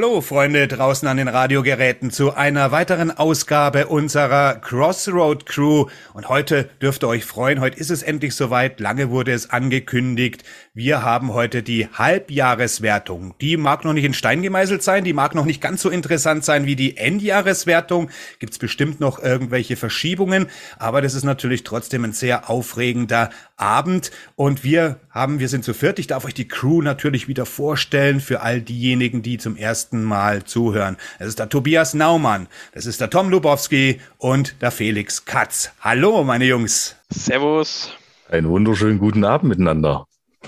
Hallo 0.00 0.22
Freunde 0.22 0.66
draußen 0.66 1.06
an 1.06 1.18
den 1.18 1.28
Radiogeräten 1.28 2.10
zu 2.10 2.32
einer 2.32 2.72
weiteren 2.72 3.10
Ausgabe 3.10 3.86
unserer 3.86 4.54
Crossroad 4.54 5.44
Crew 5.44 5.88
und 6.14 6.30
heute 6.30 6.70
dürft 6.80 7.04
ihr 7.04 7.08
euch 7.08 7.26
freuen, 7.26 7.60
heute 7.60 7.76
ist 7.76 7.90
es 7.90 8.02
endlich 8.02 8.34
soweit, 8.34 8.80
lange 8.80 9.10
wurde 9.10 9.32
es 9.32 9.50
angekündigt. 9.50 10.42
Wir 10.72 11.02
haben 11.02 11.34
heute 11.34 11.62
die 11.62 11.86
Halbjahreswertung. 11.88 13.34
Die 13.42 13.58
mag 13.58 13.84
noch 13.84 13.92
nicht 13.92 14.06
in 14.06 14.14
Stein 14.14 14.40
gemeißelt 14.40 14.82
sein, 14.82 15.04
die 15.04 15.12
mag 15.12 15.34
noch 15.34 15.44
nicht 15.44 15.60
ganz 15.60 15.82
so 15.82 15.90
interessant 15.90 16.46
sein 16.46 16.64
wie 16.64 16.76
die 16.76 16.96
Endjahreswertung. 16.96 18.08
Gibt's 18.38 18.58
bestimmt 18.58 19.00
noch 19.00 19.22
irgendwelche 19.22 19.76
Verschiebungen, 19.76 20.46
aber 20.78 21.02
das 21.02 21.12
ist 21.12 21.24
natürlich 21.24 21.62
trotzdem 21.62 22.04
ein 22.04 22.14
sehr 22.14 22.48
aufregender 22.48 23.28
Abend 23.58 24.12
und 24.34 24.64
wir 24.64 25.00
haben, 25.10 25.40
wir 25.40 25.48
sind 25.48 25.64
zu 25.64 25.74
viert. 25.74 25.98
Ich 25.98 26.06
darf 26.06 26.24
euch 26.24 26.32
die 26.32 26.48
Crew 26.48 26.80
natürlich 26.80 27.28
wieder 27.28 27.44
vorstellen 27.44 28.20
für 28.20 28.40
all 28.40 28.62
diejenigen, 28.62 29.20
die 29.20 29.36
zum 29.36 29.56
ersten 29.56 29.89
ersten 29.90 30.04
Mal 30.04 30.44
zuhören. 30.44 30.96
Es 31.18 31.26
ist 31.26 31.40
der 31.40 31.48
Tobias 31.48 31.94
Naumann, 31.94 32.46
das 32.72 32.86
ist 32.86 33.00
der 33.00 33.10
Tom 33.10 33.28
Lubowski 33.28 34.00
und 34.18 34.62
der 34.62 34.70
Felix 34.70 35.24
Katz. 35.24 35.72
Hallo, 35.80 36.22
meine 36.22 36.44
Jungs. 36.44 36.94
Servus. 37.12 37.90
Einen 38.28 38.48
wunderschönen 38.48 39.00
guten 39.00 39.24
Abend 39.24 39.48
miteinander. 39.48 40.06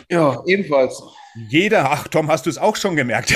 Ja, 0.08 0.40
ebenfalls. 0.46 1.02
Jeder, 1.48 1.90
ach 1.90 2.06
Tom, 2.06 2.30
hast 2.30 2.46
du 2.46 2.50
es 2.50 2.58
auch 2.58 2.76
schon 2.76 2.94
gemerkt? 2.94 3.34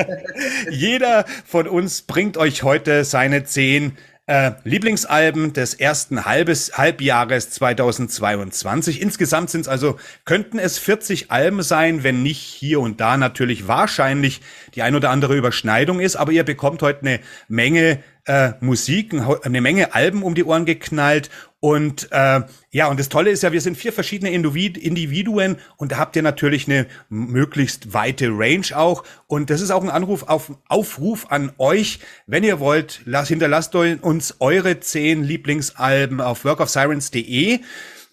Jeder 0.70 1.26
von 1.44 1.68
uns 1.68 2.00
bringt 2.00 2.38
euch 2.38 2.62
heute 2.62 3.04
seine 3.04 3.44
zehn 3.44 3.98
äh, 4.26 4.52
Lieblingsalben 4.62 5.52
des 5.52 5.74
ersten 5.74 6.24
Halbes, 6.24 6.78
Halbjahres 6.78 7.50
2022. 7.50 9.00
Insgesamt 9.00 9.50
sind 9.50 9.62
es 9.62 9.68
also, 9.68 9.98
könnten 10.24 10.58
es 10.58 10.78
40 10.78 11.30
Alben 11.32 11.62
sein, 11.62 12.04
wenn 12.04 12.22
nicht 12.22 12.40
hier 12.40 12.80
und 12.80 13.00
da 13.00 13.16
natürlich 13.16 13.66
wahrscheinlich 13.66 14.40
die 14.74 14.82
ein 14.82 14.94
oder 14.94 15.10
andere 15.10 15.36
Überschneidung 15.36 15.98
ist, 15.98 16.16
aber 16.16 16.30
ihr 16.32 16.44
bekommt 16.44 16.82
heute 16.82 17.00
eine 17.00 17.20
Menge 17.48 18.02
äh, 18.24 18.52
Musik, 18.60 19.12
eine 19.42 19.60
Menge 19.60 19.94
Alben 19.94 20.22
um 20.22 20.36
die 20.36 20.44
Ohren 20.44 20.66
geknallt. 20.66 21.28
Und 21.64 22.08
äh, 22.10 22.40
ja, 22.72 22.88
und 22.88 22.98
das 22.98 23.08
Tolle 23.08 23.30
ist 23.30 23.44
ja, 23.44 23.52
wir 23.52 23.60
sind 23.60 23.76
vier 23.76 23.92
verschiedene 23.92 24.32
Individuen 24.32 25.58
und 25.76 25.92
da 25.92 25.98
habt 25.98 26.16
ihr 26.16 26.22
natürlich 26.22 26.66
eine 26.66 26.88
möglichst 27.08 27.94
weite 27.94 28.30
Range 28.30 28.66
auch. 28.74 29.04
Und 29.28 29.48
das 29.48 29.60
ist 29.60 29.70
auch 29.70 29.84
ein 29.84 29.88
Anruf 29.88 30.24
auf 30.24 30.50
Aufruf 30.66 31.26
an 31.30 31.52
euch. 31.58 32.00
Wenn 32.26 32.42
ihr 32.42 32.58
wollt, 32.58 33.02
lasst, 33.04 33.28
hinterlasst 33.28 33.76
uns 33.76 34.34
eure 34.40 34.80
zehn 34.80 35.22
Lieblingsalben 35.22 36.20
auf 36.20 36.44
workofsirens.de. 36.44 37.60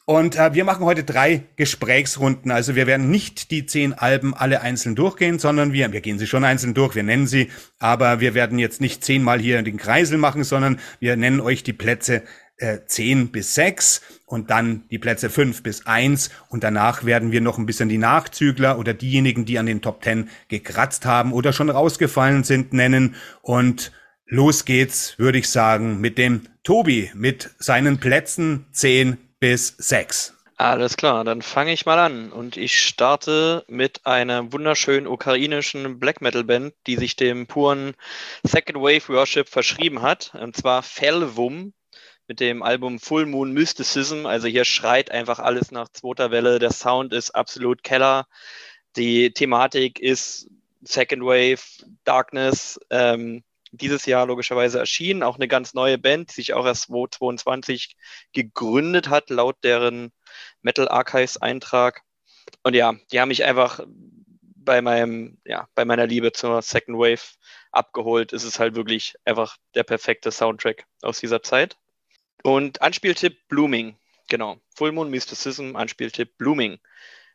Und 0.06 0.38
äh, 0.38 0.54
wir 0.54 0.64
machen 0.64 0.86
heute 0.86 1.04
drei 1.04 1.42
Gesprächsrunden. 1.56 2.52
Also 2.52 2.76
wir 2.76 2.86
werden 2.86 3.10
nicht 3.10 3.50
die 3.50 3.66
zehn 3.66 3.94
Alben 3.94 4.36
alle 4.36 4.62
einzeln 4.62 4.94
durchgehen, 4.94 5.40
sondern 5.40 5.74
wir, 5.74 5.92
wir 5.92 6.02
gehen 6.02 6.20
sie 6.20 6.28
schon 6.28 6.44
einzeln 6.44 6.76
durch, 6.76 6.94
wir 6.94 7.04
nennen 7.04 7.26
sie, 7.26 7.50
aber 7.80 8.20
wir 8.20 8.36
werden 8.36 8.60
jetzt 8.60 8.80
nicht 8.80 9.04
zehnmal 9.04 9.40
hier 9.40 9.60
den 9.64 9.78
Kreisel 9.78 10.20
machen, 10.20 10.44
sondern 10.44 10.80
wir 11.00 11.16
nennen 11.16 11.40
euch 11.40 11.64
die 11.64 11.74
Plätze 11.74 12.22
äh, 12.60 12.80
10 12.86 13.32
bis 13.32 13.56
6 13.56 14.02
und 14.26 14.50
dann 14.50 14.88
die 14.90 15.00
Plätze 15.00 15.30
5 15.30 15.64
bis 15.64 15.86
1 15.86 16.30
und 16.50 16.64
danach 16.64 17.04
werden 17.04 17.32
wir 17.32 17.42
noch 17.42 17.58
ein 17.58 17.66
bisschen 17.66 17.90
die 17.90 17.98
Nachzügler 17.98 18.78
oder 18.78 18.94
diejenigen, 18.94 19.46
die 19.46 19.58
an 19.60 19.66
den 19.66 19.82
Top 19.82 20.04
10 20.04 20.30
gekratzt 20.48 21.06
haben 21.06 21.34
oder 21.34 21.54
schon 21.54 21.70
rausgefallen 21.70 22.44
sind, 22.44 22.74
nennen. 22.74 23.16
Und 23.42 23.92
los 24.28 24.66
geht's, 24.66 25.18
würde 25.18 25.40
ich 25.40 25.50
sagen, 25.50 26.00
mit 26.00 26.18
dem 26.18 26.44
Tobi 26.64 27.12
mit 27.16 27.50
seinen 27.58 28.00
Plätzen 28.00 28.68
10 28.72 29.18
bis 29.40 29.76
6. 29.78 30.36
Alles 30.58 30.98
klar, 30.98 31.24
dann 31.24 31.42
fange 31.42 31.72
ich 31.72 31.86
mal 31.86 32.00
an. 32.00 32.34
Und 32.34 32.58
ich 32.58 32.82
starte 32.82 33.64
mit 33.70 34.06
einer 34.06 34.52
wunderschönen 34.52 35.08
ukrainischen 35.08 36.00
Black 36.00 36.20
Metal 36.20 36.44
Band, 36.44 36.74
die 36.86 36.98
sich 36.98 37.16
dem 37.16 37.48
puren 37.48 37.94
Second 38.44 38.80
Wave 38.80 39.08
Worship 39.08 39.48
verschrieben 39.48 40.02
hat, 40.02 40.36
und 40.36 40.58
zwar 40.58 40.84
Felvum 40.84 41.72
mit 42.30 42.40
dem 42.40 42.62
Album 42.62 43.00
Full 43.00 43.26
Moon 43.26 43.52
Mysticism. 43.54 44.28
Also 44.28 44.48
hier 44.48 44.64
schreit 44.64 45.10
einfach 45.10 45.40
alles 45.40 45.72
nach 45.72 45.90
zweiter 45.90 46.30
Welle. 46.30 46.60
Der 46.60 46.72
Sound 46.72 47.12
ist 47.12 47.32
absolut 47.32 47.84
Keller. 47.84 48.28
Die 48.96 49.34
Thematik 49.34 50.00
ist 50.00 50.48
Second 50.84 51.24
Wave, 51.24 51.60
Darkness. 52.04 52.80
Ähm, 52.92 53.44
dieses 53.72 54.06
Jahr 54.06 54.28
logischerweise 54.28 54.78
erschienen. 54.78 55.24
Auch 55.24 55.38
eine 55.38 55.48
ganz 55.48 55.74
neue 55.74 55.98
Band, 55.98 56.30
die 56.30 56.36
sich 56.36 56.54
auch 56.54 56.68
erst 56.68 56.84
2022 56.84 57.96
gegründet 58.32 59.10
hat, 59.10 59.32
laut 59.32 59.58
deren 59.64 60.12
Metal 60.62 60.88
Archives 60.88 61.38
Eintrag. 61.38 62.04
Und 62.62 62.76
ja, 62.76 62.94
die 63.12 63.20
haben 63.20 63.30
mich 63.30 63.44
einfach 63.44 63.80
bei 64.56 64.84
meinem, 64.84 65.40
ja, 65.46 65.68
bei 65.74 65.84
meiner 65.84 66.06
Liebe 66.06 66.32
zur 66.32 66.62
Second 66.62 67.00
Wave 67.00 67.38
abgeholt. 67.72 68.34
Es 68.34 68.44
ist 68.44 68.60
halt 68.60 68.76
wirklich 68.76 69.16
einfach 69.26 69.58
der 69.74 69.84
perfekte 69.84 70.30
Soundtrack 70.32 70.86
aus 71.02 71.20
dieser 71.20 71.42
Zeit. 71.42 71.76
Und 72.44 72.82
Anspieltipp 72.82 73.48
Blooming. 73.48 73.96
Genau. 74.30 74.60
Full 74.76 74.92
Moon 74.92 75.10
Mysticism, 75.10 75.76
Anspieltipp 75.76 76.38
Blooming. 76.38 76.80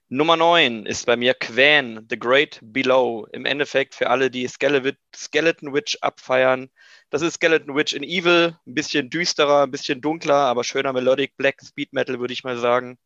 Nummer 0.09 0.37
9 0.37 0.87
ist 0.87 1.07
bei 1.07 1.17
mir 1.17 1.35
Quan, 1.35 2.07
The 2.09 2.19
Great 2.19 2.61
Below. 2.63 3.27
Im 3.33 3.47
Endeffekt 3.47 3.95
für 3.95 4.11
alle, 4.11 4.31
die 4.31 4.47
Skeleton 4.47 5.73
Witch 5.73 5.97
abfeiern. 6.03 6.69
Das 7.11 7.23
ist 7.23 7.35
Skeleton 7.35 7.75
Witch 7.75 7.95
in 7.95 8.03
Evil, 8.03 8.57
ein 8.67 8.75
bisschen 8.75 9.09
düsterer, 9.09 9.63
ein 9.63 9.71
bisschen 9.71 10.01
dunkler, 10.01 10.35
aber 10.35 10.63
schöner 10.63 10.93
Melodic 10.93 11.37
Black 11.37 11.57
Speed 11.65 11.93
Metal, 11.93 12.21
würde 12.21 12.35
ich 12.35 12.45
mal 12.45 12.59
sagen. 12.59 12.99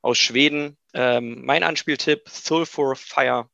Aus 0.00 0.18
Schweden. 0.18 0.78
Ähm, 0.94 1.44
mein 1.44 1.62
Anspieltipp, 1.62 2.28
Sulfur 2.28 2.96
Fire. 2.96 3.48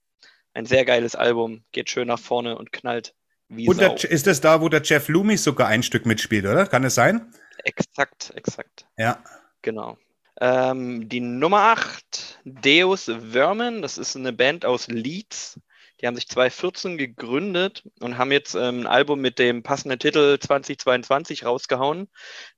Ein 0.53 0.66
sehr 0.66 0.84
geiles 0.84 1.16
Album, 1.16 1.65
geht 1.72 1.91
schön 1.91 2.06
nach 2.06 2.21
vorne 2.21 2.56
und 2.56 2.71
knallt 2.71 3.12
wie 3.49 3.69
und 3.69 3.81
der, 3.81 4.03
ist 4.05 4.26
das 4.26 4.41
da, 4.41 4.61
wo 4.61 4.69
der 4.69 4.82
Jeff 4.82 5.09
Loomis 5.09 5.44
sogar 5.44 5.69
ein 5.69 5.82
Stück 5.82 6.06
mitspielt, 6.06 6.47
oder? 6.47 6.66
Kann 6.66 6.84
es 6.84 6.94
sein? 6.94 7.32
Exakt, 7.59 8.32
exakt. 8.34 8.87
Ja. 8.97 9.22
Genau. 9.62 9.98
Ähm, 10.41 11.09
die 11.09 11.20
Nummer 11.20 11.60
8, 11.60 12.41
Deus 12.44 13.04
Vermin, 13.04 13.82
das 13.82 13.98
ist 13.98 14.16
eine 14.16 14.32
Band 14.32 14.65
aus 14.65 14.88
Leeds. 14.88 15.60
Die 16.00 16.06
haben 16.06 16.16
sich 16.16 16.28
2014 16.28 16.98
gegründet 16.98 17.84
und 18.00 18.19
haben 18.19 18.32
jetzt 18.32 18.54
ähm, 18.54 18.81
ein 18.81 18.87
Album 18.87 19.20
mit 19.20 19.38
dem 19.38 19.62
passenden 19.62 19.98
Titel 19.98 20.38
2022 20.38 21.47
rausgehauen. 21.47 22.09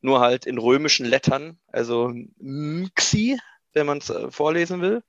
Nur 0.00 0.20
halt 0.20 0.46
in 0.46 0.58
römischen 0.58 1.06
Lettern, 1.06 1.58
also 1.70 2.12
Mxi, 2.38 3.38
wenn 3.74 3.86
man 3.86 3.98
es 3.98 4.08
äh, 4.08 4.30
vorlesen 4.30 4.80
will. 4.80 5.02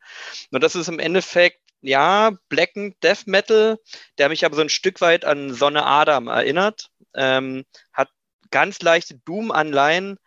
Und 0.51 0.61
das 0.61 0.75
ist 0.75 0.89
im 0.89 0.99
Endeffekt, 0.99 1.61
ja, 1.81 2.31
Black 2.49 2.73
Death 3.01 3.27
Metal, 3.27 3.79
der 4.17 4.29
mich 4.29 4.43
aber 4.43 4.55
so 4.55 4.61
ein 4.61 4.69
Stück 4.69 4.99
weit 4.99 5.23
an 5.23 5.53
Sonne 5.53 5.85
Adam 5.85 6.27
erinnert. 6.27 6.89
Ähm, 7.15 7.63
hat 7.93 8.09
ganz 8.51 8.81
leichte 8.81 9.15
Doom-Anleihen, 9.25 10.17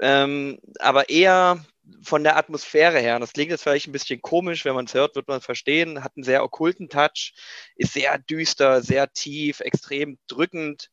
ähm, 0.00 0.58
aber 0.78 1.08
eher 1.08 1.64
von 2.02 2.24
der 2.24 2.36
Atmosphäre 2.36 2.98
her. 2.98 3.18
Das 3.18 3.32
klingt 3.32 3.50
jetzt 3.50 3.62
vielleicht 3.62 3.86
ein 3.86 3.92
bisschen 3.92 4.20
komisch, 4.20 4.64
wenn 4.64 4.74
man 4.74 4.86
es 4.86 4.94
hört, 4.94 5.14
wird 5.14 5.28
man 5.28 5.38
es 5.38 5.44
verstehen. 5.44 6.02
Hat 6.02 6.12
einen 6.16 6.24
sehr 6.24 6.42
okkulten 6.42 6.88
Touch, 6.88 7.34
ist 7.76 7.92
sehr 7.92 8.18
düster, 8.18 8.82
sehr 8.82 9.12
tief, 9.12 9.60
extrem 9.60 10.18
drückend, 10.26 10.90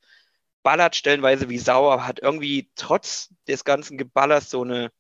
ballert 0.62 0.96
stellenweise 0.96 1.50
wie 1.50 1.58
sauer, 1.58 2.06
hat 2.08 2.20
irgendwie 2.22 2.70
trotz 2.76 3.30
des 3.48 3.66
ganzen 3.66 3.98
Geballers 3.98 4.50
so 4.50 4.64
eine 4.64 4.92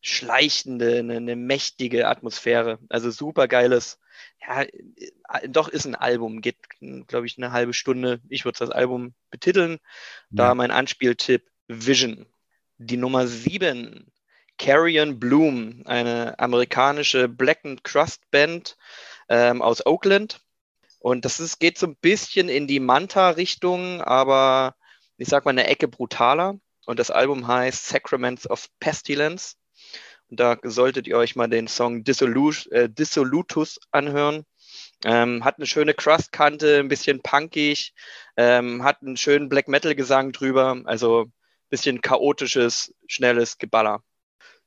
schleichende, 0.00 0.98
eine, 0.98 1.16
eine 1.16 1.36
mächtige 1.36 2.08
Atmosphäre. 2.08 2.78
Also 2.88 3.10
super 3.10 3.48
geiles, 3.48 3.98
ja, 4.46 4.62
äh, 4.62 5.48
doch 5.48 5.68
ist 5.68 5.86
ein 5.86 5.94
Album, 5.94 6.40
geht, 6.40 6.56
glaube 7.06 7.26
ich, 7.26 7.36
eine 7.38 7.52
halbe 7.52 7.74
Stunde. 7.74 8.20
Ich 8.28 8.44
würde 8.44 8.58
das 8.58 8.70
Album 8.70 9.14
betiteln. 9.30 9.78
Da 10.30 10.54
mein 10.54 10.70
Anspieltipp 10.70 11.48
Vision. 11.68 12.26
Die 12.78 12.96
Nummer 12.96 13.26
7, 13.26 14.10
Carrion 14.56 15.18
Bloom, 15.18 15.82
eine 15.86 16.38
amerikanische 16.38 17.28
Black 17.28 17.64
and 17.64 17.84
Crust 17.84 18.30
Band 18.30 18.76
ähm, 19.28 19.62
aus 19.62 19.84
Oakland. 19.86 20.40
Und 21.00 21.24
das 21.24 21.40
ist, 21.40 21.60
geht 21.60 21.78
so 21.78 21.86
ein 21.86 21.96
bisschen 21.96 22.48
in 22.48 22.66
die 22.66 22.80
Manta-Richtung, 22.80 24.02
aber 24.02 24.74
ich 25.16 25.28
sag 25.28 25.44
mal 25.44 25.52
eine 25.52 25.66
Ecke 25.66 25.88
brutaler. 25.88 26.58
Und 26.86 26.98
das 26.98 27.10
Album 27.10 27.46
heißt 27.46 27.86
Sacraments 27.86 28.48
of 28.48 28.68
Pestilence. 28.80 29.57
Und 30.30 30.40
da 30.40 30.58
solltet 30.62 31.06
ihr 31.06 31.16
euch 31.16 31.36
mal 31.36 31.48
den 31.48 31.68
Song 31.68 32.04
äh, 32.04 32.88
Dissolutus 32.88 33.80
anhören. 33.90 34.44
Ähm, 35.04 35.44
hat 35.44 35.56
eine 35.56 35.66
schöne 35.66 35.94
Crust-Kante, 35.94 36.78
ein 36.78 36.88
bisschen 36.88 37.22
punkig, 37.22 37.94
ähm, 38.36 38.82
hat 38.84 39.00
einen 39.02 39.16
schönen 39.16 39.48
Black 39.48 39.68
Metal-Gesang 39.68 40.32
drüber. 40.32 40.82
Also 40.84 41.30
bisschen 41.70 42.00
chaotisches, 42.00 42.94
schnelles 43.06 43.58
Geballer. 43.58 44.02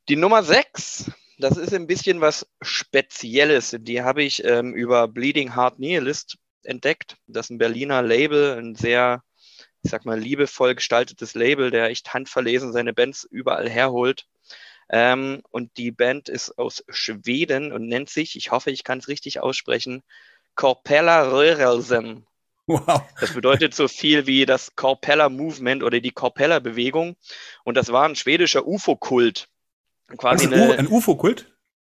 Die 0.09 0.15
Nummer 0.15 0.43
6, 0.43 1.11
das 1.37 1.57
ist 1.57 1.73
ein 1.73 1.87
bisschen 1.87 2.21
was 2.21 2.47
Spezielles. 2.61 3.75
Die 3.79 4.01
habe 4.01 4.23
ich 4.23 4.43
ähm, 4.43 4.73
über 4.73 5.07
Bleeding 5.07 5.55
Heart 5.55 5.79
Nihilist 5.79 6.37
entdeckt. 6.63 7.17
Das 7.27 7.47
ist 7.47 7.49
ein 7.51 7.57
Berliner 7.57 8.01
Label, 8.01 8.57
ein 8.57 8.75
sehr, 8.75 9.23
ich 9.83 9.91
sag 9.91 10.05
mal, 10.05 10.19
liebevoll 10.19 10.75
gestaltetes 10.75 11.33
Label, 11.33 11.71
der 11.71 11.89
echt 11.89 12.13
handverlesen 12.13 12.71
seine 12.71 12.93
Bands 12.93 13.23
überall 13.23 13.69
herholt. 13.69 14.27
Ähm, 14.93 15.41
und 15.49 15.77
die 15.77 15.91
Band 15.91 16.27
ist 16.27 16.57
aus 16.57 16.83
Schweden 16.89 17.71
und 17.71 17.87
nennt 17.87 18.09
sich, 18.09 18.35
ich 18.35 18.51
hoffe, 18.51 18.71
ich 18.71 18.83
kann 18.83 18.99
es 18.99 19.07
richtig 19.07 19.39
aussprechen, 19.39 20.03
Korpella 20.55 21.31
Rörelsen. 21.31 22.27
Wow. 22.67 23.01
Das 23.19 23.33
bedeutet 23.33 23.73
so 23.73 23.87
viel 23.87 24.27
wie 24.27 24.45
das 24.45 24.75
Corpella 24.75 25.29
Movement 25.29 25.83
oder 25.83 25.99
die 25.99 26.11
Corpella 26.11 26.59
Bewegung. 26.59 27.15
Und 27.63 27.75
das 27.75 27.91
war 27.91 28.07
ein 28.07 28.15
schwedischer 28.15 28.67
UFO-Kult. 28.67 29.47
Quasi 30.17 30.47
ein, 30.47 30.53
eine, 30.53 30.77
ein 30.77 30.87
UFO-Kult? 30.87 31.51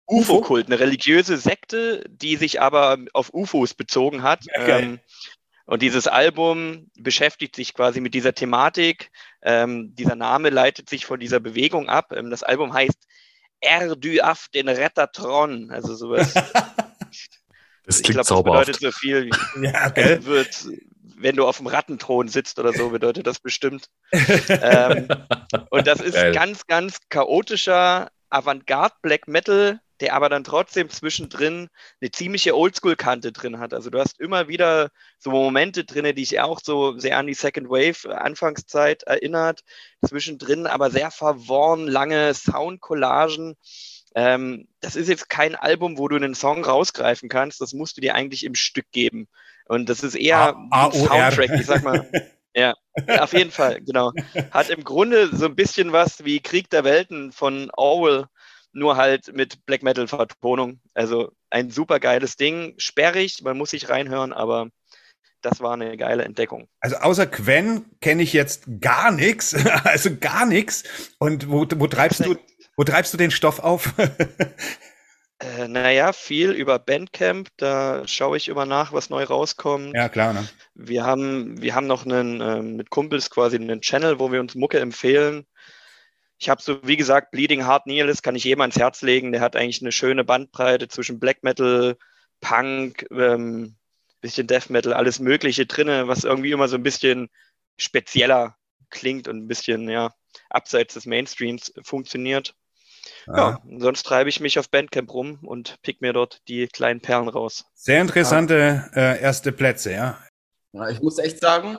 UFO-Kult, 0.08 0.68
eine 0.68 0.80
religiöse 0.80 1.38
Sekte, 1.38 2.04
die 2.10 2.36
sich 2.36 2.62
aber 2.62 2.98
auf 3.14 3.34
UFOs 3.34 3.74
bezogen 3.74 4.24
hat. 4.24 4.46
Okay. 4.56 4.84
Ähm, 4.84 5.00
und 5.68 5.82
dieses 5.82 6.08
Album 6.08 6.90
beschäftigt 6.98 7.56
sich 7.56 7.74
quasi 7.74 8.00
mit 8.00 8.14
dieser 8.14 8.34
Thematik. 8.34 9.12
Ähm, 9.44 9.94
dieser 9.96 10.16
Name 10.16 10.50
leitet 10.50 10.90
sich 10.90 11.06
von 11.06 11.20
dieser 11.20 11.42
Bewegung 11.42 11.90
ab. 11.90 12.14
Ähm, 12.14 12.30
das 12.30 12.42
Album 12.42 12.74
heißt 12.74 12.98
Er 13.60 13.96
du 13.96 14.24
af 14.24 14.48
den 14.48 14.70
Rettatron, 14.70 15.70
also 15.70 15.94
sowas. 15.94 16.34
Das 17.84 18.02
klingt 18.02 18.20
ich 18.20 18.28
glaub, 18.28 18.44
das 18.44 18.44
bedeutet 18.44 18.80
so 18.82 18.92
viel 18.92 19.26
wie 19.28 19.66
ja, 19.66 19.88
okay. 19.88 20.20
wird, 20.26 20.68
wenn 21.16 21.38
du 21.38 21.48
auf 21.48 21.56
dem 21.56 21.68
Rattenthron 21.68 22.28
sitzt 22.28 22.60
oder 22.60 22.74
so, 22.74 22.90
bedeutet 22.90 23.26
das 23.26 23.40
bestimmt. 23.40 23.90
ähm, 24.12 25.08
und 25.70 25.88
das 25.88 26.02
ist 26.02 26.16
Geil. 26.16 26.34
ganz, 26.34 26.68
ganz 26.68 26.98
chaotischer 27.08 28.10
Avantgarde 28.30 28.96
Black 29.02 29.30
Metal, 29.30 29.80
der 30.00 30.14
aber 30.14 30.30
dann 30.30 30.44
trotzdem 30.44 30.90
zwischendrin 30.90 31.70
eine 32.02 32.12
ziemliche 32.12 32.56
Oldschool-Kante 32.56 33.32
drin 33.32 33.60
hat. 33.60 33.74
Also 33.74 33.90
du 33.90 34.00
hast 34.00 34.20
immer 34.20 34.48
wieder 34.48 34.90
so 35.20 35.32
Momente 35.32 35.84
drin, 35.84 36.16
die 36.16 36.24
ich 36.24 36.40
auch 36.40 36.60
so 36.64 36.98
sehr 36.98 37.18
an 37.18 37.28
die 37.28 37.34
Second 37.34 37.70
Wave 37.70 38.16
Anfangszeit 38.16 39.04
erinnert. 39.04 39.62
Zwischendrin 40.06 40.68
aber 40.68 40.92
sehr 40.92 41.12
verworren, 41.12 41.88
lange 41.88 42.34
Soundcollagen. 42.34 43.56
Ähm, 44.16 44.68
das 44.80 44.96
ist 44.96 45.10
jetzt 45.10 45.30
kein 45.30 45.56
Album, 45.56 45.98
wo 45.98 46.08
du 46.08 46.16
einen 46.16 46.36
Song 46.36 46.64
rausgreifen 46.64 47.30
kannst. 47.30 47.62
Das 47.62 47.74
musst 47.74 47.98
du 47.98 48.02
dir 48.02 48.16
eigentlich 48.16 48.44
im 48.44 48.56
Stück 48.56 48.92
geben. 48.92 49.28
Und 49.66 49.90
das 49.90 50.04
ist 50.04 50.16
eher 50.16 50.56
ein 50.72 50.92
Soundtrack, 50.92 51.52
ich 51.60 51.66
sag 51.66 51.84
mal. 51.84 52.10
Ja, 52.58 52.74
auf 53.20 53.34
jeden 53.34 53.52
Fall, 53.52 53.82
genau. 53.82 54.14
Hat 54.50 54.72
im 54.72 54.84
Grunde 54.84 55.30
so 55.32 55.46
ein 55.46 55.56
bisschen 55.56 55.92
was 55.92 56.26
wie 56.26 56.40
Krieg 56.40 56.72
der 56.72 56.84
Welten 56.84 57.32
von 57.32 57.70
Orwell, 57.78 58.26
nur 58.78 58.96
halt 58.98 59.34
mit 59.34 59.66
Black 59.66 59.84
Metal 59.84 60.08
Vertonung. 60.08 60.80
Also 60.94 61.32
ein 61.50 61.70
super 61.70 62.00
geiles 62.00 62.36
Ding, 62.36 62.74
sperrig, 62.78 63.42
man 63.44 63.58
muss 63.58 63.72
sich 63.72 63.90
reinhören, 63.90 64.34
aber 64.34 64.70
das 65.42 65.62
war 65.62 65.74
eine 65.74 65.98
geile 65.98 66.24
Entdeckung. 66.24 66.68
Also 66.80 66.98
außer 66.98 67.28
Quen 67.28 67.86
kenne 68.02 68.24
ich 68.24 68.34
jetzt 68.34 68.66
gar 68.82 69.12
nichts, 69.12 69.54
also 69.84 70.16
gar 70.18 70.46
nichts. 70.46 70.84
Und 71.20 71.50
wo, 71.50 71.66
wo 71.76 71.88
treibst 71.88 72.26
du 72.26 72.38
wo 72.78 72.84
treibst 72.84 73.12
du 73.12 73.18
den 73.18 73.32
Stoff 73.32 73.60
auf? 73.60 73.94
äh, 75.40 75.68
naja, 75.68 76.14
viel 76.14 76.52
über 76.52 76.78
Bandcamp. 76.78 77.50
Da 77.58 78.08
schaue 78.08 78.38
ich 78.38 78.50
immer 78.50 78.68
nach, 78.68 78.94
was 78.94 79.10
neu 79.10 79.24
rauskommt. 79.24 79.96
Ja, 79.96 80.10
klar. 80.10 80.34
Ne? 80.34 80.48
Wir, 80.76 81.04
haben, 81.04 81.60
wir 81.60 81.74
haben 81.74 81.88
noch 81.88 82.06
einen, 82.06 82.40
äh, 82.40 82.62
mit 82.62 82.92
Kumpels 82.92 83.32
quasi 83.32 83.56
einen 83.56 83.82
Channel, 83.82 84.20
wo 84.20 84.32
wir 84.32 84.40
uns 84.40 84.54
Mucke 84.54 84.80
empfehlen. 84.80 85.48
Ich 86.40 86.50
habe 86.50 86.62
so, 86.62 86.80
wie 86.84 86.98
gesagt, 86.98 87.32
Bleeding 87.32 87.66
Heart 87.66 87.88
Nihilist 87.88 88.22
kann 88.22 88.36
ich 88.36 88.44
jedem 88.44 88.62
ans 88.62 88.78
Herz 88.78 89.02
legen. 89.02 89.32
Der 89.32 89.42
hat 89.42 89.56
eigentlich 89.56 89.82
eine 89.82 89.92
schöne 89.92 90.24
Bandbreite 90.24 90.88
zwischen 90.88 91.20
Black 91.20 91.44
Metal, 91.44 91.98
Punk, 92.42 93.08
ähm, 93.12 93.76
bisschen 94.22 94.48
Death 94.48 94.70
Metal, 94.70 94.94
alles 94.94 95.20
Mögliche 95.20 95.66
drinne, 95.66 96.08
was 96.08 96.24
irgendwie 96.24 96.52
immer 96.52 96.68
so 96.68 96.76
ein 96.76 96.84
bisschen 96.84 97.30
spezieller 97.78 98.56
klingt 98.90 99.28
und 99.28 99.38
ein 99.38 99.48
bisschen, 99.48 99.90
ja, 99.90 100.14
abseits 100.50 100.94
des 100.94 101.06
Mainstreams 101.06 101.74
funktioniert. 101.84 102.56
Ja, 103.26 103.62
sonst 103.78 104.04
treibe 104.04 104.30
ich 104.30 104.40
mich 104.40 104.60
auf 104.60 104.70
Bandcamp 104.70 105.14
rum 105.14 105.40
und 105.44 105.82
pick 105.82 106.02
mir 106.02 106.14
dort 106.14 106.42
die 106.48 106.68
kleinen 106.68 107.02
Perlen 107.02 107.30
raus. 107.30 107.66
Sehr 107.74 108.02
interessante 108.02 108.90
äh, 108.94 109.22
erste 109.22 109.52
Plätze, 109.52 109.92
ja. 109.92 110.20
ja. 110.74 110.90
Ich 110.90 111.02
muss 111.02 111.18
echt 111.18 111.40
sagen, 111.40 111.78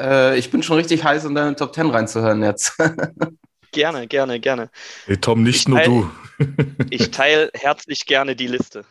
äh, 0.00 0.38
ich 0.38 0.50
bin 0.50 0.62
schon 0.62 0.76
richtig 0.76 1.04
heiß, 1.04 1.24
in 1.24 1.34
deine 1.34 1.56
Top 1.56 1.72
Ten 1.72 1.90
reinzuhören 1.90 2.42
jetzt. 2.42 2.76
gerne, 3.72 4.06
gerne, 4.06 4.40
gerne. 4.40 4.70
Hey, 5.06 5.16
Tom, 5.16 5.42
nicht 5.42 5.60
ich 5.60 5.68
nur 5.68 5.78
teil, 5.78 5.86
du. 5.88 6.10
ich 6.90 7.10
teile 7.10 7.50
herzlich 7.54 8.06
gerne 8.06 8.36
die 8.36 8.46
Liste. 8.46 8.84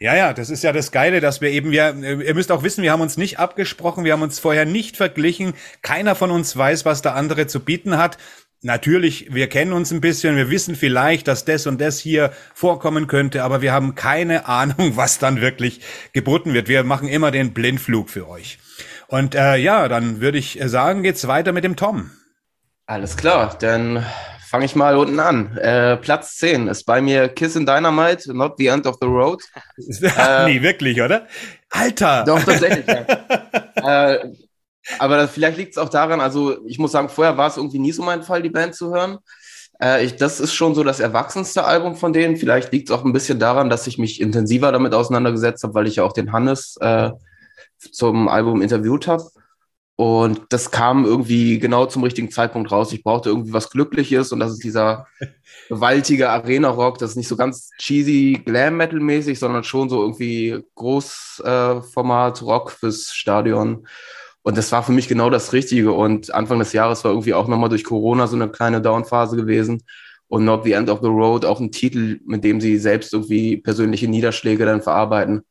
Ja, 0.00 0.14
ja, 0.14 0.32
das 0.32 0.48
ist 0.48 0.62
ja 0.62 0.72
das 0.72 0.92
Geile, 0.92 1.20
dass 1.20 1.40
wir 1.40 1.50
eben, 1.50 1.72
wir, 1.72 1.92
ihr 1.96 2.34
müsst 2.34 2.52
auch 2.52 2.62
wissen, 2.62 2.84
wir 2.84 2.92
haben 2.92 3.00
uns 3.00 3.16
nicht 3.16 3.40
abgesprochen, 3.40 4.04
wir 4.04 4.12
haben 4.12 4.22
uns 4.22 4.38
vorher 4.38 4.64
nicht 4.64 4.96
verglichen. 4.96 5.54
Keiner 5.82 6.14
von 6.14 6.30
uns 6.30 6.56
weiß, 6.56 6.84
was 6.84 7.02
der 7.02 7.16
andere 7.16 7.48
zu 7.48 7.60
bieten 7.60 7.98
hat. 7.98 8.16
Natürlich, 8.60 9.34
wir 9.34 9.48
kennen 9.48 9.72
uns 9.72 9.90
ein 9.90 10.00
bisschen, 10.00 10.36
wir 10.36 10.50
wissen 10.50 10.76
vielleicht, 10.76 11.26
dass 11.26 11.44
das 11.44 11.66
und 11.66 11.80
das 11.80 11.98
hier 11.98 12.32
vorkommen 12.54 13.08
könnte, 13.08 13.42
aber 13.42 13.60
wir 13.60 13.72
haben 13.72 13.96
keine 13.96 14.46
Ahnung, 14.48 14.96
was 14.96 15.18
dann 15.18 15.40
wirklich 15.40 15.80
geboten 16.12 16.54
wird. 16.54 16.68
Wir 16.68 16.84
machen 16.84 17.08
immer 17.08 17.32
den 17.32 17.52
Blindflug 17.52 18.08
für 18.08 18.28
euch. 18.28 18.58
Und 19.08 19.34
äh, 19.34 19.56
ja, 19.56 19.88
dann 19.88 20.20
würde 20.20 20.38
ich 20.38 20.60
sagen, 20.64 21.02
geht's 21.02 21.26
weiter 21.26 21.52
mit 21.52 21.64
dem 21.64 21.74
Tom. 21.74 22.12
Alles 22.88 23.18
klar, 23.18 23.54
dann 23.60 24.02
fange 24.48 24.64
ich 24.64 24.74
mal 24.74 24.96
unten 24.96 25.20
an. 25.20 25.58
Äh, 25.58 25.98
Platz 25.98 26.38
10 26.38 26.68
ist 26.68 26.84
bei 26.84 27.02
mir 27.02 27.28
Kiss 27.28 27.54
in 27.54 27.66
Dynamite, 27.66 28.32
Not 28.32 28.54
the 28.56 28.68
End 28.68 28.86
of 28.86 28.96
the 28.98 29.06
Road. 29.06 29.42
äh, 29.76 30.46
nee, 30.46 30.62
wirklich, 30.62 31.02
oder? 31.02 31.26
Alter! 31.68 32.24
Doch, 32.24 32.42
tatsächlich, 32.42 32.86
ja. 32.86 33.04
äh, 34.14 34.32
aber 34.98 35.18
das, 35.18 35.32
vielleicht 35.32 35.58
liegt 35.58 35.72
es 35.72 35.76
auch 35.76 35.90
daran, 35.90 36.22
also 36.22 36.64
ich 36.64 36.78
muss 36.78 36.92
sagen, 36.92 37.10
vorher 37.10 37.36
war 37.36 37.48
es 37.48 37.58
irgendwie 37.58 37.78
nie 37.78 37.92
so 37.92 38.02
mein 38.02 38.22
Fall, 38.22 38.40
die 38.40 38.48
Band 38.48 38.74
zu 38.74 38.90
hören. 38.94 39.18
Äh, 39.82 40.06
ich, 40.06 40.16
das 40.16 40.40
ist 40.40 40.54
schon 40.54 40.74
so 40.74 40.82
das 40.82 40.98
erwachsenste 40.98 41.64
Album 41.64 41.94
von 41.94 42.14
denen. 42.14 42.38
Vielleicht 42.38 42.72
liegt 42.72 42.88
es 42.88 42.96
auch 42.96 43.04
ein 43.04 43.12
bisschen 43.12 43.38
daran, 43.38 43.68
dass 43.68 43.86
ich 43.86 43.98
mich 43.98 44.18
intensiver 44.18 44.72
damit 44.72 44.94
auseinandergesetzt 44.94 45.62
habe, 45.62 45.74
weil 45.74 45.88
ich 45.88 45.96
ja 45.96 46.04
auch 46.04 46.14
den 46.14 46.32
Hannes 46.32 46.78
äh, 46.80 47.10
zum 47.92 48.28
Album 48.28 48.62
interviewt 48.62 49.06
habe. 49.08 49.24
Und 50.00 50.42
das 50.50 50.70
kam 50.70 51.04
irgendwie 51.04 51.58
genau 51.58 51.86
zum 51.86 52.04
richtigen 52.04 52.30
Zeitpunkt 52.30 52.70
raus. 52.70 52.92
Ich 52.92 53.02
brauchte 53.02 53.30
irgendwie 53.30 53.52
was 53.52 53.68
Glückliches 53.68 54.30
und 54.30 54.38
das 54.38 54.52
ist 54.52 54.62
dieser 54.62 55.08
gewaltige 55.68 56.30
Arena-Rock. 56.30 56.98
Das 56.98 57.10
ist 57.10 57.16
nicht 57.16 57.26
so 57.26 57.34
ganz 57.34 57.70
cheesy 57.78 58.40
Glam-Metal-mäßig, 58.44 59.40
sondern 59.40 59.64
schon 59.64 59.88
so 59.88 60.00
irgendwie 60.00 60.62
Großformat-Rock 60.76 62.70
fürs 62.70 63.10
Stadion. 63.12 63.88
Und 64.42 64.56
das 64.56 64.70
war 64.70 64.84
für 64.84 64.92
mich 64.92 65.08
genau 65.08 65.30
das 65.30 65.52
Richtige. 65.52 65.90
Und 65.90 66.32
Anfang 66.32 66.60
des 66.60 66.72
Jahres 66.72 67.02
war 67.02 67.10
irgendwie 67.10 67.34
auch 67.34 67.48
nochmal 67.48 67.68
durch 67.68 67.82
Corona 67.82 68.28
so 68.28 68.36
eine 68.36 68.48
kleine 68.48 68.80
Downphase 68.80 69.34
gewesen. 69.34 69.82
Und 70.28 70.44
Not 70.44 70.62
the 70.62 70.74
End 70.74 70.90
of 70.90 71.00
the 71.00 71.08
Road, 71.08 71.44
auch 71.44 71.58
ein 71.58 71.72
Titel, 71.72 72.20
mit 72.24 72.44
dem 72.44 72.60
sie 72.60 72.78
selbst 72.78 73.12
irgendwie 73.12 73.56
persönliche 73.56 74.06
Niederschläge 74.06 74.64
dann 74.64 74.80
verarbeiten 74.80 75.42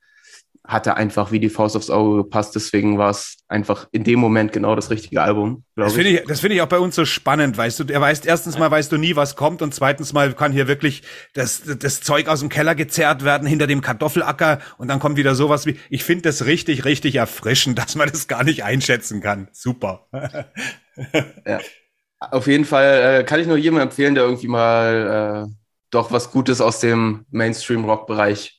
hatte 0.67 0.95
einfach 0.97 1.31
wie 1.31 1.39
die 1.39 1.49
Faust 1.49 1.75
aufs 1.75 1.89
Auge 1.89 2.23
gepasst. 2.23 2.53
Deswegen 2.55 2.97
war 2.97 3.09
es 3.09 3.37
einfach 3.47 3.87
in 3.91 4.03
dem 4.03 4.19
Moment 4.19 4.51
genau 4.51 4.75
das 4.75 4.89
richtige 4.89 5.21
Album. 5.21 5.63
Das 5.75 5.93
finde 5.93 6.09
ich, 6.09 6.23
das 6.27 6.41
finde 6.41 6.55
ich 6.55 6.61
auch 6.61 6.67
bei 6.67 6.79
uns 6.79 6.95
so 6.95 7.05
spannend, 7.05 7.57
weißt 7.57 7.79
du. 7.79 7.85
Er 7.85 8.01
weißt, 8.01 8.25
erstens 8.25 8.59
mal 8.59 8.69
weißt 8.69 8.91
du 8.91 8.97
nie, 8.97 9.15
was 9.15 9.35
kommt 9.35 9.61
und 9.61 9.73
zweitens 9.73 10.13
mal 10.13 10.33
kann 10.33 10.51
hier 10.51 10.67
wirklich 10.67 11.03
das, 11.33 11.63
das 11.79 12.01
Zeug 12.01 12.27
aus 12.27 12.41
dem 12.41 12.49
Keller 12.49 12.75
gezerrt 12.75 13.23
werden 13.23 13.47
hinter 13.47 13.65
dem 13.65 13.81
Kartoffelacker 13.81 14.59
und 14.77 14.89
dann 14.89 14.99
kommt 14.99 15.17
wieder 15.17 15.35
sowas 15.35 15.65
wie, 15.65 15.77
ich 15.89 16.03
finde 16.03 16.23
das 16.23 16.45
richtig, 16.45 16.85
richtig 16.85 17.15
erfrischend, 17.15 17.79
dass 17.79 17.95
man 17.95 18.09
das 18.09 18.27
gar 18.27 18.43
nicht 18.43 18.63
einschätzen 18.63 19.21
kann. 19.21 19.47
Super. 19.53 20.07
ja. 21.45 21.59
Auf 22.19 22.47
jeden 22.47 22.65
Fall 22.65 23.19
äh, 23.19 23.23
kann 23.23 23.39
ich 23.39 23.47
nur 23.47 23.57
jedem 23.57 23.79
empfehlen, 23.79 24.15
der 24.15 24.23
irgendwie 24.23 24.47
mal 24.47 25.47
äh, 25.47 25.53
doch 25.91 26.11
was 26.11 26.31
Gutes 26.31 26.61
aus 26.61 26.79
dem 26.79 27.25
Mainstream-Rock-Bereich 27.29 28.57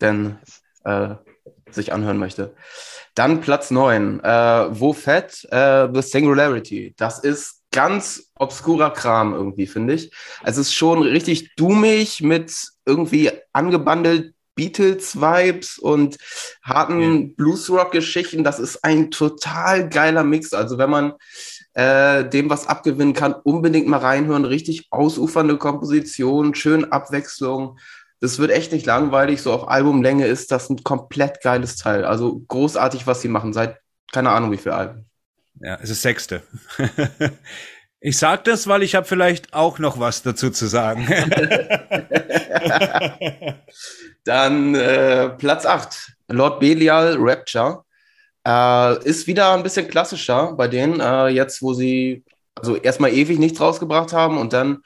denn 0.00 0.38
äh, 0.84 1.14
sich 1.74 1.92
anhören 1.92 2.18
möchte. 2.18 2.54
Dann 3.14 3.40
Platz 3.40 3.70
9, 3.70 4.20
äh, 4.20 4.66
Wo 4.70 4.92
Fett, 4.92 5.46
äh, 5.50 5.88
The 5.92 6.02
Singularity. 6.02 6.94
Das 6.96 7.18
ist 7.18 7.62
ganz 7.72 8.30
obskurer 8.36 8.90
Kram 8.90 9.34
irgendwie, 9.34 9.66
finde 9.66 9.94
ich. 9.94 10.12
Also 10.42 10.60
es 10.60 10.68
ist 10.68 10.74
schon 10.74 11.02
richtig 11.02 11.54
dummig 11.56 12.22
mit 12.22 12.52
irgendwie 12.84 13.30
angebandelt 13.52 14.34
Beatles-Vibes 14.54 15.78
und 15.78 16.16
harten 16.62 17.00
ja. 17.00 17.28
Bluesrock-Geschichten. 17.36 18.44
Das 18.44 18.58
ist 18.58 18.84
ein 18.84 19.10
total 19.10 19.88
geiler 19.88 20.24
Mix. 20.24 20.52
Also 20.52 20.76
wenn 20.76 20.90
man 20.90 21.14
äh, 21.74 22.28
dem 22.28 22.50
was 22.50 22.66
abgewinnen 22.66 23.14
kann, 23.14 23.32
unbedingt 23.32 23.86
mal 23.86 23.98
reinhören. 23.98 24.44
Richtig 24.44 24.88
ausufernde 24.90 25.56
Komposition, 25.56 26.54
schön 26.54 26.90
Abwechslung 26.92 27.78
das 28.20 28.38
wird 28.38 28.50
echt 28.50 28.72
nicht 28.72 28.86
langweilig. 28.86 29.42
So 29.42 29.52
auf 29.52 29.68
Albumlänge 29.68 30.26
ist 30.26 30.52
das 30.52 30.68
ein 30.70 30.82
komplett 30.84 31.40
geiles 31.42 31.76
Teil. 31.76 32.04
Also 32.04 32.40
großartig, 32.48 33.06
was 33.06 33.22
sie 33.22 33.28
machen, 33.28 33.52
seit 33.52 33.78
keine 34.12 34.30
Ahnung 34.30 34.52
wie 34.52 34.58
viel 34.58 34.72
Alben. 34.72 35.06
Ja, 35.60 35.78
es 35.82 35.90
ist 35.90 36.02
sechste. 36.02 36.42
ich 38.00 38.18
sag 38.18 38.44
das, 38.44 38.66
weil 38.66 38.82
ich 38.82 38.94
habe 38.94 39.06
vielleicht 39.06 39.54
auch 39.54 39.78
noch 39.78 39.98
was 39.98 40.22
dazu 40.22 40.50
zu 40.50 40.66
sagen. 40.66 41.06
Dann 44.24 44.74
äh, 44.74 45.30
Platz 45.30 45.64
8, 45.66 46.12
Lord 46.28 46.60
Belial 46.60 47.16
Rapture. 47.18 47.84
Äh, 48.46 49.04
ist 49.04 49.26
wieder 49.26 49.52
ein 49.54 49.62
bisschen 49.62 49.88
klassischer 49.88 50.52
bei 50.52 50.68
denen, 50.68 51.00
äh, 51.00 51.28
jetzt 51.28 51.60
wo 51.62 51.74
sie 51.74 52.24
also 52.54 52.76
erstmal 52.76 53.12
ewig 53.12 53.38
nichts 53.38 53.60
rausgebracht 53.60 54.12
haben 54.12 54.38
und 54.38 54.52
dann 54.52 54.82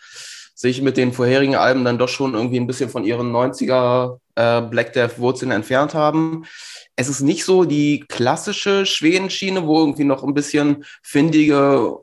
sich 0.55 0.81
mit 0.83 0.97
den 0.97 1.13
vorherigen 1.13 1.57
Alben 1.57 1.85
dann 1.85 1.99
doch 1.99 2.09
schon 2.09 2.35
irgendwie 2.35 2.59
ein 2.59 2.67
bisschen 2.67 2.89
von 2.89 3.05
ihren 3.05 3.33
90er 3.33 4.19
äh, 4.37 4.63
Black 4.63 4.93
Death 4.93 5.19
Wurzeln 5.19 5.51
entfernt 5.51 5.95
haben. 5.95 6.45
Es 6.97 7.09
ist 7.09 7.21
nicht 7.21 7.45
so 7.45 7.65
die 7.65 8.05
klassische 8.09 8.87
Schwedenschiene, 8.87 9.67
wo 9.67 9.81
irgendwie 9.81 10.05
noch 10.05 10.23
ein 10.23 10.35
bisschen 10.35 10.85
findige 11.03 11.99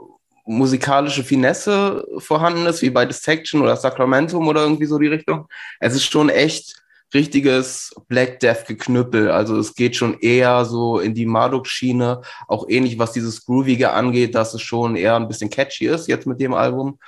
musikalische 0.46 1.24
Finesse 1.24 2.06
vorhanden 2.18 2.66
ist, 2.66 2.82
wie 2.82 2.90
bei 2.90 3.06
Dissection 3.06 3.62
oder 3.62 3.78
Sacramentum 3.78 4.48
oder 4.48 4.64
irgendwie 4.64 4.86
so 4.86 4.98
die 4.98 5.08
Richtung. 5.08 5.48
Es 5.80 5.96
ist 5.96 6.12
schon 6.12 6.30
echt 6.30 6.82
richtiges 7.14 7.94
Black 8.08 8.40
Death 8.40 8.66
Geknüppel. 8.68 9.30
Also 9.32 9.58
es 9.58 9.76
geht 9.76 9.96
schon 9.96 10.20
eher 10.20 10.66
so 10.66 11.00
in 11.00 11.14
die 11.14 11.26
Marduk-Schiene, 11.26 12.22
auch 12.48 12.68
ähnlich 12.70 13.00
was 13.00 13.12
dieses 13.12 13.46
Groovige 13.46 13.92
angeht, 13.92 14.36
dass 14.36 14.54
es 14.54 14.62
schon 14.62 14.96
eher 14.96 15.16
ein 15.16 15.28
bisschen 15.28 15.50
catchy 15.50 15.88
ist 15.88 16.08
jetzt 16.08 16.28
mit 16.28 16.40
dem 16.40 16.54
Album. 16.54 17.00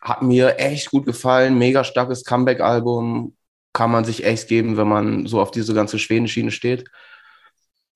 Hat 0.00 0.22
mir 0.22 0.58
echt 0.58 0.90
gut 0.90 1.06
gefallen, 1.06 1.58
mega 1.58 1.84
starkes 1.84 2.24
Comeback-Album. 2.24 3.36
Kann 3.72 3.90
man 3.90 4.04
sich 4.04 4.24
echt 4.24 4.48
geben, 4.48 4.76
wenn 4.76 4.88
man 4.88 5.26
so 5.26 5.40
auf 5.40 5.50
diese 5.50 5.74
ganze 5.74 5.98
Schwedenschiene 5.98 6.50
steht. 6.50 6.88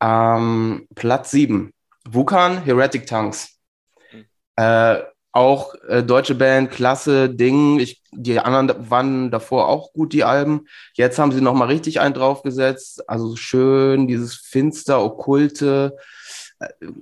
Ähm, 0.01 0.87
Platz 0.95 1.31
7. 1.31 1.73
Wukan, 2.09 2.63
Heretic. 2.65 3.11
Hm. 3.11 4.25
Äh, 4.57 5.03
auch 5.33 5.75
äh, 5.89 6.03
deutsche 6.03 6.35
Band, 6.35 6.71
klasse 6.71 7.31
Ding. 7.31 7.81
Ich, 7.81 8.03
die 8.13 8.39
anderen 8.39 8.91
waren 8.91 9.31
davor 9.31 9.69
auch 9.69 9.93
gut, 9.95 10.13
die 10.13 10.25
Alben. 10.25 10.67
Jetzt 10.93 11.19
haben 11.19 11.33
sie 11.33 11.41
nochmal 11.41 11.69
richtig 11.69 12.01
einen 12.01 12.15
draufgesetzt. 12.15 13.09
Also 13.09 13.35
schön, 13.37 14.07
dieses 14.07 14.35
finster, 14.35 15.03
okkulte, 15.03 15.97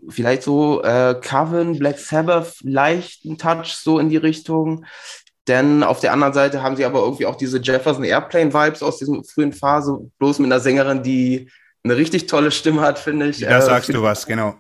vielleicht 0.09 0.43
so 0.43 0.83
äh, 0.83 1.15
Coven, 1.21 1.79
Black 1.79 1.99
Sabbath, 1.99 2.55
leichten 2.63 3.39
Touch 3.39 3.75
so 3.75 3.99
in 3.99 4.09
die 4.09 4.17
Richtung. 4.17 4.85
Denn 5.49 5.83
auf 5.83 6.01
der 6.01 6.13
anderen 6.13 6.33
Seite 6.33 6.63
haben 6.63 6.77
sie 6.77 6.85
aber 6.85 7.01
irgendwie 7.01 7.27
auch 7.27 7.37
diese 7.37 7.59
Jefferson 7.59 8.05
Airplane 8.05 8.53
Vibes 8.53 8.83
aus 8.83 8.99
dieser 8.99 9.23
frühen 9.25 9.53
Phase, 9.53 9.99
bloß 10.19 10.39
mit 10.39 10.47
einer 10.47 10.61
Sängerin, 10.61 11.03
die 11.03 11.51
eine 11.83 11.97
richtig 11.97 12.27
tolle 12.27 12.51
Stimme 12.51 12.83
hat, 12.83 12.99
finde 12.99 13.29
ich. 13.29 13.41
Da 13.41 13.59
äh, 13.59 13.63
sagst 13.63 13.89
du 13.89 14.03
was, 14.03 14.27
genau. 14.27 14.55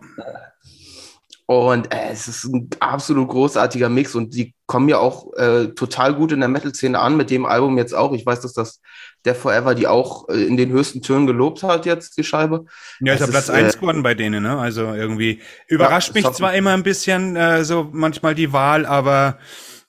Und 1.50 1.92
äh, 1.92 2.12
es 2.12 2.28
ist 2.28 2.44
ein 2.44 2.70
absolut 2.78 3.28
großartiger 3.28 3.88
Mix 3.88 4.14
und 4.14 4.36
die 4.36 4.54
kommen 4.66 4.88
ja 4.88 4.98
auch 4.98 5.32
äh, 5.34 5.66
total 5.74 6.14
gut 6.14 6.30
in 6.30 6.38
der 6.38 6.48
Metal-Szene 6.48 6.96
an, 6.96 7.16
mit 7.16 7.28
dem 7.28 7.44
Album 7.44 7.76
jetzt 7.76 7.92
auch. 7.92 8.12
Ich 8.12 8.24
weiß, 8.24 8.40
dass 8.42 8.52
das 8.52 8.80
der 9.24 9.34
Forever 9.34 9.74
die 9.74 9.88
auch 9.88 10.28
äh, 10.28 10.44
in 10.44 10.56
den 10.56 10.70
höchsten 10.70 11.02
Tönen 11.02 11.26
gelobt 11.26 11.64
hat, 11.64 11.86
jetzt 11.86 12.16
die 12.16 12.22
Scheibe. 12.22 12.66
Ja, 13.00 13.14
ist 13.14 13.20
ja 13.20 13.26
Platz 13.26 13.50
1 13.50 13.74
äh, 13.74 13.78
geworden 13.80 14.04
bei 14.04 14.14
denen, 14.14 14.44
ne? 14.44 14.60
Also 14.60 14.94
irgendwie 14.94 15.40
überrascht 15.66 16.14
ja, 16.14 16.22
mich 16.22 16.30
zwar 16.36 16.54
immer 16.54 16.72
ein 16.72 16.84
bisschen 16.84 17.34
äh, 17.34 17.64
so 17.64 17.88
manchmal 17.90 18.36
die 18.36 18.52
Wahl, 18.52 18.86
aber 18.86 19.38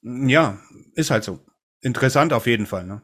ja, 0.02 0.58
ist 0.96 1.12
halt 1.12 1.24
so. 1.24 1.42
Interessant 1.82 2.34
auf 2.34 2.48
jeden 2.48 2.66
Fall, 2.66 2.88
ne? 2.88 3.04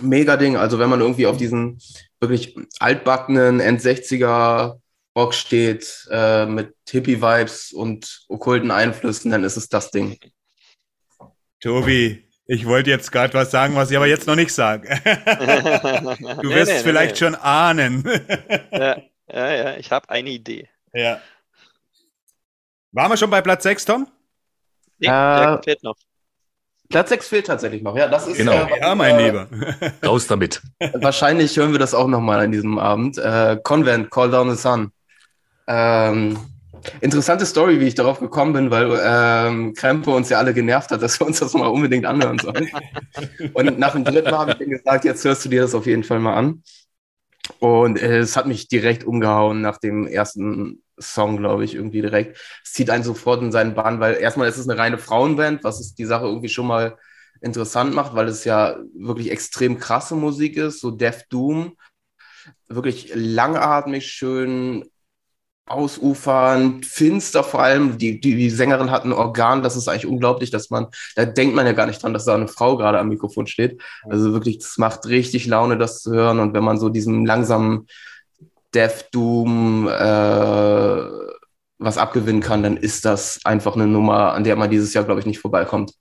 Mega 0.00 0.38
Ding. 0.38 0.56
Also 0.56 0.78
wenn 0.78 0.88
man 0.88 1.02
irgendwie 1.02 1.26
auf 1.26 1.36
diesen 1.36 1.78
wirklich 2.20 2.56
altbackenen 2.80 3.60
End-60er 3.60 4.78
Rock 5.18 5.34
steht 5.34 6.06
äh, 6.12 6.46
mit 6.46 6.76
Hippie-Vibes 6.88 7.72
und 7.72 8.24
okkulten 8.28 8.70
Einflüssen, 8.70 9.32
dann 9.32 9.42
ist 9.42 9.56
es 9.56 9.68
das 9.68 9.90
Ding. 9.90 10.16
Tobi, 11.58 12.30
ich 12.46 12.64
wollte 12.66 12.90
jetzt 12.90 13.10
gerade 13.10 13.34
was 13.34 13.50
sagen, 13.50 13.74
was 13.74 13.90
ich 13.90 13.96
aber 13.96 14.06
jetzt 14.06 14.28
noch 14.28 14.36
nicht 14.36 14.54
sage. 14.54 14.88
du 15.04 16.50
wirst 16.50 16.70
nee, 16.70 16.76
nee, 16.76 16.82
vielleicht 16.84 17.14
nee. 17.14 17.18
schon 17.18 17.34
ahnen. 17.34 18.04
ja, 18.70 19.02
ja, 19.28 19.54
ja, 19.54 19.76
ich 19.76 19.90
habe 19.90 20.08
eine 20.08 20.30
Idee. 20.30 20.68
Ja. 20.92 21.20
Waren 22.92 23.10
wir 23.10 23.16
schon 23.16 23.30
bei 23.30 23.42
Platz 23.42 23.64
6, 23.64 23.86
Tom? 23.86 24.06
Nee, 24.98 25.08
äh, 25.08 25.62
fehlt 25.64 25.82
noch. 25.82 25.96
Platz 26.88 27.08
6 27.08 27.26
fehlt 27.26 27.46
tatsächlich 27.48 27.82
noch, 27.82 27.96
ja. 27.96 28.06
Das 28.06 28.28
ist, 28.28 28.36
genau, 28.36 28.52
äh, 28.52 28.78
ja, 28.78 28.94
mein 28.94 29.18
äh, 29.18 29.26
Lieber. 29.26 29.48
Raus 30.06 30.28
damit. 30.28 30.62
Wahrscheinlich 30.94 31.56
hören 31.56 31.72
wir 31.72 31.80
das 31.80 31.92
auch 31.92 32.06
nochmal 32.06 32.38
an 32.38 32.52
diesem 32.52 32.78
Abend. 32.78 33.18
Äh, 33.18 33.58
Convent, 33.64 34.12
Call 34.12 34.30
Down 34.30 34.54
the 34.54 34.56
Sun. 34.56 34.92
Ähm, 35.68 36.38
interessante 37.00 37.44
Story, 37.44 37.78
wie 37.78 37.86
ich 37.86 37.94
darauf 37.94 38.20
gekommen 38.20 38.54
bin, 38.54 38.70
weil 38.70 38.98
ähm, 39.02 39.74
Krempe 39.74 40.10
uns 40.10 40.30
ja 40.30 40.38
alle 40.38 40.54
genervt 40.54 40.90
hat, 40.90 41.02
dass 41.02 41.20
wir 41.20 41.26
uns 41.26 41.40
das 41.40 41.52
mal 41.54 41.66
unbedingt 41.66 42.06
anhören 42.06 42.38
sollen. 42.38 42.68
Und 43.52 43.78
nach 43.78 43.92
dem 43.92 44.04
dritten 44.04 44.30
Mal 44.30 44.38
habe 44.38 44.56
ich 44.58 44.70
gesagt, 44.70 45.04
jetzt 45.04 45.24
hörst 45.24 45.44
du 45.44 45.48
dir 45.48 45.62
das 45.62 45.74
auf 45.74 45.86
jeden 45.86 46.04
Fall 46.04 46.18
mal 46.18 46.34
an. 46.34 46.62
Und 47.60 48.00
äh, 48.00 48.18
es 48.18 48.36
hat 48.36 48.46
mich 48.46 48.68
direkt 48.68 49.04
umgehauen 49.04 49.60
nach 49.60 49.78
dem 49.78 50.06
ersten 50.06 50.82
Song, 50.98 51.36
glaube 51.36 51.64
ich, 51.64 51.74
irgendwie 51.74 52.02
direkt. 52.02 52.38
Es 52.64 52.72
zieht 52.72 52.90
einen 52.90 53.04
sofort 53.04 53.42
in 53.42 53.52
seinen 53.52 53.74
Bann, 53.74 54.00
weil 54.00 54.14
erstmal 54.14 54.48
ist 54.48 54.58
es 54.58 54.68
eine 54.68 54.78
reine 54.78 54.98
Frauenband, 54.98 55.64
was 55.64 55.80
es 55.80 55.94
die 55.94 56.04
Sache 56.04 56.26
irgendwie 56.26 56.48
schon 56.48 56.66
mal 56.66 56.96
interessant 57.40 57.94
macht, 57.94 58.14
weil 58.14 58.28
es 58.28 58.44
ja 58.44 58.76
wirklich 58.94 59.30
extrem 59.30 59.78
krasse 59.78 60.16
Musik 60.16 60.56
ist, 60.56 60.80
so 60.80 60.90
Death 60.90 61.26
Doom. 61.30 61.76
Wirklich 62.68 63.12
langatmig 63.14 64.06
schön, 64.06 64.84
ausufern, 65.70 66.82
finster 66.82 67.44
vor 67.44 67.62
allem. 67.62 67.98
Die, 67.98 68.20
die, 68.20 68.36
die 68.36 68.50
Sängerin 68.50 68.90
hat 68.90 69.04
ein 69.04 69.12
Organ, 69.12 69.62
das 69.62 69.76
ist 69.76 69.88
eigentlich 69.88 70.06
unglaublich, 70.06 70.50
dass 70.50 70.70
man, 70.70 70.86
da 71.16 71.24
denkt 71.24 71.54
man 71.54 71.66
ja 71.66 71.72
gar 71.72 71.86
nicht 71.86 72.02
dran, 72.02 72.12
dass 72.12 72.24
da 72.24 72.34
eine 72.34 72.48
Frau 72.48 72.76
gerade 72.76 72.98
am 72.98 73.08
Mikrofon 73.08 73.46
steht. 73.46 73.80
Also 74.08 74.32
wirklich, 74.32 74.58
das 74.58 74.78
macht 74.78 75.06
richtig 75.06 75.46
Laune, 75.46 75.78
das 75.78 76.02
zu 76.02 76.12
hören. 76.12 76.40
Und 76.40 76.54
wenn 76.54 76.64
man 76.64 76.78
so 76.78 76.88
diesen 76.88 77.26
langsamen 77.26 77.86
Death 78.74 79.08
Doom 79.12 79.88
äh, 79.88 81.02
was 81.78 81.98
abgewinnen 81.98 82.42
kann, 82.42 82.62
dann 82.62 82.76
ist 82.76 83.04
das 83.04 83.40
einfach 83.44 83.74
eine 83.74 83.86
Nummer, 83.86 84.32
an 84.32 84.44
der 84.44 84.56
man 84.56 84.70
dieses 84.70 84.92
Jahr, 84.94 85.04
glaube 85.04 85.20
ich, 85.20 85.26
nicht 85.26 85.38
vorbeikommt 85.38 85.92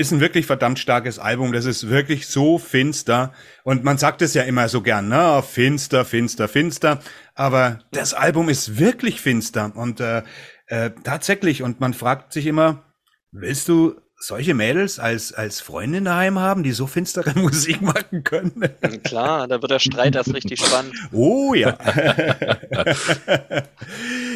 ist 0.00 0.12
ein 0.12 0.20
wirklich 0.20 0.46
verdammt 0.46 0.78
starkes 0.78 1.18
Album. 1.18 1.52
Das 1.52 1.66
ist 1.66 1.90
wirklich 1.90 2.26
so 2.26 2.58
finster. 2.58 3.34
Und 3.64 3.84
man 3.84 3.98
sagt 3.98 4.22
es 4.22 4.32
ja 4.32 4.44
immer 4.44 4.68
so 4.68 4.80
gern, 4.80 5.08
ne? 5.08 5.42
Finster, 5.46 6.06
finster, 6.06 6.48
finster. 6.48 7.00
Aber 7.34 7.80
das 7.92 8.14
Album 8.14 8.48
ist 8.48 8.78
wirklich 8.78 9.20
finster. 9.20 9.72
Und 9.74 10.00
äh, 10.00 10.22
äh, 10.68 10.90
tatsächlich, 11.04 11.62
und 11.62 11.80
man 11.80 11.92
fragt 11.92 12.32
sich 12.32 12.46
immer, 12.46 12.82
willst 13.30 13.68
du 13.68 14.00
solche 14.16 14.54
Mädels 14.54 14.98
als, 14.98 15.34
als 15.34 15.60
Freundin 15.60 16.06
daheim 16.06 16.38
haben, 16.38 16.62
die 16.62 16.72
so 16.72 16.86
finstere 16.86 17.38
Musik 17.38 17.82
machen 17.82 18.24
können? 18.24 18.70
Klar, 19.04 19.48
da 19.48 19.60
wird 19.60 19.70
der 19.70 19.80
Streit 19.80 20.16
erst 20.16 20.32
richtig 20.32 20.64
spannend. 20.64 20.94
Oh 21.12 21.52
ja. 21.52 21.76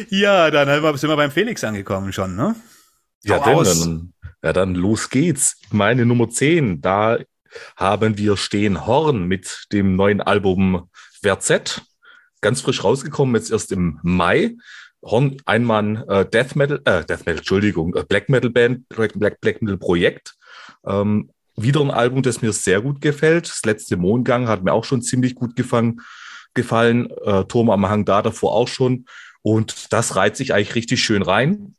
ja, 0.09 0.51
dann 0.51 0.97
sind 0.97 1.09
wir 1.09 1.15
beim 1.15 1.31
Felix 1.31 1.63
angekommen 1.63 2.13
schon, 2.13 2.35
ne? 2.35 2.55
Ja, 3.23 3.39
denn, 3.39 3.63
dann 3.63 4.13
ja, 4.45 4.53
dann 4.53 4.75
los 4.75 5.09
geht's. 5.09 5.59
Meine 5.71 6.05
Nummer 6.05 6.29
10, 6.29 6.79
da 6.79 7.17
haben 7.75 8.19
wir 8.19 8.37
Stehen 8.37 8.85
Horn 8.85 9.25
mit 9.25 9.65
dem 9.71 9.95
neuen 9.95 10.21
Album 10.21 10.87
Verzett. 11.19 11.81
Ganz 12.41 12.61
frisch 12.61 12.83
rausgekommen, 12.83 13.33
jetzt 13.33 13.49
erst 13.49 13.71
im 13.71 13.99
Mai. 14.03 14.55
Horn, 15.03 15.37
ein 15.45 15.63
Mann 15.63 16.03
äh, 16.07 16.29
Death 16.29 16.55
Metal, 16.55 16.79
äh, 16.85 17.03
Death 17.03 17.25
Metal, 17.25 17.37
Entschuldigung, 17.37 17.95
äh, 17.95 18.03
Black 18.07 18.29
Metal 18.29 18.51
Band, 18.51 18.87
Black, 18.89 19.39
Black, 19.39 19.61
Metal 19.63 19.77
Projekt. 19.79 20.35
Ähm, 20.85 21.31
wieder 21.55 21.81
ein 21.81 21.89
Album, 21.89 22.21
das 22.21 22.43
mir 22.43 22.53
sehr 22.53 22.81
gut 22.81 23.01
gefällt. 23.01 23.49
Das 23.49 23.65
letzte 23.65 23.97
Mondgang 23.97 24.47
hat 24.47 24.63
mir 24.63 24.73
auch 24.73 24.85
schon 24.85 25.01
ziemlich 25.01 25.33
gut 25.33 25.55
gefangen, 25.55 26.01
gefallen. 26.53 27.09
Äh, 27.23 27.45
Turm 27.45 27.71
am 27.71 27.89
Hang 27.89 28.05
da 28.05 28.21
davor 28.21 28.53
auch 28.53 28.67
schon. 28.67 29.05
Und 29.41 29.91
das 29.91 30.15
reiht 30.15 30.37
sich 30.37 30.53
eigentlich 30.53 30.75
richtig 30.75 31.03
schön 31.03 31.23
rein. 31.23 31.75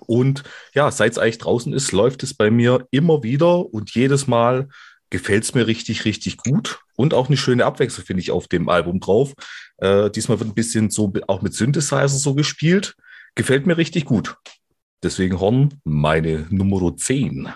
Und 0.00 0.42
ja, 0.74 0.90
seit 0.90 1.12
es 1.12 1.18
eigentlich 1.18 1.38
draußen 1.38 1.72
ist, 1.72 1.92
läuft 1.92 2.22
es 2.22 2.34
bei 2.34 2.50
mir 2.50 2.86
immer 2.90 3.22
wieder 3.22 3.72
und 3.72 3.94
jedes 3.94 4.26
Mal 4.26 4.68
gefällt 5.10 5.44
es 5.44 5.54
mir 5.54 5.66
richtig, 5.66 6.04
richtig 6.04 6.38
gut. 6.38 6.80
Und 6.96 7.14
auch 7.14 7.28
eine 7.28 7.36
schöne 7.36 7.64
Abwechslung 7.64 8.04
finde 8.04 8.20
ich 8.20 8.30
auf 8.30 8.48
dem 8.48 8.68
Album 8.68 9.00
drauf. 9.00 9.32
Äh, 9.78 10.10
diesmal 10.10 10.40
wird 10.40 10.50
ein 10.50 10.54
bisschen 10.54 10.90
so 10.90 11.12
auch 11.28 11.42
mit 11.42 11.54
Synthesizer 11.54 12.08
so 12.08 12.34
gespielt. 12.34 12.96
Gefällt 13.34 13.66
mir 13.66 13.76
richtig 13.76 14.04
gut. 14.04 14.36
Deswegen 15.02 15.38
Horn 15.38 15.80
meine 15.84 16.46
Nummer 16.50 16.96
10. 16.96 17.48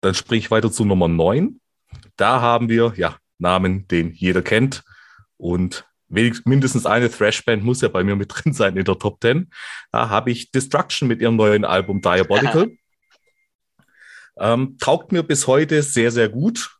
Dann 0.00 0.14
sprich 0.14 0.44
ich 0.44 0.50
weiter 0.50 0.70
zu 0.70 0.84
Nummer 0.84 1.08
9. 1.08 1.60
Da 2.16 2.40
haben 2.40 2.68
wir, 2.68 2.92
ja, 2.96 3.16
Namen, 3.38 3.88
den 3.88 4.12
jeder 4.12 4.42
kennt. 4.42 4.82
Und 5.36 5.86
mindestens 6.12 6.86
eine 6.86 7.10
Thrash-Band 7.10 7.64
muss 7.64 7.80
ja 7.80 7.88
bei 7.88 8.04
mir 8.04 8.16
mit 8.16 8.30
drin 8.34 8.52
sein 8.52 8.76
in 8.76 8.84
der 8.84 8.98
Top 8.98 9.18
10. 9.20 9.50
Da 9.90 10.08
habe 10.08 10.30
ich 10.30 10.50
Destruction 10.50 11.08
mit 11.08 11.20
ihrem 11.20 11.36
neuen 11.36 11.64
Album 11.64 12.00
Diabolical. 12.00 12.70
ähm, 14.38 14.76
taugt 14.78 15.12
mir 15.12 15.22
bis 15.22 15.46
heute 15.46 15.82
sehr, 15.82 16.10
sehr 16.10 16.28
gut. 16.28 16.70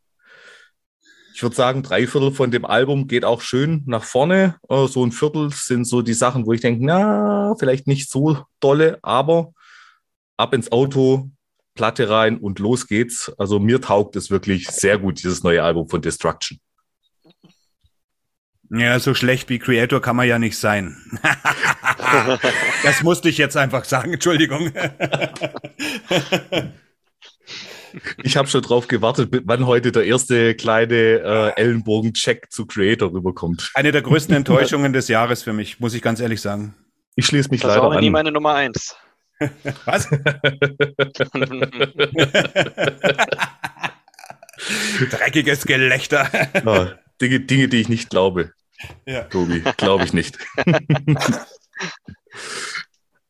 Ich 1.35 1.41
würde 1.41 1.55
sagen, 1.55 1.81
drei 1.81 2.05
Viertel 2.05 2.31
von 2.31 2.51
dem 2.51 2.63
Album 2.63 3.07
geht 3.07 3.25
auch 3.25 3.41
schön 3.41 3.83
nach 3.87 4.03
vorne. 4.03 4.57
Äh, 4.69 4.87
so 4.87 5.03
ein 5.03 5.11
Viertel 5.11 5.51
sind 5.51 5.85
so 5.85 6.03
die 6.03 6.13
Sachen, 6.13 6.45
wo 6.45 6.53
ich 6.53 6.61
denke, 6.61 6.85
na, 6.85 7.55
vielleicht 7.57 7.87
nicht 7.87 8.09
so 8.09 8.45
dolle, 8.59 8.99
aber 9.01 9.51
ab 10.37 10.53
ins 10.53 10.71
Auto, 10.71 11.31
Platte 11.73 12.07
rein 12.07 12.37
und 12.37 12.59
los 12.59 12.87
geht's. 12.87 13.31
Also 13.37 13.59
mir 13.59 13.81
taugt 13.81 14.15
es 14.15 14.29
wirklich 14.29 14.67
sehr 14.67 14.99
gut, 14.99 15.23
dieses 15.23 15.43
neue 15.43 15.63
Album 15.63 15.89
von 15.89 16.01
Destruction. 16.01 16.59
Ja, 18.75 18.99
so 18.99 19.13
schlecht 19.13 19.49
wie 19.49 19.59
Creator 19.59 20.01
kann 20.01 20.15
man 20.15 20.27
ja 20.27 20.39
nicht 20.39 20.57
sein. 20.57 20.97
das 22.83 23.03
musste 23.03 23.29
ich 23.29 23.37
jetzt 23.37 23.55
einfach 23.55 23.85
sagen, 23.85 24.13
Entschuldigung. 24.13 24.71
Ich 28.23 28.35
habe 28.35 28.47
schon 28.47 28.63
drauf 28.63 28.87
gewartet, 28.87 29.29
wann 29.45 29.67
heute 29.67 29.91
der 29.91 30.05
erste 30.05 30.55
kleine 30.55 30.95
äh, 30.95 31.61
Ellenbogen-Check 31.61 32.51
zu 32.51 32.65
Creator 32.65 33.13
rüberkommt. 33.13 33.69
Eine 33.75 33.91
der 33.91 34.01
größten 34.01 34.35
Enttäuschungen 34.35 34.91
des 34.91 35.07
Jahres 35.07 35.43
für 35.43 35.53
mich, 35.53 35.79
muss 35.79 35.93
ich 35.93 36.01
ganz 36.01 36.19
ehrlich 36.19 36.41
sagen. 36.41 36.73
Ich 37.15 37.27
schließe 37.27 37.51
mich 37.51 37.61
Das 37.61 37.69
leider 37.69 37.83
war 37.83 37.89
auch 37.89 37.93
an. 37.93 37.99
nie 37.99 38.09
meine 38.09 38.31
Nummer 38.31 38.55
eins. 38.55 38.95
Was? 39.85 40.09
Dreckiges 45.11 45.65
Gelächter. 45.65 46.27
Ah, 46.65 46.87
Dinge, 47.21 47.41
Dinge, 47.41 47.67
die 47.67 47.81
ich 47.81 47.89
nicht 47.89 48.09
glaube, 48.09 48.51
Ja. 49.05 49.23
Tobi. 49.23 49.63
Glaube 49.77 50.05
ich 50.05 50.13
nicht. 50.13 50.37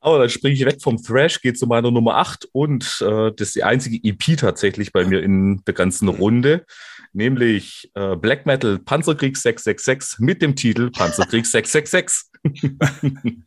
Aber 0.04 0.20
dann 0.20 0.30
springe 0.30 0.56
ich 0.56 0.66
weg 0.66 0.82
vom 0.82 1.02
Thrash, 1.02 1.40
gehe 1.40 1.54
zu 1.54 1.66
meiner 1.66 1.90
Nummer 1.90 2.18
8 2.18 2.50
und 2.52 3.02
äh, 3.02 3.32
das 3.38 3.48
ist 3.48 3.56
die 3.56 3.64
einzige 3.64 4.00
EP 4.04 4.36
tatsächlich 4.38 4.92
bei 4.92 5.06
mir 5.06 5.24
in 5.24 5.64
der 5.66 5.74
ganzen 5.74 6.10
Runde, 6.10 6.66
nämlich 7.14 7.90
äh, 7.96 8.18
Black 8.18 8.46
Metal 8.46 8.80
Panzerkrieg 8.80 9.38
666 9.38 10.20
mit 10.20 10.42
dem 10.42 10.58
Titel 10.58 10.92
Panzerkrieg 10.92 11.46
666. 11.46 12.32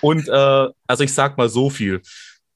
und 0.00 0.26
äh, 0.26 0.68
also 0.86 1.04
ich 1.04 1.12
sag 1.12 1.36
mal 1.36 1.50
so 1.50 1.68
viel. 1.68 2.00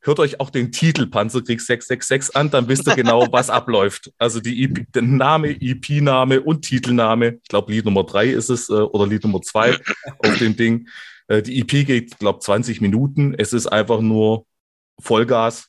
Hört 0.03 0.19
euch 0.19 0.41
auch 0.41 0.49
den 0.49 0.73
Titel 0.73 1.07
Panzerkrieg 1.07 1.61
666 1.61 2.35
an, 2.35 2.51
dann 2.51 2.69
wisst 2.69 2.87
ihr 2.87 2.97
genau, 2.97 3.27
was 3.33 3.51
abläuft. 3.51 4.13
Also 4.17 4.41
die 4.41 4.65
EP, 4.65 4.91
der 4.93 5.03
Name, 5.03 5.51
EP-Name 5.51 6.41
und 6.41 6.63
Titelname. 6.63 7.39
Ich 7.43 7.49
glaube, 7.49 7.73
Lied 7.73 7.85
Nummer 7.85 8.05
drei 8.05 8.29
ist 8.29 8.49
es 8.49 8.71
äh, 8.71 8.73
oder 8.73 9.07
Lied 9.07 9.25
Nummer 9.25 9.43
zwei 9.43 9.77
auf 10.19 10.39
dem 10.39 10.57
Ding. 10.57 10.89
Äh, 11.29 11.43
die 11.43 11.61
EP 11.61 11.87
geht, 11.87 12.19
glaube 12.19 12.39
20 12.41 12.81
Minuten. 12.81 13.35
Es 13.37 13.53
ist 13.53 13.67
einfach 13.67 14.01
nur 14.01 14.47
Vollgas, 14.99 15.69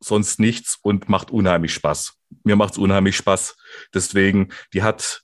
sonst 0.00 0.40
nichts 0.40 0.78
und 0.82 1.08
macht 1.08 1.30
unheimlich 1.30 1.72
Spaß. 1.72 2.14
Mir 2.42 2.56
macht's 2.56 2.78
unheimlich 2.78 3.16
Spaß. 3.16 3.56
Deswegen, 3.94 4.48
die 4.72 4.82
hat 4.82 5.22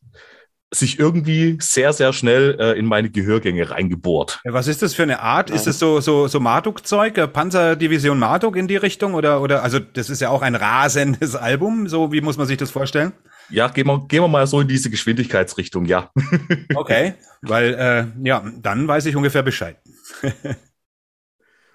sich 0.73 0.99
irgendwie 0.99 1.59
sehr, 1.61 1.93
sehr 1.93 2.13
schnell 2.13 2.57
äh, 2.59 2.79
in 2.79 2.87
meine 2.87 3.09
Gehörgänge 3.09 3.71
reingebohrt. 3.71 4.41
Ja, 4.45 4.53
Was 4.53 4.67
ist 4.67 4.83
das 4.83 4.95
für 4.95 5.05
eine 5.05 5.21
Art? 5.21 5.49
Ist 5.51 5.67
es 5.67 5.79
so, 5.79 6.01
so, 6.01 6.27
so 6.27 6.41
Marduk-Zeug, 6.41 7.17
äh, 7.19 7.29
Panzerdivision 7.29 8.19
Marduk 8.19 8.57
in 8.57 8.67
die 8.67 8.77
Richtung? 8.77 9.15
Oder, 9.15 9.41
oder, 9.41 9.63
also, 9.63 9.79
das 9.79 10.11
ist 10.11 10.21
ja 10.21 10.31
auch 10.31 10.43
ein 10.43 10.55
rasendes 10.57 11.37
Album. 11.37 11.89
So, 11.89 12.13
wie 12.13 12.21
muss 12.21 12.37
man 12.37 12.47
sich 12.47 12.57
das 12.57 12.71
vorstellen? 12.71 13.13
Ja, 13.49 13.69
gehen 13.69 13.87
wir, 13.87 14.07
gehen 14.09 14.23
wir 14.23 14.29
mal 14.29 14.47
so 14.47 14.61
in 14.61 14.69
diese 14.69 14.91
Geschwindigkeitsrichtung, 14.91 15.85
ja. 15.85 16.11
Okay. 16.75 17.15
Weil, 17.43 17.75
äh, 17.75 18.27
ja, 18.27 18.45
dann 18.61 18.89
weiß 18.89 19.07
ich 19.07 19.15
ungefähr 19.15 19.45
Bescheid. 19.45 19.77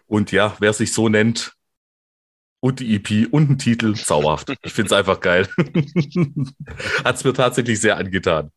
Und 0.06 0.34
ja, 0.34 0.56
wer 0.60 0.74
sich 0.74 0.92
so 0.92 1.08
nennt 1.08 1.54
und 2.60 2.80
die 2.80 2.96
EP 2.96 3.32
und 3.32 3.50
ein 3.50 3.58
Titel, 3.58 3.96
zauberhaft. 3.96 4.54
Ich 4.62 4.74
find's 4.74 4.92
einfach 4.92 5.22
geil. 5.22 5.48
Hat's 7.06 7.24
mir 7.24 7.34
tatsächlich 7.34 7.80
sehr 7.80 7.98
angetan. 7.98 8.52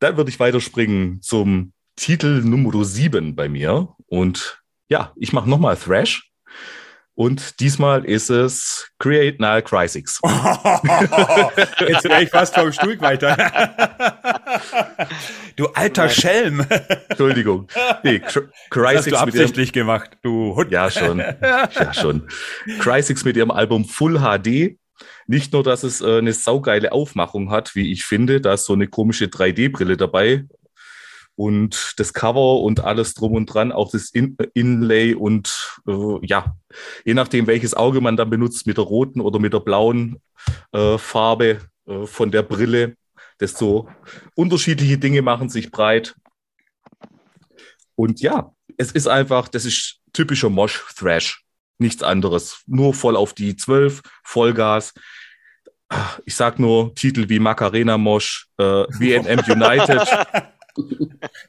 Dann 0.00 0.16
würde 0.16 0.30
ich 0.30 0.38
weiterspringen 0.38 1.20
zum 1.22 1.72
Titel 1.96 2.42
Nummer 2.44 2.84
7 2.84 3.34
bei 3.34 3.48
mir. 3.48 3.88
Und 4.06 4.62
ja, 4.88 5.12
ich 5.16 5.32
mache 5.32 5.48
nochmal 5.48 5.76
Thrash. 5.76 6.28
Und 7.18 7.58
diesmal 7.58 8.04
ist 8.04 8.30
es 8.30 8.92
Create 9.00 9.40
Null 9.40 9.62
Crysis. 9.62 10.20
Jetzt 11.80 12.04
wäre 12.04 12.22
ich 12.22 12.30
fast 12.30 12.54
vom 12.54 12.70
Stuhl 12.70 13.00
weiter. 13.00 13.36
du 15.56 15.66
alter 15.70 16.04
Nein. 16.04 16.14
Schelm. 16.14 16.66
Entschuldigung. 17.08 17.66
Nee, 18.04 18.20
Das 18.20 18.36
hast 18.36 18.36
du 18.36 18.90
mit 18.92 19.06
ihrem, 19.08 19.16
absichtlich 19.16 19.72
gemacht, 19.72 20.16
du 20.22 20.54
Hund. 20.54 20.70
Ja, 20.70 20.92
schon. 20.92 21.18
Ja, 21.18 21.92
schon. 21.92 22.28
Crysis 22.78 23.24
mit 23.24 23.36
ihrem 23.36 23.50
Album 23.50 23.84
Full 23.84 24.20
HD. 24.20 24.78
Nicht 25.28 25.52
nur, 25.52 25.62
dass 25.62 25.82
es 25.82 26.00
äh, 26.00 26.18
eine 26.18 26.32
saugeile 26.32 26.90
Aufmachung 26.90 27.50
hat, 27.50 27.74
wie 27.74 27.92
ich 27.92 28.06
finde, 28.06 28.40
da 28.40 28.54
ist 28.54 28.64
so 28.64 28.72
eine 28.72 28.88
komische 28.88 29.26
3D-Brille 29.26 29.98
dabei. 29.98 30.46
Und 31.36 31.94
das 31.98 32.14
Cover 32.14 32.60
und 32.62 32.80
alles 32.80 33.12
drum 33.12 33.34
und 33.34 33.46
dran, 33.46 33.70
auch 33.70 33.92
das 33.92 34.10
In 34.10 34.36
Inlay 34.54 35.14
und 35.14 35.80
äh, 35.86 36.26
ja, 36.26 36.56
je 37.04 37.12
nachdem, 37.12 37.46
welches 37.46 37.74
Auge 37.74 38.00
man 38.00 38.16
dann 38.16 38.30
benutzt, 38.30 38.66
mit 38.66 38.78
der 38.78 38.84
roten 38.84 39.20
oder 39.20 39.38
mit 39.38 39.52
der 39.52 39.60
blauen 39.60 40.20
äh, 40.72 40.96
Farbe 40.96 41.60
äh, 41.86 42.06
von 42.06 42.30
der 42.30 42.42
Brille, 42.42 42.96
desto 43.38 43.88
unterschiedliche 44.34 44.96
Dinge 44.96 45.20
machen 45.20 45.50
sich 45.50 45.70
breit. 45.70 46.16
Und 47.94 48.22
ja, 48.22 48.52
es 48.78 48.92
ist 48.92 49.08
einfach, 49.08 49.48
das 49.48 49.66
ist 49.66 50.00
typischer 50.14 50.48
Mosh-Thrash. 50.48 51.44
Nichts 51.78 52.02
anderes. 52.02 52.62
Nur 52.66 52.94
voll 52.94 53.14
auf 53.14 53.34
die 53.34 53.54
12, 53.54 54.02
Vollgas. 54.24 54.94
Ich 56.26 56.36
sag 56.36 56.58
nur 56.58 56.94
Titel 56.94 57.28
wie 57.28 57.38
Macarena 57.38 57.96
Mosh, 57.96 58.46
äh, 58.58 58.62
WNM 58.62 59.40
United, 59.48 60.06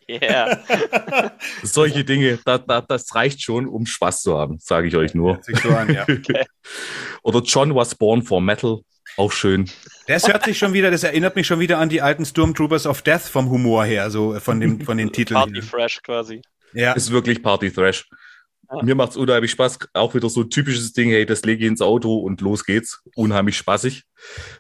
Yeah. 0.10 0.60
solche 1.64 2.04
Dinge, 2.04 2.40
da, 2.46 2.58
da, 2.58 2.82
das 2.82 3.14
reicht 3.14 3.42
schon, 3.42 3.68
um 3.68 3.86
Spaß 3.86 4.22
zu 4.22 4.38
haben, 4.38 4.58
sage 4.60 4.88
ich 4.88 4.96
euch 4.96 5.14
nur. 5.14 5.36
Hört 5.36 5.46
sich 5.46 5.60
so 5.60 5.70
an, 5.70 5.94
ja. 5.94 6.06
Oder 7.24 7.42
John 7.42 7.76
was 7.76 7.96
born 7.96 8.24
for 8.24 8.42
Metal, 8.42 8.80
auch 9.18 9.32
schön. 9.32 9.70
Das 10.08 10.28
hört 10.28 10.46
sich 10.46 10.58
schon 10.58 10.74
wieder, 10.74 10.90
das 10.90 11.04
erinnert 11.04 11.36
mich 11.36 11.46
schon 11.46 11.60
wieder 11.60 11.78
an 11.78 11.90
die 11.90 12.02
alten 12.02 12.26
Stormtroopers 12.26 12.88
of 12.88 13.02
Death 13.02 13.22
vom 13.22 13.50
Humor 13.50 13.86
her, 13.86 14.10
so 14.10 14.40
von, 14.40 14.60
dem, 14.60 14.82
von 14.82 14.98
den 14.98 15.12
Titeln. 15.12 15.40
Party. 15.40 15.62
Fresh 15.62 16.02
quasi. 16.02 16.42
Ja. 16.74 16.94
Ist 16.94 17.12
wirklich 17.12 17.44
Party 17.44 17.72
Thrash. 17.72 18.08
Mir 18.84 18.94
macht's 18.94 19.18
unheimlich 19.18 19.52
Spaß. 19.52 19.80
Auch 19.94 20.14
wieder 20.14 20.30
so 20.30 20.42
ein 20.42 20.50
typisches 20.50 20.94
Ding, 20.94 21.10
hey, 21.10 21.26
das 21.26 21.44
lege 21.44 21.64
ich 21.64 21.70
ins 21.70 21.82
Auto 21.82 22.18
und 22.18 22.40
los 22.42 22.66
geht's. 22.66 23.02
Unheimlich 23.16 23.58
spaßig. 23.58 24.04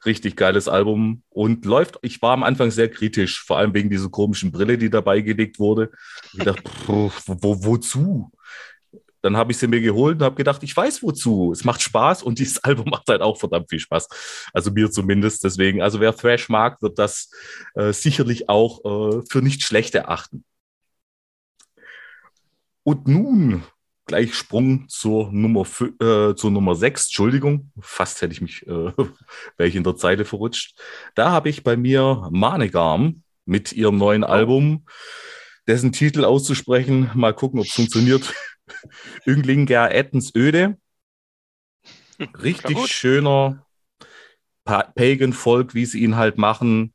Richtig 0.05 0.35
geiles 0.35 0.67
Album 0.67 1.21
und 1.29 1.63
läuft. 1.65 1.99
Ich 2.01 2.21
war 2.21 2.33
am 2.33 2.43
Anfang 2.43 2.71
sehr 2.71 2.89
kritisch, 2.89 3.43
vor 3.43 3.57
allem 3.57 3.73
wegen 3.73 3.89
dieser 3.89 4.09
komischen 4.09 4.51
Brille, 4.51 4.77
die 4.79 4.89
dabei 4.89 5.21
gelegt 5.21 5.59
wurde. 5.59 5.91
Ich 6.33 6.43
dachte, 6.43 6.63
wo, 6.87 7.11
wo, 7.25 7.63
wozu? 7.65 8.31
Dann 9.21 9.37
habe 9.37 9.51
ich 9.51 9.57
sie 9.57 9.67
mir 9.67 9.81
geholt 9.81 10.15
und 10.15 10.23
habe 10.23 10.35
gedacht, 10.35 10.63
ich 10.63 10.75
weiß 10.75 11.03
wozu. 11.03 11.51
Es 11.51 11.63
macht 11.63 11.81
Spaß 11.81 12.23
und 12.23 12.39
dieses 12.39 12.63
Album 12.63 12.89
macht 12.89 13.07
halt 13.09 13.21
auch 13.21 13.37
verdammt 13.37 13.69
viel 13.69 13.79
Spaß. 13.79 14.07
Also 14.53 14.71
mir 14.71 14.89
zumindest. 14.89 15.43
Deswegen, 15.43 15.83
also 15.83 15.99
wer 15.99 16.15
Thrash 16.15 16.49
mag, 16.49 16.81
wird 16.81 16.97
das 16.97 17.29
äh, 17.75 17.93
sicherlich 17.93 18.49
auch 18.49 18.83
äh, 18.85 19.21
für 19.29 19.43
nicht 19.43 19.61
schlecht 19.61 19.93
erachten. 19.93 20.43
Und 22.83 23.07
nun 23.07 23.63
gleich 24.09 24.33
Sprung 24.33 24.89
zur 24.89 25.31
Nummer, 25.31 25.67
äh, 26.01 26.33
zur 26.33 26.49
Nummer 26.49 26.75
6. 26.75 27.05
Entschuldigung, 27.05 27.71
fast 27.79 28.21
hätte 28.21 28.33
ich 28.33 28.41
mich, 28.41 28.65
äh, 28.65 28.69
wäre 29.57 29.69
ich 29.69 29.75
in 29.75 29.83
der 29.83 29.95
Zeile 29.95 30.25
verrutscht. 30.25 30.75
Da 31.13 31.29
habe 31.29 31.49
ich 31.49 31.63
bei 31.63 31.77
mir 31.77 32.27
Manegarm 32.31 33.21
mit 33.45 33.71
ihrem 33.71 33.97
neuen 33.97 34.23
Album, 34.23 34.85
dessen 35.67 35.91
Titel 35.91 36.25
auszusprechen. 36.25 37.11
Mal 37.13 37.35
gucken, 37.35 37.59
ob 37.59 37.67
es 37.67 37.73
funktioniert. 37.73 38.33
Ünglinger 39.27 39.91
Ettens 39.91 40.33
Öde. 40.35 40.77
Richtig 42.41 42.87
schöner 42.87 43.63
pa 44.63 44.91
Pagan-Folk, 44.95 45.75
wie 45.75 45.85
sie 45.85 45.99
ihn 45.99 46.15
halt 46.15 46.39
machen. 46.39 46.93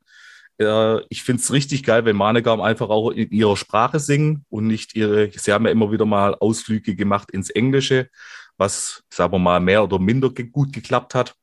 Äh, 0.59 1.01
ich 1.09 1.23
finde 1.23 1.41
es 1.41 1.51
richtig 1.51 1.83
geil, 1.83 2.05
wenn 2.05 2.15
Manegam 2.15 2.61
einfach 2.61 2.89
auch 2.89 3.11
in 3.11 3.29
ihrer 3.31 3.57
Sprache 3.57 3.99
singen 3.99 4.45
und 4.49 4.67
nicht 4.67 4.95
ihre, 4.95 5.31
sie 5.31 5.51
haben 5.51 5.65
ja 5.65 5.71
immer 5.71 5.91
wieder 5.91 6.05
mal 6.05 6.35
Ausflüge 6.35 6.95
gemacht 6.95 7.31
ins 7.31 7.49
Englische, 7.49 8.09
was, 8.57 9.03
sagen 9.09 9.33
wir 9.33 9.39
mal, 9.39 9.59
mehr 9.59 9.83
oder 9.83 9.99
minder 9.99 10.29
gut 10.29 10.73
geklappt 10.73 11.15
hat. 11.15 11.35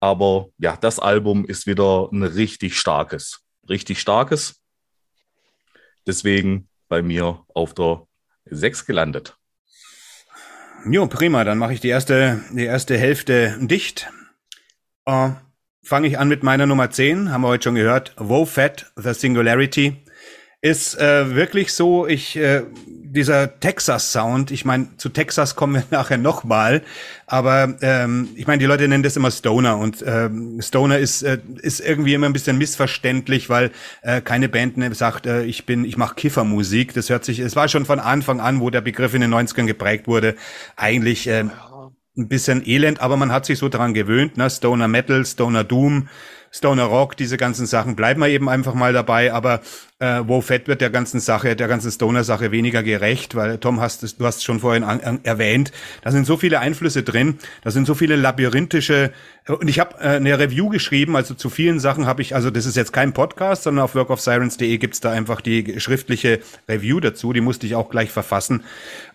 Aber 0.00 0.48
ja, 0.58 0.76
das 0.76 0.98
Album 0.98 1.46
ist 1.46 1.66
wieder 1.66 2.10
ein 2.12 2.22
richtig 2.22 2.78
starkes, 2.78 3.40
richtig 3.68 4.00
starkes. 4.00 4.60
Deswegen 6.06 6.68
bei 6.88 7.00
mir 7.00 7.44
auf 7.54 7.72
der 7.72 8.06
6 8.44 8.84
gelandet. 8.84 9.38
Jo, 10.86 11.06
prima, 11.06 11.44
dann 11.44 11.56
mache 11.56 11.72
ich 11.72 11.80
die 11.80 11.88
erste, 11.88 12.44
die 12.52 12.64
erste 12.64 12.98
Hälfte 12.98 13.56
dicht. 13.58 14.10
Äh, 15.06 15.30
Fange 15.84 16.08
ich 16.08 16.18
an 16.18 16.28
mit 16.28 16.42
meiner 16.42 16.64
Nummer 16.64 16.90
10, 16.90 17.30
haben 17.30 17.42
wir 17.42 17.48
heute 17.48 17.64
schon 17.64 17.74
gehört. 17.74 18.14
Woe 18.16 18.46
Fat, 18.46 18.90
The 18.96 19.12
Singularity. 19.12 19.98
Ist 20.62 20.98
äh, 20.98 21.34
wirklich 21.34 21.74
so, 21.74 22.06
ich, 22.06 22.36
äh, 22.36 22.62
dieser 22.86 23.60
Texas-Sound, 23.60 24.50
ich 24.50 24.64
meine, 24.64 24.96
zu 24.96 25.10
Texas 25.10 25.56
kommen 25.56 25.74
wir 25.74 25.84
nachher 25.90 26.16
nochmal, 26.16 26.82
aber 27.26 27.74
ähm, 27.82 28.30
ich 28.34 28.46
meine, 28.46 28.60
die 28.60 28.64
Leute 28.64 28.88
nennen 28.88 29.02
das 29.02 29.16
immer 29.16 29.30
Stoner 29.30 29.76
und 29.76 30.02
ähm, 30.06 30.58
Stoner 30.62 30.98
ist, 30.98 31.20
äh, 31.20 31.36
ist 31.60 31.80
irgendwie 31.80 32.14
immer 32.14 32.26
ein 32.26 32.32
bisschen 32.32 32.56
missverständlich, 32.56 33.50
weil 33.50 33.70
äh, 34.00 34.22
keine 34.22 34.48
Band 34.48 34.78
ne, 34.78 34.94
sagt, 34.94 35.26
äh, 35.26 35.42
ich 35.44 35.66
bin, 35.66 35.84
ich 35.84 35.98
mache 35.98 36.14
Kiffermusik. 36.14 36.94
Das 36.94 37.10
hört 37.10 37.26
sich, 37.26 37.40
es 37.40 37.56
war 37.56 37.68
schon 37.68 37.84
von 37.84 38.00
Anfang 38.00 38.40
an, 38.40 38.60
wo 38.60 38.70
der 38.70 38.80
Begriff 38.80 39.12
in 39.12 39.20
den 39.20 39.34
90ern 39.34 39.66
geprägt 39.66 40.06
wurde, 40.06 40.34
eigentlich 40.76 41.26
äh. 41.28 41.44
Ein 42.16 42.28
bisschen 42.28 42.66
elend, 42.66 43.00
aber 43.00 43.16
man 43.16 43.32
hat 43.32 43.46
sich 43.46 43.58
so 43.58 43.68
dran 43.68 43.94
gewöhnt, 43.94 44.36
ne? 44.36 44.48
Stoner 44.48 44.88
Metal, 44.88 45.24
Stoner 45.26 45.64
Doom, 45.64 46.08
Stoner 46.54 46.84
Rock, 46.84 47.16
diese 47.16 47.36
ganzen 47.36 47.66
Sachen, 47.66 47.96
bleiben 47.96 48.20
wir 48.20 48.28
eben 48.28 48.48
einfach 48.48 48.74
mal 48.74 48.92
dabei, 48.92 49.32
aber 49.32 49.60
äh, 49.98 50.20
Wo 50.24 50.40
Fett 50.40 50.68
wird 50.68 50.80
der 50.80 50.90
ganzen 50.90 51.18
Sache, 51.18 51.56
der 51.56 51.66
ganzen 51.66 51.90
Stoner-Sache 51.90 52.52
weniger 52.52 52.84
gerecht, 52.84 53.34
weil 53.34 53.58
Tom 53.58 53.80
hast 53.80 54.04
du 54.20 54.24
hast 54.24 54.36
es 54.36 54.44
schon 54.44 54.60
vorhin 54.60 54.84
an, 54.84 55.00
an, 55.00 55.20
erwähnt, 55.24 55.72
da 56.02 56.12
sind 56.12 56.24
so 56.26 56.36
viele 56.36 56.60
Einflüsse 56.60 57.02
drin, 57.02 57.38
da 57.64 57.72
sind 57.72 57.86
so 57.86 57.94
viele 57.94 58.14
labyrinthische 58.14 59.10
und 59.48 59.66
ich 59.66 59.80
habe 59.80 59.96
äh, 59.98 60.16
eine 60.16 60.38
Review 60.38 60.68
geschrieben, 60.68 61.16
also 61.16 61.34
zu 61.34 61.50
vielen 61.50 61.80
Sachen 61.80 62.06
habe 62.06 62.22
ich, 62.22 62.36
also 62.36 62.50
das 62.50 62.66
ist 62.66 62.76
jetzt 62.76 62.92
kein 62.92 63.12
Podcast, 63.12 63.64
sondern 63.64 63.84
auf 63.84 63.96
workofsirens.de 63.96 64.78
gibt's 64.78 65.00
da 65.00 65.10
einfach 65.10 65.40
die 65.40 65.80
schriftliche 65.80 66.38
Review 66.68 67.00
dazu, 67.00 67.32
die 67.32 67.40
musste 67.40 67.66
ich 67.66 67.74
auch 67.74 67.90
gleich 67.90 68.12
verfassen 68.12 68.62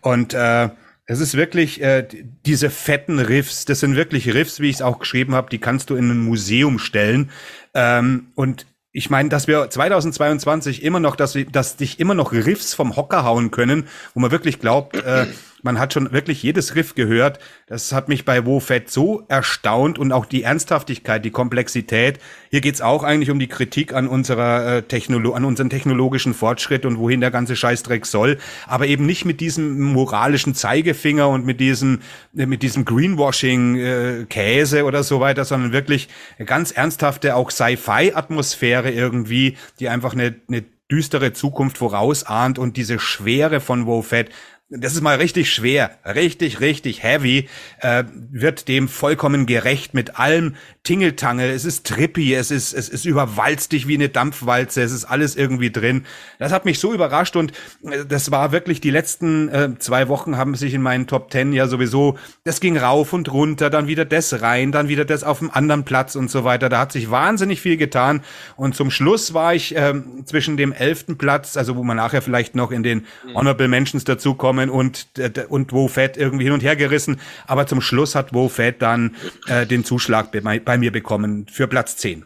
und 0.01 0.33
äh, 0.33 0.67
es 1.09 1.19
ist 1.21 1.35
wirklich 1.35 1.81
äh, 1.81 2.07
diese 2.45 2.69
fetten 2.69 3.17
Riffs, 3.17 3.65
das 3.65 3.79
sind 3.79 3.95
wirklich 3.95 4.31
Riffs, 4.31 4.59
wie 4.59 4.69
ich 4.69 4.75
es 4.75 4.81
auch 4.83 4.99
geschrieben 4.99 5.33
habe, 5.33 5.49
die 5.49 5.57
kannst 5.57 5.89
du 5.89 5.95
in 5.95 6.11
ein 6.11 6.19
Museum 6.19 6.77
stellen. 6.77 7.31
Ähm, 7.73 8.27
und 8.35 8.67
ich 8.91 9.09
meine, 9.09 9.29
dass 9.29 9.47
wir 9.47 9.67
2022 9.71 10.83
immer 10.83 10.99
noch, 10.99 11.15
dass, 11.15 11.35
dass 11.51 11.77
dich 11.77 11.99
immer 11.99 12.13
noch 12.13 12.31
Riffs 12.31 12.75
vom 12.75 12.95
Hocker 12.95 13.23
hauen 13.23 13.49
können, 13.49 13.87
wo 14.13 14.19
man 14.19 14.29
wirklich 14.29 14.59
glaubt, 14.59 14.97
äh, 14.97 15.25
man 15.63 15.79
hat 15.79 15.93
schon 15.93 16.11
wirklich 16.11 16.41
jedes 16.43 16.75
Riff 16.75 16.95
gehört. 16.95 17.39
Das 17.67 17.91
hat 17.91 18.09
mich 18.09 18.25
bei 18.25 18.45
WoFed 18.45 18.89
so 18.89 19.23
erstaunt 19.27 19.99
und 19.99 20.11
auch 20.11 20.25
die 20.25 20.43
Ernsthaftigkeit, 20.43 21.23
die 21.25 21.31
Komplexität. 21.31 22.19
Hier 22.49 22.61
geht's 22.61 22.81
auch 22.81 23.03
eigentlich 23.03 23.29
um 23.29 23.39
die 23.39 23.47
Kritik 23.47 23.93
an 23.93 24.07
unserer 24.07 24.77
äh, 24.77 24.81
Technolo 24.83 25.33
an 25.33 25.45
unseren 25.45 25.69
technologischen 25.69 26.33
Fortschritt 26.33 26.85
und 26.85 26.97
wohin 26.97 27.21
der 27.21 27.31
ganze 27.31 27.55
Scheißdreck 27.55 28.05
soll, 28.05 28.37
aber 28.67 28.87
eben 28.87 29.05
nicht 29.05 29.25
mit 29.25 29.39
diesem 29.39 29.79
moralischen 29.79 30.55
Zeigefinger 30.55 31.29
und 31.29 31.45
mit 31.45 31.59
diesem 31.59 31.99
äh, 32.35 32.45
mit 32.45 32.63
diesem 32.63 32.85
Greenwashing 32.85 33.75
äh, 33.77 34.81
oder 34.81 35.03
so 35.03 35.19
weiter, 35.19 35.45
sondern 35.45 35.71
wirklich 35.71 36.09
eine 36.37 36.45
ganz 36.45 36.71
ernsthafte 36.71 37.35
auch 37.35 37.51
Sci-Fi 37.51 38.13
Atmosphäre 38.13 38.91
irgendwie, 38.91 39.57
die 39.79 39.89
einfach 39.89 40.13
eine, 40.13 40.35
eine 40.47 40.63
düstere 40.91 41.33
Zukunft 41.33 41.77
vorausahnt 41.77 42.57
und 42.57 42.77
diese 42.77 42.99
Schwere 42.99 43.59
von 43.59 43.85
WoFed 43.85 44.29
das 44.69 44.93
ist 44.93 45.01
mal 45.01 45.17
richtig 45.17 45.51
schwer, 45.51 45.97
richtig, 46.05 46.59
richtig 46.59 47.01
heavy, 47.01 47.49
äh, 47.81 48.03
wird 48.31 48.67
dem 48.67 48.87
vollkommen 48.87 49.47
gerecht 49.47 49.95
mit 49.95 50.19
allem 50.19 50.55
Tingeltangel. 50.83 51.49
Es 51.49 51.65
ist 51.65 51.87
trippy, 51.87 52.35
es 52.35 52.51
ist, 52.51 52.73
es 52.73 52.87
ist 52.87 53.05
überwalzt 53.05 53.71
dich 53.71 53.87
wie 53.87 53.95
eine 53.95 54.09
Dampfwalze, 54.09 54.83
es 54.83 54.91
ist 54.91 55.05
alles 55.05 55.35
irgendwie 55.35 55.71
drin. 55.71 56.05
Das 56.37 56.51
hat 56.51 56.65
mich 56.65 56.79
so 56.79 56.93
überrascht 56.93 57.35
und 57.35 57.51
äh, 57.83 58.05
das 58.07 58.29
war 58.29 58.51
wirklich 58.51 58.79
die 58.79 58.91
letzten 58.91 59.49
äh, 59.49 59.69
zwei 59.79 60.07
Wochen 60.07 60.37
haben 60.37 60.53
sich 60.53 60.75
in 60.75 60.83
meinen 60.83 61.07
Top 61.07 61.31
Ten 61.31 61.51
ja 61.51 61.67
sowieso, 61.67 62.19
das 62.43 62.59
ging 62.59 62.77
rauf 62.77 63.11
und 63.11 63.31
runter, 63.31 63.71
dann 63.71 63.87
wieder 63.87 64.05
das 64.05 64.41
rein, 64.41 64.71
dann 64.71 64.87
wieder 64.87 65.03
das 65.03 65.23
auf 65.23 65.39
dem 65.39 65.49
anderen 65.49 65.83
Platz 65.83 66.15
und 66.15 66.29
so 66.29 66.43
weiter. 66.43 66.69
Da 66.69 66.79
hat 66.79 66.91
sich 66.91 67.09
wahnsinnig 67.09 67.59
viel 67.59 67.77
getan 67.77 68.21
und 68.55 68.75
zum 68.75 68.91
Schluss 68.91 69.33
war 69.33 69.55
ich 69.55 69.75
äh, 69.75 69.95
zwischen 70.25 70.57
dem 70.57 70.73
elften 70.73 71.17
Platz, 71.17 71.57
also 71.57 71.75
wo 71.75 71.83
man 71.83 71.97
nachher 71.97 72.21
vielleicht 72.21 72.53
noch 72.53 72.71
in 72.71 72.83
den 72.83 72.99
mhm. 73.25 73.33
Honorable 73.33 73.67
Mentions 73.67 74.03
dazukommen, 74.03 74.58
gekommen 74.59 74.69
und, 74.69 75.07
und 75.49 75.73
Wo 75.73 75.87
Fett 75.87 76.17
irgendwie 76.17 76.45
hin 76.45 76.53
und 76.53 76.63
her 76.63 76.75
gerissen. 76.75 77.19
Aber 77.47 77.67
zum 77.67 77.81
Schluss 77.81 78.15
hat 78.15 78.33
Wo 78.33 78.49
Fett 78.49 78.81
dann 78.81 79.15
äh, 79.47 79.65
den 79.65 79.83
Zuschlag 79.83 80.31
bei, 80.31 80.59
bei, 80.59 80.77
mir 80.77 80.91
bekommen 80.91 81.47
für 81.47 81.67
Platz 81.67 81.97
10. 81.97 82.25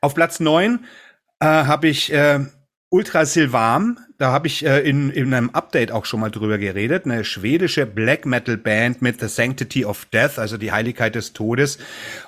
Auf 0.00 0.14
Platz 0.14 0.40
9 0.40 0.84
äh, 1.40 1.46
habe 1.46 1.88
ich 1.88 2.12
äh, 2.12 2.40
Ultra 2.90 3.24
Silvam 3.24 3.98
da 4.22 4.30
habe 4.30 4.46
ich 4.46 4.64
äh, 4.64 4.78
in, 4.88 5.10
in 5.10 5.34
einem 5.34 5.50
Update 5.50 5.90
auch 5.90 6.04
schon 6.04 6.20
mal 6.20 6.30
drüber 6.30 6.56
geredet. 6.56 7.06
Eine 7.06 7.24
schwedische 7.24 7.86
Black 7.86 8.24
Metal 8.24 8.56
Band 8.56 9.02
mit 9.02 9.18
The 9.18 9.26
Sanctity 9.26 9.84
of 9.84 10.04
Death, 10.12 10.38
also 10.38 10.58
die 10.58 10.70
Heiligkeit 10.70 11.16
des 11.16 11.32
Todes. 11.32 11.78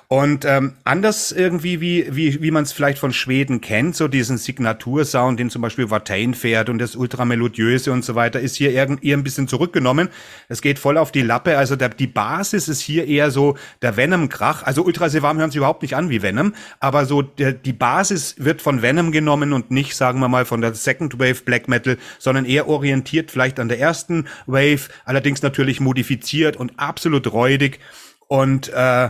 Und 0.09 0.43
ähm, 0.43 0.73
anders 0.83 1.31
irgendwie, 1.31 1.79
wie, 1.79 2.13
wie, 2.15 2.41
wie 2.41 2.51
man 2.51 2.63
es 2.63 2.73
vielleicht 2.73 2.99
von 2.99 3.13
Schweden 3.13 3.61
kennt, 3.61 3.95
so 3.95 4.09
diesen 4.09 4.37
Signatursound, 4.37 5.39
den 5.39 5.49
zum 5.49 5.61
Beispiel 5.61 5.89
Watain 5.89 6.33
fährt 6.33 6.69
und 6.69 6.79
das 6.79 6.97
Ultramelodiöse 6.97 7.93
und 7.93 8.03
so 8.03 8.13
weiter, 8.13 8.41
ist 8.41 8.57
hier 8.57 8.71
eher 8.71 8.87
ein 8.87 9.23
bisschen 9.23 9.47
zurückgenommen. 9.47 10.09
Es 10.49 10.61
geht 10.61 10.79
voll 10.79 10.97
auf 10.97 11.13
die 11.13 11.21
Lappe. 11.21 11.57
Also 11.57 11.77
der, 11.77 11.89
die 11.89 12.07
Basis 12.07 12.67
ist 12.67 12.81
hier 12.81 13.07
eher 13.07 13.31
so 13.31 13.55
der 13.81 13.95
Venom-Krach. 13.95 14.63
Also 14.63 14.83
Ultra 14.83 15.07
Sevam 15.07 15.37
hören 15.37 15.49
sich 15.49 15.57
überhaupt 15.57 15.81
nicht 15.81 15.95
an 15.95 16.09
wie 16.09 16.21
Venom, 16.21 16.53
aber 16.81 17.05
so 17.05 17.21
der, 17.21 17.53
die 17.53 17.73
Basis 17.73 18.35
wird 18.37 18.61
von 18.61 18.81
Venom 18.81 19.13
genommen 19.13 19.53
und 19.53 19.71
nicht, 19.71 19.95
sagen 19.95 20.19
wir 20.19 20.27
mal, 20.27 20.43
von 20.43 20.59
der 20.59 20.73
Second 20.75 21.19
Wave 21.19 21.41
Black 21.45 21.69
Metal 21.69 21.84
Metal, 21.85 21.97
sondern 22.19 22.45
eher 22.45 22.67
orientiert 22.67 23.31
vielleicht 23.31 23.59
an 23.59 23.69
der 23.69 23.79
ersten 23.79 24.27
Wave, 24.45 24.89
allerdings 25.05 25.41
natürlich 25.41 25.79
modifiziert 25.79 26.57
und 26.57 26.79
absolut 26.79 27.31
räudig. 27.31 27.79
Und 28.27 28.69
äh, 28.69 29.09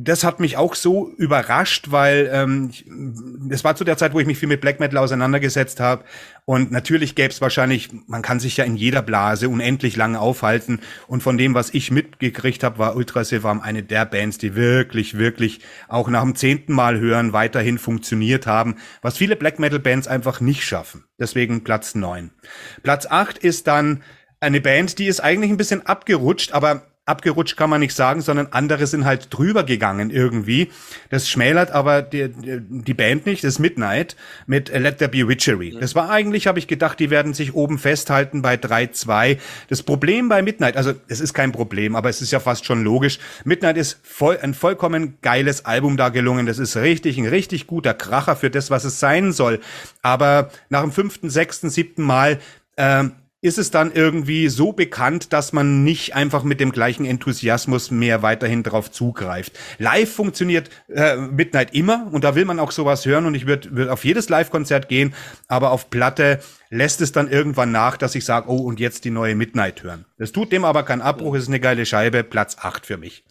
das 0.00 0.22
hat 0.22 0.38
mich 0.38 0.56
auch 0.56 0.76
so 0.76 1.12
überrascht, 1.16 1.90
weil 1.90 2.30
ähm, 2.32 2.70
das 3.48 3.64
war 3.64 3.74
zu 3.74 3.82
der 3.82 3.96
Zeit, 3.96 4.14
wo 4.14 4.20
ich 4.20 4.28
mich 4.28 4.38
viel 4.38 4.48
mit 4.48 4.60
Black 4.60 4.78
Metal 4.78 4.98
auseinandergesetzt 4.98 5.80
habe. 5.80 6.04
Und 6.44 6.70
natürlich 6.70 7.16
gäbe 7.16 7.30
es 7.30 7.40
wahrscheinlich, 7.40 7.90
man 8.06 8.22
kann 8.22 8.38
sich 8.38 8.56
ja 8.56 8.64
in 8.64 8.76
jeder 8.76 9.02
Blase 9.02 9.48
unendlich 9.48 9.96
lange 9.96 10.20
aufhalten. 10.20 10.78
Und 11.08 11.24
von 11.24 11.36
dem, 11.36 11.54
was 11.54 11.74
ich 11.74 11.90
mitgekriegt 11.90 12.62
habe, 12.62 12.78
war 12.78 12.94
Ultrasilvam 12.94 13.60
eine 13.60 13.82
der 13.82 14.06
Bands, 14.06 14.38
die 14.38 14.54
wirklich, 14.54 15.18
wirklich 15.18 15.62
auch 15.88 16.08
nach 16.08 16.22
dem 16.22 16.36
zehnten 16.36 16.74
Mal 16.74 17.00
hören 17.00 17.32
weiterhin 17.32 17.78
funktioniert 17.78 18.46
haben, 18.46 18.76
was 19.02 19.18
viele 19.18 19.34
Black 19.34 19.58
Metal 19.58 19.80
Bands 19.80 20.06
einfach 20.06 20.40
nicht 20.40 20.62
schaffen. 20.62 21.06
Deswegen 21.18 21.64
Platz 21.64 21.96
neun. 21.96 22.30
Platz 22.84 23.04
acht 23.10 23.38
ist 23.38 23.66
dann 23.66 24.04
eine 24.38 24.60
Band, 24.60 25.00
die 25.00 25.06
ist 25.06 25.18
eigentlich 25.18 25.50
ein 25.50 25.56
bisschen 25.56 25.84
abgerutscht, 25.86 26.52
aber 26.52 26.87
abgerutscht 27.08 27.56
kann 27.56 27.70
man 27.70 27.80
nicht 27.80 27.94
sagen, 27.94 28.20
sondern 28.20 28.48
andere 28.50 28.86
sind 28.86 29.04
halt 29.04 29.28
drüber 29.30 29.64
gegangen 29.64 30.10
irgendwie. 30.10 30.70
Das 31.10 31.28
schmälert 31.28 31.70
aber 31.70 32.02
die, 32.02 32.30
die 32.34 32.94
Band 32.94 33.26
nicht, 33.26 33.44
das 33.44 33.54
ist 33.54 33.58
Midnight 33.58 34.16
mit 34.46 34.68
Let 34.68 34.98
There 34.98 35.10
Be 35.10 35.26
Witchery. 35.26 35.76
Das 35.80 35.94
war 35.94 36.10
eigentlich, 36.10 36.46
habe 36.46 36.58
ich 36.58 36.66
gedacht, 36.66 37.00
die 37.00 37.10
werden 37.10 37.34
sich 37.34 37.54
oben 37.54 37.78
festhalten 37.78 38.42
bei 38.42 38.54
3-2. 38.54 39.38
Das 39.68 39.82
Problem 39.82 40.28
bei 40.28 40.42
Midnight, 40.42 40.76
also 40.76 40.92
es 41.08 41.20
ist 41.20 41.34
kein 41.34 41.52
Problem, 41.52 41.96
aber 41.96 42.08
es 42.08 42.20
ist 42.20 42.30
ja 42.30 42.40
fast 42.40 42.64
schon 42.64 42.84
logisch. 42.84 43.18
Midnight 43.44 43.76
ist 43.76 44.00
voll, 44.02 44.38
ein 44.40 44.54
vollkommen 44.54 45.18
geiles 45.22 45.64
Album 45.64 45.96
da 45.96 46.10
gelungen. 46.10 46.46
Das 46.46 46.58
ist 46.58 46.76
richtig, 46.76 47.18
ein 47.18 47.26
richtig 47.26 47.66
guter 47.66 47.94
Kracher 47.94 48.36
für 48.36 48.50
das, 48.50 48.70
was 48.70 48.84
es 48.84 49.00
sein 49.00 49.32
soll. 49.32 49.60
Aber 50.02 50.50
nach 50.68 50.82
dem 50.82 50.92
fünften, 50.92 51.30
sechsten, 51.30 51.70
siebten 51.70 52.02
Mal 52.02 52.38
äh, 52.76 53.04
ist 53.40 53.58
es 53.58 53.70
dann 53.70 53.92
irgendwie 53.92 54.48
so 54.48 54.72
bekannt, 54.72 55.32
dass 55.32 55.52
man 55.52 55.84
nicht 55.84 56.16
einfach 56.16 56.42
mit 56.42 56.58
dem 56.58 56.72
gleichen 56.72 57.04
Enthusiasmus 57.04 57.92
mehr 57.92 58.22
weiterhin 58.22 58.64
drauf 58.64 58.90
zugreift. 58.90 59.56
Live 59.78 60.12
funktioniert 60.12 60.70
äh, 60.88 61.16
Midnight 61.16 61.72
immer 61.72 62.08
und 62.10 62.24
da 62.24 62.34
will 62.34 62.44
man 62.44 62.58
auch 62.58 62.72
sowas 62.72 63.06
hören 63.06 63.26
und 63.26 63.34
ich 63.34 63.46
würde 63.46 63.76
würd 63.76 63.90
auf 63.90 64.04
jedes 64.04 64.28
Live-Konzert 64.28 64.88
gehen, 64.88 65.14
aber 65.46 65.70
auf 65.70 65.88
Platte 65.88 66.40
lässt 66.70 67.00
es 67.00 67.12
dann 67.12 67.30
irgendwann 67.30 67.70
nach, 67.70 67.96
dass 67.96 68.16
ich 68.16 68.24
sage, 68.24 68.50
oh, 68.50 68.56
und 68.56 68.80
jetzt 68.80 69.04
die 69.04 69.10
neue 69.10 69.36
Midnight 69.36 69.84
hören. 69.84 70.04
Das 70.18 70.32
tut 70.32 70.50
dem 70.50 70.64
aber 70.64 70.82
keinen 70.82 71.02
Abbruch, 71.02 71.34
es 71.34 71.44
ist 71.44 71.48
eine 71.48 71.60
geile 71.60 71.86
Scheibe, 71.86 72.24
Platz 72.24 72.56
8 72.60 72.86
für 72.86 72.96
mich. 72.96 73.24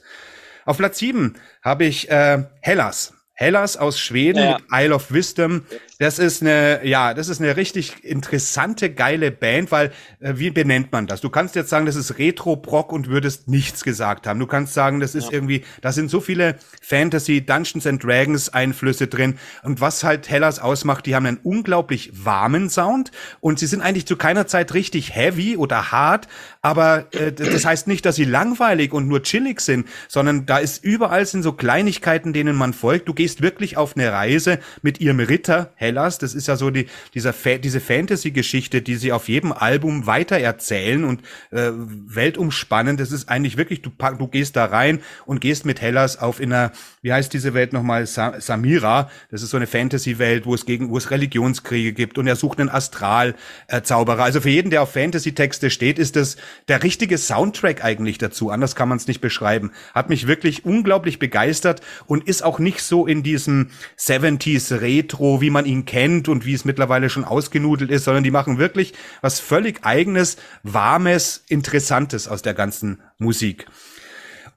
Auf 0.65 0.77
Platz 0.77 0.99
7 0.99 1.35
habe 1.61 1.85
ich 1.85 2.09
äh, 2.09 2.43
Hellas. 2.61 3.13
Hellas 3.33 3.77
aus 3.77 3.99
Schweden 3.99 4.43
ja. 4.43 4.57
mit 4.57 4.65
Isle 4.71 4.95
of 4.95 5.11
Wisdom. 5.11 5.63
Das 5.99 6.19
ist 6.19 6.43
eine, 6.43 6.85
ja, 6.85 7.15
das 7.15 7.27
ist 7.27 7.41
eine 7.41 7.57
richtig 7.57 8.03
interessante, 8.03 8.91
geile 8.91 9.31
Band, 9.31 9.71
weil, 9.71 9.91
äh, 10.19 10.33
wie 10.35 10.51
benennt 10.51 10.91
man 10.91 11.07
das? 11.07 11.21
Du 11.21 11.29
kannst 11.29 11.55
jetzt 11.55 11.69
sagen, 11.69 11.87
das 11.87 11.95
ist 11.95 12.19
Retro-Brock 12.19 12.91
und 12.91 13.07
würdest 13.07 13.47
nichts 13.47 13.83
gesagt 13.83 14.27
haben. 14.27 14.39
Du 14.39 14.45
kannst 14.45 14.75
sagen, 14.75 14.99
das 14.99 15.15
ist 15.15 15.25
ja. 15.25 15.31
irgendwie, 15.31 15.63
da 15.81 15.91
sind 15.91 16.11
so 16.11 16.21
viele 16.21 16.57
Fantasy, 16.83 17.43
Dungeons 17.43 17.87
and 17.87 18.03
Dragons 18.03 18.49
Einflüsse 18.49 19.07
drin. 19.07 19.39
Und 19.63 19.81
was 19.81 20.03
halt 20.03 20.29
Hellas 20.29 20.59
ausmacht, 20.59 21.07
die 21.07 21.15
haben 21.15 21.25
einen 21.25 21.39
unglaublich 21.41 22.11
warmen 22.13 22.69
Sound 22.69 23.11
und 23.39 23.57
sie 23.57 23.65
sind 23.65 23.81
eigentlich 23.81 24.05
zu 24.05 24.17
keiner 24.17 24.45
Zeit 24.45 24.75
richtig 24.75 25.15
heavy 25.15 25.57
oder 25.57 25.91
hart, 25.91 26.27
aber 26.61 27.07
äh, 27.15 27.31
das 27.31 27.65
heißt 27.65 27.87
nicht, 27.87 28.05
dass 28.05 28.17
sie 28.17 28.25
langweilig 28.25 28.93
und 28.93 29.07
nur 29.07 29.23
chillig 29.23 29.61
sind, 29.61 29.87
sondern 30.07 30.45
da 30.45 30.59
ist 30.59 30.83
überall 30.83 31.25
sind 31.25 31.41
so 31.41 31.53
Kleinigkeiten, 31.53 32.33
denen 32.33 32.55
man 32.55 32.73
folgt. 32.73 33.07
Du 33.07 33.15
gehst 33.15 33.41
wirklich 33.41 33.77
auf 33.77 33.95
eine 33.95 34.11
Reise 34.11 34.59
mit 34.83 35.01
ihrem 35.01 35.19
Ritter 35.19 35.71
Hellas. 35.73 35.86
Das 36.23 36.33
ist 36.33 36.47
ja 36.47 36.55
so 36.55 36.69
die, 36.69 36.87
dieser 37.13 37.33
Fa 37.33 37.57
diese 37.57 37.79
Fantasy-Geschichte, 37.79 38.81
die 38.81 38.95
sie 38.95 39.11
auf 39.11 39.29
jedem 39.29 39.51
Album 39.51 40.05
weitererzählen 40.05 41.03
und 41.03 41.21
äh, 41.51 41.71
weltumspannend. 41.71 42.99
Das 42.99 43.11
ist 43.11 43.29
eigentlich 43.29 43.57
wirklich, 43.57 43.81
du, 43.81 43.89
du 43.89 44.27
gehst 44.27 44.55
da 44.55 44.65
rein 44.65 45.01
und 45.25 45.41
gehst 45.41 45.65
mit 45.65 45.81
Hellas 45.81 46.17
auf 46.17 46.39
in 46.39 46.53
einer, 46.53 46.71
wie 47.07 47.13
heißt 47.13 47.31
diese 47.31 47.53
Welt 47.53 47.71
nochmal? 47.71 48.05
Sa 48.05 48.41
Samira. 48.41 49.09
Das 49.31 49.41
ist 49.41 49.51
so 49.51 49.55
eine 49.55 49.65
Fantasy-Welt, 49.65 50.45
wo 50.45 50.53
es 50.53 50.65
gegen, 50.65 50.89
wo 50.89 50.97
es 50.97 51.09
Religionskriege 51.09 51.93
gibt 51.93 52.17
und 52.17 52.27
er 52.27 52.35
sucht 52.35 52.59
einen 52.59 52.67
Astral-Zauberer. 52.67 54.23
Also 54.23 54.41
für 54.41 54.49
jeden, 54.49 54.71
der 54.71 54.81
auf 54.81 54.91
Fantasy-Texte 54.91 55.69
steht, 55.69 55.99
ist 55.99 56.17
das 56.17 56.35
der 56.67 56.83
richtige 56.83 57.17
Soundtrack 57.17 57.81
eigentlich 57.81 58.17
dazu. 58.17 58.49
Anders 58.49 58.75
kann 58.75 58.89
man 58.89 58.97
es 58.97 59.07
nicht 59.07 59.21
beschreiben. 59.21 59.71
Hat 59.95 60.09
mich 60.09 60.27
wirklich 60.27 60.65
unglaublich 60.65 61.17
begeistert 61.17 61.79
und 62.07 62.27
ist 62.27 62.43
auch 62.43 62.59
nicht 62.59 62.81
so 62.81 63.07
in 63.07 63.23
diesem 63.23 63.69
70s 63.97 64.81
Retro, 64.81 65.39
wie 65.39 65.49
man 65.49 65.65
ihn 65.65 65.85
kennt 65.85 66.27
und 66.27 66.45
wie 66.45 66.55
es 66.55 66.65
mittlerweile 66.65 67.09
schon 67.09 67.23
ausgenudelt 67.23 67.89
ist, 67.89 68.03
sondern 68.03 68.25
die 68.25 68.31
machen 68.31 68.57
wirklich 68.57 68.93
was 69.21 69.39
völlig 69.39 69.85
eigenes, 69.85 70.35
warmes, 70.63 71.41
interessantes 71.47 72.27
aus 72.27 72.41
der 72.41 72.53
ganzen 72.53 72.99
Musik. 73.17 73.65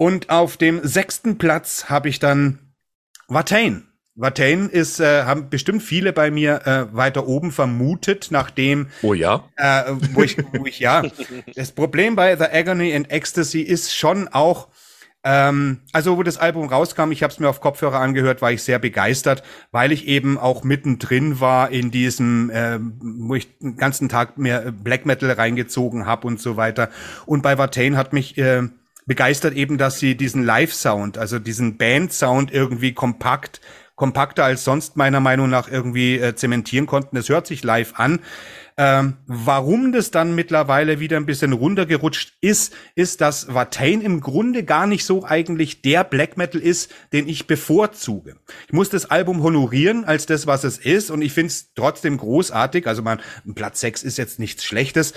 Und 0.01 0.31
auf 0.31 0.57
dem 0.57 0.81
sechsten 0.83 1.37
Platz 1.37 1.91
habe 1.91 2.09
ich 2.09 2.19
dann 2.19 2.59
Watain. 3.29 3.87
Watain 4.15 4.71
ist, 4.71 4.99
äh, 4.99 5.25
haben 5.25 5.51
bestimmt 5.51 5.83
viele 5.83 6.15
bei 6.15 6.31
mir 6.31 6.67
äh, 6.67 6.97
weiter 6.97 7.29
oben 7.29 7.53
vermutet, 7.53 8.29
nachdem. 8.31 8.87
Oh 9.03 9.13
ja. 9.13 9.45
Äh, 9.57 9.93
wo 10.15 10.23
ich, 10.23 10.39
wo 10.55 10.65
ich 10.65 10.79
ja. 10.79 11.03
das 11.55 11.73
Problem 11.73 12.17
bei 12.17 12.35
The 12.35 12.45
Agony 12.45 12.95
and 12.95 13.11
Ecstasy 13.11 13.61
ist 13.61 13.95
schon 13.95 14.29
auch, 14.29 14.69
ähm, 15.23 15.81
also 15.93 16.17
wo 16.17 16.23
das 16.23 16.39
Album 16.39 16.69
rauskam, 16.69 17.13
ich 17.13 17.23
habe 17.23 17.35
es 17.35 17.39
mir 17.39 17.51
auf 17.51 17.61
Kopfhörer 17.61 18.01
angehört, 18.01 18.41
war 18.41 18.53
ich 18.53 18.63
sehr 18.63 18.79
begeistert, 18.79 19.43
weil 19.71 19.93
ich 19.93 20.07
eben 20.07 20.39
auch 20.39 20.65
mittendrin 20.65 21.41
war 21.41 21.71
in 21.71 21.91
diesem, 21.91 22.49
äh, 22.49 22.79
wo 22.81 23.35
ich 23.35 23.59
den 23.59 23.77
ganzen 23.77 24.09
Tag 24.09 24.39
mehr 24.39 24.73
Black 24.73 25.05
Metal 25.05 25.31
reingezogen 25.31 26.07
habe 26.07 26.27
und 26.27 26.41
so 26.41 26.57
weiter. 26.57 26.89
Und 27.27 27.43
bei 27.43 27.59
Watain 27.59 27.99
hat 27.99 28.15
mich 28.15 28.39
äh, 28.39 28.63
begeistert 29.11 29.55
eben, 29.57 29.77
dass 29.77 29.99
sie 29.99 30.17
diesen 30.17 30.45
Live-Sound, 30.45 31.19
also 31.19 31.41
diesen 31.41 31.77
Band-Sound 31.77 32.53
irgendwie 32.53 32.95
kompakt 32.95 33.61
kompakter 33.97 34.45
als 34.45 34.63
sonst 34.63 34.97
meiner 34.97 35.19
Meinung 35.19 35.51
nach 35.51 35.69
irgendwie 35.69 36.17
äh, 36.17 36.37
zementieren 36.37 36.87
konnten. 36.87 37.17
Es 37.17 37.29
hört 37.29 37.45
sich 37.49 37.65
live 37.65 37.95
an. 37.97 38.21
Ähm, 38.83 39.19
warum 39.27 39.93
das 39.93 40.11
dann 40.11 40.35
mittlerweile 40.35 41.01
wieder 41.01 41.19
ein 41.19 41.27
bisschen 41.27 41.53
runtergerutscht 41.53 42.39
ist, 42.41 42.73
ist, 42.95 43.21
dass 43.21 43.53
Watain 43.53 44.01
im 44.01 44.23
Grunde 44.23 44.65
gar 44.65 44.87
nicht 44.87 45.05
so 45.05 45.23
eigentlich 45.23 45.83
der 45.83 46.03
Black 46.03 46.39
Metal 46.39 46.59
ist, 46.59 46.91
den 47.13 47.29
ich 47.29 47.47
bevorzuge. 47.47 48.37
Ich 48.69 48.73
muss 48.73 48.89
das 48.89 49.11
Album 49.11 49.43
honorieren 49.43 50.07
als 50.07 50.25
das, 50.25 50.47
was 50.47 50.65
es 50.65 50.79
ist 50.79 51.11
und 51.11 51.21
ich 51.21 51.35
finde 51.35 51.49
es 51.49 51.75
trotzdem 51.75 52.17
großartig. 52.17 52.87
Also 52.87 53.03
mein 53.03 53.21
Platz 53.55 53.81
6 53.81 54.03
ist 54.03 54.17
jetzt 54.17 54.39
nichts 54.39 54.65
Schlechtes, 54.65 55.13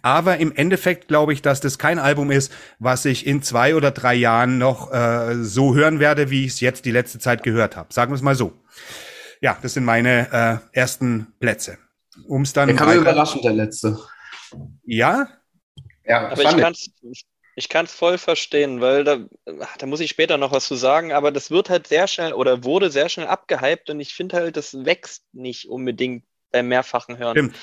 aber 0.00 0.36
im 0.36 0.54
Endeffekt 0.54 1.08
glaube 1.08 1.32
ich, 1.32 1.42
dass 1.42 1.60
das 1.60 1.76
kein 1.76 1.98
Album 1.98 2.30
ist, 2.30 2.52
was 2.78 3.04
ich 3.04 3.26
in 3.26 3.42
zwei 3.42 3.74
oder 3.74 3.90
drei 3.90 4.14
Jahren 4.14 4.58
noch 4.58 4.92
äh, 4.92 5.42
so 5.42 5.74
hören 5.74 5.98
werde, 5.98 6.30
wie 6.30 6.44
ich 6.44 6.52
es 6.52 6.60
jetzt 6.60 6.84
die 6.84 6.92
letzte 6.92 7.18
Zeit 7.18 7.42
gehört 7.42 7.74
habe. 7.74 7.92
Sagen 7.92 8.12
wir 8.12 8.16
es 8.16 8.22
mal 8.22 8.36
so. 8.36 8.52
Ja, 9.40 9.58
das 9.60 9.74
sind 9.74 9.82
meine 9.82 10.62
äh, 10.72 10.78
ersten 10.78 11.32
Plätze 11.40 11.78
um 12.26 12.42
es 12.42 12.52
dann. 12.52 12.68
Der 12.68 12.76
kam 12.76 12.92
überraschend, 12.92 13.44
der 13.44 13.52
letzte. 13.52 13.98
Ja? 14.84 15.28
Ja, 16.04 16.28
aber 16.30 16.42
ich 16.42 16.56
kann 16.56 16.72
es 16.72 16.90
ich 17.58 17.68
kann's 17.68 17.92
voll 17.92 18.18
verstehen, 18.18 18.80
weil 18.80 19.02
da, 19.02 19.18
da 19.78 19.86
muss 19.86 19.98
ich 19.98 20.10
später 20.10 20.38
noch 20.38 20.52
was 20.52 20.68
zu 20.68 20.76
sagen, 20.76 21.12
aber 21.12 21.32
das 21.32 21.50
wird 21.50 21.70
halt 21.70 21.88
sehr 21.88 22.06
schnell 22.06 22.32
oder 22.32 22.62
wurde 22.62 22.88
sehr 22.88 23.08
schnell 23.08 23.26
abgehypt 23.26 23.90
und 23.90 23.98
ich 23.98 24.14
finde 24.14 24.36
halt, 24.36 24.56
das 24.56 24.84
wächst 24.84 25.24
nicht 25.32 25.68
unbedingt 25.68 26.24
beim 26.52 26.68
mehrfachen 26.68 27.18
Hören. 27.18 27.36
Stimmt. 27.36 27.56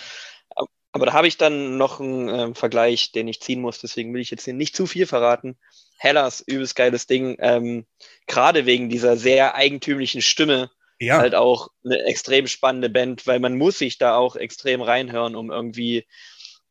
Aber 0.91 1.05
da 1.05 1.13
habe 1.13 1.29
ich 1.29 1.37
dann 1.37 1.77
noch 1.77 2.01
einen 2.01 2.27
äh, 2.27 2.53
Vergleich, 2.55 3.13
den 3.13 3.29
ich 3.29 3.41
ziehen 3.41 3.61
muss, 3.61 3.79
deswegen 3.79 4.13
will 4.13 4.19
ich 4.19 4.31
jetzt 4.31 4.43
hier 4.43 4.53
nicht 4.53 4.75
zu 4.75 4.85
viel 4.85 5.05
verraten. 5.07 5.57
Hellas, 5.97 6.43
übelst 6.45 6.75
geiles 6.75 7.07
Ding, 7.07 7.37
ähm, 7.39 7.85
gerade 8.27 8.65
wegen 8.65 8.89
dieser 8.89 9.15
sehr 9.15 9.55
eigentümlichen 9.55 10.21
Stimme, 10.21 10.71
ja. 10.99 11.17
halt 11.17 11.36
auch 11.36 11.69
eine 11.84 12.03
extrem 12.05 12.47
spannende 12.47 12.89
Band, 12.89 13.27
weil 13.27 13.39
man 13.39 13.58
muss 13.58 13.77
sich 13.79 13.97
da 13.97 14.15
auch 14.15 14.36
extrem 14.36 14.81
reinhören, 14.81 15.36
um 15.36 15.51
irgendwie 15.51 16.05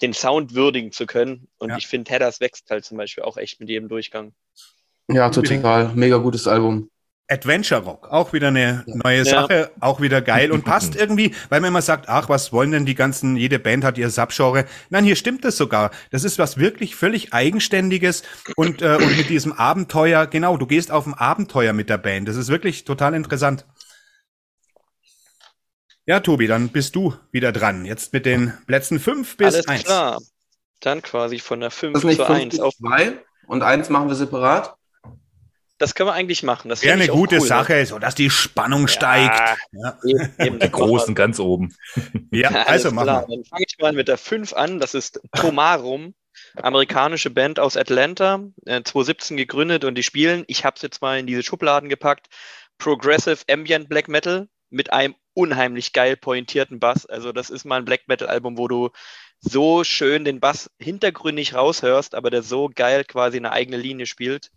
den 0.02 0.12
Sound 0.12 0.54
würdigen 0.54 0.92
zu 0.92 1.06
können. 1.06 1.48
Und 1.58 1.70
ja. 1.70 1.76
ich 1.76 1.87
finde, 1.87 2.10
Headers 2.12 2.40
wächst 2.40 2.70
halt 2.70 2.84
zum 2.84 2.96
Beispiel 2.96 3.24
auch 3.24 3.37
echt 3.37 3.60
mit 3.60 3.68
jedem 3.68 3.88
Durchgang. 3.88 4.34
Ja, 5.08 5.30
total. 5.30 5.90
Mega 5.94 6.16
gutes 6.16 6.48
Album. 6.48 6.90
Adventure 7.26 7.80
Rock, 7.80 8.08
auch 8.10 8.34
wieder 8.34 8.48
eine 8.48 8.84
neue 8.87 9.18
ja. 9.18 9.24
Sache, 9.24 9.70
auch 9.80 10.02
wieder 10.02 10.20
geil 10.20 10.52
und 10.52 10.64
passt 10.66 10.94
irgendwie, 10.94 11.34
weil 11.48 11.60
man 11.60 11.68
immer 11.68 11.80
sagt, 11.80 12.06
ach, 12.08 12.28
was 12.28 12.52
wollen 12.52 12.70
denn 12.70 12.84
die 12.84 12.94
ganzen, 12.94 13.37
jede 13.37 13.58
Band 13.58 13.82
hat 13.82 13.96
ihr 13.96 14.10
Subgenre. 14.10 14.66
Nein, 14.90 15.04
hier 15.04 15.16
stimmt 15.16 15.42
es 15.46 15.56
sogar. 15.56 15.90
Das 16.10 16.24
ist 16.24 16.38
was 16.38 16.58
wirklich 16.58 16.94
völlig 16.96 17.32
eigenständiges 17.32 18.24
und, 18.56 18.82
äh, 18.82 18.96
und 18.96 19.16
mit 19.16 19.30
diesem 19.30 19.54
Abenteuer, 19.54 20.26
genau, 20.26 20.58
du 20.58 20.66
gehst 20.66 20.90
auf 20.90 21.06
ein 21.06 21.14
Abenteuer 21.14 21.72
mit 21.72 21.88
der 21.88 21.98
Band. 21.98 22.28
Das 22.28 22.37
ist 22.37 22.48
wirklich 22.48 22.84
total 22.84 23.14
interessant. 23.14 23.64
Ja, 26.06 26.20
Tobi, 26.20 26.46
dann 26.46 26.68
bist 26.68 26.96
du 26.96 27.14
wieder 27.32 27.50
dran. 27.50 27.86
Jetzt 27.86 28.12
mit 28.12 28.26
den 28.26 28.52
Plätzen 28.66 29.00
5 29.00 29.38
bis 29.38 29.54
Alles 29.54 29.68
1. 29.68 29.84
klar. 29.84 30.20
Dann 30.80 31.00
quasi 31.00 31.38
von 31.38 31.60
der 31.60 31.70
5 31.70 31.98
zu 31.98 32.26
1 32.26 32.60
auf 32.60 32.74
2 32.74 33.14
und 33.46 33.62
1 33.62 33.88
machen 33.88 34.08
wir 34.08 34.14
separat. 34.14 34.76
Das 35.78 35.94
können 35.94 36.10
wir 36.10 36.12
eigentlich 36.12 36.42
machen. 36.42 36.68
Das 36.68 36.82
wäre 36.82 36.92
eine 36.92 37.08
gute 37.08 37.36
cool, 37.36 37.42
ne? 37.42 37.46
Sache, 37.46 37.72
ne? 37.72 37.86
so 37.86 37.98
dass 37.98 38.14
die 38.14 38.28
Spannung 38.28 38.82
ja, 38.82 38.88
steigt. 38.88 39.58
Ja. 39.72 39.98
Eben, 40.38 40.58
der 40.58 40.68
großen 40.68 41.14
ganz 41.14 41.40
oben. 41.40 41.74
Ja, 42.30 42.50
also 42.66 42.90
machen 42.90 43.06
wir. 43.06 43.26
Dann 43.36 43.44
fange 43.44 43.64
ich 43.66 43.76
mal 43.80 43.92
mit 43.92 44.08
der 44.08 44.18
5 44.18 44.52
an. 44.52 44.80
Das 44.80 44.94
ist 44.94 45.20
Tomarum, 45.34 46.14
amerikanische 46.56 47.30
Band 47.30 47.58
aus 47.58 47.78
Atlanta, 47.78 48.44
2017 48.66 49.36
äh, 49.38 49.40
gegründet 49.40 49.84
und 49.84 49.94
die 49.94 50.02
spielen, 50.02 50.44
ich 50.48 50.66
habe 50.66 50.76
es 50.76 50.82
jetzt 50.82 51.00
mal 51.00 51.18
in 51.18 51.26
diese 51.26 51.42
Schubladen 51.42 51.88
gepackt, 51.88 52.26
Progressive 52.76 53.38
Ambient 53.48 53.88
Black 53.88 54.08
Metal 54.08 54.48
mit 54.68 54.92
einem 54.92 55.14
unheimlich 55.34 55.92
geil 55.92 56.16
pointierten 56.16 56.80
Bass. 56.80 57.06
Also 57.06 57.32
das 57.32 57.50
ist 57.50 57.64
mal 57.64 57.78
ein 57.78 57.84
Black 57.84 58.08
Metal 58.08 58.28
Album, 58.28 58.56
wo 58.56 58.68
du 58.68 58.90
so 59.40 59.84
schön 59.84 60.24
den 60.24 60.40
Bass 60.40 60.70
hintergründig 60.78 61.54
raushörst, 61.54 62.14
aber 62.14 62.30
der 62.30 62.42
so 62.42 62.70
geil 62.74 63.04
quasi 63.04 63.36
eine 63.36 63.52
eigene 63.52 63.76
Linie 63.76 64.06
spielt. 64.06 64.50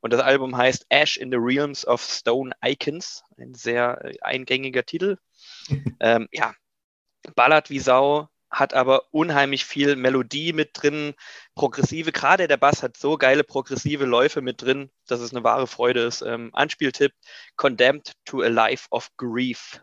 Und 0.00 0.12
das 0.12 0.20
Album 0.20 0.56
heißt 0.56 0.86
Ash 0.88 1.16
in 1.16 1.30
the 1.30 1.38
Realms 1.38 1.86
of 1.86 2.02
Stone 2.02 2.52
Icons. 2.62 3.22
Ein 3.38 3.54
sehr 3.54 4.04
äh, 4.04 4.14
eingängiger 4.20 4.84
Titel. 4.84 5.16
ähm, 6.00 6.28
ja, 6.32 6.54
ballert 7.34 7.70
wie 7.70 7.80
Sau, 7.80 8.28
hat 8.50 8.74
aber 8.74 9.12
unheimlich 9.12 9.64
viel 9.64 9.96
Melodie 9.96 10.52
mit 10.52 10.70
drin, 10.74 11.14
progressive, 11.54 12.12
gerade 12.12 12.46
der 12.48 12.56
Bass 12.56 12.82
hat 12.82 12.96
so 12.96 13.18
geile 13.18 13.44
progressive 13.44 14.04
Läufe 14.04 14.40
mit 14.40 14.62
drin, 14.62 14.90
dass 15.06 15.20
es 15.20 15.32
eine 15.32 15.44
wahre 15.44 15.66
Freude 15.66 16.02
ist. 16.02 16.22
Ähm, 16.22 16.50
Anspieltipp, 16.52 17.12
Condemned 17.56 18.12
to 18.24 18.42
a 18.42 18.48
Life 18.48 18.86
of 18.90 19.10
Grief. 19.16 19.80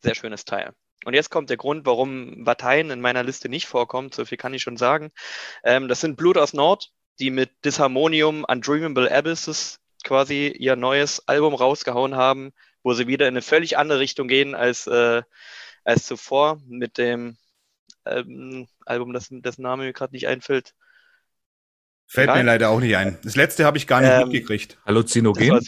Sehr 0.00 0.14
schönes 0.14 0.44
Teil. 0.44 0.72
Und 1.04 1.14
jetzt 1.14 1.30
kommt 1.30 1.50
der 1.50 1.56
Grund, 1.56 1.86
warum 1.86 2.44
Vateien 2.44 2.90
in 2.90 3.00
meiner 3.00 3.22
Liste 3.22 3.48
nicht 3.48 3.66
vorkommt, 3.66 4.14
so 4.14 4.24
viel 4.24 4.38
kann 4.38 4.54
ich 4.54 4.62
schon 4.62 4.76
sagen. 4.76 5.10
Ähm, 5.64 5.88
das 5.88 6.00
sind 6.00 6.16
Blut 6.16 6.36
aus 6.36 6.52
Nord, 6.52 6.90
die 7.20 7.30
mit 7.30 7.50
Disharmonium 7.64 8.44
Undreamable 8.44 9.10
Abysses 9.10 9.80
quasi 10.04 10.48
ihr 10.48 10.76
neues 10.76 11.26
Album 11.28 11.54
rausgehauen 11.54 12.16
haben, 12.16 12.52
wo 12.82 12.94
sie 12.94 13.06
wieder 13.06 13.26
in 13.26 13.34
eine 13.34 13.42
völlig 13.42 13.78
andere 13.78 13.98
Richtung 13.98 14.28
gehen 14.28 14.54
als, 14.54 14.86
äh, 14.86 15.22
als 15.84 16.06
zuvor 16.06 16.60
mit 16.66 16.98
dem 16.98 17.36
ähm, 18.06 18.68
Album, 18.86 19.12
das, 19.12 19.28
dessen 19.30 19.62
Name 19.62 19.84
mir 19.84 19.92
gerade 19.92 20.14
nicht 20.14 20.28
einfällt. 20.28 20.74
Fällt 22.06 22.28
Egal. 22.28 22.38
mir 22.38 22.44
leider 22.44 22.70
auch 22.70 22.80
nicht 22.80 22.96
ein. 22.96 23.18
Das 23.22 23.36
letzte 23.36 23.64
habe 23.64 23.76
ich 23.76 23.86
gar 23.86 24.00
nicht 24.00 24.10
ähm, 24.10 24.28
mitgekriegt. 24.28 24.78
Halluzinogen? 24.86 25.60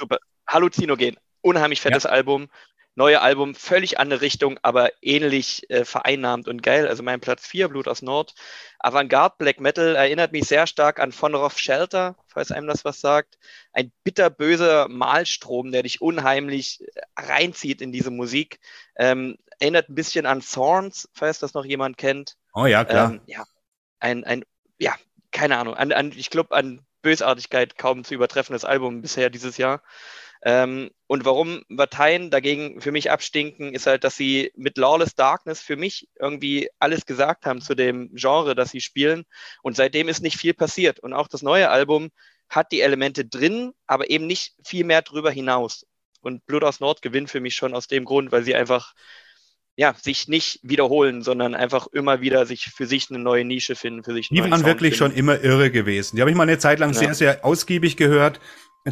Halluzinogen. 0.46 1.16
Unheimlich 1.42 1.80
fettes 1.80 2.04
ja. 2.04 2.10
Album 2.10 2.48
neue 3.00 3.22
Album, 3.22 3.54
völlig 3.54 3.98
andere 3.98 4.20
Richtung, 4.20 4.58
aber 4.60 4.90
ähnlich 5.00 5.70
äh, 5.70 5.86
vereinnahmt 5.86 6.48
und 6.48 6.62
geil. 6.62 6.86
Also 6.86 7.02
mein 7.02 7.18
Platz 7.18 7.46
4, 7.46 7.68
Blut 7.68 7.88
aus 7.88 8.02
Nord. 8.02 8.34
Avantgarde 8.78 9.36
Black 9.38 9.58
Metal 9.58 9.96
erinnert 9.96 10.32
mich 10.32 10.46
sehr 10.46 10.66
stark 10.66 11.00
an 11.00 11.10
Von 11.10 11.34
Roth 11.34 11.58
Shelter, 11.58 12.16
falls 12.26 12.52
einem 12.52 12.66
das 12.66 12.84
was 12.84 13.00
sagt. 13.00 13.38
Ein 13.72 13.90
bitterböser 14.04 14.88
Malstrom, 14.88 15.72
der 15.72 15.82
dich 15.82 16.02
unheimlich 16.02 16.82
äh, 16.82 17.00
reinzieht 17.16 17.80
in 17.80 17.90
diese 17.90 18.10
Musik. 18.10 18.60
Ähm, 18.96 19.38
erinnert 19.60 19.88
ein 19.88 19.94
bisschen 19.94 20.26
an 20.26 20.42
Thorns, 20.42 21.08
falls 21.14 21.38
das 21.38 21.54
noch 21.54 21.64
jemand 21.64 21.96
kennt. 21.96 22.36
Oh 22.52 22.66
ja, 22.66 22.84
klar. 22.84 23.12
Ähm, 23.12 23.20
ja, 23.24 23.44
ein, 23.98 24.24
ein, 24.24 24.44
ja, 24.78 24.94
keine 25.32 25.56
Ahnung, 25.56 25.72
an, 25.72 25.90
an, 25.92 26.12
ich 26.14 26.28
glaube, 26.28 26.54
an 26.54 26.84
Bösartigkeit 27.00 27.78
kaum 27.78 28.04
zu 28.04 28.12
übertreffendes 28.12 28.66
Album 28.66 29.00
bisher 29.00 29.30
dieses 29.30 29.56
Jahr. 29.56 29.80
Ähm, 30.42 30.90
und 31.06 31.24
warum 31.24 31.64
Parteien 31.74 32.30
dagegen 32.30 32.80
für 32.80 32.92
mich 32.92 33.10
abstinken, 33.10 33.74
ist 33.74 33.86
halt, 33.86 34.04
dass 34.04 34.16
sie 34.16 34.52
mit 34.56 34.78
Lawless 34.78 35.14
Darkness 35.14 35.60
für 35.60 35.76
mich 35.76 36.08
irgendwie 36.18 36.70
alles 36.78 37.04
gesagt 37.04 37.44
haben 37.44 37.60
zu 37.60 37.74
dem 37.74 38.14
Genre, 38.14 38.54
das 38.54 38.70
sie 38.70 38.80
spielen. 38.80 39.24
Und 39.62 39.76
seitdem 39.76 40.08
ist 40.08 40.22
nicht 40.22 40.38
viel 40.38 40.54
passiert. 40.54 41.00
Und 41.00 41.12
auch 41.12 41.28
das 41.28 41.42
neue 41.42 41.68
Album 41.68 42.10
hat 42.48 42.72
die 42.72 42.80
Elemente 42.80 43.24
drin, 43.24 43.72
aber 43.86 44.08
eben 44.10 44.26
nicht 44.26 44.54
viel 44.64 44.84
mehr 44.84 45.02
drüber 45.02 45.30
hinaus. 45.30 45.86
Und 46.22 46.46
Blut 46.46 46.64
aus 46.64 46.80
Nord 46.80 47.02
gewinnt 47.02 47.30
für 47.30 47.40
mich 47.40 47.54
schon 47.54 47.74
aus 47.74 47.86
dem 47.86 48.04
Grund, 48.04 48.32
weil 48.32 48.42
sie 48.42 48.54
einfach 48.54 48.94
ja, 49.76 49.94
sich 49.94 50.28
nicht 50.28 50.60
wiederholen, 50.62 51.22
sondern 51.22 51.54
einfach 51.54 51.86
immer 51.92 52.20
wieder 52.20 52.44
sich 52.44 52.66
für 52.66 52.86
sich 52.86 53.08
eine 53.08 53.18
neue 53.18 53.44
Nische 53.44 53.76
finden, 53.76 54.04
für 54.04 54.12
sich. 54.12 54.28
Die 54.28 54.42
waren 54.42 54.64
wirklich 54.64 54.96
finden. 54.96 55.12
schon 55.12 55.18
immer 55.18 55.40
irre 55.42 55.70
gewesen. 55.70 56.16
Die 56.16 56.22
habe 56.22 56.30
ich 56.30 56.36
mal 56.36 56.42
eine 56.42 56.58
Zeit 56.58 56.80
lang 56.80 56.92
ja. 56.92 56.98
sehr, 56.98 57.14
sehr 57.14 57.44
ausgiebig 57.44 57.96
gehört 57.96 58.40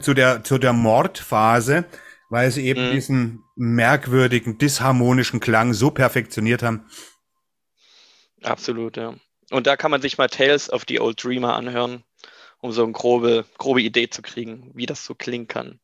zu 0.01 0.15
der, 0.15 0.45
zu 0.45 0.59
der 0.59 0.73
Mordphase, 0.73 1.85
weil 2.31 2.51
sie 2.51 2.67
eben 2.67 2.89
mhm. 2.89 2.93
diesen 2.93 3.45
merkwürdigen, 3.57 4.59
disharmonischen 4.59 5.41
Klang 5.41 5.73
so 5.73 5.91
perfektioniert 5.91 6.63
haben. 6.63 6.87
Absolut, 8.43 8.97
ja. 8.97 9.15
Und 9.51 9.67
da 9.67 9.77
kann 9.77 9.91
man 9.91 10.03
sich 10.03 10.19
mal 10.19 10.29
Tales 10.29 10.71
of 10.71 10.85
the 10.89 11.01
Old 11.01 11.23
Dreamer 11.23 11.55
anhören, 11.55 12.05
um 12.61 12.73
so 12.73 12.83
eine 12.83 12.93
grobe, 12.93 13.47
grobe 13.57 13.83
Idee 13.83 14.11
zu 14.11 14.23
kriegen, 14.23 14.71
wie 14.75 14.87
das 14.87 15.05
so 15.05 15.15
klingen 15.15 15.49
kann. 15.49 15.81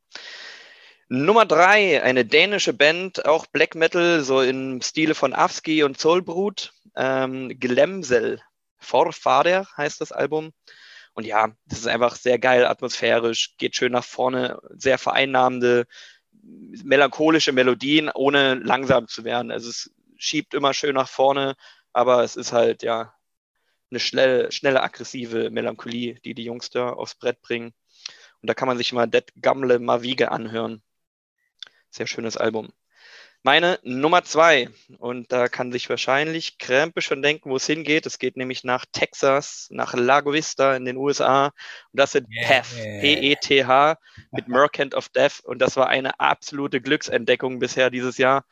Nummer 1.08 1.46
drei, 1.46 2.02
eine 2.02 2.24
dänische 2.24 2.72
Band, 2.72 3.26
auch 3.26 3.46
Black 3.46 3.74
Metal, 3.74 4.22
so 4.22 4.40
im 4.40 4.80
Stile 4.82 5.14
von 5.14 5.34
Afski 5.34 5.82
und 5.82 5.98
Zollbrut. 5.98 6.72
Ähm, 6.96 7.58
Glemsel, 7.58 8.40
Vorfader 8.78 9.66
heißt 9.76 10.00
das 10.00 10.12
Album. 10.12 10.52
Und 11.14 11.26
ja, 11.26 11.56
das 11.66 11.78
ist 11.80 11.86
einfach 11.86 12.16
sehr 12.16 12.38
geil, 12.38 12.66
atmosphärisch, 12.66 13.56
geht 13.56 13.76
schön 13.76 13.92
nach 13.92 14.04
vorne, 14.04 14.60
sehr 14.70 14.98
vereinnahmende, 14.98 15.86
melancholische 16.42 17.52
Melodien, 17.52 18.10
ohne 18.10 18.54
langsam 18.54 19.06
zu 19.08 19.24
werden. 19.24 19.50
Also 19.52 19.70
es 19.70 19.92
schiebt 20.16 20.54
immer 20.54 20.74
schön 20.74 20.94
nach 20.94 21.08
vorne, 21.08 21.54
aber 21.92 22.24
es 22.24 22.36
ist 22.36 22.52
halt 22.52 22.82
ja 22.82 23.14
eine 23.90 24.00
schnelle, 24.00 24.50
schnelle 24.50 24.82
aggressive 24.82 25.50
Melancholie, 25.50 26.20
die 26.24 26.34
die 26.34 26.44
Jungs 26.44 26.70
da 26.70 26.90
aufs 26.90 27.14
Brett 27.14 27.40
bringen. 27.42 27.72
Und 28.42 28.48
da 28.48 28.54
kann 28.54 28.68
man 28.68 28.76
sich 28.76 28.92
mal 28.92 29.06
Det 29.06 29.32
Gamle 29.40 29.78
Mavige 29.78 30.32
anhören. 30.32 30.82
Sehr 31.90 32.08
schönes 32.08 32.36
Album. 32.36 32.72
Meine 33.46 33.78
Nummer 33.82 34.24
zwei, 34.24 34.70
und 34.96 35.30
da 35.30 35.48
kann 35.48 35.70
sich 35.70 35.90
wahrscheinlich 35.90 36.56
Krempe 36.56 37.02
schon 37.02 37.20
denken, 37.20 37.50
wo 37.50 37.56
es 37.56 37.66
hingeht. 37.66 38.06
Es 38.06 38.18
geht 38.18 38.38
nämlich 38.38 38.64
nach 38.64 38.86
Texas, 38.90 39.68
nach 39.70 39.92
Lago 39.92 40.32
Vista 40.32 40.74
in 40.74 40.86
den 40.86 40.96
USA. 40.96 41.48
Und 41.48 41.52
das 41.92 42.12
sind 42.12 42.26
yeah. 42.30 42.62
PETH, 42.62 43.00
P-E-T-H, 43.02 43.98
mit 44.32 44.48
Merchant 44.48 44.94
of 44.94 45.10
Death. 45.10 45.40
Und 45.44 45.58
das 45.58 45.76
war 45.76 45.88
eine 45.88 46.18
absolute 46.20 46.80
Glücksentdeckung 46.80 47.58
bisher 47.58 47.90
dieses 47.90 48.16
Jahr. 48.16 48.46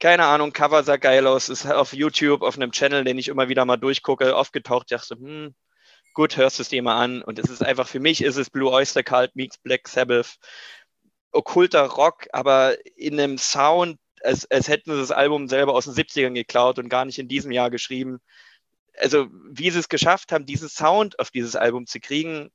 Keine 0.00 0.24
Ahnung, 0.24 0.54
Cover 0.54 0.82
sah 0.82 0.96
geil 0.96 1.26
aus, 1.26 1.50
ist 1.50 1.66
auf 1.66 1.92
YouTube, 1.92 2.40
auf 2.40 2.56
einem 2.56 2.72
Channel, 2.72 3.04
den 3.04 3.18
ich 3.18 3.28
immer 3.28 3.50
wieder 3.50 3.66
mal 3.66 3.76
durchgucke, 3.76 4.34
aufgetaucht. 4.34 4.86
Ich 4.90 4.96
dachte, 4.96 5.16
hm, 5.16 5.54
gut, 6.14 6.38
hörst 6.38 6.58
du 6.58 6.62
es 6.62 6.70
dir 6.70 6.82
mal 6.82 6.98
an. 6.98 7.20
Und 7.20 7.38
es 7.38 7.50
ist 7.50 7.62
einfach, 7.62 7.86
für 7.86 8.00
mich 8.00 8.24
ist 8.24 8.36
es 8.36 8.48
Blue 8.48 8.70
Oyster 8.70 9.02
Cult 9.02 9.36
meets 9.36 9.58
Black 9.58 9.86
Sabbath 9.88 10.38
okkulter 11.32 11.82
Rock, 11.82 12.26
aber 12.32 12.76
in 12.96 13.20
einem 13.20 13.38
Sound, 13.38 13.98
als, 14.22 14.50
als 14.50 14.68
hätten 14.68 14.92
sie 14.92 14.98
das 14.98 15.10
Album 15.10 15.48
selber 15.48 15.74
aus 15.74 15.84
den 15.84 15.94
70ern 15.94 16.34
geklaut 16.34 16.78
und 16.78 16.88
gar 16.88 17.04
nicht 17.04 17.18
in 17.18 17.28
diesem 17.28 17.52
Jahr 17.52 17.70
geschrieben. 17.70 18.20
Also, 18.98 19.28
wie 19.50 19.70
sie 19.70 19.78
es 19.78 19.88
geschafft 19.88 20.32
haben, 20.32 20.46
diesen 20.46 20.68
Sound 20.68 21.18
auf 21.18 21.30
dieses 21.30 21.56
Album 21.56 21.86
zu 21.86 22.00
kriegen, 22.00 22.50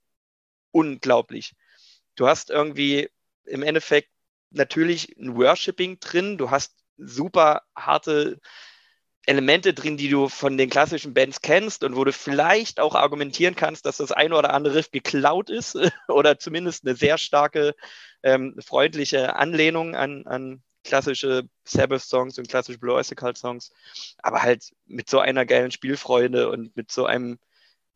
unglaublich. 0.71 1.53
Du 2.15 2.27
hast 2.27 2.49
irgendwie 2.49 3.09
im 3.45 3.63
Endeffekt 3.63 4.09
natürlich 4.49 5.15
ein 5.17 5.35
Worshipping 5.35 5.99
drin, 5.99 6.37
du 6.37 6.49
hast 6.49 6.75
super 6.97 7.63
harte 7.75 8.39
Elemente 9.25 9.73
drin, 9.73 9.97
die 9.97 10.09
du 10.09 10.29
von 10.29 10.57
den 10.57 10.69
klassischen 10.69 11.13
Bands 11.13 11.41
kennst 11.41 11.83
und 11.83 11.95
wo 11.95 12.03
du 12.03 12.11
vielleicht 12.11 12.79
auch 12.79 12.95
argumentieren 12.95 13.55
kannst, 13.55 13.85
dass 13.85 13.97
das 13.97 14.11
eine 14.11 14.35
oder 14.35 14.53
andere 14.53 14.75
Riff 14.75 14.91
geklaut 14.91 15.49
ist 15.49 15.77
oder 16.07 16.39
zumindest 16.39 16.85
eine 16.85 16.95
sehr 16.95 17.17
starke 17.17 17.75
ähm, 18.23 18.55
freundliche 18.65 19.35
Anlehnung 19.35 19.95
an, 19.95 20.25
an 20.25 20.63
klassische 20.83 21.43
Sabbath-Songs 21.63 22.37
und 22.37 22.47
klassische 22.47 22.79
Blue 22.79 22.95
Oyster 22.95 23.15
Cult-Songs, 23.15 23.71
aber 24.19 24.41
halt 24.41 24.71
mit 24.85 25.09
so 25.09 25.19
einer 25.19 25.45
geilen 25.45 25.71
Spielfreude 25.71 26.49
und 26.49 26.75
mit 26.75 26.91
so 26.91 27.05
einem 27.05 27.39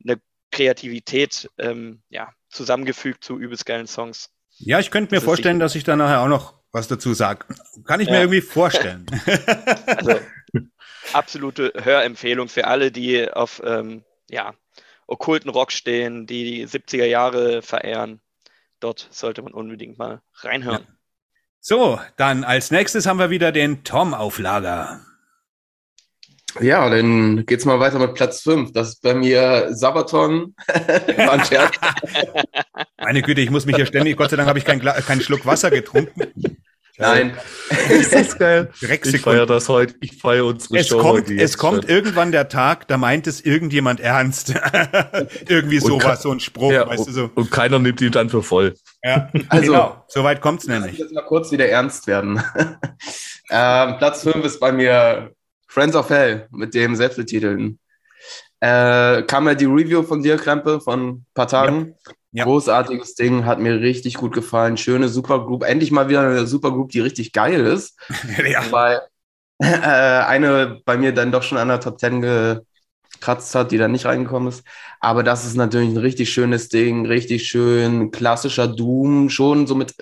eine 0.04 0.22
Kreativität 0.52 1.50
ähm, 1.58 2.02
ja, 2.10 2.34
zusammengefügt 2.50 3.24
zu 3.24 3.38
übelst 3.38 3.66
geilen 3.66 3.88
Songs. 3.88 4.30
Ja, 4.58 4.80
ich 4.80 4.92
könnte 4.92 5.14
mir 5.14 5.18
das 5.18 5.26
vorstellen, 5.26 5.60
dass 5.60 5.76
ich 5.76 5.84
da 5.84 5.96
nachher 5.96 6.22
auch 6.22 6.28
noch 6.28 6.56
was 6.72 6.88
dazu 6.88 7.14
sage. 7.14 7.46
Kann 7.86 8.00
ich 8.00 8.08
ja. 8.08 8.14
mir 8.14 8.20
irgendwie 8.22 8.42
vorstellen. 8.42 9.06
also, 9.86 10.20
absolute 11.14 11.74
Hörempfehlung 11.76 12.50
für 12.50 12.68
alle, 12.68 12.92
die 12.92 13.30
auf 13.32 13.62
ähm, 13.66 14.04
ja, 14.30 14.54
okkulten 15.08 15.50
Rock 15.50 15.72
stehen, 15.72 16.26
die 16.26 16.44
die 16.44 16.68
70er 16.68 17.06
Jahre 17.06 17.62
verehren. 17.62 18.22
Dort 18.80 19.08
sollte 19.12 19.42
man 19.42 19.54
unbedingt 19.54 19.98
mal 19.98 20.22
reinhören. 20.36 20.86
Ja. 20.88 20.96
So, 21.68 22.00
dann 22.16 22.44
als 22.44 22.70
nächstes 22.70 23.08
haben 23.08 23.18
wir 23.18 23.32
wieder 23.32 23.52
den 23.52 23.84
Tom 23.84 24.14
auf 24.14 24.38
Lager. 24.38 25.02
Ja, 26.62 26.88
dann 26.92 27.44
geht's 27.48 27.66
mal 27.66 27.80
weiter 27.80 27.98
mit 27.98 28.14
Platz 28.14 28.42
5. 28.42 28.72
Das 28.72 28.90
ist 28.90 29.02
bei 29.02 29.16
mir 29.16 29.70
Sabaton. 29.72 30.54
Meine 33.02 33.24
Güte, 33.24 33.42
ich 33.42 33.50
muss 33.50 33.66
mich 33.66 33.78
hier 33.78 33.88
ständig, 33.88 34.16
Gott 34.16 34.30
sei 34.30 34.36
Dank 34.36 34.48
habe 34.48 34.60
ich 34.60 34.66
keinen, 34.66 34.80
keinen 34.80 35.22
Schluck 35.22 35.44
Wasser 35.48 35.72
getrunken. 35.72 36.32
Nein. 36.98 37.36
ist 37.90 38.14
das 38.14 38.38
geil? 38.38 38.72
Ich 38.80 39.22
feiere 39.22 39.46
das 39.46 39.68
heute. 39.68 39.96
Ich 40.00 40.18
feiere 40.18 40.46
unsere 40.46 40.78
es 40.78 40.88
Show. 40.88 41.00
Kommt, 41.00 41.30
es 41.30 41.58
kommt 41.58 41.84
schon. 41.84 41.90
irgendwann 41.90 42.32
der 42.32 42.48
Tag, 42.48 42.88
da 42.88 42.98
meint 42.98 43.28
es 43.28 43.42
irgendjemand 43.42 44.00
ernst. 44.00 44.54
Irgendwie 45.48 45.80
sowas, 45.80 46.22
so 46.22 46.32
ein 46.32 46.40
Spruch, 46.40 46.72
ja, 46.72 46.88
weißt 46.88 47.08
du 47.08 47.12
so. 47.12 47.30
Und 47.36 47.52
keiner 47.52 47.80
nimmt 47.80 48.00
ihn 48.02 48.12
dann 48.12 48.30
für 48.30 48.42
voll. 48.42 48.76
Ja, 49.04 49.30
also, 49.50 49.72
genau. 49.72 50.06
So 50.08 50.24
weit 50.24 50.42
kommt's 50.42 50.68
nämlich. 50.68 50.98
Jetzt 50.98 51.14
mal 51.14 51.26
kurz 51.26 51.52
wieder 51.52 51.68
ernst 51.68 52.08
werden. 52.08 52.42
ähm, 53.50 53.98
Platz 53.98 54.24
5 54.24 54.46
ist 54.46 54.60
bei 54.60 54.72
mir 54.72 55.32
Friends 55.68 55.96
of 55.96 56.10
Hell 56.10 56.48
mit 56.52 56.74
dem 56.74 56.96
Selbstbetitelten. 56.96 57.80
Äh, 58.62 59.24
kam 59.24 59.48
ja 59.48 59.54
die 59.54 59.66
Review 59.66 60.04
von 60.04 60.24
dir, 60.24 60.38
Krempe, 60.38 60.80
von 60.80 61.10
ein 61.10 61.26
paar 61.34 61.48
Tagen. 61.48 61.96
Ja. 62.08 62.14
Ja. 62.36 62.44
Großartiges 62.44 63.16
Ding, 63.16 63.46
hat 63.46 63.60
mir 63.60 63.80
richtig 63.80 64.16
gut 64.16 64.34
gefallen. 64.34 64.76
Schöne 64.76 65.08
Supergroup. 65.08 65.64
Endlich 65.64 65.92
mal 65.92 66.10
wieder 66.10 66.20
eine 66.20 66.46
Supergroup, 66.46 66.92
die 66.92 67.00
richtig 67.00 67.32
geil 67.32 67.66
ist. 67.66 67.98
ja. 68.46 68.62
Weil 68.72 69.00
äh, 69.60 69.68
eine 69.70 70.82
bei 70.84 70.98
mir 70.98 71.14
dann 71.14 71.32
doch 71.32 71.44
schon 71.44 71.58
an 71.58 71.70
der 71.70 71.80
Top 71.80 71.98
10 71.98 72.22
gekratzt 72.22 73.56
hat, 73.56 73.72
die 73.72 73.78
dann 73.78 73.94
nicht 73.94 74.06
reingekommen 74.06 74.50
ist. 74.50 74.66
Aber 75.00 75.24
das 75.24 75.46
ist 75.46 75.56
natürlich 75.56 75.88
ein 75.88 75.96
richtig 75.96 76.30
schönes 76.30 76.68
Ding, 76.68 77.06
richtig 77.06 77.48
schön 77.48 78.12
klassischer 78.12 78.68
Doom, 78.68 79.30
schon 79.30 79.66
so 79.66 79.74
mit, 79.74 79.96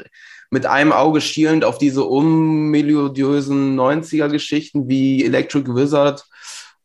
mit 0.50 0.66
einem 0.66 0.92
Auge 0.92 1.22
schielend 1.22 1.64
auf 1.64 1.78
diese 1.78 2.04
unmelodiösen 2.04 3.80
90er-Geschichten 3.80 4.90
wie 4.90 5.24
Electric 5.24 5.70
Wizard 5.76 6.26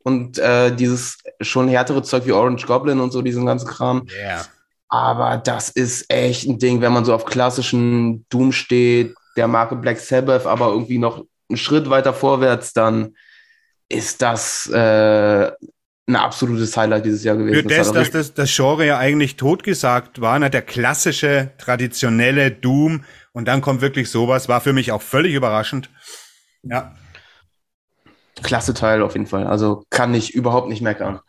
und 0.00 0.38
äh, 0.38 0.76
dieses 0.76 1.16
schon 1.40 1.68
härtere 1.68 2.02
Zeug 2.02 2.26
wie 2.26 2.32
Orange 2.32 2.66
Goblin 2.66 3.00
und 3.00 3.12
so, 3.12 3.22
diesen 3.22 3.46
ganzen 3.46 3.66
Kram. 3.66 4.06
Yeah. 4.14 4.44
Aber 4.88 5.37
das 5.37 5.68
ist 5.68 6.07
echt 6.11 6.48
ein 6.48 6.59
Ding, 6.59 6.81
wenn 6.81 6.92
man 6.92 7.05
so 7.05 7.14
auf 7.14 7.27
klassischen 7.27 8.27
Doom 8.31 8.53
steht, 8.53 9.14
der 9.37 9.46
Marke 9.46 9.77
Black 9.77 9.98
Sabbath, 9.98 10.46
aber 10.46 10.68
irgendwie 10.68 10.98
noch 10.98 11.24
einen 11.48 11.57
Schritt 11.57 11.90
weiter 11.90 12.14
vorwärts, 12.14 12.72
dann 12.72 13.14
ist 13.88 14.22
das 14.22 14.66
äh, 14.68 15.51
ein 16.09 16.16
absolutes 16.16 16.77
Highlight 16.77 17.05
dieses 17.05 17.22
Jahr 17.22 17.37
gewesen. 17.37 17.68
Für 17.68 17.74
das, 17.74 17.92
das 17.92 17.94
dass 17.94 18.11
das, 18.11 18.35
das 18.35 18.57
Genre 18.57 18.87
ja 18.87 18.98
eigentlich 18.98 19.37
totgesagt 19.37 20.20
war, 20.20 20.38
ne, 20.38 20.51
der 20.51 20.62
klassische, 20.62 21.53
traditionelle 21.59 22.51
Doom 22.51 23.05
und 23.33 23.46
dann 23.46 23.61
kommt 23.61 23.83
wirklich 23.83 24.11
sowas, 24.11 24.48
war 24.48 24.61
für 24.61 24.72
mich 24.72 24.90
auch 24.90 25.03
völlig 25.03 25.35
überraschend. 25.35 25.90
Ja. 26.62 26.94
Klasse 28.42 28.72
Teil 28.72 29.03
auf 29.03 29.14
jeden 29.14 29.27
Fall. 29.27 29.46
Also 29.46 29.85
kann 29.90 30.14
ich 30.14 30.35
überhaupt 30.35 30.68
nicht 30.68 30.81
meckern. 30.81 31.20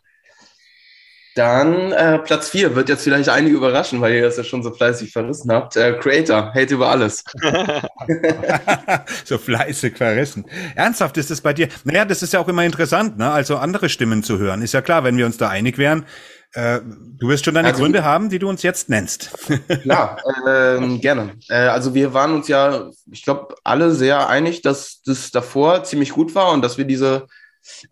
Dann 1.40 1.92
äh, 1.92 2.18
Platz 2.18 2.50
4 2.50 2.76
wird 2.76 2.90
jetzt 2.90 3.02
vielleicht 3.02 3.30
einige 3.30 3.56
überraschen, 3.56 4.02
weil 4.02 4.12
ihr 4.12 4.20
das 4.20 4.36
ja 4.36 4.44
schon 4.44 4.62
so 4.62 4.74
fleißig 4.74 5.10
verrissen 5.10 5.50
habt. 5.50 5.74
Äh, 5.74 5.94
Creator, 5.94 6.52
Hate 6.52 6.74
über 6.74 6.90
alles. 6.90 7.24
so 9.24 9.38
fleißig 9.38 9.96
verrissen. 9.96 10.44
Ernsthaft 10.74 11.16
ist 11.16 11.30
das 11.30 11.40
bei 11.40 11.54
dir? 11.54 11.68
Naja, 11.84 12.04
das 12.04 12.22
ist 12.22 12.34
ja 12.34 12.40
auch 12.40 12.48
immer 12.48 12.62
interessant, 12.66 13.16
ne? 13.16 13.30
Also 13.30 13.56
andere 13.56 13.88
Stimmen 13.88 14.22
zu 14.22 14.36
hören. 14.36 14.60
Ist 14.60 14.74
ja 14.74 14.82
klar, 14.82 15.02
wenn 15.02 15.16
wir 15.16 15.24
uns 15.24 15.38
da 15.38 15.48
einig 15.48 15.78
wären. 15.78 16.04
Äh, 16.52 16.80
du 16.84 17.28
wirst 17.28 17.46
schon 17.46 17.54
deine 17.54 17.68
also, 17.68 17.80
Gründe 17.80 18.04
haben, 18.04 18.28
die 18.28 18.38
du 18.38 18.46
uns 18.46 18.62
jetzt 18.62 18.90
nennst. 18.90 19.30
klar, 19.82 20.18
äh, 20.46 20.98
gerne. 20.98 21.36
Äh, 21.48 21.54
also 21.54 21.94
wir 21.94 22.12
waren 22.12 22.34
uns 22.34 22.48
ja, 22.48 22.90
ich 23.10 23.22
glaube, 23.22 23.54
alle 23.64 23.92
sehr 23.92 24.28
einig, 24.28 24.60
dass 24.60 25.00
das 25.06 25.30
davor 25.30 25.84
ziemlich 25.84 26.10
gut 26.10 26.34
war 26.34 26.52
und 26.52 26.60
dass 26.60 26.76
wir 26.76 26.84
diese 26.84 27.28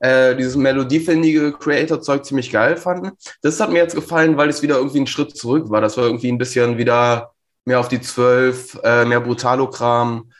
äh, 0.00 0.36
dieses 0.36 0.56
melodiefindige 0.56 1.52
Creator-Zeug 1.52 2.24
ziemlich 2.24 2.50
geil 2.50 2.76
fanden. 2.76 3.12
Das 3.42 3.60
hat 3.60 3.70
mir 3.70 3.78
jetzt 3.78 3.94
gefallen, 3.94 4.36
weil 4.36 4.48
es 4.48 4.62
wieder 4.62 4.76
irgendwie 4.76 5.00
ein 5.00 5.06
Schritt 5.06 5.36
zurück 5.36 5.70
war. 5.70 5.80
Das 5.80 5.96
war 5.96 6.04
irgendwie 6.04 6.30
ein 6.30 6.38
bisschen 6.38 6.78
wieder 6.78 7.32
mehr 7.64 7.80
auf 7.80 7.88
die 7.88 8.00
Zwölf, 8.00 8.78
äh, 8.82 9.04
mehr 9.04 9.20
Brutalo-Kram, 9.20 10.30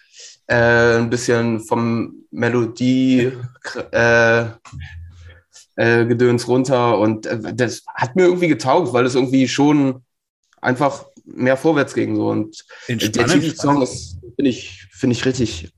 äh, 0.47 0.97
ein 0.97 1.11
bisschen 1.11 1.61
vom 1.61 2.25
Melodie 2.31 3.33
äh, 3.93 4.45
äh, 5.77 6.07
Gedöns 6.07 6.49
runter 6.49 6.99
und 6.99 7.29
das 7.55 7.83
hat 7.95 8.17
mir 8.17 8.25
irgendwie 8.25 8.49
getaugt, 8.49 8.93
weil 8.93 9.07
es 9.07 9.15
irgendwie 9.15 9.47
schon 9.47 10.03
einfach 10.61 11.05
mehr 11.25 11.57
vorwärts 11.57 11.95
ging 11.95 12.17
so 12.17 12.31
und 12.31 12.65
der 12.89 12.99
Titelsong 12.99 13.83
ist 13.83 14.19
finde 14.35 14.51
ich 14.51 14.89
finde 14.91 15.15
ich 15.15 15.25
richtig 15.25 15.71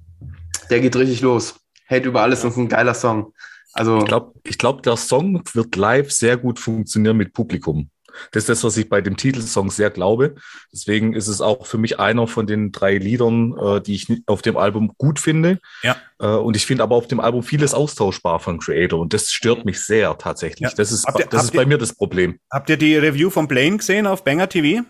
der 0.71 0.81
geht 0.81 0.97
richtig 0.97 1.21
los. 1.21 1.57
Hate 1.89 2.09
über 2.09 2.23
alles 2.23 2.45
ist 2.45 2.57
ein 2.57 2.69
geiler 2.69 2.95
Song. 2.95 3.35
Also 3.73 3.99
ich 3.99 4.05
glaube, 4.07 4.33
ich 4.45 4.59
glaub, 4.59 4.83
der 4.83 4.97
Song 4.97 5.43
wird 5.53 5.77
live 5.77 6.11
sehr 6.11 6.37
gut 6.37 6.59
funktionieren 6.59 7.17
mit 7.17 7.33
Publikum. 7.33 7.91
Das 8.33 8.43
ist 8.43 8.49
das, 8.49 8.65
was 8.65 8.77
ich 8.77 8.89
bei 8.89 9.01
dem 9.01 9.17
Titelsong 9.17 9.71
sehr 9.71 9.91
glaube. 9.91 10.35
Deswegen 10.73 11.15
ist 11.15 11.29
es 11.29 11.41
auch 11.41 11.67
für 11.67 11.79
mich 11.79 11.99
einer 11.99 12.27
von 12.27 12.47
den 12.47 12.73
drei 12.73 12.99
Liedern, 12.99 13.57
äh, 13.59 13.81
die 13.81 13.95
ich 13.95 14.09
auf 14.27 14.43
dem 14.43 14.57
Album 14.57 14.93
gut 14.99 15.19
finde. 15.19 15.59
Ja. 15.83 15.97
Äh, 16.19 16.27
und 16.27 16.57
ich 16.57 16.67
finde 16.67 16.83
aber 16.83 16.97
auf 16.97 17.07
dem 17.07 17.21
Album 17.21 17.43
vieles 17.43 17.75
austauschbar 17.75 18.41
von 18.41 18.59
Creator. 18.59 19.01
Und 19.01 19.13
das 19.13 19.31
stört 19.31 19.65
mich 19.65 19.81
sehr 19.81 20.17
tatsächlich. 20.19 20.71
Ja. 20.71 20.77
Das 20.77 20.93
ist, 20.93 21.07
ihr, 21.19 21.27
das 21.27 21.45
ist 21.45 21.55
bei 21.55 21.63
ihr, 21.63 21.69
mir 21.69 21.79
das 21.79 21.95
Problem. 21.95 22.39
Habt 22.51 22.71
ihr 22.71 22.77
die 22.77 22.97
Review 22.97 23.31
von 23.31 23.49
Blaine 23.49 23.79
gesehen 23.79 24.07
auf 24.07 24.25
Banger 24.25 24.49
TV? 24.49 24.83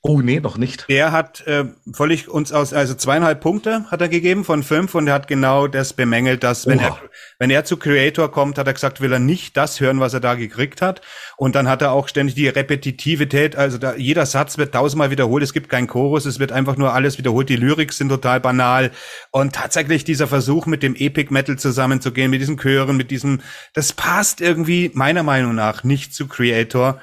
Oh, 0.00 0.20
nee, 0.20 0.38
noch 0.38 0.58
nicht. 0.58 0.88
Der 0.88 1.10
hat 1.10 1.44
äh, 1.48 1.64
völlig 1.92 2.28
uns 2.28 2.52
aus, 2.52 2.72
also 2.72 2.94
zweieinhalb 2.94 3.40
Punkte 3.40 3.84
hat 3.90 4.00
er 4.00 4.08
gegeben 4.08 4.44
von 4.44 4.62
fünf 4.62 4.94
und 4.94 5.08
er 5.08 5.14
hat 5.14 5.26
genau 5.26 5.66
das 5.66 5.92
bemängelt, 5.92 6.44
dass 6.44 6.68
wenn 6.68 6.78
er, 6.78 7.00
wenn 7.40 7.50
er 7.50 7.64
zu 7.64 7.76
Creator 7.76 8.30
kommt, 8.30 8.58
hat 8.58 8.68
er 8.68 8.74
gesagt, 8.74 9.00
will 9.00 9.12
er 9.12 9.18
nicht 9.18 9.56
das 9.56 9.80
hören, 9.80 9.98
was 9.98 10.14
er 10.14 10.20
da 10.20 10.36
gekriegt 10.36 10.82
hat. 10.82 11.00
Und 11.36 11.56
dann 11.56 11.68
hat 11.68 11.82
er 11.82 11.90
auch 11.90 12.06
ständig 12.06 12.36
die 12.36 12.46
Repetitivität, 12.46 13.56
also 13.56 13.76
da, 13.76 13.96
jeder 13.96 14.24
Satz 14.24 14.56
wird 14.56 14.72
tausendmal 14.72 15.10
wiederholt, 15.10 15.42
es 15.42 15.52
gibt 15.52 15.68
keinen 15.68 15.88
Chorus, 15.88 16.26
es 16.26 16.38
wird 16.38 16.52
einfach 16.52 16.76
nur 16.76 16.94
alles 16.94 17.18
wiederholt, 17.18 17.48
die 17.48 17.56
Lyrics 17.56 17.98
sind 17.98 18.08
total 18.08 18.38
banal. 18.38 18.92
Und 19.32 19.56
tatsächlich 19.56 20.04
dieser 20.04 20.28
Versuch, 20.28 20.66
mit 20.66 20.84
dem 20.84 20.94
Epic 20.94 21.32
Metal 21.32 21.58
zusammenzugehen, 21.58 22.30
mit 22.30 22.40
diesen 22.40 22.56
Chören, 22.56 22.96
mit 22.96 23.10
diesem, 23.10 23.40
das 23.74 23.92
passt 23.92 24.40
irgendwie 24.40 24.92
meiner 24.94 25.24
Meinung 25.24 25.56
nach 25.56 25.82
nicht 25.82 26.14
zu 26.14 26.28
Creator. 26.28 27.00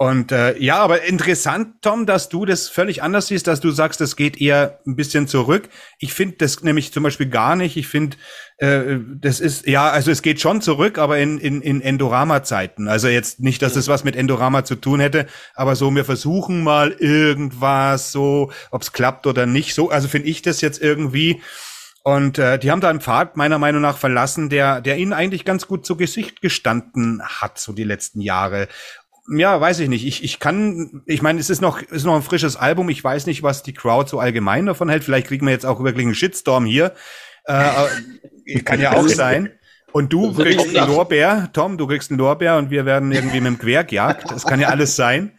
Und 0.00 0.30
äh, 0.30 0.56
ja, 0.58 0.76
aber 0.76 1.02
interessant, 1.02 1.82
Tom, 1.82 2.06
dass 2.06 2.28
du 2.28 2.44
das 2.44 2.68
völlig 2.68 3.02
anders 3.02 3.26
siehst, 3.26 3.48
dass 3.48 3.58
du 3.58 3.72
sagst, 3.72 4.00
das 4.00 4.14
geht 4.14 4.40
eher 4.40 4.78
ein 4.86 4.94
bisschen 4.94 5.26
zurück. 5.26 5.68
Ich 5.98 6.14
finde 6.14 6.36
das 6.36 6.62
nämlich 6.62 6.92
zum 6.92 7.02
Beispiel 7.02 7.28
gar 7.28 7.56
nicht. 7.56 7.76
Ich 7.76 7.88
finde, 7.88 8.16
äh, 8.58 8.98
das 9.16 9.40
ist, 9.40 9.66
ja, 9.66 9.90
also 9.90 10.12
es 10.12 10.22
geht 10.22 10.40
schon 10.40 10.60
zurück, 10.60 10.98
aber 10.98 11.18
in, 11.18 11.40
in, 11.40 11.62
in 11.62 11.80
Endorama-Zeiten. 11.80 12.86
Also 12.86 13.08
jetzt 13.08 13.40
nicht, 13.40 13.60
dass 13.60 13.74
es 13.74 13.88
was 13.88 14.04
mit 14.04 14.14
Endorama 14.14 14.64
zu 14.64 14.76
tun 14.76 15.00
hätte, 15.00 15.26
aber 15.56 15.74
so, 15.74 15.92
wir 15.92 16.04
versuchen 16.04 16.62
mal 16.62 16.92
irgendwas, 16.92 18.12
so, 18.12 18.52
ob 18.70 18.82
es 18.82 18.92
klappt 18.92 19.26
oder 19.26 19.46
nicht. 19.46 19.74
So, 19.74 19.90
also 19.90 20.06
finde 20.06 20.28
ich 20.28 20.42
das 20.42 20.60
jetzt 20.60 20.80
irgendwie. 20.80 21.42
Und 22.04 22.38
äh, 22.38 22.60
die 22.60 22.70
haben 22.70 22.80
da 22.80 22.88
einen 22.88 23.00
Pfad 23.00 23.36
meiner 23.36 23.58
Meinung 23.58 23.82
nach 23.82 23.98
verlassen, 23.98 24.48
der, 24.48 24.80
der 24.80 24.96
ihnen 24.96 25.12
eigentlich 25.12 25.44
ganz 25.44 25.66
gut 25.66 25.84
zu 25.84 25.96
Gesicht 25.96 26.40
gestanden 26.40 27.20
hat, 27.20 27.58
so 27.58 27.72
die 27.72 27.82
letzten 27.82 28.20
Jahre 28.20 28.68
ja, 29.30 29.60
weiß 29.60 29.80
ich 29.80 29.88
nicht. 29.88 30.06
Ich, 30.06 30.24
ich 30.24 30.38
kann, 30.38 31.02
ich 31.06 31.22
meine, 31.22 31.40
es 31.40 31.50
ist 31.50 31.60
noch, 31.60 31.82
ist 31.82 32.04
noch 32.04 32.16
ein 32.16 32.22
frisches 32.22 32.56
Album. 32.56 32.88
Ich 32.88 33.02
weiß 33.02 33.26
nicht, 33.26 33.42
was 33.42 33.62
die 33.62 33.74
Crowd 33.74 34.08
so 34.08 34.18
allgemein 34.18 34.66
davon 34.66 34.88
hält. 34.88 35.04
Vielleicht 35.04 35.26
kriegen 35.26 35.46
wir 35.46 35.52
jetzt 35.52 35.66
auch 35.66 35.82
wirklich 35.82 36.06
einen 36.06 36.14
Shitstorm 36.14 36.64
hier. 36.64 36.94
Äh, 37.44 38.58
kann 38.64 38.80
ja 38.80 38.92
auch 38.92 39.08
sein. 39.08 39.52
Und 39.92 40.12
du 40.12 40.34
kriegst 40.34 40.76
einen 40.76 40.88
Lorbeer, 40.88 41.48
Tom, 41.52 41.78
du 41.78 41.86
kriegst 41.86 42.10
einen 42.10 42.18
Lorbeer 42.18 42.56
und 42.58 42.70
wir 42.70 42.84
werden 42.84 43.10
irgendwie 43.10 43.40
mit 43.40 43.46
dem 43.46 43.58
Quer 43.58 43.84
gejagt. 43.84 44.30
Das 44.30 44.46
kann 44.46 44.60
ja 44.60 44.68
alles 44.68 44.96
sein. 44.96 45.32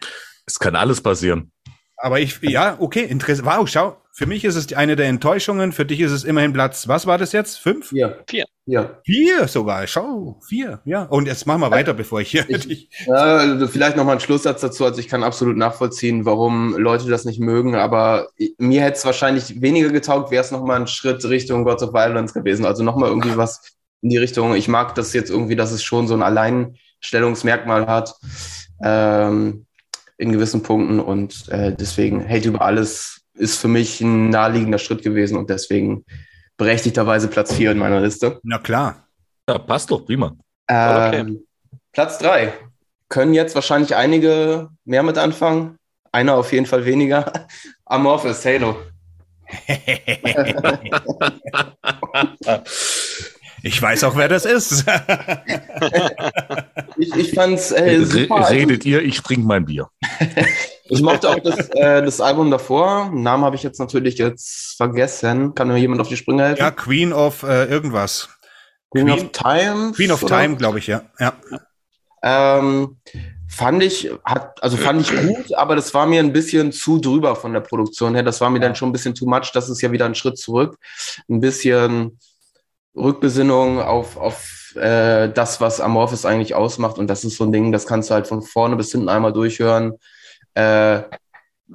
Es 0.46 0.60
kann 0.60 0.76
alles 0.76 1.02
passieren. 1.02 1.52
Aber 1.98 2.20
ich, 2.20 2.40
ja, 2.42 2.78
okay, 2.80 3.04
interessant. 3.04 3.48
Wow, 3.48 3.68
schau, 3.68 4.02
für 4.20 4.26
mich 4.26 4.44
ist 4.44 4.58
es 4.58 4.74
eine 4.74 4.98
der 4.98 5.08
Enttäuschungen. 5.08 5.72
Für 5.72 5.86
dich 5.86 6.02
ist 6.02 6.12
es 6.12 6.26
immerhin 6.26 6.52
Platz, 6.52 6.90
was 6.90 7.08
war 7.08 7.18
das 7.18 7.32
jetzt? 7.32 7.56
Fünf? 7.58 7.88
Vier. 7.88 8.22
Vier. 8.28 8.44
Ja. 8.66 9.00
Vier 9.06 9.48
sogar. 9.48 9.88
Schau, 9.88 10.42
vier. 10.46 10.82
Ja. 10.84 11.04
Und 11.04 11.26
jetzt 11.26 11.48
machen 11.48 11.62
wir 11.62 11.72
weiter, 11.72 11.94
bevor 11.94 12.20
ich 12.20 12.30
hier. 12.30 12.44
Ich, 12.50 12.90
äh, 13.08 13.68
vielleicht 13.68 13.96
noch 13.96 14.04
mal 14.04 14.12
ein 14.12 14.20
Schlusssatz 14.20 14.60
dazu. 14.60 14.84
Also 14.84 15.00
ich 15.00 15.08
kann 15.08 15.24
absolut 15.24 15.56
nachvollziehen, 15.56 16.26
warum 16.26 16.76
Leute 16.76 17.10
das 17.10 17.24
nicht 17.24 17.40
mögen. 17.40 17.76
Aber 17.76 18.28
mir 18.58 18.82
hätte 18.82 18.98
es 18.98 19.06
wahrscheinlich 19.06 19.62
weniger 19.62 19.88
getaugt, 19.88 20.32
wäre 20.32 20.44
es 20.44 20.52
noch 20.52 20.66
mal 20.66 20.82
ein 20.82 20.88
Schritt 20.88 21.24
Richtung 21.24 21.64
Gods 21.64 21.84
of 21.84 21.94
Violence 21.94 22.34
gewesen. 22.34 22.66
Also 22.66 22.84
noch 22.84 22.98
mal 22.98 23.08
irgendwie 23.08 23.38
was 23.38 23.78
in 24.02 24.10
die 24.10 24.18
Richtung. 24.18 24.54
Ich 24.54 24.68
mag 24.68 24.96
das 24.96 25.14
jetzt 25.14 25.30
irgendwie, 25.30 25.56
dass 25.56 25.72
es 25.72 25.82
schon 25.82 26.10
so 26.10 26.14
ein 26.14 26.24
Alleinstellungsmerkmal 26.24 27.88
hat. 27.88 28.16
Ähm, 28.84 29.66
in 30.18 30.34
gewissen 30.34 30.62
Punkten 30.62 31.00
und 31.00 31.48
äh, 31.48 31.74
deswegen 31.74 32.28
Hate 32.28 32.50
über 32.50 32.62
alles 32.62 33.19
ist 33.40 33.58
für 33.58 33.68
mich 33.68 34.02
ein 34.02 34.30
naheliegender 34.30 34.78
Schritt 34.78 35.02
gewesen 35.02 35.38
und 35.38 35.50
deswegen 35.50 36.06
berechtigterweise 36.58 37.28
Platz 37.30 37.54
4 37.54 37.72
in 37.72 37.78
meiner 37.78 38.02
Liste. 38.02 38.40
Na 38.44 38.60
klar. 38.60 39.08
Ja, 39.48 39.58
passt 39.58 39.90
doch, 39.90 40.06
prima. 40.06 40.36
Ähm, 40.68 41.08
okay. 41.08 41.40
Platz 41.94 42.20
3. 42.20 42.54
Können 43.08 43.34
jetzt 43.34 43.56
wahrscheinlich 43.56 43.96
einige 43.96 44.70
mehr 44.86 45.02
mit 45.02 45.18
anfangen. 45.18 45.78
Einer 46.12 46.36
auf 46.36 46.52
jeden 46.52 46.68
Fall 46.68 46.86
weniger. 46.86 47.32
Amorphous 47.86 48.46
Halo. 48.46 48.76
ich 53.64 53.82
weiß 53.82 54.04
auch, 54.04 54.16
wer 54.16 54.28
das 54.28 54.46
ist. 54.46 54.86
ich 56.98 57.16
ich 57.16 57.34
fand 57.34 57.56
es 57.56 57.72
äh, 57.72 58.06
super. 58.06 58.48
Redet 58.52 58.86
ihr, 58.86 59.02
ich 59.02 59.20
trinke 59.22 59.48
mein 59.48 59.66
Bier. 59.66 59.90
Ich 60.90 61.02
mochte 61.02 61.30
auch 61.30 61.40
das, 61.40 61.70
äh, 61.70 62.02
das 62.02 62.20
Album 62.20 62.52
davor. 62.52 63.12
Namen 63.14 63.46
habe 63.46 63.56
ich 63.56 63.64
jetzt 63.64 63.80
natürlich 63.80 64.18
jetzt 64.18 64.76
vergessen. 64.76 65.54
Kann 65.54 65.68
mir 65.68 65.78
jemand 65.78 66.02
auf 66.02 66.08
die 66.08 66.18
Sprünge 66.18 66.44
helfen? 66.44 66.60
Ja, 66.60 66.72
Queen 66.72 67.14
of 67.14 67.44
äh, 67.44 67.66
irgendwas. 67.66 68.30
Queen, 68.92 69.06
Queen, 69.06 69.26
of 69.26 69.32
Time. 69.32 69.92
Queen 69.94 70.12
of 70.12 70.24
oder? 70.24 70.42
Time, 70.42 70.56
glaube 70.58 70.80
ich, 70.80 70.88
ja. 70.88 71.04
ja. 71.20 71.34
Ähm, 72.24 72.98
fand 73.48 73.84
ich, 73.84 74.12
hat, 74.26 74.62
also 74.64 74.78
fand 74.78 75.02
ich 75.02 75.12
gut, 75.12 75.54
aber 75.54 75.76
das 75.76 75.94
war 75.94 76.08
mir 76.08 76.22
ein 76.22 76.34
bisschen 76.34 76.72
zu 76.72 77.00
drüber 77.00 77.36
von 77.36 77.54
der 77.54 77.60
Produktion 77.60 78.16
her. 78.16 78.24
Das 78.24 78.42
war 78.42 78.50
mir 78.50 78.60
dann 78.60 78.76
schon 78.76 78.90
ein 78.90 78.94
bisschen 78.94 79.14
too 79.14 79.28
much. 79.28 79.52
Das 79.54 79.70
ist 79.70 79.82
ja 79.82 79.92
wieder 79.92 80.06
ein 80.06 80.16
Schritt 80.16 80.40
zurück. 80.40 80.76
Ein 81.30 81.40
bisschen 81.40 82.20
Rückbesinnung 82.96 83.80
auf, 83.80 84.18
auf 84.18 84.76
äh, 84.76 85.30
das, 85.30 85.62
was 85.62 85.80
Amorphis 85.80 86.26
eigentlich 86.26 86.56
ausmacht. 86.56 86.98
Und 86.98 87.08
das 87.08 87.24
ist 87.24 87.38
so 87.38 87.44
ein 87.44 87.52
Ding, 87.52 87.72
das 87.72 87.86
kannst 87.86 88.10
du 88.10 88.16
halt 88.16 88.26
von 88.26 88.42
vorne 88.42 88.76
bis 88.76 88.92
hinten 88.92 89.10
einmal 89.10 89.34
durchhören 89.34 89.94
äh, 90.54 91.02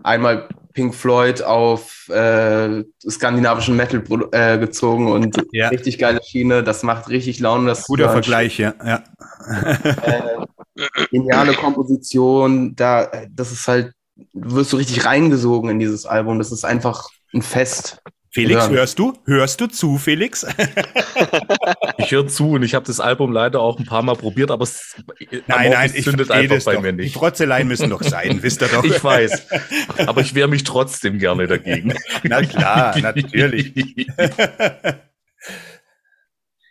einmal 0.03 0.49
Pink 0.73 0.95
Floyd 0.95 1.41
auf 1.43 2.09
äh, 2.09 2.83
skandinavischen 3.09 3.77
Metal 3.77 4.03
äh, 4.33 4.59
gezogen 4.59 5.11
und 5.11 5.41
ja. 5.53 5.69
richtig 5.69 5.99
geile 5.99 6.21
Schiene. 6.23 6.65
Das 6.65 6.83
macht 6.83 7.09
richtig 7.09 7.39
Laune. 7.39 7.69
Das 7.69 7.87
Guter 7.87 8.11
Vergleich, 8.11 8.59
ja. 8.59 8.75
ja. 8.85 9.05
Äh, 9.47 11.07
geniale 11.11 11.55
Komposition. 11.55 12.75
Da, 12.75 13.09
das 13.31 13.53
ist 13.53 13.69
halt, 13.69 13.93
wirst 14.33 14.73
du 14.73 14.77
richtig 14.77 15.05
reingesogen 15.05 15.71
in 15.71 15.79
dieses 15.79 16.07
Album. 16.07 16.39
Das 16.39 16.51
ist 16.51 16.65
einfach 16.65 17.09
ein 17.33 17.43
Fest. 17.43 18.03
Felix, 18.35 18.65
ja. 18.65 18.71
hörst 18.71 18.99
du? 18.99 19.13
Hörst 19.27 19.61
du 19.61 19.69
zu, 19.69 19.97
Felix? 19.97 20.45
ich 21.99 22.11
höre 22.11 22.27
zu 22.27 22.51
und 22.51 22.65
ich 22.65 22.75
habe 22.75 22.85
das 22.85 22.99
Album 22.99 23.31
leider 23.31 23.61
auch 23.61 23.79
ein 23.79 23.85
paar 23.85 24.03
Mal 24.03 24.17
probiert, 24.17 24.51
aber 24.51 24.65
es 24.65 24.97
nein, 25.47 25.71
nein, 25.71 25.93
es 25.95 26.03
zündet 26.03 26.33
einfach 26.33 26.65
bei 26.65 26.75
doch. 26.75 26.83
mir 26.83 26.93
nicht. 26.93 27.15
Die 27.15 27.19
Trotzeleien 27.19 27.69
müssen 27.69 27.91
doch 27.91 28.03
sein, 28.03 28.43
wisst 28.43 28.61
ihr 28.61 28.67
doch. 28.67 28.83
Ich 28.83 29.05
weiß, 29.05 29.47
aber 30.07 30.21
ich 30.23 30.35
wehre 30.35 30.49
mich 30.49 30.65
trotzdem 30.65 31.21
gerne 31.21 31.47
dagegen. 31.47 31.95
Na 32.25 32.43
klar, 32.43 32.99
natürlich. 33.01 33.73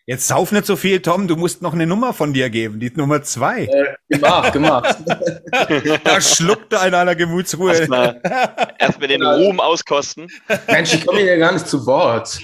Jetzt 0.06 0.28
sauf 0.28 0.52
nicht 0.52 0.66
so 0.66 0.76
viel, 0.76 1.02
Tom. 1.02 1.30
Du 1.30 1.38
musst 1.38 1.62
noch 1.62 1.72
eine 1.74 1.88
Nummer 1.88 2.12
von 2.12 2.34
dir 2.34 2.50
geben, 2.50 2.78
die 2.82 2.92
Nummer 2.94 3.24
zwei. 3.24 3.64
Äh, 3.64 3.96
gemacht, 4.10 4.52
gemacht. 4.52 4.98
da 6.04 6.20
schluckte 6.20 6.82
einer 6.82 6.98
einer 6.98 7.16
Gemutsruhe. 7.16 7.74
Erstmal 7.74 8.22
erst 8.80 9.02
den 9.02 9.24
Ruhm 9.24 9.62
auskosten. 9.62 10.28
Mensch, 10.68 10.94
ich 10.94 11.06
komme 11.06 11.22
hier 11.22 11.38
gar 11.38 11.54
nicht 11.54 11.68
zu 11.68 11.86
Wort. 11.86 12.38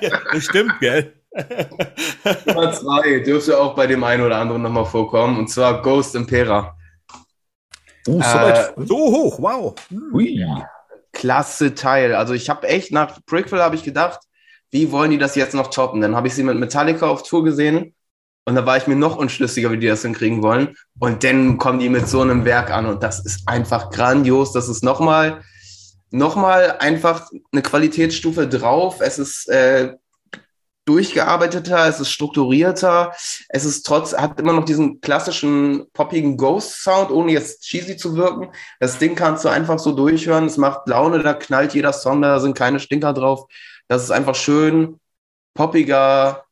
ja, 0.00 0.20
das 0.32 0.44
stimmt, 0.44 0.80
gell? 0.80 1.12
Nummer 2.46 2.72
zwei 2.72 3.20
dürfte 3.20 3.58
auch 3.58 3.74
bei 3.74 3.86
dem 3.86 4.02
einen 4.02 4.24
oder 4.24 4.36
anderen 4.36 4.62
nochmal 4.62 4.86
vorkommen, 4.86 5.38
und 5.38 5.48
zwar 5.48 5.82
Ghost 5.82 6.14
Impera. 6.14 6.74
Uh, 8.06 8.22
so, 8.22 8.38
äh, 8.38 8.72
so 8.78 8.96
hoch, 8.96 9.38
wow. 9.42 9.74
Ui. 10.14 10.42
Klasse 11.12 11.74
Teil. 11.74 12.14
Also 12.14 12.32
ich 12.32 12.48
habe 12.48 12.66
echt 12.66 12.92
nach 12.92 13.18
Brickville 13.26 13.62
habe 13.62 13.74
ich 13.76 13.82
gedacht, 13.82 14.20
wie 14.70 14.92
wollen 14.92 15.10
die 15.10 15.18
das 15.18 15.34
jetzt 15.34 15.54
noch 15.54 15.68
toppen? 15.70 16.00
Dann 16.00 16.16
habe 16.16 16.28
ich 16.28 16.34
sie 16.34 16.42
mit 16.42 16.58
Metallica 16.58 17.06
auf 17.06 17.22
Tour 17.22 17.44
gesehen 17.44 17.94
und 18.44 18.54
da 18.54 18.64
war 18.66 18.76
ich 18.76 18.86
mir 18.86 18.96
noch 18.96 19.16
unschlüssiger, 19.16 19.70
wie 19.70 19.78
die 19.78 19.86
das 19.86 20.02
hinkriegen 20.02 20.42
wollen. 20.42 20.76
Und 20.98 21.24
dann 21.24 21.58
kommen 21.58 21.78
die 21.78 21.88
mit 21.88 22.08
so 22.08 22.22
einem 22.22 22.44
Werk 22.44 22.70
an 22.70 22.86
und 22.86 23.02
das 23.02 23.24
ist 23.24 23.46
einfach 23.46 23.90
grandios. 23.90 24.52
Das 24.52 24.68
ist 24.68 24.82
nochmal 24.82 25.42
noch 26.10 26.36
mal 26.36 26.76
einfach 26.78 27.28
eine 27.52 27.62
Qualitätsstufe 27.62 28.48
drauf. 28.48 29.00
Es 29.00 29.18
ist 29.18 29.48
äh, 29.48 29.94
durchgearbeiteter, 30.86 31.86
es 31.86 32.00
ist 32.00 32.10
strukturierter, 32.10 33.12
es 33.50 33.64
ist 33.66 33.84
trotz, 33.84 34.14
hat 34.14 34.40
immer 34.40 34.54
noch 34.54 34.64
diesen 34.64 35.02
klassischen 35.02 35.86
poppigen 35.92 36.38
Ghost-Sound, 36.38 37.10
ohne 37.10 37.32
jetzt 37.32 37.64
cheesy 37.64 37.98
zu 37.98 38.16
wirken. 38.16 38.48
Das 38.80 38.98
Ding 38.98 39.14
kannst 39.14 39.44
du 39.44 39.50
einfach 39.50 39.78
so 39.78 39.92
durchhören, 39.92 40.46
es 40.46 40.56
macht 40.56 40.88
Laune, 40.88 41.22
da 41.22 41.34
knallt 41.34 41.74
jeder 41.74 41.92
Song, 41.92 42.22
da 42.22 42.40
sind 42.40 42.56
keine 42.56 42.80
Stinker 42.80 43.12
drauf. 43.12 43.44
Das 43.88 44.02
ist 44.04 44.10
einfach 44.10 44.34
schön 44.34 45.00
poppiger 45.54 46.44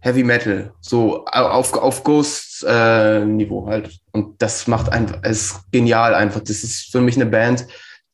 Heavy 0.00 0.22
Metal, 0.22 0.72
so 0.80 1.24
auf, 1.24 1.72
auf 1.72 2.04
Ghost-Niveau 2.04 3.66
äh, 3.66 3.70
halt. 3.70 3.98
Und 4.12 4.40
das 4.40 4.66
macht 4.66 4.92
einfach, 4.92 5.18
es 5.22 5.46
ist 5.46 5.72
genial 5.72 6.14
einfach. 6.14 6.40
Das 6.40 6.62
ist 6.62 6.92
für 6.92 7.00
mich 7.00 7.16
eine 7.16 7.26
Band, 7.26 7.66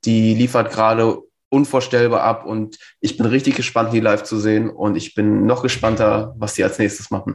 die 0.05 0.35
liefert 0.35 0.73
gerade 0.73 1.19
unvorstellbar 1.49 2.23
ab 2.23 2.47
und 2.47 2.79
ich 3.01 3.17
bin 3.17 3.27
richtig 3.27 3.57
gespannt, 3.57 3.93
die 3.93 3.99
live 3.99 4.23
zu 4.23 4.39
sehen 4.39 4.71
und 4.71 4.97
ich 4.97 5.15
bin 5.15 5.47
noch 5.47 5.63
gespannter, 5.63 6.33
was 6.39 6.55
sie 6.55 6.63
als 6.63 6.79
nächstes 6.79 7.11
machen. 7.11 7.35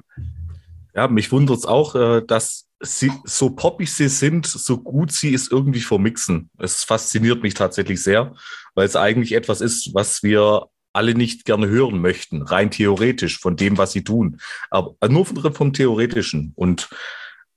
Ja, 0.96 1.10
mich 1.10 1.34
wundert 1.34 1.58
es 1.58 1.66
auch, 1.66 1.96
äh, 1.96 2.22
dass 2.26 2.68
sie, 2.80 3.12
so 3.26 3.50
poppig 3.50 3.92
sie 3.92 4.08
sind, 4.08 4.48
so 4.48 4.78
gut 4.78 5.12
sie 5.12 5.34
es 5.34 5.52
irgendwie 5.52 5.82
vermixen. 5.82 6.50
Es 6.58 6.84
fasziniert 6.86 7.44
mich 7.44 7.54
tatsächlich 7.54 8.02
sehr, 8.02 8.34
weil 8.74 8.86
es 8.86 8.96
eigentlich 8.96 9.34
etwas 9.34 9.60
ist, 9.60 9.94
was 9.94 10.24
wir 10.24 10.70
alle 10.96 11.14
nicht 11.14 11.46
gerne 11.46 11.68
hören 11.68 12.00
möchten, 12.02 12.42
rein 12.42 12.72
theoretisch 12.72 13.40
von 13.40 13.56
dem, 13.56 13.78
was 13.78 13.92
sie 13.92 14.04
tun. 14.04 14.38
Aber 14.70 14.96
nur 15.08 15.26
vom, 15.26 15.54
vom 15.54 15.74
Theoretischen. 15.74 16.54
Und 16.56 16.90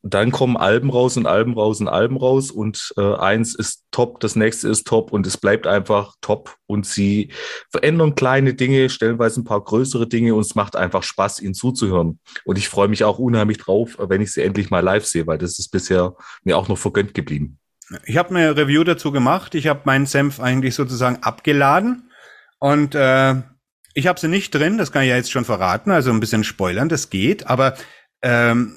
dann 0.02 0.30
kommen 0.30 0.56
Alben 0.56 0.90
raus 0.90 1.16
und 1.16 1.26
Alben 1.26 1.54
raus 1.54 1.80
und 1.80 1.88
Alben 1.88 2.16
raus 2.16 2.50
und 2.50 2.92
äh, 2.96 3.14
eins 3.14 3.54
ist 3.54 3.84
top, 3.90 4.20
das 4.20 4.36
nächste 4.36 4.68
ist 4.68 4.86
top 4.86 5.12
und 5.12 5.26
es 5.26 5.36
bleibt 5.36 5.66
einfach 5.66 6.14
top 6.20 6.56
und 6.66 6.86
sie 6.86 7.32
verändern 7.70 8.14
kleine 8.14 8.54
Dinge, 8.54 8.90
stellenweise 8.90 9.40
ein 9.40 9.44
paar 9.44 9.62
größere 9.62 10.06
Dinge 10.06 10.34
und 10.34 10.42
es 10.42 10.54
macht 10.54 10.76
einfach 10.76 11.02
Spaß, 11.02 11.40
ihnen 11.40 11.54
zuzuhören. 11.54 12.20
Und 12.44 12.58
ich 12.58 12.68
freue 12.68 12.88
mich 12.88 13.02
auch 13.02 13.18
unheimlich 13.18 13.58
drauf, 13.58 13.96
wenn 13.98 14.20
ich 14.20 14.32
sie 14.32 14.42
endlich 14.42 14.70
mal 14.70 14.84
live 14.84 15.04
sehe, 15.04 15.26
weil 15.26 15.38
das 15.38 15.58
ist 15.58 15.70
bisher 15.70 16.14
mir 16.44 16.56
auch 16.56 16.68
noch 16.68 16.78
vergönnt 16.78 17.14
geblieben. 17.14 17.58
Ich 18.04 18.18
habe 18.18 18.34
mir 18.34 18.56
Review 18.56 18.84
dazu 18.84 19.10
gemacht. 19.10 19.54
Ich 19.54 19.66
habe 19.66 19.80
meinen 19.84 20.06
Senf 20.06 20.40
eigentlich 20.40 20.74
sozusagen 20.74 21.22
abgeladen 21.22 22.07
und 22.58 22.94
äh, 22.94 23.34
ich 23.94 24.06
habe 24.06 24.20
sie 24.20 24.28
nicht 24.28 24.54
drin. 24.54 24.78
Das 24.78 24.92
kann 24.92 25.02
ich 25.02 25.08
ja 25.08 25.16
jetzt 25.16 25.32
schon 25.32 25.44
verraten. 25.44 25.90
Also 25.90 26.10
ein 26.10 26.20
bisschen 26.20 26.44
spoilern, 26.44 26.88
das 26.88 27.10
geht. 27.10 27.46
Aber 27.46 27.74
ähm, 28.22 28.74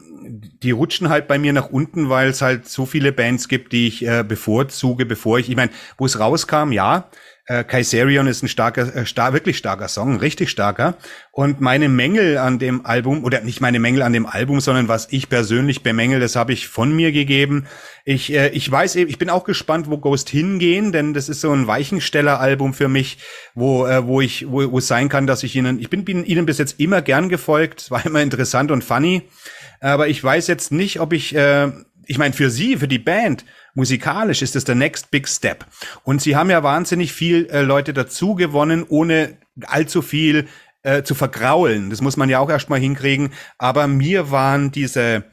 die 0.64 0.72
rutschen 0.72 1.10
halt 1.10 1.28
bei 1.28 1.38
mir 1.38 1.54
nach 1.54 1.70
unten, 1.70 2.10
weil 2.10 2.30
es 2.30 2.42
halt 2.42 2.68
so 2.68 2.86
viele 2.86 3.12
Bands 3.12 3.48
gibt, 3.48 3.72
die 3.72 3.88
ich 3.88 4.06
äh, 4.06 4.24
bevorzuge, 4.24 5.06
bevor 5.06 5.40
ich, 5.40 5.50
ich 5.50 5.56
meine, 5.56 5.72
wo 5.98 6.06
es 6.06 6.20
rauskam, 6.20 6.72
ja, 6.72 7.10
äh, 7.52 7.64
Kaiserion 7.66 8.28
ist 8.28 8.44
ein 8.44 8.48
starker, 8.48 8.96
äh, 8.96 9.06
star 9.06 9.34
wirklich 9.34 9.58
starker 9.58 9.90
Song, 9.90 10.18
richtig 10.18 10.50
starker. 10.50 10.96
Und 11.32 11.60
meine 11.60 11.90
Mängel 11.90 12.38
an 12.38 12.60
dem 12.60 12.86
Album, 12.86 13.26
oder 13.26 13.42
nicht 13.42 13.60
meine 13.60 13.80
Mängel 13.80 14.04
an 14.04 14.14
dem 14.14 14.26
Album, 14.26 14.62
sondern 14.62 14.88
was 14.88 15.10
ich 15.12 15.28
persönlich 15.28 15.84
bemängel, 15.84 16.22
das 16.22 16.38
habe 16.38 16.54
ich 16.54 16.70
von 16.70 16.96
mir 16.96 17.12
gegeben. 17.12 17.68
Ich, 18.06 18.32
äh, 18.34 18.50
ich 18.50 18.72
weiß 18.72 18.96
eben, 18.96 19.10
ich 19.10 19.18
bin 19.18 19.30
auch 19.30 19.44
gespannt, 19.44 19.90
wo 19.90 19.98
Ghost 19.98 20.30
hingehen, 20.30 20.94
denn 20.94 21.14
das 21.14 21.28
ist 21.28 21.42
so 21.42 21.52
ein 21.52 21.68
Weichensteller-Album 21.68 22.74
für 22.74 22.88
mich, 22.88 23.18
wo, 23.54 23.86
äh, 23.86 24.08
wo 24.08 24.22
ich, 24.22 24.50
wo, 24.50 24.72
wo 24.72 24.78
es 24.78 24.88
sein 24.88 25.10
kann, 25.10 25.28
dass 25.28 25.44
ich 25.44 25.54
ihnen, 25.56 25.80
ich 25.80 25.90
bin, 25.90 26.06
bin 26.06 26.24
ihnen 26.24 26.46
bis 26.46 26.58
jetzt 26.58 26.80
immer 26.80 27.02
gern 27.02 27.28
gefolgt, 27.28 27.92
war 27.92 28.06
immer 28.06 28.22
interessant 28.22 28.72
und 28.72 28.84
funny. 28.84 29.24
Aber 29.82 30.08
ich 30.08 30.24
weiß 30.24 30.48
jetzt 30.48 30.72
nicht, 30.72 31.02
ob 31.02 31.12
ich, 31.12 31.36
äh, 31.36 31.70
ich 32.06 32.18
meine, 32.18 32.34
für 32.34 32.50
sie, 32.50 32.78
für 32.78 32.88
die 32.88 33.00
Band, 33.00 33.44
musikalisch 33.74 34.42
ist 34.42 34.56
das 34.56 34.64
der 34.64 34.76
Next 34.76 35.12
Big 35.12 35.28
Step. 35.28 35.66
Und 36.04 36.22
sie 36.22 36.36
haben 36.36 36.50
ja 36.50 36.64
wahnsinnig 36.64 37.14
viel 37.14 37.48
äh, 37.50 37.62
Leute 37.62 37.94
dazu 37.94 38.36
gewonnen, 38.36 38.86
ohne 38.88 39.38
allzu 39.66 40.02
viel 40.02 40.48
äh, 40.84 41.04
zu 41.04 41.16
vergraulen. 41.16 41.90
Das 41.90 42.02
muss 42.02 42.18
man 42.18 42.30
ja 42.30 42.40
auch 42.40 42.50
erstmal 42.50 42.80
hinkriegen. 42.80 43.32
Aber 43.58 43.88
mir 43.88 44.32
waren 44.32 44.72
diese 44.72 45.26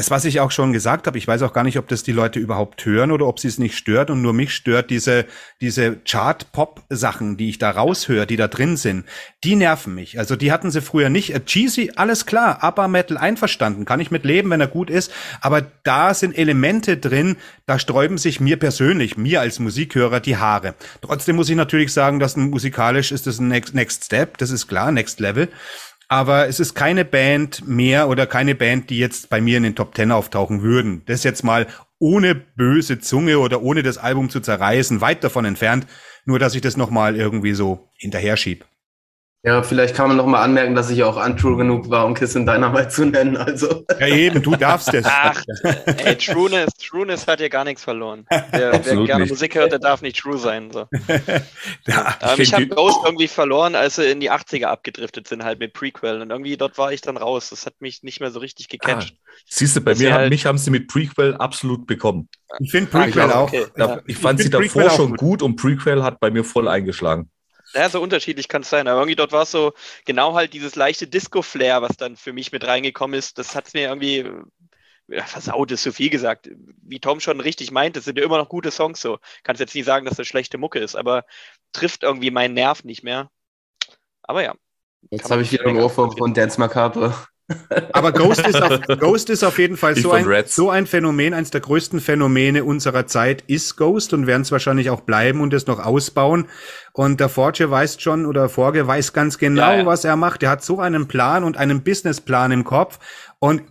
das, 0.00 0.10
was 0.10 0.24
ich 0.24 0.40
auch 0.40 0.50
schon 0.50 0.72
gesagt 0.72 1.06
habe, 1.06 1.18
ich 1.18 1.28
weiß 1.28 1.42
auch 1.42 1.52
gar 1.52 1.62
nicht, 1.62 1.76
ob 1.76 1.86
das 1.86 2.02
die 2.02 2.12
Leute 2.12 2.38
überhaupt 2.38 2.86
hören 2.86 3.10
oder 3.10 3.26
ob 3.26 3.38
sie 3.38 3.48
es 3.48 3.58
nicht 3.58 3.76
stört. 3.76 4.08
Und 4.08 4.22
nur 4.22 4.32
mich 4.32 4.54
stört 4.54 4.88
diese, 4.88 5.26
diese 5.60 5.96
Chart-Pop-Sachen, 6.06 7.36
die 7.36 7.50
ich 7.50 7.58
da 7.58 7.70
raushöre, 7.70 8.26
die 8.26 8.36
da 8.36 8.48
drin 8.48 8.78
sind, 8.78 9.04
die 9.44 9.56
nerven 9.56 9.94
mich. 9.94 10.18
Also 10.18 10.36
die 10.36 10.52
hatten 10.52 10.70
sie 10.70 10.80
früher 10.80 11.10
nicht. 11.10 11.34
Äh, 11.34 11.44
cheesy, 11.44 11.92
alles 11.96 12.24
klar, 12.24 12.60
Upper 12.62 12.88
Metal 12.88 13.18
einverstanden, 13.18 13.84
kann 13.84 14.00
ich 14.00 14.10
mit 14.10 14.24
leben, 14.24 14.48
wenn 14.48 14.62
er 14.62 14.68
gut 14.68 14.88
ist, 14.88 15.12
aber 15.42 15.66
da 15.82 16.14
sind 16.14 16.38
Elemente 16.38 16.96
drin, 16.96 17.36
da 17.66 17.78
sträuben 17.78 18.16
sich 18.16 18.40
mir 18.40 18.56
persönlich, 18.56 19.18
mir 19.18 19.42
als 19.42 19.58
Musikhörer, 19.58 20.20
die 20.20 20.38
Haare. 20.38 20.74
Trotzdem 21.02 21.36
muss 21.36 21.50
ich 21.50 21.56
natürlich 21.56 21.92
sagen, 21.92 22.20
dass 22.20 22.36
musikalisch 22.36 23.12
ist 23.12 23.26
das 23.26 23.38
ein 23.38 23.48
Next, 23.48 23.74
Next 23.74 24.06
Step, 24.06 24.38
das 24.38 24.50
ist 24.50 24.66
klar, 24.66 24.92
Next 24.92 25.20
Level 25.20 25.50
aber 26.10 26.48
es 26.48 26.58
ist 26.58 26.74
keine 26.74 27.04
Band 27.04 27.68
mehr 27.68 28.08
oder 28.08 28.26
keine 28.26 28.56
Band, 28.56 28.90
die 28.90 28.98
jetzt 28.98 29.30
bei 29.30 29.40
mir 29.40 29.56
in 29.56 29.62
den 29.62 29.76
Top 29.76 29.94
Ten 29.94 30.10
auftauchen 30.10 30.60
würden. 30.60 31.02
Das 31.06 31.22
jetzt 31.22 31.44
mal 31.44 31.68
ohne 32.00 32.34
böse 32.34 32.98
Zunge 32.98 33.38
oder 33.38 33.62
ohne 33.62 33.84
das 33.84 33.96
Album 33.96 34.28
zu 34.28 34.40
zerreißen, 34.40 35.00
weit 35.00 35.22
davon 35.22 35.44
entfernt. 35.44 35.86
Nur, 36.24 36.40
dass 36.40 36.56
ich 36.56 36.62
das 36.62 36.76
nochmal 36.76 37.14
irgendwie 37.14 37.54
so 37.54 37.92
hinterher 37.94 38.36
schieb. 38.36 38.64
Ja, 39.42 39.62
vielleicht 39.62 39.94
kann 39.94 40.08
man 40.08 40.18
noch 40.18 40.26
mal 40.26 40.42
anmerken, 40.42 40.74
dass 40.74 40.90
ich 40.90 41.02
auch 41.02 41.16
untrue 41.16 41.56
genug 41.56 41.88
war, 41.88 42.04
um 42.04 42.12
Kiss 42.12 42.34
in 42.34 42.44
Dynamite 42.44 42.88
zu 42.88 43.06
nennen. 43.06 43.38
Also. 43.38 43.86
Ja, 43.98 44.06
eben, 44.06 44.42
du 44.42 44.54
darfst 44.54 44.92
es. 44.92 45.06
Ach, 45.08 45.42
ey, 45.86 46.14
Trueness, 46.16 46.68
Trueness 46.74 47.26
hat 47.26 47.40
ja 47.40 47.48
gar 47.48 47.64
nichts 47.64 47.82
verloren. 47.82 48.26
Wer, 48.28 48.72
wer 48.84 48.96
gerne 49.06 49.22
nicht. 49.22 49.30
Musik 49.30 49.54
hört, 49.54 49.72
der 49.72 49.78
darf 49.78 50.02
nicht 50.02 50.18
true 50.18 50.36
sein. 50.36 50.70
So. 50.70 50.86
ja, 51.86 52.18
ähm, 52.20 52.34
ich, 52.36 52.52
habe 52.52 52.66
Ghost 52.66 52.98
irgendwie 53.02 53.28
verloren, 53.28 53.74
als 53.74 53.96
sie 53.96 54.10
in 54.10 54.20
die 54.20 54.30
80er 54.30 54.66
abgedriftet 54.66 55.26
sind, 55.26 55.42
halt 55.42 55.58
mit 55.58 55.72
Prequel. 55.72 56.20
Und 56.20 56.30
irgendwie 56.30 56.58
dort 56.58 56.76
war 56.76 56.92
ich 56.92 57.00
dann 57.00 57.16
raus. 57.16 57.48
Das 57.48 57.64
hat 57.64 57.80
mich 57.80 58.02
nicht 58.02 58.20
mehr 58.20 58.30
so 58.30 58.40
richtig 58.40 58.68
gecatcht. 58.68 59.14
Ah, 59.16 59.30
siehst 59.46 59.74
du, 59.74 59.80
bei 59.80 59.94
mir 59.94 60.12
halt, 60.12 60.28
mich 60.28 60.44
haben 60.44 60.58
sie 60.58 60.70
mit 60.70 60.86
Prequel 60.86 61.34
absolut 61.36 61.86
bekommen. 61.86 62.28
Ich 62.58 62.70
finde 62.70 62.90
Prequel 62.90 63.22
ah, 63.22 63.42
okay. 63.44 63.64
auch. 63.64 63.78
Ja. 63.78 64.00
Ich 64.06 64.18
fand 64.18 64.38
ich 64.38 64.44
sie 64.44 64.50
davor 64.50 64.90
schon 64.90 65.10
gut. 65.12 65.18
gut 65.18 65.42
und 65.42 65.56
Prequel 65.56 66.02
hat 66.02 66.20
bei 66.20 66.30
mir 66.30 66.44
voll 66.44 66.68
eingeschlagen. 66.68 67.30
Ja, 67.74 67.88
so 67.88 68.00
unterschiedlich 68.00 68.48
kann 68.48 68.62
es 68.62 68.70
sein. 68.70 68.88
Aber 68.88 69.00
irgendwie 69.00 69.16
dort 69.16 69.32
war 69.32 69.42
es 69.42 69.50
so 69.50 69.72
genau 70.04 70.34
halt 70.34 70.52
dieses 70.52 70.74
leichte 70.74 71.06
Disco-Flair, 71.06 71.82
was 71.82 71.96
dann 71.96 72.16
für 72.16 72.32
mich 72.32 72.52
mit 72.52 72.66
reingekommen 72.66 73.18
ist. 73.18 73.38
Das 73.38 73.54
hat 73.54 73.68
es 73.68 73.74
mir 73.74 73.88
irgendwie 73.88 74.28
ja, 75.08 75.24
versaut, 75.24 75.70
ist 75.70 75.82
zu 75.82 75.92
viel 75.92 76.10
gesagt. 76.10 76.48
Wie 76.82 77.00
Tom 77.00 77.20
schon 77.20 77.40
richtig 77.40 77.70
meint, 77.70 77.96
das 77.96 78.04
sind 78.04 78.18
ja 78.18 78.24
immer 78.24 78.38
noch 78.38 78.48
gute 78.48 78.70
Songs 78.70 79.00
so. 79.00 79.18
Kannst 79.42 79.60
jetzt 79.60 79.74
nicht 79.74 79.84
sagen, 79.84 80.06
dass 80.06 80.16
das 80.16 80.26
schlechte 80.26 80.58
Mucke 80.58 80.78
ist, 80.78 80.96
aber 80.96 81.24
trifft 81.72 82.02
irgendwie 82.02 82.30
meinen 82.30 82.54
Nerv 82.54 82.84
nicht 82.84 83.02
mehr. 83.02 83.30
Aber 84.22 84.42
ja. 84.42 84.54
Jetzt 85.10 85.30
habe 85.30 85.42
ich 85.42 85.50
wieder 85.50 85.66
ein 85.66 85.76
Ohr 85.76 85.90
von 85.90 86.34
Dance 86.34 86.60
Macabre. 86.60 87.14
Aber 87.92 88.12
Ghost 88.12 88.46
ist, 88.46 88.60
auf, 88.60 88.80
Ghost 89.00 89.30
ist 89.30 89.42
auf 89.42 89.58
jeden 89.58 89.76
Fall 89.76 89.96
so 89.96 90.12
ein, 90.12 90.26
so 90.46 90.70
ein 90.70 90.86
Phänomen, 90.86 91.34
eines 91.34 91.50
der 91.50 91.60
größten 91.60 92.00
Phänomene 92.00 92.64
unserer 92.64 93.06
Zeit 93.06 93.44
ist 93.46 93.76
Ghost 93.76 94.12
und 94.12 94.26
werden 94.26 94.42
es 94.42 94.52
wahrscheinlich 94.52 94.90
auch 94.90 95.00
bleiben 95.00 95.40
und 95.40 95.52
es 95.54 95.66
noch 95.66 95.78
ausbauen. 95.78 96.46
Und 96.92 97.20
der 97.20 97.28
Forge 97.28 97.70
weiß 97.70 98.00
schon 98.00 98.26
oder 98.26 98.48
Forge 98.48 98.86
weiß 98.86 99.12
ganz 99.12 99.38
genau, 99.38 99.70
ja, 99.70 99.76
ja. 99.78 99.86
was 99.86 100.04
er 100.04 100.16
macht. 100.16 100.42
Er 100.42 100.50
hat 100.50 100.64
so 100.64 100.80
einen 100.80 101.08
Plan 101.08 101.44
und 101.44 101.56
einen 101.56 101.82
Businessplan 101.82 102.52
im 102.52 102.64
Kopf 102.64 102.98
und 103.38 103.62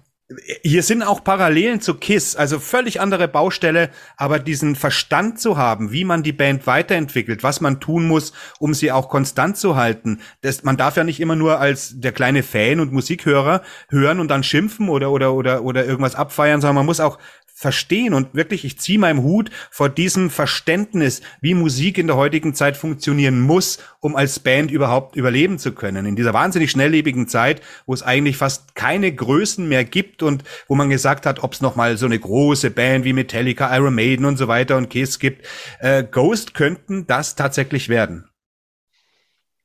hier 0.61 0.83
sind 0.83 1.01
auch 1.01 1.23
Parallelen 1.23 1.81
zu 1.81 1.95
Kiss, 1.95 2.35
also 2.35 2.59
völlig 2.59 3.01
andere 3.01 3.27
Baustelle, 3.27 3.89
aber 4.15 4.37
diesen 4.37 4.75
Verstand 4.75 5.39
zu 5.39 5.57
haben, 5.57 5.91
wie 5.91 6.05
man 6.05 6.21
die 6.21 6.33
Band 6.33 6.67
weiterentwickelt, 6.67 7.41
was 7.41 7.61
man 7.61 7.79
tun 7.79 8.07
muss, 8.07 8.33
um 8.59 8.75
sie 8.75 8.91
auch 8.91 9.09
konstant 9.09 9.57
zu 9.57 9.75
halten. 9.75 10.19
Das, 10.41 10.63
man 10.63 10.77
darf 10.77 10.97
ja 10.97 11.03
nicht 11.03 11.19
immer 11.19 11.35
nur 11.35 11.59
als 11.59 11.99
der 11.99 12.11
kleine 12.11 12.43
Fan 12.43 12.79
und 12.79 12.91
Musikhörer 12.93 13.63
hören 13.89 14.19
und 14.19 14.27
dann 14.27 14.43
schimpfen 14.43 14.87
oder 14.87 15.09
oder 15.11 15.33
oder 15.33 15.63
oder 15.63 15.85
irgendwas 15.85 16.13
abfeiern, 16.13 16.61
sondern 16.61 16.75
man 16.75 16.85
muss 16.85 16.99
auch 16.99 17.17
verstehen 17.59 18.13
und 18.13 18.33
wirklich, 18.33 18.63
ich 18.63 18.79
ziehe 18.79 18.97
meinem 18.97 19.21
Hut 19.21 19.51
vor 19.69 19.89
diesem 19.89 20.29
Verständnis, 20.29 21.21
wie 21.41 21.53
Musik 21.53 21.97
in 21.97 22.07
der 22.07 22.15
heutigen 22.15 22.53
Zeit 22.53 22.77
funktionieren 22.77 23.41
muss, 23.41 23.79
um 23.99 24.15
als 24.15 24.39
Band 24.39 24.71
überhaupt 24.71 25.17
überleben 25.17 25.59
zu 25.59 25.73
können. 25.73 26.05
In 26.05 26.15
dieser 26.15 26.33
wahnsinnig 26.33 26.71
schnelllebigen 26.71 27.27
Zeit, 27.27 27.61
wo 27.85 27.93
es 27.93 28.01
eigentlich 28.01 28.37
fast 28.37 28.75
keine 28.75 29.13
Größen 29.13 29.67
mehr 29.67 29.83
gibt 29.83 30.23
und 30.23 30.45
wo 30.69 30.75
man 30.75 30.89
gesagt 30.89 31.25
hat, 31.25 31.43
ob 31.43 31.51
es 31.51 31.59
noch 31.59 31.75
mal 31.75 31.97
so 31.97 32.05
eine 32.05 32.17
große 32.17 32.71
Band 32.71 33.03
wie 33.03 33.11
Metallica, 33.11 33.75
Iron 33.75 33.93
Maiden 33.93 34.25
und 34.25 34.37
so 34.37 34.47
weiter 34.47 34.77
und 34.77 34.89
Kiss 34.89 35.19
gibt, 35.19 35.45
äh, 35.79 36.05
Ghost 36.05 36.53
könnten 36.53 37.07
das 37.07 37.35
tatsächlich 37.35 37.89
werden. 37.89 38.29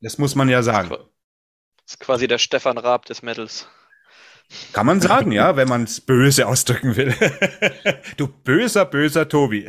Das 0.01 0.18
muss 0.18 0.34
man 0.34 0.49
ja 0.49 0.64
sagen. 0.64 0.88
Das 0.90 1.05
ist 1.86 2.01
quasi 2.01 2.26
der 2.26 2.38
Stefan 2.38 2.76
Raab 2.76 3.05
des 3.07 3.22
Metals. 3.22 3.68
Kann 4.72 4.86
man 4.86 5.01
sagen, 5.01 5.32
ja, 5.32 5.57
wenn 5.57 5.68
man 5.68 5.84
es 5.84 6.01
böse 6.01 6.47
ausdrücken 6.47 6.97
will. 6.97 7.14
du 8.16 8.28
böser, 8.28 8.84
böser 8.84 9.28
Tobi. 9.28 9.68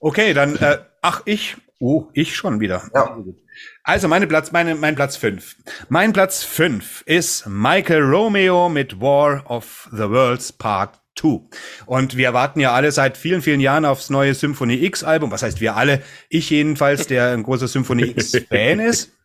okay, 0.00 0.34
dann, 0.34 0.56
äh, 0.56 0.78
ach, 1.02 1.22
ich, 1.24 1.56
oh, 1.78 2.08
ich 2.12 2.34
schon 2.36 2.60
wieder. 2.60 2.82
Ja. 2.94 3.18
Also 3.82 4.08
meine 4.08 4.26
Platz, 4.26 4.52
meine, 4.52 4.74
mein 4.74 4.94
Platz 4.94 5.16
fünf. 5.16 5.56
Mein 5.88 6.12
Platz 6.12 6.42
fünf 6.42 7.02
ist 7.06 7.46
Michael 7.46 8.02
Romeo 8.02 8.68
mit 8.68 9.00
War 9.00 9.48
of 9.50 9.88
the 9.92 10.08
Worlds 10.08 10.52
Part 10.52 11.00
2. 11.18 11.40
Und 11.86 12.16
wir 12.16 12.32
warten 12.32 12.60
ja 12.60 12.72
alle 12.72 12.90
seit 12.92 13.16
vielen, 13.16 13.42
vielen 13.42 13.60
Jahren 13.60 13.84
aufs 13.84 14.10
neue 14.10 14.34
Symphony 14.34 14.84
X 14.84 15.04
Album. 15.04 15.30
Was 15.30 15.42
heißt 15.42 15.60
wir 15.60 15.76
alle? 15.76 16.02
Ich 16.28 16.50
jedenfalls, 16.50 17.06
der 17.06 17.32
ein 17.32 17.42
großer 17.42 17.68
Symphony 17.68 18.04
X 18.04 18.36
Fan 18.48 18.80
ist. 18.80 19.12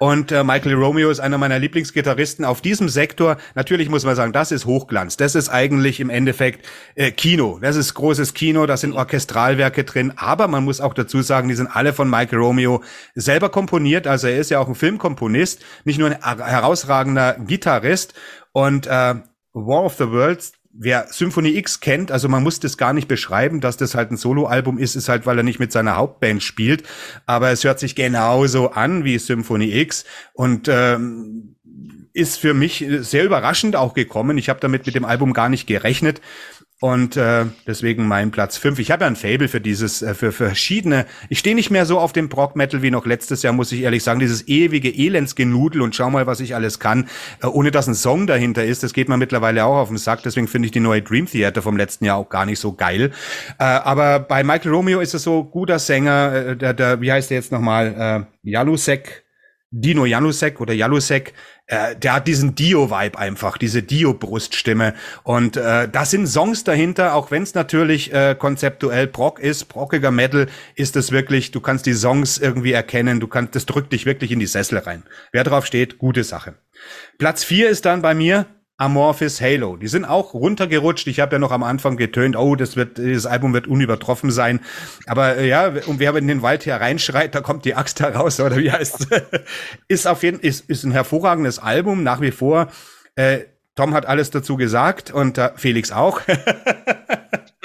Und 0.00 0.30
äh, 0.30 0.44
Michael 0.44 0.74
Romeo 0.74 1.10
ist 1.10 1.18
einer 1.18 1.38
meiner 1.38 1.58
Lieblingsgitarristen 1.58 2.44
auf 2.44 2.60
diesem 2.60 2.88
Sektor. 2.88 3.36
Natürlich 3.56 3.88
muss 3.88 4.04
man 4.04 4.14
sagen, 4.14 4.32
das 4.32 4.52
ist 4.52 4.64
Hochglanz. 4.64 5.16
Das 5.16 5.34
ist 5.34 5.48
eigentlich 5.48 5.98
im 5.98 6.08
Endeffekt 6.08 6.68
äh, 6.94 7.10
Kino. 7.10 7.58
Das 7.60 7.74
ist 7.74 7.94
großes 7.94 8.32
Kino, 8.32 8.66
da 8.66 8.76
sind 8.76 8.92
Orchestralwerke 8.92 9.82
drin. 9.82 10.12
Aber 10.16 10.46
man 10.46 10.62
muss 10.62 10.80
auch 10.80 10.94
dazu 10.94 11.20
sagen, 11.22 11.48
die 11.48 11.56
sind 11.56 11.66
alle 11.66 11.92
von 11.92 12.08
Michael 12.08 12.38
Romeo 12.38 12.82
selber 13.16 13.48
komponiert. 13.48 14.06
Also 14.06 14.28
er 14.28 14.38
ist 14.38 14.50
ja 14.50 14.60
auch 14.60 14.68
ein 14.68 14.76
Filmkomponist, 14.76 15.64
nicht 15.84 15.98
nur 15.98 16.10
ein 16.10 16.22
herausragender 16.22 17.36
Gitarrist. 17.44 18.14
Und 18.52 18.86
äh, 18.86 19.14
War 19.52 19.84
of 19.84 19.94
the 19.94 20.10
Worlds, 20.10 20.52
wer 20.78 21.08
Symphony 21.10 21.56
X 21.56 21.80
kennt, 21.80 22.12
also 22.12 22.28
man 22.28 22.42
muss 22.42 22.60
das 22.60 22.78
gar 22.78 22.92
nicht 22.92 23.08
beschreiben, 23.08 23.60
dass 23.60 23.76
das 23.76 23.94
halt 23.94 24.10
ein 24.10 24.16
Soloalbum 24.16 24.78
ist, 24.78 24.94
ist 24.94 25.08
halt, 25.08 25.26
weil 25.26 25.36
er 25.36 25.42
nicht 25.42 25.58
mit 25.58 25.72
seiner 25.72 25.96
Hauptband 25.96 26.42
spielt. 26.42 26.84
Aber 27.26 27.50
es 27.50 27.64
hört 27.64 27.80
sich 27.80 27.94
genauso 27.94 28.70
an 28.70 29.04
wie 29.04 29.18
Symphony 29.18 29.80
X 29.80 30.04
und 30.32 30.68
ähm, 30.68 31.56
ist 32.12 32.38
für 32.38 32.54
mich 32.54 32.84
sehr 33.00 33.24
überraschend 33.24 33.76
auch 33.76 33.94
gekommen. 33.94 34.38
Ich 34.38 34.48
habe 34.48 34.60
damit 34.60 34.86
mit 34.86 34.94
dem 34.94 35.04
Album 35.04 35.32
gar 35.32 35.48
nicht 35.48 35.66
gerechnet. 35.66 36.20
Und 36.80 37.16
äh, 37.16 37.46
deswegen 37.66 38.06
mein 38.06 38.30
Platz 38.30 38.56
fünf. 38.56 38.78
Ich 38.78 38.92
habe 38.92 39.02
ja 39.02 39.08
ein 39.08 39.16
Fable 39.16 39.48
für 39.48 39.60
dieses, 39.60 40.00
äh, 40.00 40.14
für, 40.14 40.30
verschiedene. 40.30 41.06
Ich 41.28 41.40
stehe 41.40 41.56
nicht 41.56 41.70
mehr 41.70 41.86
so 41.86 41.98
auf 41.98 42.12
dem 42.12 42.28
Brock 42.28 42.54
Metal 42.54 42.82
wie 42.82 42.92
noch 42.92 43.04
letztes 43.04 43.42
Jahr, 43.42 43.52
muss 43.52 43.72
ich 43.72 43.80
ehrlich 43.80 44.04
sagen. 44.04 44.20
Dieses 44.20 44.46
ewige 44.46 44.88
Elendsgenudel 44.88 45.82
und 45.82 45.96
schau 45.96 46.08
mal, 46.08 46.28
was 46.28 46.38
ich 46.38 46.54
alles 46.54 46.78
kann, 46.78 47.08
äh, 47.42 47.46
ohne 47.46 47.72
dass 47.72 47.88
ein 47.88 47.96
Song 47.96 48.28
dahinter 48.28 48.64
ist. 48.64 48.84
Das 48.84 48.92
geht 48.92 49.08
mir 49.08 49.16
mittlerweile 49.16 49.64
auch 49.64 49.76
auf 49.76 49.88
den 49.88 49.98
Sack. 49.98 50.22
Deswegen 50.22 50.46
finde 50.46 50.66
ich 50.66 50.72
die 50.72 50.80
neue 50.80 51.02
Dream 51.02 51.26
Theater 51.26 51.62
vom 51.62 51.76
letzten 51.76 52.04
Jahr 52.04 52.16
auch 52.16 52.28
gar 52.28 52.46
nicht 52.46 52.60
so 52.60 52.72
geil. 52.72 53.10
Äh, 53.58 53.64
aber 53.64 54.20
bei 54.20 54.44
Michael 54.44 54.70
Romeo 54.70 55.00
ist 55.00 55.14
es 55.14 55.24
so 55.24 55.42
guter 55.42 55.80
Sänger. 55.80 56.32
Äh, 56.32 56.56
der, 56.56 56.74
der, 56.74 57.00
wie 57.00 57.10
heißt 57.10 57.30
der 57.30 57.38
jetzt 57.38 57.50
nochmal? 57.50 58.26
Äh, 58.44 58.50
Jalusek. 58.50 59.24
Dino 59.70 60.06
Janusek 60.06 60.60
oder 60.60 60.72
Jalusek, 60.72 61.34
äh, 61.66 61.94
der 61.96 62.14
hat 62.14 62.26
diesen 62.26 62.54
Dio-Vibe 62.54 63.18
einfach, 63.18 63.58
diese 63.58 63.82
Dio-Bruststimme. 63.82 64.94
Und 65.24 65.56
äh, 65.56 65.88
da 65.88 66.04
sind 66.06 66.26
Songs 66.26 66.64
dahinter, 66.64 67.14
auch 67.14 67.30
wenn 67.30 67.42
es 67.42 67.54
natürlich 67.54 68.12
äh, 68.12 68.34
konzeptuell 68.38 69.06
Brock 69.06 69.38
ist, 69.40 69.66
brockiger 69.66 70.10
Metal, 70.10 70.46
ist 70.74 70.96
es 70.96 71.12
wirklich, 71.12 71.50
du 71.50 71.60
kannst 71.60 71.84
die 71.84 71.92
Songs 71.92 72.38
irgendwie 72.38 72.72
erkennen, 72.72 73.20
du 73.20 73.28
kannst, 73.28 73.54
das 73.54 73.66
drückt 73.66 73.92
dich 73.92 74.06
wirklich 74.06 74.32
in 74.32 74.40
die 74.40 74.46
Sessel 74.46 74.78
rein. 74.78 75.02
Wer 75.32 75.44
drauf 75.44 75.66
steht, 75.66 75.98
gute 75.98 76.24
Sache. 76.24 76.54
Platz 77.18 77.44
vier 77.44 77.68
ist 77.68 77.84
dann 77.84 78.00
bei 78.00 78.14
mir 78.14 78.46
Amorphis 78.78 79.40
Halo. 79.40 79.76
Die 79.76 79.88
sind 79.88 80.04
auch 80.04 80.34
runtergerutscht. 80.34 81.08
Ich 81.08 81.18
habe 81.18 81.34
ja 81.34 81.40
noch 81.40 81.50
am 81.50 81.64
Anfang 81.64 81.96
getönt, 81.96 82.36
oh, 82.36 82.54
das 82.54 82.76
wird, 82.76 82.98
dieses 82.98 83.26
Album 83.26 83.52
wird 83.52 83.66
unübertroffen 83.66 84.30
sein. 84.30 84.60
Aber 85.06 85.36
äh, 85.36 85.48
ja, 85.48 85.72
und 85.86 85.98
wer 85.98 86.14
in 86.14 86.28
den 86.28 86.42
Wald 86.42 86.64
hereinschreit, 86.64 87.34
da 87.34 87.40
kommt 87.40 87.64
die 87.64 87.74
Axt 87.74 87.98
heraus, 87.98 88.38
oder 88.38 88.56
wie 88.56 88.70
heißt 88.70 89.08
Ist 89.88 90.06
auf 90.06 90.22
jeden 90.22 90.38
ist, 90.38 90.70
ist 90.70 90.84
ein 90.84 90.92
hervorragendes 90.92 91.58
Album, 91.58 92.04
nach 92.04 92.20
wie 92.20 92.30
vor. 92.30 92.68
Äh, 93.16 93.40
Tom 93.74 93.94
hat 93.94 94.06
alles 94.06 94.30
dazu 94.30 94.56
gesagt 94.56 95.10
und 95.10 95.38
äh, 95.38 95.50
Felix 95.56 95.90
auch. 95.90 96.20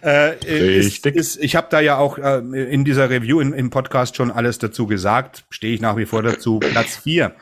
äh, 0.00 0.08
Richtig. 0.08 1.14
Ist, 1.14 1.36
ist, 1.36 1.44
ich 1.44 1.54
habe 1.54 1.68
da 1.70 1.78
ja 1.78 1.96
auch 1.96 2.18
äh, 2.18 2.38
in 2.38 2.84
dieser 2.84 3.08
Review 3.08 3.38
in, 3.38 3.52
im 3.52 3.70
Podcast 3.70 4.16
schon 4.16 4.32
alles 4.32 4.58
dazu 4.58 4.88
gesagt. 4.88 5.44
Stehe 5.50 5.74
ich 5.74 5.80
nach 5.80 5.96
wie 5.96 6.06
vor 6.06 6.24
dazu. 6.24 6.58
Platz 6.58 6.96
vier. 6.96 7.36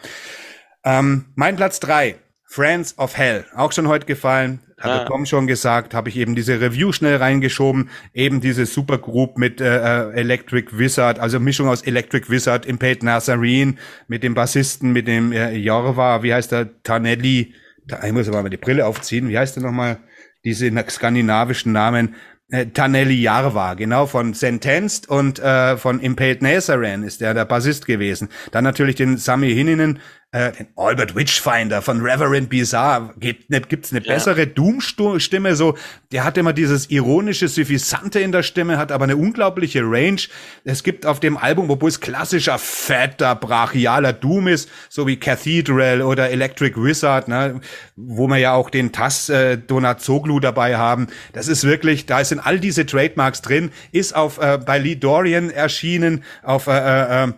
Ähm, 0.85 1.27
mein 1.37 1.57
Platz 1.57 1.81
drei 1.81 2.17
Friends 2.53 2.99
of 2.99 3.17
Hell, 3.17 3.47
auch 3.57 3.73
schon 3.73 3.89
heute 3.89 4.05
gefallen, 4.05 4.61
hatte 4.79 5.05
ah. 5.05 5.05
Tom 5.07 5.25
schon 5.25 5.47
gesagt, 5.47 5.95
habe 5.95 6.11
ich 6.11 6.19
eben 6.19 6.35
diese 6.35 6.61
Review 6.61 6.93
schnell 6.93 7.17
reingeschoben, 7.17 7.89
eben 8.13 8.43
diese 8.43 8.67
Supergroup 8.67 9.39
mit 9.39 9.63
äh, 9.63 10.11
äh, 10.11 10.13
Electric 10.13 10.77
Wizard, 10.77 11.19
also 11.19 11.41
Mischung 11.41 11.69
aus 11.69 11.81
Electric 11.81 12.29
Wizard, 12.29 12.67
Impate 12.67 13.07
Nazarene, 13.07 13.77
mit 14.07 14.23
dem 14.23 14.35
Bassisten, 14.35 14.93
mit 14.93 15.09
dem 15.09 15.33
äh, 15.33 15.55
Jorva, 15.55 16.23
wie 16.23 16.35
heißt 16.35 16.53
der, 16.53 16.83
Tanelli, 16.83 17.55
da, 17.87 18.05
ich 18.05 18.13
muss 18.13 18.29
aber 18.29 18.43
mal 18.43 18.51
die 18.51 18.59
Brille 18.59 18.85
aufziehen, 18.85 19.31
wie 19.31 19.39
heißt 19.39 19.57
der 19.57 19.63
nochmal, 19.63 20.01
diese 20.45 20.71
skandinavischen 20.91 21.73
Namen, 21.73 22.17
äh, 22.51 22.67
Tanelli 22.67 23.15
Jarva, 23.15 23.73
genau, 23.73 24.05
von 24.05 24.35
Sentenced 24.35 25.09
und 25.09 25.39
äh, 25.39 25.79
von 25.79 26.01
Impaled 26.01 26.43
Nazarene 26.43 27.07
ist 27.07 27.23
der 27.23 27.33
der 27.33 27.47
Bassist 27.47 27.87
gewesen. 27.87 28.29
Dann 28.51 28.63
natürlich 28.65 28.97
den 28.97 29.17
Sami 29.17 29.55
Hininen, 29.55 30.01
äh, 30.33 30.51
den 30.53 30.67
Albert 30.77 31.15
Witchfinder 31.15 31.83
von 31.83 32.01
Reverend 32.01 32.49
Bizarre. 32.49 33.13
Gibt 33.19 33.51
ne, 33.51 33.61
gibt's 33.61 33.93
eine 33.93 34.03
ja. 34.03 34.15
bessere 34.15 34.47
Doom-Stimme? 34.47 35.55
So, 35.55 35.77
der 36.11 36.25
hat 36.25 36.39
immer 36.39 36.55
dieses 36.55 36.91
ironische, 36.91 37.49
suffisante 37.49 38.19
in 38.19 38.33
der 38.33 38.43
Stimme, 38.43 38.79
hat 38.79 38.93
aber 38.93 39.05
eine 39.05 39.17
unglaubliche 39.17 39.83
Range. 39.83 40.21
Es 40.65 40.83
gibt 40.83 41.05
auf 41.05 41.21
dem 41.21 41.37
Album, 41.37 41.71
obwohl 41.71 41.91
es 41.91 42.01
klassischer, 42.01 42.59
fetter, 42.59 43.35
brachialer 43.35 44.15
Doom 44.15 44.49
ist, 44.49 44.71
so 44.89 45.07
wie 45.07 45.17
Cathedral 45.17 46.01
oder 46.01 46.31
Electric 46.31 46.83
Wizard, 46.83 47.29
ne, 47.29 47.61
wo 47.97 48.27
wir 48.27 48.39
ja 48.39 48.55
auch 48.55 48.71
den 48.71 48.91
Tass 48.91 49.29
äh, 49.29 49.59
Donazoglu 49.59 50.41
dabei 50.41 50.79
haben. 50.79 51.09
Das 51.35 51.47
ist 51.47 51.65
wirklich, 51.65 52.07
da 52.07 52.25
sind 52.25 52.39
all 52.39 52.59
diese 52.59 52.87
Trademarks 52.87 53.43
drin, 53.43 53.71
ist 53.93 54.17
auf 54.17 54.39
äh, 54.39 54.59
bei 54.65 54.79
Lee 54.79 54.97
Dorian 54.97 55.51
erschienen, 55.51 56.25
auf 56.43 56.69
äh, 56.69 56.73
äh, 56.73 57.25
äh 57.25 57.33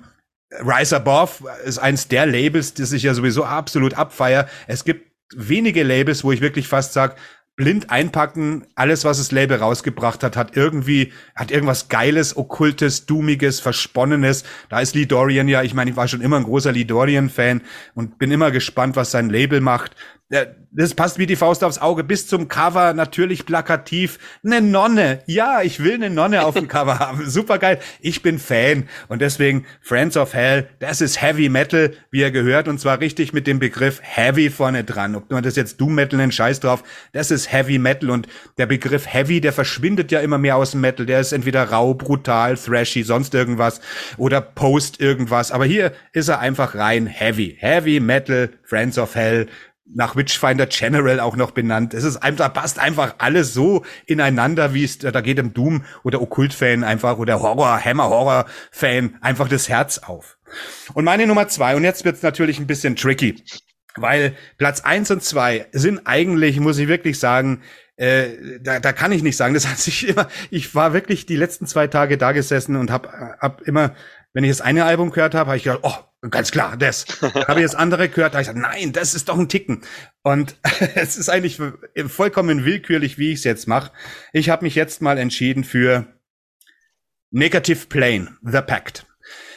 Rise 0.61 0.97
Above 0.97 1.49
ist 1.65 1.79
eins 1.79 2.09
der 2.09 2.27
Labels, 2.27 2.75
das 2.75 2.93
ich 2.93 3.03
ja 3.03 3.15
sowieso 3.15 3.45
absolut 3.45 3.95
abfeier. 3.95 4.49
Es 4.67 4.85
gibt 4.85 5.11
wenige 5.35 5.83
Labels, 5.83 6.25
wo 6.25 6.33
ich 6.33 6.41
wirklich 6.41 6.69
fast 6.69 6.93
sage, 6.93 7.17
blind 7.57 7.91
einpacken, 7.91 8.67
alles, 8.75 9.05
was 9.05 9.19
das 9.19 9.31
Label 9.31 9.59
rausgebracht 9.59 10.25
hat, 10.25 10.37
hat 10.37 10.57
irgendwie, 10.57 11.13
hat 11.37 11.51
irgendwas 11.53 11.89
Geiles, 11.89 12.37
Okkultes, 12.37 13.07
Doomiges, 13.07 13.61
Versponnenes. 13.61 14.45
Da 14.69 14.81
ist 14.81 14.95
Lee 14.95 15.07
Dorian 15.07 15.49
ja, 15.49 15.63
ich 15.63 15.75
meine, 15.75 15.91
ich 15.91 15.97
war 15.97 16.09
schon 16.09 16.21
immer 16.21 16.37
ein 16.37 16.45
großer 16.45 16.73
Lee 16.73 16.85
Dorian-Fan 16.85 17.63
und 17.95 18.19
bin 18.19 18.33
immer 18.33 18.51
gespannt, 18.51 18.97
was 18.97 19.13
sein 19.13 19.31
Label 19.31 19.61
macht 19.61 19.93
das 20.31 20.95
passt 20.95 21.19
wie 21.19 21.27
die 21.27 21.37
Faust 21.37 21.63
aufs 21.63 21.79
Auge. 21.79 22.03
Bis 22.03 22.27
zum 22.27 22.49
Cover 22.49 22.95
natürlich 22.95 23.45
plakativ. 23.45 24.19
Eine 24.45 24.63
Nonne. 24.63 25.21
Ja, 25.27 25.61
ich 25.63 25.85
will 25.85 25.95
eine 25.95 26.09
Nonne 26.09 26.45
auf 26.45 26.55
dem 26.55 26.67
Cover 26.69 26.99
haben. 26.99 27.29
Super 27.29 27.59
geil. 27.59 27.79
Ich 28.01 28.23
bin 28.23 28.39
Fan. 28.39 28.89
Und 29.09 29.21
deswegen 29.21 29.67
Friends 29.83 30.17
of 30.17 30.33
Hell, 30.33 30.69
das 30.81 31.03
ist 31.03 31.21
Heavy 31.21 31.51
Metal, 31.51 31.93
wie 32.11 32.23
er 32.23 32.31
gehört. 32.31 32.69
Und 32.69 32.81
zwar 32.81 33.01
richtig 33.01 33.35
mit 33.35 33.47
dem 33.47 33.59
Begriff 33.59 34.01
Heavy 34.03 34.49
vorne 34.49 34.83
dran. 34.83 35.15
Ob 35.15 35.31
man 35.31 35.43
das 35.43 35.57
jetzt 35.57 35.81
Doom 35.81 35.95
Metal 35.95 36.17
nennt, 36.17 36.35
scheiß 36.35 36.61
drauf. 36.61 36.83
Das 37.13 37.31
ist 37.31 37.53
Heavy 37.53 37.79
Metal. 37.79 38.11
Und 38.11 38.27
der 38.57 38.67
Begriff 38.67 39.07
Heavy, 39.07 39.43
der 39.43 39.53
verschwindet 39.53 40.11
ja 40.11 40.21
immer 40.21 40.39
mehr 40.39 40.57
aus 40.57 40.71
dem 40.71 40.81
Metal. 40.81 41.05
Der 41.05 41.21
ist 41.21 41.33
entweder 41.33 41.65
rau, 41.65 41.93
brutal, 41.93 42.57
thrashy, 42.57 43.03
sonst 43.03 43.35
irgendwas. 43.35 43.81
Oder 44.17 44.41
Post 44.41 45.01
irgendwas. 45.01 45.53
Aber 45.53 45.67
hier 45.67 45.93
ist 46.13 46.29
er 46.29 46.41
einfach 46.41 46.75
rein 46.75 47.07
Heavy. 47.07 47.57
Heavy 47.61 48.01
Metal, 48.01 48.49
Friends 48.65 48.99
of 48.99 49.15
Hell 49.15 49.49
nach 49.87 50.17
Witchfinder 50.17 50.67
General 50.67 51.21
auch 51.21 51.37
noch 51.37 51.51
benannt. 51.51 51.95
Es 51.95 52.05
ist 52.05 52.17
einfach, 52.17 52.53
passt 52.53 52.79
einfach 52.79 53.17
alles 53.19 53.53
so 53.53 53.85
ineinander, 54.07 54.73
wie 54.73 54.85
es, 54.85 54.99
da 54.99 55.21
geht 55.21 55.39
dem 55.39 55.53
Doom 55.53 55.85
oder 56.03 56.23
Okkult-Fan 56.23 56.85
einfach 56.85 57.19
oder 57.19 57.41
Horror, 57.41 57.85
Hammer-Horror-Fan 57.85 59.19
einfach 59.21 59.49
das 59.49 59.69
Herz 59.69 59.99
auf. 59.99 60.39
Und 60.95 61.05
meine 61.05 61.27
Nummer 61.27 61.49
zwei, 61.49 61.77
und 61.77 61.85
jetzt 61.85 62.05
wird's 62.05 62.23
natürlich 62.23 62.59
ein 62.59 62.67
bisschen 62.67 62.97
tricky, 62.97 63.43
weil 63.97 64.35
Platz 64.59 64.81
eins 64.81 65.11
und 65.11 65.23
zwei 65.23 65.67
sind 65.73 66.07
eigentlich, 66.07 66.59
muss 66.61 66.79
ich 66.79 66.89
wirklich 66.89 67.19
sagen, 67.19 67.63
äh, 67.97 68.59
da, 68.61 68.81
da 68.81 68.93
kann 68.93 69.13
ich 69.13 69.23
nicht 69.23 69.37
sagen. 69.37 69.55
Das 69.55 69.69
hat 69.69 69.79
sich 69.79 70.09
immer, 70.09 70.29
ich 70.51 70.75
war 70.75 70.93
wirklich 70.93 71.27
die 71.27 71.37
letzten 71.37 71.67
zwei 71.67 71.87
Tage 71.87 72.19
da 72.19 72.33
gesessen 72.33 72.77
und 72.77 72.91
hab, 72.91 73.13
hab 73.41 73.63
immer, 73.63 73.95
wenn 74.35 74.45
ich 74.45 74.51
das 74.51 74.61
eine 74.61 74.85
Album 74.85 75.11
gehört 75.11 75.35
habe, 75.35 75.49
habe 75.49 75.57
ich 75.57 75.65
gedacht, 75.65 75.81
oh, 75.83 75.97
Ganz 76.31 76.51
klar, 76.51 76.77
das. 76.77 77.05
habe 77.21 77.61
ich 77.61 77.67
das 77.67 77.75
andere 77.75 78.09
gehört, 78.09 78.35
da 78.35 78.41
ich 78.41 78.47
gesagt, 78.47 78.59
nein, 78.59 78.93
das 78.93 79.15
ist 79.15 79.29
doch 79.29 79.39
ein 79.39 79.49
Ticken. 79.49 79.83
Und 80.23 80.57
es 80.95 81.17
ist 81.17 81.29
eigentlich 81.29 81.61
vollkommen 82.07 82.65
willkürlich, 82.65 83.19
wie 83.19 83.33
ich 83.33 83.41
es 83.41 83.45
jetzt 83.45 83.69
mache. 83.69 83.93
Ich 84.33 84.49
habe 84.49 84.65
mich 84.65 84.75
jetzt 84.75 85.03
mal 85.03 85.19
entschieden 85.19 85.65
für 85.65 86.07
Negative 87.31 87.87
Plane, 87.87 88.39
The 88.43 88.63
Pact. 88.63 89.07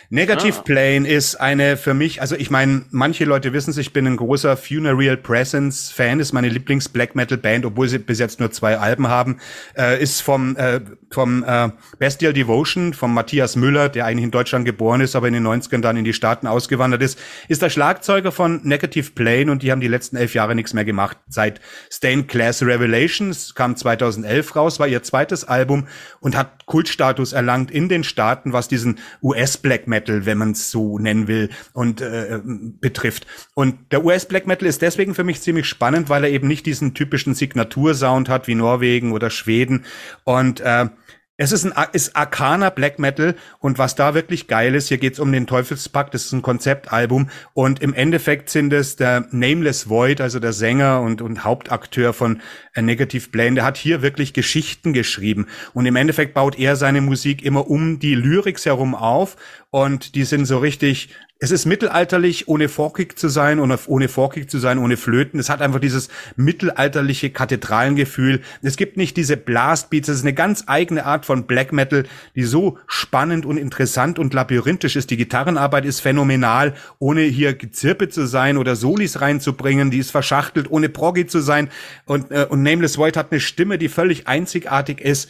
Negative 0.09 0.59
ah. 0.59 0.61
Plane 0.61 1.07
ist 1.07 1.35
eine 1.35 1.75
für 1.75 1.93
mich, 1.93 2.21
also 2.21 2.35
ich 2.35 2.49
meine, 2.49 2.85
manche 2.91 3.25
Leute 3.25 3.51
wissen 3.51 3.71
es, 3.71 3.77
ich 3.77 3.91
bin 3.91 4.07
ein 4.07 4.15
großer 4.15 4.55
Funeral 4.55 5.17
Presence 5.17 5.91
Fan, 5.91 6.21
ist 6.21 6.31
meine 6.31 6.47
Lieblings 6.47 6.87
Black 6.87 7.13
Metal 7.15 7.37
Band, 7.37 7.65
obwohl 7.65 7.89
sie 7.89 7.99
bis 7.99 8.19
jetzt 8.19 8.39
nur 8.39 8.51
zwei 8.51 8.77
Alben 8.77 9.09
haben, 9.09 9.39
äh, 9.77 10.01
ist 10.01 10.21
vom 10.21 10.55
äh, 10.55 10.79
vom 11.11 11.43
äh, 11.43 11.69
Bestial 11.99 12.31
Devotion 12.33 12.93
vom 12.93 13.13
Matthias 13.13 13.55
Müller, 13.57 13.89
der 13.89 14.05
eigentlich 14.05 14.23
in 14.23 14.31
Deutschland 14.31 14.65
geboren 14.65 15.01
ist, 15.01 15.15
aber 15.15 15.27
in 15.27 15.33
den 15.33 15.45
90ern 15.45 15.81
dann 15.81 15.97
in 15.97 16.05
die 16.05 16.13
Staaten 16.13 16.47
ausgewandert 16.47 17.01
ist, 17.01 17.19
ist 17.49 17.61
der 17.61 17.69
Schlagzeuger 17.69 18.31
von 18.31 18.61
Negative 18.63 19.11
Plane 19.11 19.51
und 19.51 19.61
die 19.61 19.71
haben 19.71 19.81
die 19.81 19.87
letzten 19.87 20.15
elf 20.15 20.33
Jahre 20.33 20.55
nichts 20.55 20.73
mehr 20.73 20.85
gemacht. 20.85 21.17
Seit 21.27 21.59
Stained 21.91 22.29
Class 22.29 22.61
Revelations 22.61 23.55
kam 23.55 23.75
2011 23.75 24.55
raus, 24.55 24.79
war 24.79 24.87
ihr 24.87 25.03
zweites 25.03 25.43
Album 25.43 25.87
und 26.21 26.37
hat 26.37 26.56
Kultstatus 26.67 27.33
erlangt 27.33 27.71
in 27.71 27.89
den 27.89 28.03
Staaten, 28.03 28.53
was 28.53 28.67
diesen 28.67 28.99
US 29.23 29.57
Black 29.57 29.87
Metal, 29.87 30.27
wenn 30.27 30.37
man 30.37 30.51
es 30.51 30.69
so 30.69 30.99
nennen 30.99 31.27
will, 31.27 31.49
und 31.73 32.01
äh, 32.01 32.39
betrifft. 32.43 33.25
Und 33.55 33.91
der 33.91 34.05
US 34.05 34.25
Black 34.25 34.45
Metal 34.45 34.67
ist 34.67 34.83
deswegen 34.83 35.15
für 35.15 35.23
mich 35.23 35.41
ziemlich 35.41 35.65
spannend, 35.65 36.09
weil 36.09 36.25
er 36.25 36.29
eben 36.29 36.47
nicht 36.47 36.65
diesen 36.65 36.93
typischen 36.93 37.33
Signatursound 37.33 38.29
hat 38.29 38.47
wie 38.47 38.55
Norwegen 38.55 39.13
oder 39.13 39.29
Schweden 39.29 39.85
und 40.25 40.59
äh, 40.59 40.87
es 41.37 41.51
ist 41.51 41.65
ein 41.65 41.73
ist 41.93 42.15
Arcana 42.15 42.71
Black 42.71 42.97
Metal 42.97 43.35
und 43.59 43.77
was 43.77 43.95
da 43.95 44.15
wirklich 44.15 44.47
geil 44.47 44.73
ist, 44.73 44.87
hier 44.87 44.97
geht's 44.97 45.19
um 45.19 45.31
den 45.31 45.45
Teufelspakt, 45.45 46.13
das 46.13 46.25
ist 46.25 46.33
ein 46.33 46.41
Konzeptalbum 46.41 47.29
und 47.53 47.81
im 47.81 47.93
Endeffekt 47.93 48.49
sind 48.49 48.73
es 48.73 48.95
der 48.95 49.27
Nameless 49.31 49.87
Void, 49.87 50.19
also 50.19 50.39
der 50.39 50.53
Sänger 50.53 51.01
und, 51.01 51.21
und 51.21 51.43
Hauptakteur 51.43 52.13
von 52.13 52.41
A 52.75 52.81
Negative 52.81 53.29
Plane, 53.29 53.55
der 53.55 53.65
hat 53.65 53.77
hier 53.77 54.01
wirklich 54.01 54.33
Geschichten 54.33 54.93
geschrieben 54.93 55.45
und 55.73 55.85
im 55.85 55.95
Endeffekt 55.95 56.33
baut 56.33 56.57
er 56.57 56.75
seine 56.75 57.01
Musik 57.01 57.45
immer 57.45 57.69
um 57.69 57.99
die 57.99 58.15
Lyrics 58.15 58.65
herum 58.65 58.95
auf 58.95 59.37
und 59.69 60.15
die 60.15 60.23
sind 60.23 60.45
so 60.45 60.57
richtig 60.57 61.09
es 61.39 61.51
ist 61.51 61.65
mittelalterlich, 61.65 62.47
ohne 62.47 62.67
forkig 62.67 63.17
zu 63.17 63.29
sein 63.29 63.59
und 63.59 63.77
ohne 63.87 64.07
forkig 64.07 64.49
zu 64.49 64.57
sein, 64.57 64.79
ohne 64.79 64.97
Flöten. 64.97 65.39
Es 65.39 65.49
hat 65.49 65.61
einfach 65.61 65.79
dieses 65.79 66.09
mittelalterliche 66.35 67.29
Kathedralengefühl. 67.29 68.41
Es 68.63 68.75
gibt 68.75 68.97
nicht 68.97 69.17
diese 69.17 69.37
Blastbeats. 69.37 70.09
Es 70.09 70.17
ist 70.17 70.23
eine 70.23 70.33
ganz 70.33 70.63
eigene 70.65 71.05
Art 71.05 71.25
von 71.25 71.45
Black 71.45 71.71
Metal, 71.73 72.05
die 72.35 72.43
so 72.43 72.79
spannend 72.87 73.45
und 73.45 73.57
interessant 73.57 74.17
und 74.17 74.33
labyrinthisch 74.33 74.95
ist. 74.95 75.11
Die 75.11 75.17
Gitarrenarbeit 75.17 75.85
ist 75.85 75.99
phänomenal, 75.99 76.73
ohne 76.97 77.21
hier 77.21 77.53
gezirpe 77.53 78.09
zu 78.09 78.25
sein 78.25 78.57
oder 78.57 78.75
Solis 78.75 79.21
reinzubringen. 79.21 79.91
Die 79.91 79.99
ist 79.99 80.11
verschachtelt, 80.11 80.71
ohne 80.71 80.89
Proggy 80.89 81.27
zu 81.27 81.39
sein. 81.39 81.69
Und, 82.05 82.31
äh, 82.31 82.47
und 82.49 82.63
Nameless 82.63 82.97
Void 82.97 83.15
hat 83.15 83.31
eine 83.31 83.41
Stimme, 83.41 83.77
die 83.77 83.89
völlig 83.89 84.27
einzigartig 84.27 85.01
ist 85.01 85.29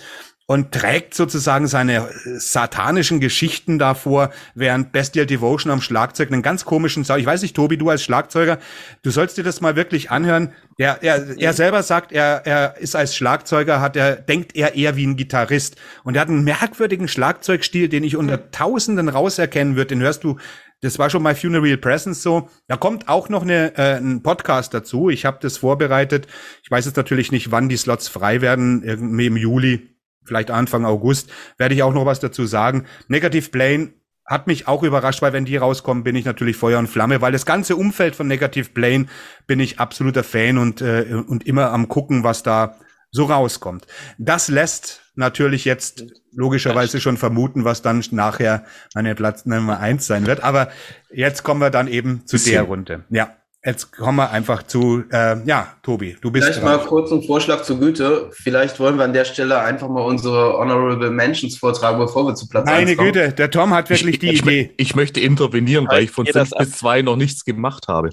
und 0.49 0.71
trägt 0.71 1.13
sozusagen 1.13 1.67
seine 1.67 1.97
äh, 1.97 2.39
satanischen 2.39 3.19
Geschichten 3.19 3.77
davor, 3.77 4.31
während 4.55 4.93
Bestial 4.93 5.25
Devotion 5.25 5.71
am 5.71 5.81
Schlagzeug 5.81 6.31
einen 6.31 6.41
ganz 6.41 6.63
komischen 6.63 7.03
Sound. 7.03 7.19
Ich 7.19 7.25
weiß 7.25 7.41
nicht, 7.41 7.55
Tobi, 7.55 7.77
du 7.77 7.89
als 7.89 8.01
Schlagzeuger, 8.01 8.57
du 9.03 9.11
sollst 9.11 9.37
dir 9.37 9.43
das 9.43 9.59
mal 9.59 9.75
wirklich 9.75 10.09
anhören. 10.09 10.53
Er, 10.77 11.03
er, 11.03 11.37
er 11.37 11.53
selber 11.53 11.83
sagt, 11.83 12.13
er, 12.13 12.45
er 12.45 12.77
ist 12.77 12.95
als 12.95 13.15
Schlagzeuger, 13.15 13.81
hat 13.81 13.97
er, 13.97 14.15
denkt 14.15 14.55
er 14.55 14.75
eher 14.75 14.95
wie 14.95 15.05
ein 15.05 15.17
Gitarrist. 15.17 15.75
Und 16.03 16.15
er 16.15 16.21
hat 16.21 16.29
einen 16.29 16.45
merkwürdigen 16.45 17.09
Schlagzeugstil, 17.09 17.89
den 17.89 18.05
ich 18.05 18.15
unter 18.15 18.49
Tausenden 18.49 19.09
rauserkennen 19.09 19.75
würde. 19.75 19.89
Den 19.89 20.01
hörst 20.01 20.23
du 20.23 20.37
das 20.81 20.99
war 20.99 21.09
schon 21.09 21.23
mal 21.23 21.33
Funeral 21.33 21.77
Presence 21.77 22.21
so. 22.21 22.49
Da 22.67 22.77
kommt 22.77 23.09
auch 23.09 23.29
noch 23.29 23.41
eine, 23.41 23.75
äh, 23.77 23.97
ein 23.97 24.21
Podcast 24.21 24.75
dazu. 24.75 25.09
Ich 25.09 25.25
habe 25.25 25.39
das 25.41 25.57
vorbereitet. 25.57 26.27
Ich 26.61 26.69
weiß 26.69 26.85
jetzt 26.85 26.97
natürlich 26.97 27.31
nicht, 27.31 27.49
wann 27.49 27.67
die 27.67 27.77
Slots 27.77 28.07
frei 28.07 28.41
werden. 28.41 28.83
Irgendwie 28.83 29.25
im 29.25 29.37
Juli 29.37 29.96
vielleicht 30.27 30.51
Anfang 30.51 30.85
August, 30.85 31.31
werde 31.57 31.75
ich 31.75 31.83
auch 31.83 31.93
noch 31.93 32.05
was 32.05 32.19
dazu 32.19 32.45
sagen. 32.45 32.85
Negative 33.07 33.49
Plane 33.49 33.93
hat 34.25 34.45
mich 34.45 34.67
auch 34.67 34.83
überrascht, 34.83 35.21
weil 35.21 35.33
wenn 35.33 35.45
die 35.45 35.57
rauskommen, 35.57 36.03
bin 36.03 36.15
ich 36.15 36.25
natürlich 36.25 36.57
Feuer 36.57 36.79
und 36.79 36.87
Flamme, 36.87 37.21
weil 37.21 37.31
das 37.31 37.45
ganze 37.45 37.77
Umfeld 37.77 38.15
von 38.15 38.27
Negative 38.27 38.69
Plane 38.69 39.05
bin 39.47 39.59
ich 39.59 39.79
absoluter 39.79 40.23
Fan 40.23 40.57
und, 40.57 40.81
äh, 40.81 41.23
und 41.27 41.47
immer 41.47 41.71
am 41.71 41.87
gucken, 41.87 42.23
was 42.23 42.43
da 42.43 42.75
so 43.09 43.23
rauskommt. 43.23 43.87
Das 44.17 44.49
lässt 44.49 45.01
natürlich 45.15 45.65
jetzt 45.65 46.05
logischerweise 46.33 46.99
schon 46.99 47.17
vermuten, 47.17 47.63
was 47.63 47.81
dann 47.81 48.03
nachher 48.11 48.65
meine 48.93 49.15
Platz 49.15 49.45
Nummer 49.45 49.79
eins 49.79 50.07
sein 50.07 50.27
wird. 50.27 50.43
Aber 50.43 50.69
jetzt 51.09 51.43
kommen 51.43 51.61
wir 51.61 51.69
dann 51.69 51.87
eben 51.87 52.25
zu 52.25 52.37
der 52.37 52.63
Runde. 52.63 53.05
Ja. 53.09 53.35
Jetzt 53.67 53.91
kommen 53.91 54.15
wir 54.15 54.31
einfach 54.31 54.63
zu, 54.63 55.03
äh, 55.11 55.43
ja, 55.45 55.75
Tobi, 55.83 56.15
du 56.21 56.31
bist. 56.31 56.45
Vielleicht 56.45 56.63
dran. 56.63 56.77
mal 56.77 56.85
kurz 56.85 57.11
einen 57.11 57.21
Vorschlag 57.21 57.63
zur 57.63 57.77
Güte. 57.77 58.29
Vielleicht 58.31 58.79
wollen 58.79 58.95
wir 58.95 59.03
an 59.03 59.11
der 59.11 59.25
Stelle 59.25 59.59
einfach 59.59 59.89
mal 59.89 60.03
unsere 60.03 60.57
Honorable 60.57 61.11
Mentions 61.11 61.57
vortragen, 61.57 61.99
bevor 61.99 62.25
wir 62.25 62.35
zu 62.35 62.47
Platz 62.47 62.65
Meine 62.65 62.95
Güte, 62.95 63.33
der 63.33 63.51
Tom 63.51 63.73
hat 63.73 63.89
wirklich 63.89 64.13
ich, 64.13 64.19
die 64.19 64.29
ich, 64.29 64.41
Idee. 64.43 64.73
Ich, 64.77 64.95
möchte 64.95 65.19
intervenieren, 65.19 65.85
weil 65.89 66.03
ich 66.03 66.11
von 66.11 66.25
5 66.25 66.51
bis 66.57 66.71
2 66.77 67.01
noch 67.01 67.17
nichts 67.17 67.43
gemacht 67.43 67.89
habe. 67.89 68.11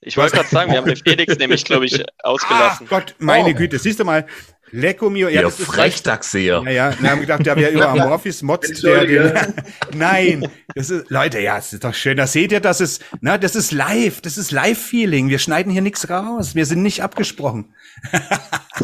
Ich 0.00 0.16
wollte 0.16 0.36
gerade 0.36 0.48
sagen, 0.48 0.70
wir 0.70 0.78
haben 0.78 0.86
den 0.86 0.96
Felix 0.96 1.36
nämlich, 1.38 1.64
glaube 1.64 1.86
ich, 1.86 2.00
ausgelassen. 2.22 2.86
Ach 2.86 2.88
Gott, 2.88 3.16
meine 3.18 3.50
oh. 3.50 3.54
Güte, 3.54 3.80
siehst 3.80 3.98
du 3.98 4.04
mal, 4.04 4.26
Lecco 4.70 5.10
mio. 5.10 5.28
Ja, 5.28 5.42
Ihr 5.42 5.50
Frechdachseher. 5.50 6.62
Ja, 6.64 6.70
ja, 6.70 7.00
wir 7.00 7.10
haben 7.10 7.20
gedacht, 7.20 7.44
der 7.44 7.56
wäre 7.56 7.72
über 7.72 7.88
Amorphis 7.88 8.42
motzt 8.42 8.82
der 8.82 9.04
den. 9.04 9.32
Nein, 9.94 10.48
das 10.74 10.90
ist, 10.90 11.10
Leute, 11.10 11.40
ja, 11.40 11.58
es 11.58 11.72
ist 11.72 11.84
doch 11.84 11.94
schön. 11.94 12.16
Da 12.16 12.26
seht 12.26 12.52
ihr, 12.52 12.60
das 12.60 12.80
ist, 12.80 13.04
na, 13.20 13.38
das 13.38 13.56
ist 13.56 13.72
live, 13.72 14.20
das 14.20 14.38
ist 14.38 14.50
Live-Feeling. 14.50 15.28
Wir 15.28 15.38
schneiden 15.38 15.72
hier 15.72 15.82
nichts 15.82 16.08
raus. 16.10 16.54
Wir 16.54 16.66
sind 16.66 16.82
nicht 16.82 17.02
abgesprochen. 17.02 17.74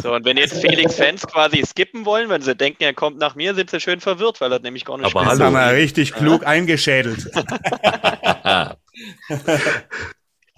so, 0.01 0.13
und 0.13 0.25
wenn 0.25 0.37
jetzt 0.37 0.61
Felix-Fans 0.61 1.27
quasi 1.27 1.63
skippen 1.65 2.05
wollen, 2.05 2.29
wenn 2.29 2.41
sie 2.41 2.55
denken, 2.55 2.83
er 2.83 2.93
kommt 2.93 3.17
nach 3.17 3.35
mir, 3.35 3.55
sind 3.55 3.69
sie 3.69 3.79
schön 3.79 4.01
verwirrt, 4.01 4.41
weil 4.41 4.51
er 4.51 4.59
nämlich 4.59 4.85
gar 4.85 4.97
nicht 4.97 5.07
Aber 5.07 5.25
hallo. 5.25 5.37
Das 5.37 5.45
haben 5.45 5.53
wir 5.53 5.73
richtig 5.73 6.13
klug 6.13 6.45
eingeschädelt. 6.45 7.29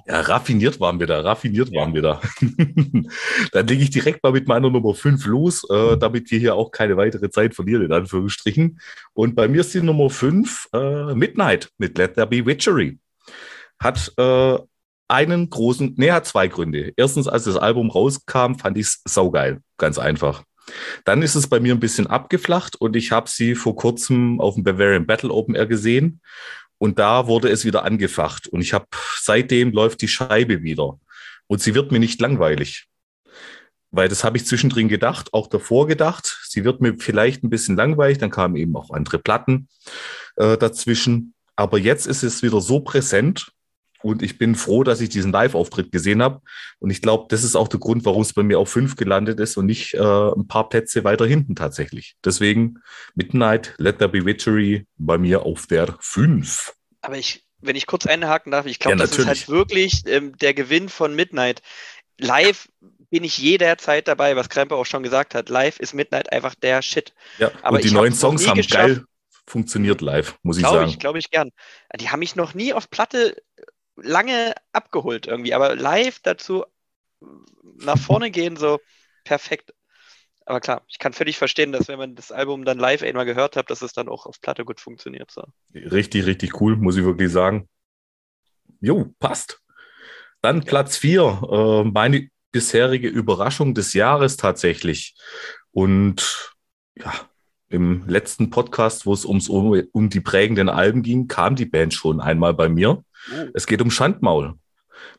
Ja, 0.09 0.21
raffiniert 0.21 0.79
waren 0.79 1.01
wir 1.01 1.07
da, 1.07 1.19
raffiniert 1.19 1.73
waren 1.73 1.93
wir 1.93 2.01
da. 2.01 2.21
Dann 3.51 3.67
lege 3.67 3.83
ich 3.83 3.89
direkt 3.89 4.23
mal 4.23 4.31
mit 4.31 4.47
meiner 4.47 4.69
Nummer 4.69 4.93
5 4.93 5.25
los, 5.25 5.69
äh, 5.69 5.97
damit 5.97 6.31
wir 6.31 6.39
hier 6.39 6.55
auch 6.55 6.71
keine 6.71 6.95
weitere 6.95 7.29
Zeit 7.29 7.53
verlieren, 7.53 7.83
in 7.83 7.91
Anführungsstrichen. 7.91 8.79
Und 9.13 9.35
bei 9.35 9.49
mir 9.49 9.61
ist 9.61 9.73
die 9.73 9.81
Nummer 9.81 10.09
5 10.09 10.69
äh, 10.71 11.13
Midnight 11.13 11.71
mit 11.77 11.97
Let 11.97 12.13
There 12.13 12.27
Be 12.27 12.45
Witchery. 12.45 12.99
Hat 13.79 14.13
äh, 14.17 14.57
einen 15.09 15.49
großen, 15.49 15.95
nee, 15.97 16.11
hat 16.11 16.25
zwei 16.25 16.47
Gründe. 16.47 16.93
Erstens, 16.95 17.27
als 17.27 17.43
das 17.43 17.57
Album 17.57 17.89
rauskam, 17.89 18.55
fand 18.55 18.77
ich 18.77 18.87
es 18.87 19.01
saugeil, 19.03 19.59
ganz 19.77 19.99
einfach. 19.99 20.43
Dann 21.03 21.21
ist 21.21 21.35
es 21.35 21.47
bei 21.47 21.59
mir 21.59 21.73
ein 21.73 21.81
bisschen 21.81 22.07
abgeflacht 22.07 22.77
und 22.77 22.95
ich 22.95 23.11
habe 23.11 23.29
sie 23.29 23.55
vor 23.55 23.75
kurzem 23.75 24.39
auf 24.39 24.55
dem 24.55 24.63
Bavarian 24.63 25.05
Battle 25.05 25.31
Open 25.31 25.55
Air 25.55 25.67
gesehen 25.67 26.21
und 26.77 26.99
da 26.99 27.27
wurde 27.27 27.49
es 27.49 27.65
wieder 27.65 27.83
angefacht. 27.83 28.47
Und 28.47 28.61
ich 28.61 28.73
habe 28.73 28.85
seitdem 29.21 29.71
läuft 29.71 30.01
die 30.01 30.07
Scheibe 30.07 30.63
wieder. 30.63 30.99
Und 31.47 31.61
sie 31.61 31.75
wird 31.75 31.91
mir 31.91 31.99
nicht 31.99 32.21
langweilig. 32.21 32.87
Weil 33.89 34.09
das 34.09 34.23
habe 34.23 34.37
ich 34.37 34.45
zwischendrin 34.45 34.89
gedacht, 34.89 35.33
auch 35.33 35.47
davor 35.47 35.87
gedacht. 35.87 36.39
Sie 36.49 36.65
wird 36.65 36.81
mir 36.81 36.95
vielleicht 36.99 37.43
ein 37.43 37.49
bisschen 37.49 37.77
langweilig. 37.77 38.17
Dann 38.17 38.31
kamen 38.31 38.55
eben 38.57 38.75
auch 38.75 38.91
andere 38.91 39.17
Platten 39.17 39.69
äh, 40.35 40.57
dazwischen. 40.57 41.33
Aber 41.55 41.79
jetzt 41.79 42.05
ist 42.05 42.23
es 42.23 42.43
wieder 42.43 42.61
so 42.61 42.81
präsent. 42.81 43.51
Und 44.03 44.21
ich 44.21 44.37
bin 44.37 44.55
froh, 44.55 44.83
dass 44.83 45.01
ich 45.01 45.09
diesen 45.09 45.31
Live-Auftritt 45.31 45.91
gesehen 45.91 46.21
habe. 46.21 46.41
Und 46.79 46.89
ich 46.89 47.01
glaube, 47.01 47.25
das 47.29 47.43
ist 47.43 47.55
auch 47.55 47.67
der 47.67 47.79
Grund, 47.79 48.05
warum 48.05 48.21
es 48.21 48.33
bei 48.33 48.43
mir 48.43 48.59
auf 48.59 48.69
fünf 48.69 48.95
gelandet 48.95 49.39
ist 49.39 49.57
und 49.57 49.65
nicht 49.65 49.93
äh, 49.93 49.99
ein 49.99 50.47
paar 50.47 50.69
Plätze 50.69 51.03
weiter 51.03 51.25
hinten 51.25 51.55
tatsächlich. 51.55 52.15
Deswegen 52.23 52.75
Midnight, 53.15 53.73
Let 53.77 53.99
There 53.99 54.09
Be 54.09 54.25
Victory 54.25 54.85
bei 54.97 55.17
mir 55.17 55.43
auf 55.43 55.67
der 55.67 55.97
fünf. 55.99 56.73
Aber 57.01 57.17
ich, 57.17 57.43
wenn 57.59 57.75
ich 57.75 57.87
kurz 57.87 58.05
einhaken 58.05 58.51
darf, 58.51 58.65
ich 58.65 58.79
glaube, 58.79 58.97
ja, 58.97 59.05
das 59.05 59.17
ist 59.17 59.27
halt 59.27 59.49
wirklich 59.49 60.03
ähm, 60.07 60.37
der 60.37 60.53
Gewinn 60.53 60.89
von 60.89 61.15
Midnight. 61.15 61.61
Live 62.19 62.69
bin 63.09 63.23
ich 63.23 63.37
jederzeit 63.37 64.07
dabei, 64.07 64.35
was 64.35 64.49
Krempe 64.49 64.75
auch 64.75 64.85
schon 64.85 65.03
gesagt 65.03 65.33
hat. 65.33 65.49
Live 65.49 65.79
ist 65.79 65.93
Midnight 65.93 66.31
einfach 66.31 66.55
der 66.55 66.81
Shit. 66.81 67.13
Ja, 67.39 67.51
Aber 67.61 67.77
und 67.77 67.83
die 67.83 67.91
neuen 67.91 68.13
Songs 68.13 68.47
haben 68.47 68.61
geil 68.61 69.05
funktioniert 69.47 70.01
live, 70.01 70.37
muss 70.43 70.57
ich 70.57 70.63
glaube 70.63 70.79
sagen. 70.79 70.89
Ich, 70.89 70.99
glaube 70.99 71.19
ich 71.19 71.31
gern. 71.31 71.51
Die 71.99 72.09
haben 72.09 72.19
mich 72.19 72.35
noch 72.35 72.53
nie 72.53 72.73
auf 72.73 72.89
Platte 72.89 73.41
lange 73.97 74.53
abgeholt 74.71 75.27
irgendwie, 75.27 75.53
aber 75.53 75.75
live 75.75 76.19
dazu 76.19 76.65
nach 77.79 77.97
vorne 77.97 78.31
gehen, 78.31 78.55
so 78.55 78.79
perfekt. 79.23 79.73
Aber 80.45 80.61
klar, 80.61 80.83
ich 80.87 80.97
kann 80.97 81.11
völlig 81.11 81.37
verstehen, 81.37 81.73
dass 81.73 81.89
wenn 81.89 81.99
man 81.99 82.15
das 82.15 82.31
Album 82.31 82.63
dann 82.63 82.79
live 82.79 83.03
einmal 83.03 83.25
gehört 83.25 83.57
hat, 83.57 83.69
dass 83.69 83.81
es 83.81 83.91
dann 83.91 84.07
auch 84.07 84.25
auf 84.25 84.39
Platte 84.39 84.63
gut 84.63 84.79
funktioniert. 84.79 85.29
So. 85.29 85.43
Richtig, 85.73 86.25
richtig 86.25 86.61
cool, 86.61 86.77
muss 86.77 86.95
ich 86.95 87.03
wirklich 87.03 87.31
sagen. 87.31 87.67
Jo, 88.79 89.13
passt. 89.19 89.61
Dann 90.41 90.63
Platz 90.63 90.95
4, 90.97 91.41
äh, 91.51 91.89
meine 91.89 92.29
bisherige 92.51 93.09
Überraschung 93.09 93.73
des 93.73 93.93
Jahres 93.93 94.37
tatsächlich. 94.37 95.15
Und 95.71 96.53
ja, 96.95 97.29
im 97.69 98.07
letzten 98.07 98.49
Podcast, 98.49 99.05
wo 99.05 99.13
es 99.13 99.25
ums, 99.25 99.49
um, 99.49 99.81
um 99.91 100.09
die 100.09 100.21
prägenden 100.21 100.69
Alben 100.69 101.03
ging, 101.03 101.27
kam 101.27 101.55
die 101.55 101.65
Band 101.65 101.93
schon 101.93 102.21
einmal 102.21 102.53
bei 102.53 102.69
mir. 102.69 103.03
Oh. 103.31 103.45
Es 103.53 103.67
geht 103.67 103.81
um 103.81 103.91
Schandmaul 103.91 104.55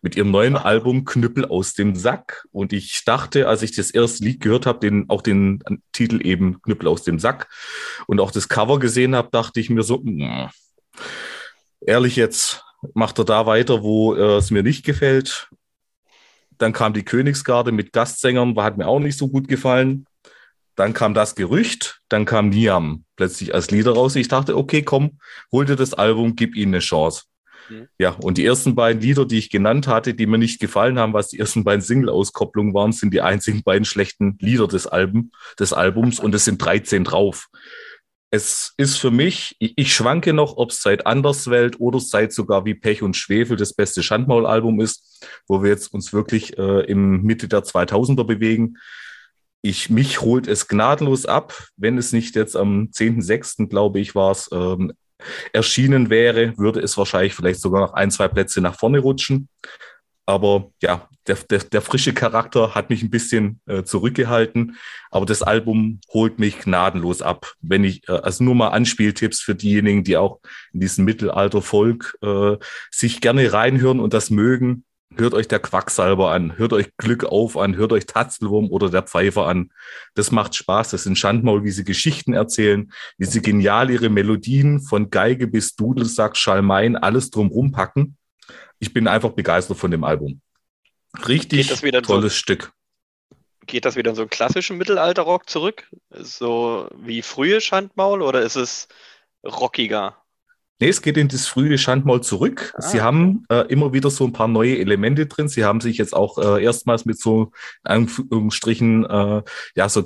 mit 0.03 0.16
ihrem 0.16 0.30
neuen 0.30 0.57
Ach. 0.57 0.64
Album 0.64 1.05
Knüppel 1.05 1.44
aus 1.44 1.74
dem 1.74 1.94
Sack. 1.94 2.46
Und 2.53 2.72
ich 2.72 3.03
dachte, 3.05 3.49
als 3.49 3.62
ich 3.62 3.74
das 3.74 3.90
erste 3.90 4.24
Lied 4.24 4.40
gehört 4.40 4.66
habe, 4.66 4.80
den, 4.80 5.09
auch 5.09 5.22
den 5.22 5.62
Titel 5.92 6.24
eben 6.26 6.61
Knüppel 6.62 6.88
aus 6.88 7.03
dem 7.03 7.18
Sack 7.18 7.49
und 8.07 8.20
auch 8.20 8.30
das 8.30 8.49
Cover 8.49 8.78
gesehen 8.78 9.14
habe, 9.14 9.28
dachte 9.30 9.61
ich 9.61 9.70
mir 9.70 9.82
so, 9.82 10.01
mh, 10.03 10.51
ehrlich 11.80 12.16
jetzt, 12.16 12.64
macht 12.94 13.18
er 13.18 13.24
da 13.24 13.46
weiter, 13.46 13.82
wo 13.82 14.14
äh, 14.14 14.36
es 14.36 14.51
mir 14.51 14.62
nicht 14.62 14.84
gefällt. 14.84 15.49
Dann 16.59 16.72
kam 16.72 16.92
die 16.92 17.05
Königsgarde 17.05 17.72
mit 17.72 17.92
Gastsängern, 17.92 18.57
hat 18.57 18.78
mir 18.78 18.88
auch 18.88 18.99
nicht 18.99 19.18
so 19.18 19.28
gut 19.28 19.49
gefallen. 19.49 20.07
Dann 20.79 20.95
kam 20.95 21.12
das 21.12 21.35
Gerücht, 21.35 22.03
dann 22.09 22.24
kam 22.24 22.51
Niam 22.51 23.05
plötzlich 23.16 23.53
als 23.53 23.72
Lieder 23.72 23.95
raus. 23.95 24.14
Ich 24.14 24.29
dachte, 24.29 24.57
okay, 24.57 24.83
komm, 24.83 25.18
hol 25.51 25.64
dir 25.64 25.74
das 25.74 25.93
Album, 25.93 26.37
gib 26.37 26.55
ihnen 26.55 26.72
eine 26.72 26.79
Chance. 26.79 27.24
Mhm. 27.68 27.89
Ja, 27.99 28.11
und 28.11 28.39
die 28.39 28.47
ersten 28.47 28.76
beiden 28.76 29.03
Lieder, 29.03 29.24
die 29.24 29.39
ich 29.39 29.51
genannt 29.51 29.89
hatte, 29.89 30.14
die 30.14 30.26
mir 30.26 30.39
nicht 30.39 30.61
gefallen 30.61 31.01
haben, 31.01 31.14
was 31.14 31.31
die 31.31 31.41
ersten 31.41 31.64
beiden 31.64 31.83
Single-Auskopplungen 31.83 32.74
waren, 32.74 32.93
sind 32.93 33.12
die 33.12 33.22
einzigen 33.22 33.64
beiden 33.64 33.85
schlechten 33.85 34.39
Lieder 34.41 34.68
des, 34.68 34.87
Album, 34.87 35.33
des 35.59 35.72
Albums 35.72 36.20
und 36.20 36.33
es 36.33 36.45
sind 36.45 36.64
13 36.64 37.03
drauf. 37.03 37.49
Es 38.31 38.74
ist 38.76 38.99
für 38.99 39.11
mich, 39.11 39.57
ich 39.59 39.93
schwanke 39.93 40.33
noch, 40.33 40.59
ob 40.59 40.70
es 40.70 40.81
seit 40.81 41.09
Anderswelt 41.09 41.81
oder 41.81 41.99
seit 41.99 42.33
sogar 42.33 42.64
wie 42.66 42.74
Pech 42.74 43.03
und 43.03 43.16
Schwefel 43.16 43.57
das 43.57 43.74
beste 43.74 44.05
Schandmaul-Album 44.05 44.81
ist, 44.81 45.26
wo 45.49 45.61
wir 45.61 45.70
jetzt 45.70 45.93
uns 45.93 46.12
wirklich 46.12 46.57
äh, 46.57 46.83
im 46.83 47.22
Mitte 47.22 47.49
der 47.49 47.64
2000er 47.64 48.22
bewegen 48.22 48.76
ich, 49.63 49.91
mich 49.91 50.21
holt 50.21 50.47
es 50.47 50.69
gnadenlos 50.69 51.27
ab, 51.27 51.55
wenn 51.77 51.99
es 51.99 52.13
nicht 52.13 52.37
jetzt 52.37 52.57
am 52.57 52.91
10.06., 52.93 53.69
glaube 53.69 54.01
ich, 54.01 54.15
war 54.15 54.31
es, 54.31 54.49
ähm, 54.53 54.93
erschienen 55.53 56.11
wäre, 56.11 56.57
würde 56.59 56.81
es 56.81 56.97
wahrscheinlich 56.97 57.35
vielleicht 57.35 57.61
sogar 57.61 57.81
noch 57.81 57.95
ein, 57.95 58.11
zwei 58.11 58.29
Plätze 58.29 58.61
nach 58.61 58.79
vorne 58.79 59.01
rutschen. 59.01 59.49
Aber 60.27 60.71
ja, 60.83 61.09
der, 61.27 61.37
der, 61.37 61.61
der 61.61 61.81
frische 61.81 62.13
Charakter 62.13 62.75
hat 62.75 62.91
mich 62.91 63.03
ein 63.03 63.11
bisschen 63.11 63.61
äh, 63.67 63.83
zurückgehalten. 63.83 64.77
Aber 65.11 65.25
das 65.25 65.43
Album 65.43 66.01
holt 66.13 66.39
mich 66.39 66.59
gnadenlos 66.59 67.23
ab. 67.23 67.55
Wenn 67.63 67.83
ich, 67.83 68.07
äh, 68.09 68.13
also 68.13 68.45
nur 68.45 68.55
mal 68.55 68.69
Anspieltipps 68.69 69.41
für 69.41 69.55
diejenigen, 69.55 70.05
die 70.05 70.19
auch 70.19 70.41
in 70.75 70.81
diesem 70.81 71.07
Mittelalter-Volk 71.07 72.19
äh, 72.23 72.57
sich 72.91 73.23
gerne 73.23 73.53
reinhören 73.53 74.01
und 74.01 74.13
das 74.13 74.29
mögen. 74.29 74.85
Hört 75.19 75.35
euch 75.35 75.49
der 75.49 75.59
Quacksalber 75.59 76.31
an, 76.31 76.57
hört 76.59 76.73
euch 76.73 76.97
Glück 76.97 77.25
auf 77.25 77.57
an, 77.57 77.77
hört 77.77 77.93
euch 77.93 78.07
Tatzelwurm 78.07 78.71
oder 78.71 78.89
der 78.89 79.03
Pfeifer 79.03 79.47
an. 79.47 79.73
Das 80.14 80.31
macht 80.31 80.55
Spaß. 80.55 80.91
Das 80.91 81.03
sind 81.03 81.19
Schandmaul, 81.19 81.64
wie 81.64 81.73
sie 81.73 81.85
Geschichten 81.85 82.35
erzählen, 82.35 82.93
wie 83.16 83.27
sie 83.27 83.43
genial 83.43 83.91
ihre 83.91 84.11
Melodien 84.11 84.81
von 84.81 85.11
Geige 85.11 85.49
bis 85.49 85.75
Dudelsack, 85.75 86.37
Schalmein, 86.37 86.97
alles 86.97 87.31
drumrum 87.31 87.73
packen 87.73 88.16
ich 88.79 88.93
bin 88.93 89.09
einfach 89.09 89.31
begeistert 89.31 89.77
von 89.77 89.91
dem 89.91 90.05
Album. 90.05 90.41
Richtig 91.27 91.69
tolles 91.69 92.33
so, 92.33 92.39
Stück. 92.39 92.73
Geht 93.66 93.85
das 93.85 93.97
wieder 93.97 94.11
in 94.11 94.16
so 94.16 94.23
einen 94.23 94.31
klassischen 94.31 94.79
Mittelalterrock 94.79 95.49
zurück? 95.49 95.89
So 96.11 96.89
wie 96.97 97.23
frühe 97.23 97.61
Schandmaul 97.61 98.23
oder 98.23 98.43
ist 98.43 98.57
es 98.57 98.89
rockiger? 99.45 100.16
Nee, 100.81 100.89
es 100.89 101.03
geht 101.03 101.16
in 101.16 101.29
das 101.29 101.47
frühe 101.47 101.76
Schandmaul 101.76 102.20
zurück. 102.22 102.72
Ah, 102.76 102.83
Sie 102.83 103.01
haben 103.01 103.45
äh, 103.49 103.66
immer 103.68 103.93
wieder 103.93 104.11
so 104.11 104.24
ein 104.24 104.33
paar 104.33 104.49
neue 104.49 104.79
Elemente 104.79 105.26
drin. 105.26 105.49
Sie 105.49 105.64
haben 105.64 105.81
sich 105.81 105.99
jetzt 105.99 106.14
auch 106.14 106.39
äh, 106.39 106.62
erstmals 106.62 107.05
mit 107.05 107.18
so 107.18 107.51
Anführungsstrichen 107.83 109.05
äh, 109.05 109.43
ja 109.74 109.89
so 109.89 110.05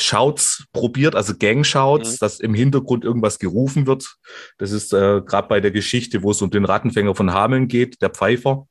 Shouts 0.00 0.66
probiert, 0.72 1.14
also 1.14 1.34
Gang-Shouts, 1.36 2.12
mhm. 2.12 2.16
dass 2.20 2.40
im 2.40 2.54
Hintergrund 2.54 3.04
irgendwas 3.04 3.38
gerufen 3.38 3.86
wird. 3.86 4.16
Das 4.56 4.70
ist 4.70 4.92
äh, 4.92 5.20
gerade 5.20 5.48
bei 5.48 5.60
der 5.60 5.70
Geschichte, 5.70 6.22
wo 6.22 6.30
es 6.30 6.40
um 6.40 6.50
den 6.50 6.64
Rattenfänger 6.64 7.14
von 7.14 7.32
Hameln 7.32 7.68
geht, 7.68 8.00
der 8.00 8.10
Pfeifer, 8.10 8.66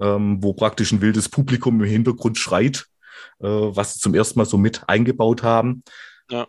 ähm, 0.00 0.38
wo 0.42 0.52
praktisch 0.52 0.92
ein 0.92 1.00
wildes 1.00 1.28
Publikum 1.28 1.80
im 1.80 1.88
Hintergrund 1.88 2.38
schreit, 2.38 2.86
äh, 3.40 3.46
was 3.46 3.94
sie 3.94 4.00
zum 4.00 4.14
ersten 4.14 4.38
Mal 4.38 4.46
so 4.46 4.58
mit 4.58 4.82
eingebaut 4.86 5.42
haben. 5.42 5.82
Ja. 6.30 6.46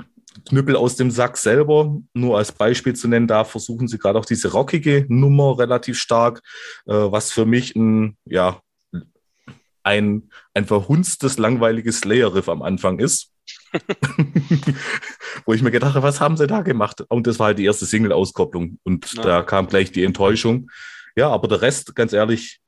Knüppel 0.47 0.75
aus 0.75 0.95
dem 0.95 1.11
Sack 1.11 1.37
selber, 1.37 1.97
nur 2.13 2.37
als 2.37 2.51
Beispiel 2.51 2.95
zu 2.95 3.07
nennen, 3.07 3.27
da 3.27 3.43
versuchen 3.43 3.87
sie 3.87 3.97
gerade 3.97 4.19
auch 4.19 4.25
diese 4.25 4.51
rockige 4.51 5.05
Nummer 5.09 5.57
relativ 5.57 5.97
stark, 5.97 6.41
äh, 6.85 6.93
was 6.93 7.31
für 7.31 7.45
mich 7.45 7.75
ein, 7.75 8.17
ja, 8.25 8.61
ein, 9.83 10.29
ein 10.53 10.65
verhunztes, 10.65 11.37
langweiliges 11.37 11.99
Slayer-Riff 11.99 12.49
am 12.49 12.61
Anfang 12.61 12.99
ist. 12.99 13.31
Wo 15.45 15.53
ich 15.53 15.61
mir 15.61 15.71
gedacht 15.71 15.95
habe, 15.95 16.05
was 16.05 16.21
haben 16.21 16.37
sie 16.37 16.47
da 16.47 16.61
gemacht? 16.61 17.01
Und 17.09 17.27
das 17.27 17.39
war 17.39 17.47
halt 17.47 17.59
die 17.59 17.65
erste 17.65 17.85
Single-Auskopplung. 17.85 18.79
Und 18.83 19.13
ja. 19.13 19.23
da 19.23 19.41
kam 19.41 19.67
gleich 19.67 19.91
die 19.91 20.03
Enttäuschung. 20.03 20.69
Ja, 21.15 21.29
aber 21.29 21.47
der 21.47 21.61
Rest, 21.61 21.95
ganz 21.95 22.13
ehrlich, 22.13 22.61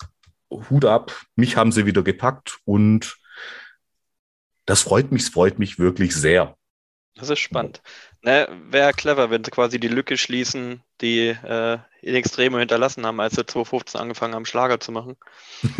Hut 0.51 0.85
ab. 0.85 1.15
Mich 1.35 1.57
haben 1.57 1.71
sie 1.71 1.85
wieder 1.85 2.03
gepackt 2.03 2.57
und 2.65 3.17
das 4.65 4.81
freut 4.81 5.11
mich, 5.11 5.23
es 5.23 5.29
freut 5.29 5.59
mich 5.59 5.79
wirklich 5.79 6.15
sehr. 6.15 6.55
Das 7.15 7.29
ist 7.29 7.39
spannend. 7.39 7.81
Ne, 8.21 8.47
Wäre 8.69 8.93
clever, 8.93 9.29
wenn 9.29 9.43
sie 9.43 9.51
quasi 9.51 9.79
die 9.79 9.87
Lücke 9.87 10.17
schließen, 10.17 10.81
die 11.01 11.27
äh, 11.27 11.77
in 12.01 12.15
Extremo 12.15 12.57
hinterlassen 12.57 13.05
haben, 13.05 13.19
als 13.19 13.35
sie 13.35 13.45
2015 13.45 13.99
angefangen 13.99 14.33
haben, 14.33 14.45
Schlager 14.45 14.79
zu 14.79 14.91
machen. 14.91 15.17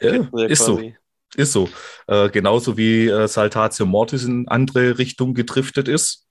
ja, 0.00 0.28
ist 0.46 0.64
so. 0.64 0.80
Ist 1.36 1.52
so. 1.52 1.68
Äh, 2.06 2.28
genauso 2.30 2.76
wie 2.76 3.06
äh, 3.06 3.28
Saltatio 3.28 3.86
Mortis 3.86 4.24
in 4.24 4.48
andere 4.48 4.98
Richtung 4.98 5.34
gedriftet 5.34 5.88
ist. 5.88 6.26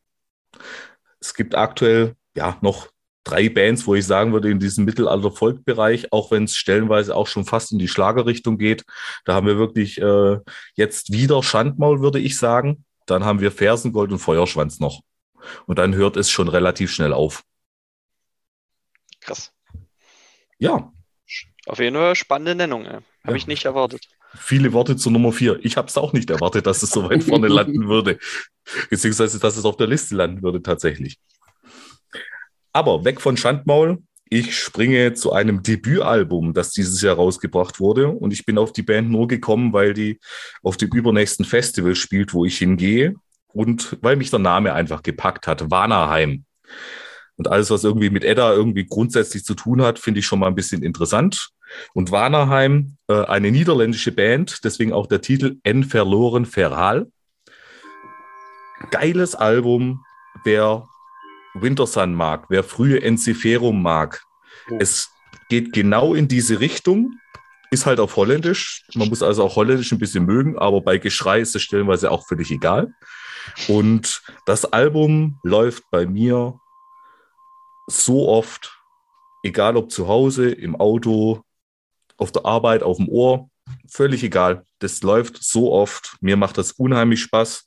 Es 1.20 1.34
gibt 1.34 1.56
aktuell 1.56 2.16
ja 2.36 2.58
noch 2.62 2.90
drei 3.24 3.50
Bands, 3.50 3.86
wo 3.88 3.96
ich 3.96 4.06
sagen 4.06 4.34
würde, 4.34 4.50
in 4.50 4.60
diesem 4.60 4.86
Mittelalter-Folk-Bereich, 4.86 6.12
auch 6.12 6.32
wenn 6.32 6.46
es 6.46 6.56
stellenweise 6.56 7.16
auch 7.16 7.28
schon 7.28 7.46
fast 7.46 7.72
in 7.72 7.80
die 7.80 7.88
Schlagerrichtung 7.88 8.58
geht. 8.58 8.84
Da 9.26 9.36
haben 9.36 9.48
wir 9.48 9.58
wirklich 9.58 10.02
äh, 10.02 10.38
jetzt 10.76 11.12
wieder 11.12 11.44
Schandmaul, 11.44 12.02
würde 12.02 12.20
ich 12.20 12.38
sagen. 12.38 12.86
Dann 13.10 13.26
haben 13.26 13.40
wir 13.40 13.52
Fersengold 13.52 14.12
und 14.12 14.20
Feuerschwanz 14.20 14.80
noch. 14.80 15.02
Und 15.66 15.80
dann 15.80 15.96
hört 15.96 16.18
es 16.18 16.30
schon 16.30 16.48
relativ 16.48 16.92
schnell 16.92 17.14
auf. 17.14 17.44
Krass. 19.22 19.54
Ja. 20.58 20.92
Auf 21.66 21.80
jeden 21.80 21.96
Fall 21.96 22.16
spannende 22.16 22.56
Nennung. 22.56 22.86
Habe 22.88 23.04
ja. 23.26 23.36
ich 23.36 23.48
nicht 23.48 23.66
erwartet. 23.66 24.08
Viele 24.36 24.74
Worte 24.74 24.96
zur 24.96 25.12
Nummer 25.12 25.32
vier. 25.32 25.60
Ich 25.64 25.78
habe 25.78 25.88
es 25.88 25.98
auch 25.98 26.14
nicht 26.14 26.30
erwartet, 26.30 26.68
dass 26.68 26.84
es 26.84 26.92
so 26.92 27.10
weit 27.10 27.24
vorne 27.24 27.48
landen 27.50 27.88
würde. 27.88 28.20
Beziehungsweise, 28.90 29.40
dass 29.40 29.58
es 29.58 29.66
auf 29.66 29.78
der 29.78 29.88
Liste 29.88 30.16
landen 30.16 30.44
würde 30.44 30.62
tatsächlich. 30.62 31.20
Aber 32.72 33.04
weg 33.06 33.22
von 33.22 33.38
Schandmaul. 33.38 34.04
Ich 34.32 34.58
springe 34.58 35.14
zu 35.16 35.34
einem 35.34 35.64
Debütalbum, 35.64 36.54
das 36.54 36.72
dieses 36.72 37.02
Jahr 37.02 37.16
rausgebracht 37.16 37.80
wurde. 37.80 38.10
Und 38.10 38.32
ich 38.32 38.46
bin 38.46 38.60
auf 38.60 38.72
die 38.72 38.84
Band 38.84 39.10
nur 39.10 39.28
gekommen, 39.28 39.74
weil 39.74 39.96
die 39.96 40.20
auf 40.62 40.78
dem 40.78 40.90
übernächsten 40.90 41.46
Festival 41.46 41.96
spielt, 41.96 42.34
wo 42.34 42.46
ich 42.46 42.60
hingehe. 42.60 43.16
Und 43.48 43.98
weil 44.02 44.16
mich 44.16 44.30
der 44.30 44.40
Name 44.40 44.74
einfach 44.74 45.02
gepackt 45.02 45.48
hat. 45.48 45.72
Wanaheim. 45.72 46.46
Und 47.38 47.48
alles, 47.48 47.72
was 47.72 47.84
irgendwie 47.84 48.12
mit 48.12 48.24
Edda 48.24 48.54
irgendwie 48.54 48.86
grundsätzlich 48.86 49.46
zu 49.46 49.56
tun 49.56 49.82
hat, 49.82 49.98
finde 49.98 50.20
ich 50.20 50.28
schon 50.28 50.40
mal 50.40 50.48
ein 50.48 50.56
bisschen 50.56 50.84
interessant. 50.84 51.50
Und 51.94 52.12
Wanaheim, 52.12 52.98
äh, 53.08 53.24
eine 53.26 53.50
niederländische 53.50 54.12
Band, 54.12 54.64
deswegen 54.64 54.94
auch 54.94 55.08
der 55.08 55.22
Titel 55.22 55.58
En 55.64 55.84
Verloren 55.84 56.46
Feral. 56.46 57.08
Geiles 58.92 59.36
Album, 59.36 60.04
wer 60.44 60.88
Wintersun 61.54 62.14
mag, 62.14 62.46
wer 62.50 62.64
frühe 62.64 63.02
Enziferum 63.02 63.82
mag. 63.82 64.24
Es 64.80 65.10
geht 65.50 65.74
genau 65.74 66.14
in 66.14 66.28
diese 66.28 66.60
Richtung, 66.60 67.20
ist 67.72 67.86
halt 67.86 68.00
auf 68.00 68.16
Holländisch. 68.16 68.84
Man 68.94 69.10
muss 69.10 69.24
also 69.24 69.44
auch 69.44 69.56
Holländisch 69.56 69.92
ein 69.92 70.00
bisschen 70.00 70.26
mögen, 70.26 70.58
aber 70.58 70.82
bei 70.82 70.98
Geschrei 70.98 71.40
ist 71.40 71.56
es 71.56 71.62
stellenweise 71.62 72.12
auch 72.12 72.28
völlig 72.28 72.52
egal. 72.52 72.94
Und 73.68 74.22
das 74.46 74.66
Album 74.66 75.40
läuft 75.44 75.84
bei 75.92 76.06
mir 76.06 76.60
so 77.88 78.28
oft, 78.28 78.80
egal 79.44 79.78
ob 79.78 79.92
zu 79.92 80.08
Hause, 80.08 80.50
im 80.50 80.76
Auto, 80.76 81.44
auf 82.18 82.32
der 82.32 82.46
Arbeit, 82.46 82.84
auf 82.84 82.98
dem 82.98 83.08
Ohr, 83.10 83.50
völlig 83.88 84.24
egal. 84.24 84.66
Das 84.80 85.02
läuft 85.02 85.42
so 85.42 85.72
oft. 85.72 86.18
Mir 86.22 86.38
macht 86.38 86.58
das 86.58 86.74
unheimlich 86.74 87.22
Spaß. 87.22 87.66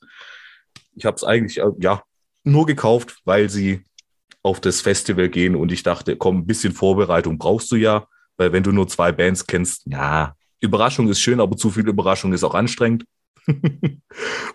Ich 0.95 1.05
habe 1.05 1.15
es 1.15 1.23
eigentlich 1.23 1.61
ja 1.79 2.03
nur 2.43 2.65
gekauft, 2.65 3.21
weil 3.25 3.49
sie 3.49 3.83
auf 4.41 4.59
das 4.59 4.81
Festival 4.81 5.29
gehen 5.29 5.55
und 5.55 5.71
ich 5.71 5.83
dachte, 5.83 6.17
komm, 6.17 6.39
ein 6.39 6.45
bisschen 6.45 6.73
Vorbereitung 6.73 7.37
brauchst 7.37 7.71
du 7.71 7.77
ja, 7.77 8.07
weil 8.37 8.51
wenn 8.51 8.63
du 8.63 8.71
nur 8.71 8.87
zwei 8.87 9.11
Bands 9.11 9.47
kennst, 9.47 9.83
ja, 9.85 10.35
Überraschung 10.59 11.07
ist 11.09 11.21
schön, 11.21 11.39
aber 11.39 11.55
zu 11.57 11.69
viel 11.69 11.87
Überraschung 11.87 12.33
ist 12.33 12.43
auch 12.43 12.55
anstrengend. 12.55 13.05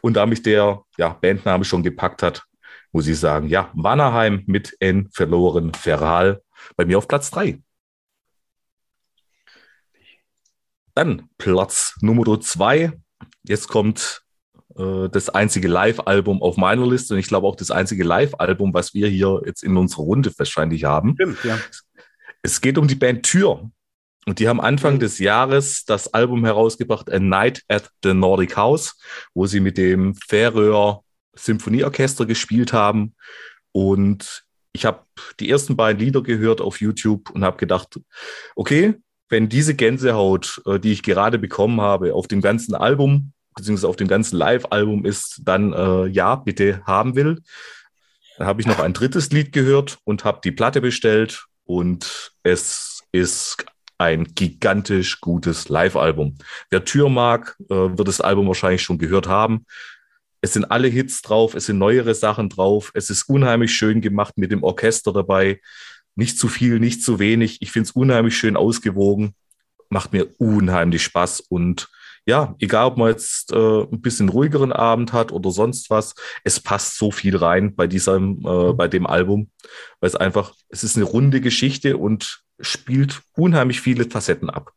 und 0.01 0.15
da 0.15 0.27
mich 0.27 0.43
der 0.43 0.83
ja, 0.97 1.11
Bandname 1.11 1.65
schon 1.65 1.83
gepackt 1.83 2.23
hat, 2.23 2.45
muss 2.93 3.07
ich 3.07 3.19
sagen, 3.19 3.49
ja, 3.49 3.71
Wannerheim 3.75 4.43
mit 4.47 4.75
N 4.81 5.09
verloren 5.13 5.75
Feral 5.75 6.43
bei 6.77 6.85
mir 6.85 6.99
auf 6.99 7.09
Platz 7.09 7.31
3. 7.31 7.61
Dann 10.95 11.29
Platz 11.39 11.97
Nummer 12.01 12.41
zwei. 12.41 12.93
Jetzt 13.45 13.69
kommt 13.69 14.25
äh, 14.79 15.09
das 15.11 15.29
einzige 15.29 15.69
Live-Album 15.69 16.43
auf 16.43 16.57
meiner 16.57 16.87
Liste 16.87 17.15
und 17.15 17.21
ich 17.21 17.29
glaube 17.29 17.47
auch 17.47 17.57
das 17.57 17.71
einzige 17.71 18.05
Live-Album, 18.05 18.73
was 18.75 18.95
wir 18.95 19.09
hier 19.09 19.43
jetzt 19.45 19.63
in 19.63 19.77
unserer 19.77 20.03
Runde 20.03 20.33
wahrscheinlich 20.37 20.85
haben. 20.85 21.15
Stimmt, 21.15 21.45
ja. 21.45 21.59
Es 22.43 22.61
geht 22.61 22.79
um 22.79 22.89
die 22.89 22.95
Band 22.95 23.25
Tür. 23.25 23.71
Und 24.27 24.41
die 24.41 24.49
haben 24.49 24.61
Anfang 24.61 24.95
mhm. 24.95 25.01
des 25.01 25.19
Jahres 25.19 25.85
das 25.87 26.13
Album 26.13 26.45
herausgebracht, 26.45 27.11
A 27.11 27.19
Night 27.19 27.63
at 27.69 27.91
the 28.03 28.13
Nordic 28.13 28.57
House, 28.57 28.97
wo 29.33 29.47
sie 29.47 29.61
mit 29.61 29.79
dem 29.79 30.15
Färöer 30.15 31.03
Symphonieorchester 31.35 32.27
gespielt 32.27 32.73
haben. 32.73 33.15
Und 33.73 34.45
ich 34.73 34.85
habe 34.85 35.05
die 35.41 35.49
ersten 35.51 35.77
beiden 35.77 36.01
Lieder 36.01 36.23
gehört 36.23 36.61
auf 36.61 36.81
YouTube 36.81 37.31
und 37.31 37.43
habe 37.43 37.57
gedacht, 37.57 37.99
okay, 38.55 38.97
wenn 39.31 39.49
diese 39.49 39.75
Gänsehaut, 39.75 40.61
äh, 40.67 40.79
die 40.79 40.93
ich 40.93 41.03
gerade 41.03 41.39
bekommen 41.39 41.81
habe, 41.81 42.15
auf 42.15 42.29
dem 42.29 42.41
ganzen 42.41 42.75
Album, 42.75 43.33
beziehungsweise 43.59 43.89
auf 43.89 43.97
dem 43.97 44.09
ganzen 44.09 44.37
Live-Album 44.37 45.05
ist, 45.05 45.43
dann 45.45 45.73
äh, 45.73 46.07
ja, 46.07 46.37
bitte 46.37 46.83
haben 46.87 47.15
will. 47.15 47.43
Dann 48.39 48.47
habe 48.47 48.61
ich 48.61 48.67
noch 48.67 48.79
ein 48.79 48.95
drittes 48.95 49.31
Lied 49.31 49.53
gehört 49.53 49.99
und 50.05 50.25
habe 50.25 50.41
die 50.43 50.53
Platte 50.53 50.81
bestellt 50.81 51.47
und 51.65 52.33
es 52.43 53.03
ist 53.13 53.65
ein 53.99 54.25
gigantisch 54.35 55.21
gutes 55.21 55.69
Live-Album. 55.69 56.39
Wer 56.71 56.85
Tür 56.85 57.09
mag, 57.09 57.57
äh, 57.69 57.75
wird 57.75 58.07
das 58.09 58.21
Album 58.21 58.47
wahrscheinlich 58.47 58.83
schon 58.83 58.99
gehört 58.99 59.27
haben. 59.27 59.67
Es 60.41 60.53
sind 60.53 60.67
alle 60.67 60.87
Hits 60.87 61.21
drauf, 61.21 61.55
es 61.55 61.67
sind 61.67 61.79
neuere 61.79 62.15
Sachen 62.15 62.49
drauf, 62.49 62.93
es 62.95 63.11
ist 63.11 63.29
unheimlich 63.29 63.75
schön 63.75 64.01
gemacht 64.01 64.39
mit 64.39 64.53
dem 64.53 64.63
Orchester 64.63 65.13
dabei. 65.13 65.61
Nicht 66.15 66.39
zu 66.39 66.47
viel, 66.49 66.79
nicht 66.79 67.03
zu 67.03 67.19
wenig. 67.19 67.61
Ich 67.61 67.73
finde 67.73 67.89
es 67.89 67.93
unheimlich 67.93 68.37
schön 68.37 68.57
ausgewogen. 68.57 69.35
Macht 69.89 70.13
mir 70.13 70.29
unheimlich 70.39 71.03
Spaß. 71.03 71.41
Und 71.41 71.89
ja, 72.29 72.55
egal 72.59 72.89
ob 72.89 72.99
man 72.99 73.09
jetzt 73.09 73.53
äh, 73.53 73.57
ein 73.85 74.03
bisschen 74.03 74.29
ruhigeren 74.29 74.71
Abend 74.71 75.15
hat 75.15 75.33
oder 75.33 75.51
sonst 75.51 75.89
was, 75.89 76.15
es 76.45 76.61
passt 76.61 76.99
so 76.99 77.11
viel 77.11 77.35
rein 77.35 77.75
bei 77.75 77.87
diesem, 77.87 78.45
äh, 78.47 78.75
bei 78.75 78.87
dem 78.87 79.07
Album, 79.07 79.51
weil 80.01 80.09
es 80.09 80.15
einfach, 80.15 80.55
es 80.69 80.85
ist 80.85 80.97
eine 80.97 81.07
runde 81.07 81.41
Geschichte 81.41 81.97
und 81.97 82.45
spielt 82.61 83.23
unheimlich 83.35 83.81
viele 83.81 84.05
Facetten 84.05 84.51
ab. 84.51 84.75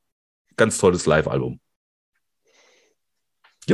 ganz 0.56 0.78
tolles 0.78 1.06
Live-Album. 1.06 1.60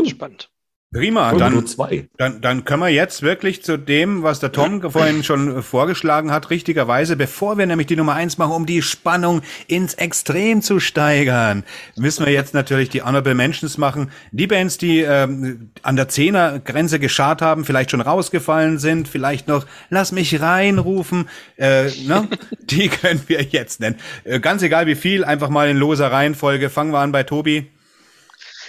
Spannend. 0.07 0.49
Prima, 0.93 1.33
dann, 1.33 1.67
zwei. 1.67 2.07
dann, 2.17 2.39
dann 2.39 2.63
können 2.63 2.81
wir 2.81 2.88
jetzt 2.88 3.21
wirklich 3.21 3.61
zu 3.61 3.77
dem, 3.77 4.23
was 4.23 4.39
der 4.39 4.53
Tom 4.53 4.81
vorhin 4.91 5.21
schon 5.21 5.61
vorgeschlagen 5.61 6.31
hat, 6.31 6.49
richtigerweise, 6.49 7.17
bevor 7.17 7.57
wir 7.57 7.65
nämlich 7.65 7.88
die 7.88 7.97
Nummer 7.97 8.13
eins 8.13 8.38
machen, 8.38 8.53
um 8.53 8.65
die 8.65 8.81
Spannung 8.81 9.41
ins 9.67 9.95
Extrem 9.95 10.61
zu 10.61 10.79
steigern, 10.79 11.65
müssen 11.97 12.25
wir 12.25 12.31
jetzt 12.31 12.53
natürlich 12.53 12.88
die 12.88 13.01
Honorable 13.01 13.35
Mentions 13.35 13.77
machen. 13.77 14.11
Die 14.31 14.47
Bands, 14.47 14.77
die 14.77 15.01
ähm, 15.01 15.71
an 15.81 15.97
der 15.97 16.07
Zehnergrenze 16.07 16.99
geschart 16.99 17.41
haben, 17.41 17.65
vielleicht 17.65 17.91
schon 17.91 18.01
rausgefallen 18.01 18.77
sind, 18.77 19.09
vielleicht 19.09 19.49
noch 19.49 19.65
Lass 19.89 20.13
mich 20.13 20.39
reinrufen, 20.39 21.27
äh, 21.57 21.89
ne? 22.05 22.29
die 22.61 22.88
können 22.88 23.21
wir 23.27 23.43
jetzt 23.43 23.81
nennen. 23.81 23.97
Äh, 24.23 24.39
ganz 24.39 24.61
egal 24.61 24.88
wie 24.88 24.95
viel, 24.95 25.25
einfach 25.25 25.49
mal 25.49 25.67
in 25.69 25.75
loser 25.75 26.11
Reihenfolge. 26.13 26.69
Fangen 26.69 26.91
wir 26.91 26.99
an 26.99 27.11
bei 27.11 27.23
Tobi. 27.23 27.67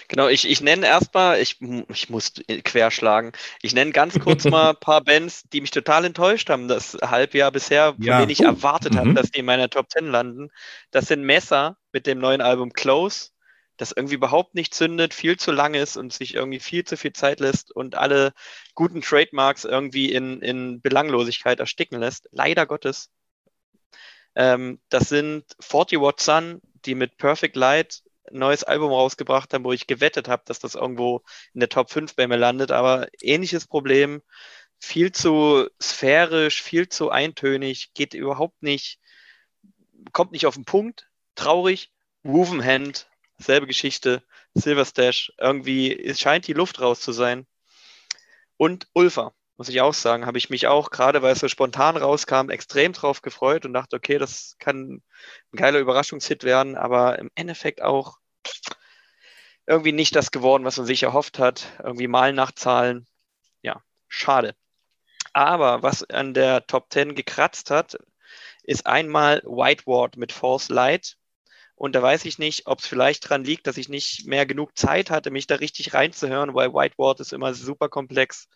Genau, 0.08 0.28
ich, 0.28 0.48
ich 0.48 0.62
nenne 0.62 0.86
erstmal, 0.86 1.38
ich, 1.40 1.60
ich 1.88 2.08
muss 2.08 2.32
querschlagen, 2.64 3.32
ich 3.60 3.74
nenne 3.74 3.92
ganz 3.92 4.18
kurz 4.18 4.48
mal 4.48 4.70
ein 4.70 4.76
paar 4.80 5.02
Bands, 5.04 5.42
die 5.52 5.60
mich 5.60 5.70
total 5.70 6.04
enttäuscht 6.06 6.48
haben, 6.48 6.66
das 6.66 6.94
Halbjahr 7.02 7.52
bisher, 7.52 7.94
von 8.00 8.00
Ja. 8.04 8.16
denen 8.16 8.30
ich 8.30 8.40
erwartet 8.42 8.96
habe, 8.96 9.10
Mhm. 9.10 9.14
dass 9.14 9.30
die 9.30 9.40
in 9.40 9.44
meiner 9.44 9.68
Top 9.68 9.90
10 9.90 10.06
landen. 10.10 10.50
Das 10.90 11.06
sind 11.08 11.22
Messer 11.24 11.76
mit 11.92 12.06
dem 12.06 12.18
neuen 12.20 12.40
Album 12.40 12.72
Close, 12.72 13.30
das 13.76 13.92
irgendwie 13.92 14.14
überhaupt 14.14 14.54
nicht 14.54 14.74
zündet, 14.74 15.12
viel 15.12 15.36
zu 15.36 15.52
lang 15.52 15.74
ist 15.74 15.96
und 15.98 16.12
sich 16.12 16.34
irgendwie 16.34 16.60
viel 16.60 16.84
zu 16.84 16.96
viel 16.96 17.12
Zeit 17.12 17.38
lässt 17.40 17.70
und 17.70 17.94
alle 17.94 18.32
guten 18.74 19.02
Trademarks 19.02 19.64
irgendwie 19.64 20.10
in, 20.10 20.40
in 20.40 20.80
Belanglosigkeit 20.80 21.60
ersticken 21.60 22.00
lässt. 22.00 22.28
Leider 22.32 22.64
Gottes. 22.66 23.10
Ähm, 24.34 24.80
das 24.88 25.08
sind 25.08 25.44
40 25.60 26.00
Watt 26.00 26.20
Sun, 26.20 26.60
die 26.84 26.94
mit 26.94 27.16
Perfect 27.18 27.56
Light 27.56 28.02
neues 28.32 28.64
Album 28.64 28.90
rausgebracht 28.90 29.52
haben, 29.52 29.64
wo 29.64 29.72
ich 29.72 29.86
gewettet 29.86 30.28
habe, 30.28 30.42
dass 30.46 30.58
das 30.58 30.74
irgendwo 30.74 31.22
in 31.54 31.60
der 31.60 31.68
Top 31.68 31.90
5 31.90 32.14
bei 32.14 32.26
mir 32.26 32.36
landet. 32.36 32.70
Aber 32.70 33.08
ähnliches 33.20 33.66
Problem, 33.66 34.22
viel 34.78 35.12
zu 35.12 35.68
sphärisch, 35.82 36.62
viel 36.62 36.88
zu 36.88 37.10
eintönig, 37.10 37.92
geht 37.94 38.14
überhaupt 38.14 38.62
nicht, 38.62 39.00
kommt 40.12 40.32
nicht 40.32 40.46
auf 40.46 40.54
den 40.54 40.64
Punkt, 40.64 41.08
traurig. 41.34 41.90
Woven 42.24 42.64
Hand, 42.64 43.08
selbe 43.38 43.66
Geschichte, 43.66 44.22
Silver 44.54 44.84
Stash, 44.84 45.32
irgendwie 45.38 45.96
es 45.96 46.20
scheint 46.20 46.46
die 46.46 46.52
Luft 46.52 46.80
raus 46.80 47.00
zu 47.00 47.12
sein. 47.12 47.46
Und 48.56 48.88
Ulfa, 48.92 49.32
muss 49.58 49.68
ich 49.68 49.80
auch 49.80 49.92
sagen, 49.92 50.24
habe 50.24 50.38
ich 50.38 50.50
mich 50.50 50.68
auch, 50.68 50.90
gerade 50.90 51.20
weil 51.20 51.32
es 51.32 51.40
so 51.40 51.48
spontan 51.48 51.96
rauskam, 51.96 52.48
extrem 52.48 52.92
drauf 52.92 53.22
gefreut 53.22 53.66
und 53.66 53.74
dachte, 53.74 53.96
okay, 53.96 54.16
das 54.16 54.54
kann 54.60 55.02
ein 55.52 55.56
geiler 55.56 55.80
Überraschungshit 55.80 56.44
werden, 56.44 56.76
aber 56.76 57.18
im 57.18 57.30
Endeffekt 57.34 57.82
auch 57.82 58.18
irgendwie 59.66 59.92
nicht 59.92 60.14
das 60.14 60.30
geworden, 60.30 60.64
was 60.64 60.76
man 60.76 60.86
sich 60.86 61.02
erhofft 61.02 61.40
hat. 61.40 61.66
Irgendwie 61.82 62.06
mal 62.06 62.32
nach 62.32 62.52
Zahlen. 62.52 63.06
Ja, 63.60 63.82
schade. 64.06 64.54
Aber 65.32 65.82
was 65.82 66.08
an 66.08 66.34
der 66.34 66.66
Top 66.66 66.86
10 66.92 67.16
gekratzt 67.16 67.70
hat, 67.70 67.98
ist 68.62 68.86
einmal 68.86 69.42
White 69.44 69.86
Ward 69.86 70.16
mit 70.16 70.30
False 70.30 70.72
Light. 70.72 71.16
Und 71.74 71.94
da 71.96 72.02
weiß 72.02 72.24
ich 72.26 72.38
nicht, 72.38 72.66
ob 72.66 72.78
es 72.78 72.86
vielleicht 72.86 73.28
dran 73.28 73.44
liegt, 73.44 73.66
dass 73.66 73.76
ich 73.76 73.88
nicht 73.88 74.26
mehr 74.26 74.46
genug 74.46 74.78
Zeit 74.78 75.10
hatte, 75.10 75.30
mich 75.30 75.48
da 75.48 75.56
richtig 75.56 75.94
reinzuhören, 75.94 76.54
weil 76.54 76.72
White 76.72 76.94
Ward 76.96 77.20
ist 77.20 77.32
immer 77.32 77.54
super 77.54 77.88
komplex. 77.88 78.48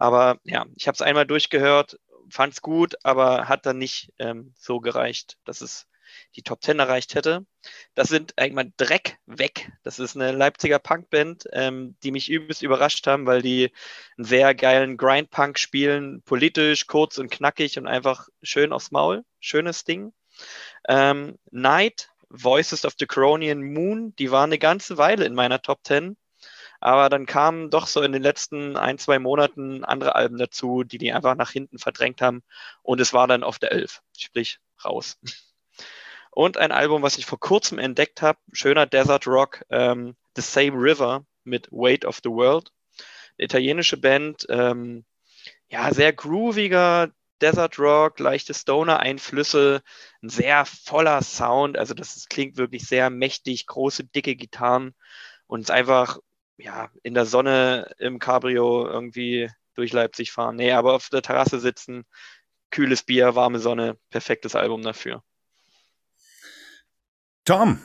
Aber 0.00 0.40
ja, 0.44 0.64
ich 0.76 0.88
habe 0.88 0.94
es 0.94 1.02
einmal 1.02 1.26
durchgehört, 1.26 2.00
fand 2.30 2.54
es 2.54 2.62
gut, 2.62 2.96
aber 3.04 3.48
hat 3.48 3.66
dann 3.66 3.76
nicht 3.76 4.12
ähm, 4.18 4.54
so 4.56 4.80
gereicht, 4.80 5.36
dass 5.44 5.60
es 5.60 5.86
die 6.36 6.42
Top 6.42 6.64
10 6.64 6.78
erreicht 6.78 7.14
hätte. 7.14 7.44
Das 7.94 8.08
sind 8.08 8.32
irgendwann 8.40 8.72
Dreck 8.78 9.18
weg. 9.26 9.70
Das 9.82 9.98
ist 9.98 10.16
eine 10.16 10.32
Leipziger 10.32 10.78
Punkband, 10.78 11.44
ähm, 11.52 11.96
die 12.02 12.12
mich 12.12 12.30
übelst 12.30 12.62
überrascht 12.62 13.06
haben, 13.06 13.26
weil 13.26 13.42
die 13.42 13.72
einen 14.16 14.24
sehr 14.24 14.54
geilen 14.54 14.96
Grind-Punk 14.96 15.58
spielen, 15.58 16.22
politisch, 16.22 16.86
kurz 16.86 17.18
und 17.18 17.30
knackig 17.30 17.78
und 17.78 17.86
einfach 17.86 18.26
schön 18.42 18.72
aufs 18.72 18.90
Maul. 18.90 19.22
Schönes 19.38 19.84
Ding. 19.84 20.14
Ähm, 20.88 21.38
Night, 21.50 22.08
Voices 22.30 22.86
of 22.86 22.94
the 22.98 23.06
Coronian 23.06 23.62
Moon, 23.62 24.14
die 24.16 24.30
waren 24.30 24.48
eine 24.48 24.58
ganze 24.58 24.96
Weile 24.96 25.26
in 25.26 25.34
meiner 25.34 25.60
Top 25.60 25.80
10. 25.84 26.16
Aber 26.80 27.08
dann 27.10 27.26
kamen 27.26 27.70
doch 27.70 27.86
so 27.86 28.02
in 28.02 28.12
den 28.12 28.22
letzten 28.22 28.76
ein, 28.76 28.98
zwei 28.98 29.18
Monaten 29.18 29.84
andere 29.84 30.14
Alben 30.14 30.38
dazu, 30.38 30.82
die 30.82 30.98
die 30.98 31.12
einfach 31.12 31.36
nach 31.36 31.50
hinten 31.50 31.78
verdrängt 31.78 32.22
haben. 32.22 32.42
Und 32.82 33.00
es 33.00 33.12
war 33.12 33.26
dann 33.26 33.44
auf 33.44 33.58
der 33.58 33.72
11, 33.72 34.02
sprich 34.16 34.58
raus. 34.84 35.18
Und 36.30 36.56
ein 36.56 36.72
Album, 36.72 37.02
was 37.02 37.18
ich 37.18 37.26
vor 37.26 37.40
kurzem 37.40 37.78
entdeckt 37.78 38.22
habe, 38.22 38.38
schöner 38.52 38.86
Desert 38.86 39.26
Rock, 39.26 39.64
ähm, 39.68 40.16
The 40.36 40.42
Same 40.42 40.76
River 40.80 41.26
mit 41.44 41.68
Weight 41.70 42.04
of 42.04 42.20
the 42.22 42.30
World. 42.30 42.72
Eine 43.36 43.46
italienische 43.46 43.96
Band, 43.96 44.46
ähm, 44.48 45.04
ja, 45.68 45.92
sehr 45.92 46.12
grooviger 46.12 47.10
Desert 47.40 47.78
Rock, 47.78 48.18
leichte 48.20 48.54
Stoner-Einflüsse, 48.54 49.82
ein 50.22 50.28
sehr 50.28 50.64
voller 50.66 51.22
Sound. 51.22 51.78
Also 51.78 51.94
das 51.94 52.26
klingt 52.28 52.56
wirklich 52.56 52.86
sehr 52.86 53.10
mächtig, 53.10 53.66
große, 53.66 54.04
dicke 54.04 54.36
Gitarren 54.36 54.94
und 55.46 55.60
ist 55.60 55.70
einfach, 55.70 56.18
ja, 56.60 56.90
in 57.02 57.14
der 57.14 57.26
Sonne 57.26 57.92
im 57.98 58.18
Cabrio 58.18 58.86
irgendwie 58.86 59.50
durch 59.74 59.92
Leipzig 59.92 60.32
fahren. 60.32 60.56
Nee, 60.56 60.72
aber 60.72 60.94
auf 60.94 61.08
der 61.08 61.22
Terrasse 61.22 61.60
sitzen, 61.60 62.04
kühles 62.70 63.02
Bier, 63.02 63.34
warme 63.34 63.58
Sonne, 63.58 63.96
perfektes 64.10 64.54
Album 64.54 64.82
dafür. 64.82 65.22
Tom. 67.44 67.80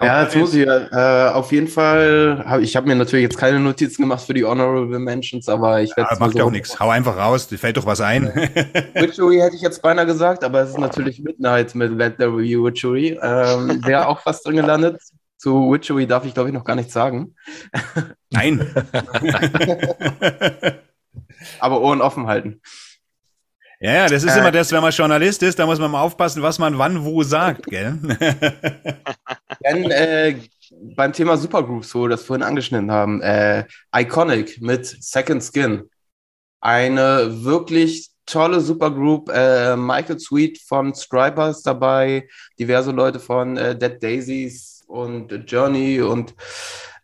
Ja, 0.00 0.24
jetzt 0.24 0.36
muss 0.36 0.52
ich 0.52 0.66
äh, 0.66 1.30
auf 1.32 1.52
jeden 1.52 1.68
Fall, 1.68 2.42
hab, 2.44 2.60
ich 2.60 2.74
habe 2.74 2.88
mir 2.88 2.96
natürlich 2.96 3.22
jetzt 3.22 3.38
keine 3.38 3.60
Notizen 3.60 4.02
gemacht 4.02 4.24
für 4.24 4.34
die 4.34 4.44
Honorable 4.44 4.98
Mentions, 4.98 5.48
aber 5.48 5.80
ich 5.80 5.96
werde 5.96 6.10
Ja, 6.12 6.18
macht 6.18 6.40
auch 6.40 6.50
nichts. 6.50 6.80
Hau 6.80 6.88
einfach 6.88 7.16
raus, 7.16 7.46
dir 7.46 7.58
fällt 7.58 7.76
doch 7.76 7.86
was 7.86 8.00
ein. 8.00 8.26
Witchery 8.94 9.38
hätte 9.38 9.54
ich 9.54 9.62
jetzt 9.62 9.80
beinahe 9.80 10.06
gesagt, 10.06 10.42
aber 10.42 10.62
es 10.62 10.70
ist 10.70 10.78
natürlich 10.78 11.20
Midnight 11.20 11.74
mit 11.76 11.92
Let 11.96 12.16
There 12.16 12.32
Be 12.32 12.42
Witchery. 12.42 13.18
Ähm, 13.22 13.84
Wäre 13.84 14.06
auch 14.08 14.20
fast 14.20 14.44
drin 14.44 14.56
gelandet. 14.56 15.00
Zu 15.42 15.72
Witchery 15.72 16.06
darf 16.06 16.24
ich, 16.24 16.34
glaube 16.34 16.50
ich, 16.50 16.54
noch 16.54 16.62
gar 16.62 16.76
nichts 16.76 16.92
sagen. 16.92 17.34
Nein. 18.30 18.60
Aber 21.58 21.80
Ohren 21.80 22.00
offen 22.00 22.28
halten. 22.28 22.60
Ja, 23.80 23.92
ja, 23.92 24.08
das 24.08 24.22
ist 24.22 24.36
Äh, 24.36 24.38
immer 24.38 24.52
das, 24.52 24.70
wenn 24.70 24.82
man 24.82 24.92
Journalist 24.92 25.42
ist, 25.42 25.58
da 25.58 25.66
muss 25.66 25.80
man 25.80 25.90
mal 25.90 26.00
aufpassen, 26.00 26.42
was 26.42 26.60
man 26.60 26.78
wann 26.78 27.04
wo 27.04 27.24
sagt, 27.24 27.66
gell? 27.66 27.98
Dann 29.62 29.82
äh, 29.90 30.36
beim 30.94 31.12
Thema 31.12 31.36
Supergroups, 31.36 31.92
wo 31.92 32.02
wir 32.02 32.10
das 32.10 32.22
vorhin 32.22 32.44
angeschnitten 32.44 32.92
haben, 32.92 33.20
äh, 33.22 33.64
Iconic 33.92 34.62
mit 34.62 34.86
Second 34.86 35.42
Skin. 35.42 35.90
Eine 36.60 37.42
wirklich 37.42 38.10
tolle 38.26 38.60
Supergroup. 38.60 39.28
Äh, 39.28 39.74
Michael 39.74 40.20
Sweet 40.20 40.60
von 40.60 40.94
Striper 40.94 41.50
ist 41.50 41.64
dabei, 41.64 42.28
diverse 42.60 42.92
Leute 42.92 43.18
von 43.18 43.56
äh, 43.56 43.76
Dead 43.76 44.00
Daisies 44.00 44.71
und 44.92 45.32
Journey 45.50 46.02
und 46.02 46.34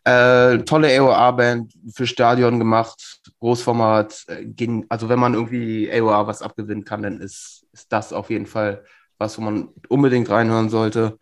äh, 0.05 0.59
tolle 0.59 0.99
AOA-Band 1.01 1.72
für 1.95 2.07
Stadion 2.07 2.59
gemacht, 2.59 3.20
Großformat. 3.41 4.26
Äh, 4.28 4.82
also 4.89 5.09
wenn 5.09 5.18
man 5.18 5.34
irgendwie 5.34 5.91
AOA 5.91 6.26
was 6.26 6.43
abgewinnen 6.43 6.84
kann, 6.84 7.03
dann 7.03 7.20
ist, 7.20 7.66
ist 7.72 7.91
das 7.93 8.12
auf 8.12 8.30
jeden 8.30 8.47
Fall 8.47 8.84
was, 9.16 9.39
wo 9.39 9.43
man 9.43 9.70
unbedingt 9.89 10.30
reinhören 10.30 10.68
sollte. 10.68 11.18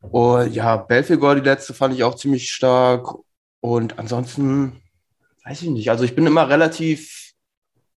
Und 0.00 0.52
ja, 0.52 0.76
Belfegor, 0.76 1.34
die 1.34 1.40
letzte, 1.40 1.72
fand 1.72 1.94
ich 1.94 2.04
auch 2.04 2.14
ziemlich 2.14 2.52
stark. 2.52 3.08
Und 3.60 3.98
ansonsten, 3.98 4.82
weiß 5.44 5.62
ich 5.62 5.70
nicht. 5.70 5.90
Also 5.90 6.04
ich 6.04 6.14
bin 6.14 6.26
immer 6.26 6.48
relativ 6.48 7.23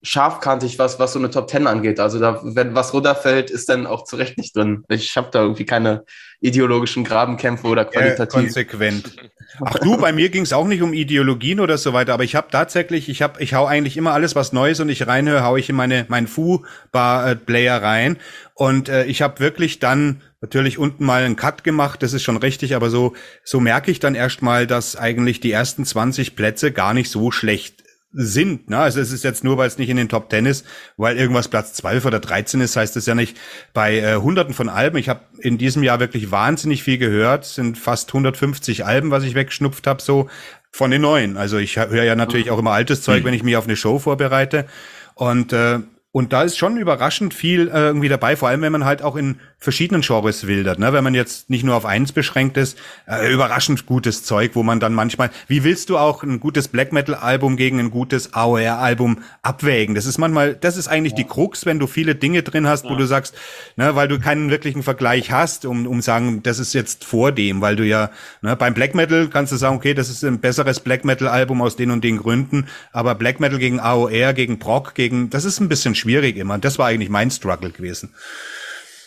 scharfkantig, 0.05 0.79
was, 0.79 0.99
was 1.01 1.15
so 1.15 1.19
eine 1.19 1.31
Top 1.31 1.49
Ten 1.49 1.67
angeht. 1.67 1.99
Also 1.99 2.21
da, 2.21 2.41
wenn 2.45 2.75
was 2.75 2.93
runterfällt, 2.93 3.51
ist 3.51 3.69
dann 3.69 3.87
auch 3.87 4.05
zu 4.05 4.17
Recht 4.17 4.39
nicht 4.39 4.55
drin. 4.55 4.85
Ich 4.89 5.17
habe 5.17 5.31
da 5.33 5.43
irgendwie 5.43 5.65
keine 5.67 6.05
ideologischen 6.41 7.05
Grabenkämpfe 7.05 7.67
oder 7.67 7.83
Äh, 7.83 7.91
qualitativ. 7.91 8.31
konsequent. 8.31 9.17
Ach 9.65 9.79
du, 9.79 9.97
bei 9.97 10.13
mir 10.13 10.29
ging 10.31 10.43
es 10.43 10.53
auch 10.53 10.67
nicht 10.67 10.83
um 10.83 10.93
Ideologien 10.93 11.61
oder 11.61 11.79
so 11.79 11.93
weiter, 11.93 12.13
aber 12.13 12.25
ich 12.25 12.35
habe 12.35 12.49
tatsächlich, 12.51 13.09
ich 13.09 13.23
habe, 13.23 13.43
ich 13.43 13.55
hau 13.55 13.67
eigentlich 13.67 13.97
immer 13.97 14.13
alles, 14.13 14.35
was 14.35 14.53
Neues 14.53 14.81
und 14.81 14.89
ich 14.89 15.07
reinhöre, 15.07 15.45
hau 15.45 15.57
ich 15.57 15.71
in 15.71 15.77
meine 15.77 16.05
mein 16.09 16.27
Fu-Bar-Player 16.27 17.83
rein 17.83 18.19
und 18.55 18.89
äh, 18.89 19.05
ich 19.05 19.23
habe 19.23 19.41
wirklich 19.41 19.79
dann 19.79 20.23
natürlich 20.41 20.77
unten 20.79 21.05
mal 21.05 21.23
einen 21.23 21.37
Cut 21.37 21.65
gemacht, 21.65 22.03
das 22.03 22.13
ist 22.13 22.25
schon 22.25 22.37
richtig, 22.37 22.75
aber 22.75 22.91
so 22.91 23.15
so 23.45 23.61
merke 23.61 23.91
ich 23.91 24.01
dann 24.01 24.15
erst 24.15 24.43
mal, 24.43 24.67
dass 24.67 24.97
eigentlich 24.97 25.41
die 25.41 25.53
ersten 25.53 25.85
20 25.87 26.37
Plätze 26.37 26.73
gar 26.73 26.93
nicht 26.93 27.11
so 27.11 27.31
schlecht 27.31 27.84
sind. 28.15 28.71
Ne? 28.71 28.79
Also 28.79 29.01
es 29.01 29.13
ist 29.13 29.25
jetzt 29.25 29.45
nur, 29.45 29.59
weil 29.59 29.67
es 29.67 29.77
nicht 29.77 29.91
in 29.91 29.97
den 29.97 30.09
Top 30.09 30.31
10 30.31 30.47
ist, 30.47 30.65
weil 30.97 31.17
irgendwas 31.17 31.49
Platz 31.49 31.73
12 31.75 32.07
oder 32.07 32.21
13 32.21 32.61
ist, 32.61 32.77
heißt 32.77 32.97
es 32.97 33.07
ja 33.07 33.15
nicht. 33.15 33.37
Bei 33.73 33.99
äh, 33.99 34.15
hunderten 34.17 34.55
von 34.55 34.69
Alben, 34.69 34.97
ich 34.97 35.09
habe 35.09 35.21
in 35.41 35.59
diesem 35.59 35.83
Jahr 35.83 36.01
wirklich 36.01 36.31
wahnsinnig 36.31 36.83
viel 36.83 36.99
gehört, 36.99 37.45
sind 37.45 37.77
fast 37.77 38.11
150 38.11 38.85
Alben, 38.85 39.11
was 39.11 39.25
ich 39.25 39.35
weggeschnupft 39.35 39.87
habe, 39.87 40.01
so 40.01 40.29
von 40.71 40.91
den 40.91 41.03
neuen. 41.03 41.37
Also 41.37 41.59
ich 41.59 41.77
höre 41.77 42.05
ja 42.05 42.15
natürlich 42.15 42.51
auch 42.51 42.59
immer 42.59 42.73
altes 42.73 43.03
Zeug, 43.03 43.25
wenn 43.25 43.35
ich 43.35 43.43
mich 43.43 43.57
auf 43.57 43.65
eine 43.65 43.77
Show 43.77 43.99
vorbereite. 43.99 44.67
Und 45.15 45.53
äh, 45.53 45.81
und 46.17 46.33
da 46.33 46.45
ist 46.45 46.57
schon 46.57 46.77
überraschend 46.77 47.35
viel 47.35 47.67
äh, 47.67 47.87
irgendwie 47.87 48.09
dabei, 48.09 48.37
vor 48.37 48.49
allem 48.49 48.63
wenn 48.63 48.71
man 48.71 48.85
halt 48.85 49.03
auch 49.03 49.17
in 49.17 49.41
verschiedenen 49.65 50.03
Genres 50.03 50.47
wildert, 50.47 50.79
ne? 50.79 50.93
wenn 50.93 51.03
man 51.03 51.15
jetzt 51.15 51.51
nicht 51.51 51.65
nur 51.65 51.75
auf 51.75 51.87
eins 51.87 52.13
beschränkt 52.13 52.57
ist, 52.57 52.79
äh, 53.07 53.33
überraschend 53.33 53.87
gutes 53.87 54.23
Zeug, 54.23 54.53
wo 54.55 54.63
man 54.63 54.79
dann 54.79 54.95
manchmal, 54.95 55.31
wie 55.49 55.65
willst 55.65 55.91
du 55.91 55.99
auch 55.99 56.23
ein 56.23 56.39
gutes 56.39 56.69
Black 56.69 56.93
Metal 56.93 57.15
Album 57.15 57.57
gegen 57.57 57.81
ein 57.81 57.91
gutes 57.91 58.35
AOR 58.35 58.79
Album 58.79 59.19
abwägen? 59.43 59.95
Das 59.95 60.07
ist 60.07 60.19
manchmal, 60.19 60.55
das 60.55 60.77
ist 60.77 60.87
eigentlich 60.87 61.15
ja. 61.15 61.17
die 61.17 61.25
Krux, 61.25 61.67
wenn 61.67 61.79
du 61.79 61.87
viele 61.87 62.15
Dinge 62.15 62.43
drin 62.43 62.69
hast, 62.69 62.85
ja. 62.85 62.91
wo 62.91 62.95
du 62.95 63.07
sagst, 63.07 63.35
ne, 63.77 63.97
weil 63.97 64.07
du 64.07 64.21
keinen 64.21 64.51
wirklichen 64.51 64.83
Vergleich 64.83 65.33
hast, 65.33 65.65
um, 65.65 65.87
um 65.87 66.03
sagen, 66.03 66.43
das 66.43 66.59
ist 66.59 66.75
jetzt 66.75 67.05
vor 67.05 67.33
dem, 67.33 67.61
weil 67.63 67.75
du 67.75 67.85
ja, 67.85 68.11
ne, 68.43 68.55
beim 68.57 68.75
Black 68.75 68.95
Metal 68.95 69.29
kannst 69.29 69.51
du 69.53 69.57
sagen, 69.57 69.77
okay, 69.77 69.95
das 69.95 70.11
ist 70.11 70.23
ein 70.23 70.41
besseres 70.41 70.81
Black 70.81 71.05
Metal 71.05 71.29
Album 71.29 71.63
aus 71.63 71.75
den 71.75 71.91
und 71.91 72.05
den 72.05 72.19
Gründen, 72.19 72.67
aber 72.93 73.15
Black 73.15 73.41
Metal 73.41 73.59
gegen 73.59 73.81
AOR, 73.81 74.35
gegen 74.35 74.59
Proc, 74.59 74.95
gegen, 74.95 75.31
das 75.31 75.47
ist 75.47 75.59
ein 75.61 75.69
bisschen 75.69 75.95
schwierig 75.95 76.37
immer. 76.37 76.59
Das 76.59 76.79
war 76.79 76.89
eigentlich 76.89 77.09
mein 77.09 77.31
Struggle 77.31 77.71
gewesen 77.71 78.11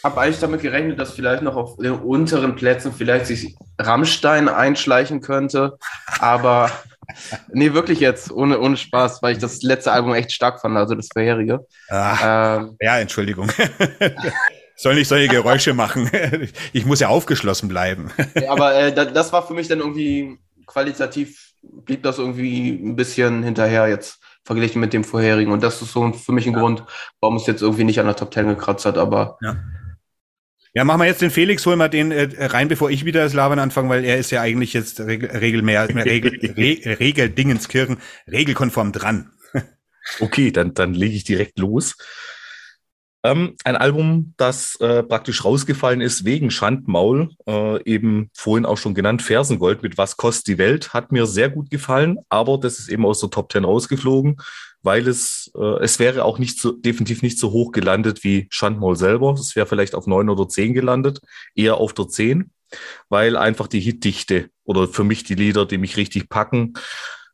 habe 0.03 0.21
eigentlich 0.21 0.39
damit 0.39 0.61
gerechnet, 0.61 0.99
dass 0.99 1.13
vielleicht 1.13 1.43
noch 1.43 1.55
auf 1.55 1.77
den 1.77 1.93
unteren 1.93 2.55
Plätzen 2.55 2.93
vielleicht 2.93 3.25
sich 3.25 3.55
Rammstein 3.79 4.49
einschleichen 4.49 5.21
könnte. 5.21 5.77
Aber 6.19 6.71
nee, 7.51 7.73
wirklich 7.73 7.99
jetzt, 7.99 8.31
ohne, 8.31 8.59
ohne 8.59 8.77
Spaß, 8.77 9.21
weil 9.21 9.33
ich 9.33 9.39
das 9.39 9.61
letzte 9.61 9.91
Album 9.91 10.13
echt 10.13 10.31
stark 10.31 10.61
fand, 10.61 10.77
also 10.77 10.95
das 10.95 11.09
vorherige. 11.11 11.65
Ah, 11.89 12.57
ähm, 12.57 12.77
ja, 12.81 12.99
Entschuldigung. 12.99 13.51
Soll 14.75 14.93
nicht 14.93 15.07
solche 15.07 15.27
Geräusche 15.27 15.73
machen. 15.73 16.09
Ich 16.73 16.85
muss 16.85 16.99
ja 16.99 17.07
aufgeschlossen 17.07 17.67
bleiben. 17.67 18.11
aber 18.47 18.75
äh, 18.75 18.93
das 18.93 19.33
war 19.33 19.45
für 19.45 19.53
mich 19.53 19.67
dann 19.67 19.79
irgendwie 19.79 20.37
qualitativ, 20.67 21.53
blieb 21.63 22.03
das 22.03 22.19
irgendwie 22.19 22.69
ein 22.69 22.95
bisschen 22.95 23.41
hinterher 23.41 23.87
jetzt 23.87 24.19
verglichen 24.43 24.79
mit 24.79 24.93
dem 24.93 25.03
vorherigen. 25.03 25.51
Und 25.51 25.63
das 25.63 25.81
ist 25.81 25.93
so 25.93 26.11
für 26.13 26.31
mich 26.31 26.45
ein 26.45 26.53
ja. 26.53 26.59
Grund, 26.59 26.83
warum 27.19 27.37
es 27.37 27.47
jetzt 27.47 27.61
irgendwie 27.61 27.83
nicht 27.83 27.99
an 27.99 28.05
der 28.05 28.15
Top 28.15 28.31
Ten 28.31 28.47
gekratzt 28.47 28.85
hat. 28.85 28.97
Aber 28.97 29.37
ja. 29.41 29.57
Ja, 30.77 30.83
machen 30.83 31.01
wir 31.01 31.07
jetzt 31.07 31.23
den 31.23 31.31
Felix, 31.31 31.65
holen 31.65 31.79
wir 31.79 31.89
den 31.89 32.11
äh, 32.11 32.29
rein, 32.45 32.67
bevor 32.67 32.91
ich 32.91 33.03
wieder 33.03 33.23
das 33.23 33.33
Labern 33.33 33.57
anfange, 33.57 33.89
weil 33.89 34.05
er 34.05 34.19
ist 34.19 34.29
ja 34.29 34.41
eigentlich 34.41 34.73
jetzt 34.73 34.99
regel, 34.99 35.31
regel 35.31 35.63
mehr, 35.63 35.91
mehr 35.91 36.05
regel, 36.05 36.33
re, 36.55 36.99
Regeldingenskirchen, 36.99 37.97
regelkonform 38.31 38.91
dran. 38.91 39.31
okay, 40.19 40.51
dann, 40.51 40.75
dann 40.75 40.93
lege 40.93 41.15
ich 41.15 41.23
direkt 41.23 41.57
los. 41.57 41.95
Ähm, 43.23 43.55
ein 43.63 43.75
Album, 43.75 44.35
das 44.37 44.75
äh, 44.79 45.01
praktisch 45.01 45.43
rausgefallen 45.43 45.99
ist 45.99 46.25
wegen 46.25 46.51
Schandmaul, 46.51 47.31
äh, 47.47 47.83
eben 47.91 48.29
vorhin 48.35 48.67
auch 48.67 48.77
schon 48.77 48.93
genannt, 48.93 49.23
Fersengold 49.23 49.81
mit 49.81 49.97
Was 49.97 50.15
kostet 50.15 50.45
die 50.45 50.57
Welt, 50.59 50.93
hat 50.93 51.11
mir 51.11 51.25
sehr 51.25 51.49
gut 51.49 51.71
gefallen, 51.71 52.19
aber 52.29 52.59
das 52.59 52.77
ist 52.77 52.89
eben 52.89 53.03
aus 53.03 53.19
der 53.19 53.31
Top 53.31 53.51
10 53.51 53.65
rausgeflogen 53.65 54.37
weil 54.87 55.05
es, 55.09 55.51
äh, 55.53 55.83
es 55.83 55.99
wäre 55.99 56.23
auch 56.23 56.39
nicht 56.39 56.61
so, 56.61 56.71
definitiv 56.71 57.21
nicht 57.21 57.37
so 57.37 57.51
hoch 57.51 57.73
gelandet 57.73 58.23
wie 58.23 58.47
Schandmaul 58.49 58.95
selber. 58.95 59.33
Es 59.33 59.53
wäre 59.57 59.65
vielleicht 59.65 59.95
auf 59.95 60.07
neun 60.07 60.29
oder 60.29 60.47
zehn 60.47 60.73
gelandet, 60.73 61.19
eher 61.55 61.75
auf 61.75 61.93
der 61.93 62.07
zehn, 62.07 62.51
weil 63.09 63.35
einfach 63.35 63.67
die 63.67 63.81
Hitdichte 63.81 64.49
oder 64.63 64.87
für 64.87 65.03
mich 65.03 65.25
die 65.25 65.35
Lieder, 65.35 65.65
die 65.65 65.77
mich 65.77 65.97
richtig 65.97 66.29
packen, 66.29 66.75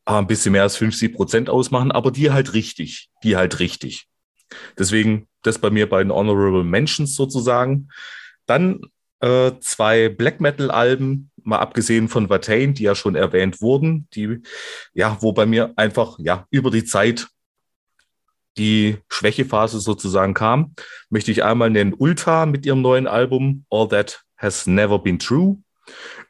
äh, 0.07 0.13
ein 0.13 0.25
bisschen 0.25 0.53
mehr 0.53 0.63
als 0.63 0.77
50 0.77 1.13
Prozent 1.13 1.47
ausmachen, 1.47 1.91
aber 1.91 2.09
die 2.09 2.31
halt 2.31 2.55
richtig, 2.55 3.09
die 3.23 3.37
halt 3.37 3.59
richtig. 3.59 4.07
Deswegen 4.79 5.27
das 5.43 5.59
bei 5.59 5.69
mir 5.69 5.87
bei 5.87 6.01
den 6.01 6.11
Honorable 6.11 6.63
Mentions 6.63 7.15
sozusagen. 7.15 7.89
Dann 8.47 8.81
äh, 9.19 9.51
zwei 9.59 10.09
Black 10.09 10.41
Metal 10.41 10.71
Alben, 10.71 11.29
mal 11.43 11.59
abgesehen 11.59 12.09
von 12.09 12.29
Watain, 12.29 12.73
die 12.73 12.83
ja 12.83 12.95
schon 12.95 13.13
erwähnt 13.13 13.61
wurden, 13.61 14.07
die, 14.15 14.41
ja, 14.93 15.17
wo 15.21 15.33
bei 15.33 15.45
mir 15.45 15.73
einfach, 15.75 16.17
ja, 16.17 16.47
über 16.49 16.71
die 16.71 16.85
Zeit 16.85 17.27
die 18.57 18.97
Schwächephase 19.09 19.79
sozusagen 19.79 20.33
kam, 20.33 20.75
möchte 21.09 21.31
ich 21.31 21.43
einmal 21.43 21.69
nennen 21.69 21.93
Ulta 21.93 22.45
mit 22.45 22.65
ihrem 22.65 22.81
neuen 22.81 23.07
Album 23.07 23.65
All 23.69 23.87
That 23.87 24.23
Has 24.37 24.67
Never 24.67 24.99
Been 24.99 25.19
True 25.19 25.57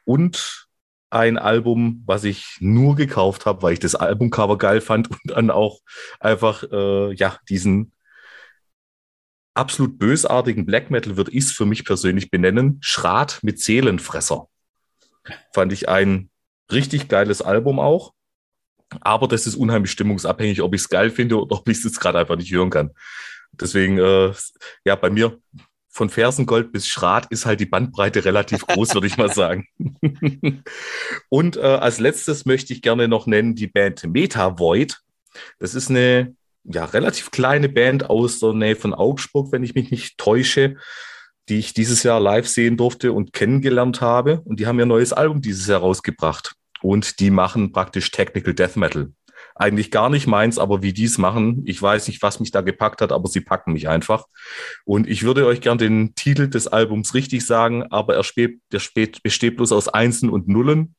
und 0.04 0.66
ein 1.10 1.38
Album, 1.38 2.02
was 2.06 2.24
ich 2.24 2.56
nur 2.60 2.96
gekauft 2.96 3.46
habe, 3.46 3.62
weil 3.62 3.74
ich 3.74 3.78
das 3.78 3.94
Albumcover 3.94 4.58
geil 4.58 4.80
fand 4.80 5.10
und 5.10 5.20
dann 5.26 5.50
auch 5.50 5.80
einfach 6.18 6.64
äh, 6.64 7.14
ja 7.14 7.38
diesen 7.48 7.92
absolut 9.54 9.98
bösartigen 9.98 10.66
Black 10.66 10.90
Metal 10.90 11.16
ich 11.30 11.44
es 11.44 11.52
für 11.52 11.66
mich 11.66 11.84
persönlich 11.84 12.30
benennen. 12.30 12.78
Schrat 12.80 13.38
mit 13.42 13.60
Seelenfresser. 13.60 14.48
Fand 15.52 15.72
ich 15.72 15.88
ein 15.88 16.30
richtig 16.72 17.08
geiles 17.08 17.40
Album 17.40 17.78
auch. 17.78 18.13
Aber 19.00 19.28
das 19.28 19.46
ist 19.46 19.56
unheimlich 19.56 19.90
stimmungsabhängig, 19.90 20.62
ob 20.62 20.74
ich 20.74 20.82
es 20.82 20.88
geil 20.88 21.10
finde 21.10 21.40
oder 21.40 21.56
ob 21.56 21.68
ich 21.68 21.78
es 21.78 21.84
jetzt 21.84 22.00
gerade 22.00 22.18
einfach 22.18 22.36
nicht 22.36 22.52
hören 22.52 22.70
kann. 22.70 22.90
Deswegen, 23.52 23.98
äh, 23.98 24.32
ja, 24.84 24.96
bei 24.96 25.10
mir 25.10 25.38
von 25.88 26.10
Fersengold 26.10 26.72
bis 26.72 26.88
Schrat 26.88 27.26
ist 27.30 27.46
halt 27.46 27.60
die 27.60 27.66
Bandbreite 27.66 28.24
relativ 28.24 28.66
groß, 28.66 28.94
würde 28.94 29.06
ich 29.06 29.16
mal 29.16 29.32
sagen. 29.32 29.68
Und 31.28 31.56
äh, 31.56 31.60
als 31.60 32.00
letztes 32.00 32.46
möchte 32.46 32.72
ich 32.72 32.82
gerne 32.82 33.06
noch 33.06 33.26
nennen 33.26 33.54
die 33.54 33.68
Band 33.68 34.04
Meta 34.04 34.58
Void. 34.58 35.00
Das 35.58 35.74
ist 35.74 35.90
eine 35.90 36.34
ja, 36.64 36.84
relativ 36.84 37.30
kleine 37.30 37.68
Band 37.68 38.10
aus 38.10 38.40
der 38.40 38.54
Nähe 38.54 38.76
von 38.76 38.92
Augsburg, 38.92 39.52
wenn 39.52 39.62
ich 39.62 39.74
mich 39.74 39.90
nicht 39.90 40.18
täusche, 40.18 40.76
die 41.48 41.58
ich 41.58 41.74
dieses 41.74 42.02
Jahr 42.02 42.20
live 42.20 42.48
sehen 42.48 42.76
durfte 42.76 43.12
und 43.12 43.32
kennengelernt 43.32 44.00
habe. 44.00 44.40
Und 44.44 44.58
die 44.58 44.66
haben 44.66 44.78
ihr 44.78 44.86
neues 44.86 45.12
Album 45.12 45.42
dieses 45.42 45.66
Jahr 45.66 45.80
rausgebracht. 45.80 46.54
Und 46.84 47.18
die 47.18 47.30
machen 47.30 47.72
praktisch 47.72 48.10
Technical 48.10 48.52
Death 48.52 48.76
Metal. 48.76 49.10
Eigentlich 49.54 49.90
gar 49.90 50.10
nicht 50.10 50.26
meins, 50.26 50.58
aber 50.58 50.82
wie 50.82 50.92
die 50.92 51.04
es 51.04 51.16
machen, 51.16 51.62
ich 51.64 51.80
weiß 51.80 52.08
nicht, 52.08 52.20
was 52.20 52.40
mich 52.40 52.50
da 52.50 52.60
gepackt 52.60 53.00
hat, 53.00 53.10
aber 53.10 53.26
sie 53.26 53.40
packen 53.40 53.72
mich 53.72 53.88
einfach. 53.88 54.26
Und 54.84 55.08
ich 55.08 55.22
würde 55.22 55.46
euch 55.46 55.62
gern 55.62 55.78
den 55.78 56.14
Titel 56.14 56.46
des 56.46 56.66
Albums 56.66 57.14
richtig 57.14 57.46
sagen, 57.46 57.84
aber 57.84 58.16
er, 58.16 58.22
spät, 58.22 58.60
der 58.70 58.80
spät, 58.80 59.22
besteht 59.22 59.56
bloß 59.56 59.72
aus 59.72 59.88
Einsen 59.88 60.28
und 60.28 60.46
Nullen, 60.46 60.94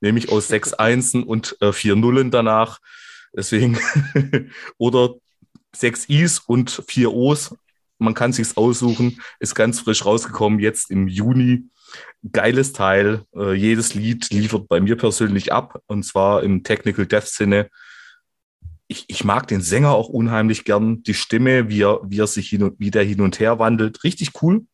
nämlich 0.00 0.30
aus 0.32 0.48
sechs 0.48 0.72
Einsen 0.72 1.22
und 1.22 1.58
äh, 1.60 1.70
vier 1.70 1.96
Nullen 1.96 2.30
danach. 2.30 2.78
Deswegen, 3.36 3.78
oder 4.78 5.16
sechs 5.74 6.06
Is 6.06 6.38
und 6.38 6.82
vier 6.88 7.12
Os. 7.12 7.54
Man 7.98 8.14
kann 8.14 8.32
sich's 8.32 8.56
aussuchen. 8.56 9.20
Ist 9.38 9.54
ganz 9.54 9.80
frisch 9.80 10.06
rausgekommen, 10.06 10.60
jetzt 10.60 10.90
im 10.90 11.08
Juni. 11.08 11.68
Geiles 12.32 12.72
Teil. 12.72 13.22
Äh, 13.34 13.54
jedes 13.54 13.94
Lied 13.94 14.30
liefert 14.30 14.68
bei 14.68 14.80
mir 14.80 14.96
persönlich 14.96 15.52
ab. 15.52 15.80
Und 15.86 16.04
zwar 16.04 16.42
im 16.42 16.62
Technical 16.62 17.06
Death 17.06 17.28
Sinne. 17.28 17.68
Ich, 18.88 19.04
ich 19.08 19.24
mag 19.24 19.48
den 19.48 19.60
Sänger 19.60 19.92
auch 19.92 20.08
unheimlich 20.08 20.64
gern. 20.64 21.02
Die 21.02 21.14
Stimme, 21.14 21.68
wie 21.68 21.82
er, 21.82 22.00
wie 22.04 22.20
er 22.20 22.26
sich 22.26 22.48
hin 22.48 22.62
und, 22.62 22.78
wie 22.78 22.90
der 22.90 23.02
hin 23.02 23.20
und 23.20 23.40
her 23.40 23.58
wandelt. 23.58 24.04
Richtig 24.04 24.42
cool. 24.42 24.66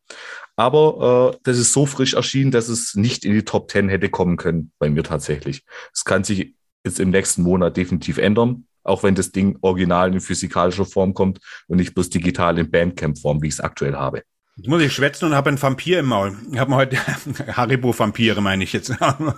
Aber 0.56 1.32
äh, 1.34 1.38
das 1.44 1.58
ist 1.58 1.72
so 1.72 1.86
frisch 1.86 2.14
erschienen, 2.14 2.50
dass 2.50 2.68
es 2.68 2.94
nicht 2.94 3.24
in 3.24 3.32
die 3.32 3.44
Top 3.44 3.68
Ten 3.68 3.88
hätte 3.88 4.08
kommen 4.08 4.36
können 4.36 4.72
bei 4.78 4.90
mir 4.90 5.02
tatsächlich. 5.02 5.64
Es 5.94 6.04
kann 6.04 6.24
sich 6.24 6.54
jetzt 6.84 7.00
im 7.00 7.10
nächsten 7.10 7.42
Monat 7.42 7.76
definitiv 7.76 8.18
ändern, 8.18 8.66
auch 8.82 9.02
wenn 9.02 9.14
das 9.14 9.32
Ding 9.32 9.56
original 9.62 10.12
in 10.12 10.20
physikalischer 10.20 10.84
Form 10.84 11.14
kommt 11.14 11.38
und 11.68 11.78
nicht 11.78 11.94
bloß 11.94 12.10
digital 12.10 12.58
in 12.58 12.70
Bandcamp-Form, 12.70 13.42
wie 13.42 13.48
ich 13.48 13.54
es 13.54 13.60
aktuell 13.60 13.94
habe. 13.94 14.24
Jetzt 14.56 14.68
muss 14.68 14.82
ich 14.82 14.92
schwätzen 14.92 15.26
und 15.26 15.34
habe 15.34 15.48
einen 15.48 15.60
Vampir 15.60 15.98
im 16.00 16.06
Maul. 16.06 16.36
Ich 16.52 16.58
habe 16.58 16.74
heute 16.74 16.96
Haribo-Vampire, 17.56 18.40
meine 18.40 18.64
ich 18.64 18.72
jetzt. 18.72 18.90
ich 18.90 19.00
habe 19.00 19.36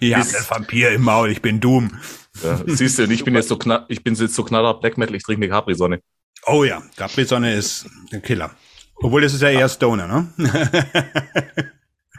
einen 0.00 0.48
Vampir 0.48 0.90
im 0.90 1.02
Maul, 1.02 1.30
ich 1.30 1.42
bin 1.42 1.60
Doom. 1.60 1.98
Ja, 2.42 2.60
siehst 2.66 2.98
du, 2.98 3.04
ich 3.04 3.24
bin 3.24 3.34
jetzt 3.34 3.48
so 3.48 3.56
knapp, 3.56 3.86
ich 3.88 4.04
bin 4.04 4.14
jetzt 4.14 4.34
so 4.34 4.44
knaller 4.44 4.74
Black 4.74 4.96
Metal, 4.96 5.14
ich 5.14 5.24
trinke 5.24 5.44
eine 5.44 5.52
Capri-Sonne. 5.52 6.00
Oh 6.46 6.64
ja, 6.64 6.82
Capri-Sonne 6.96 7.54
ist 7.54 7.86
ein 8.12 8.22
Killer. 8.22 8.50
Obwohl, 8.96 9.22
das 9.22 9.34
ist 9.34 9.42
ja 9.42 9.50
eher 9.50 9.68
Stoner, 9.68 10.06
ne? 10.06 10.32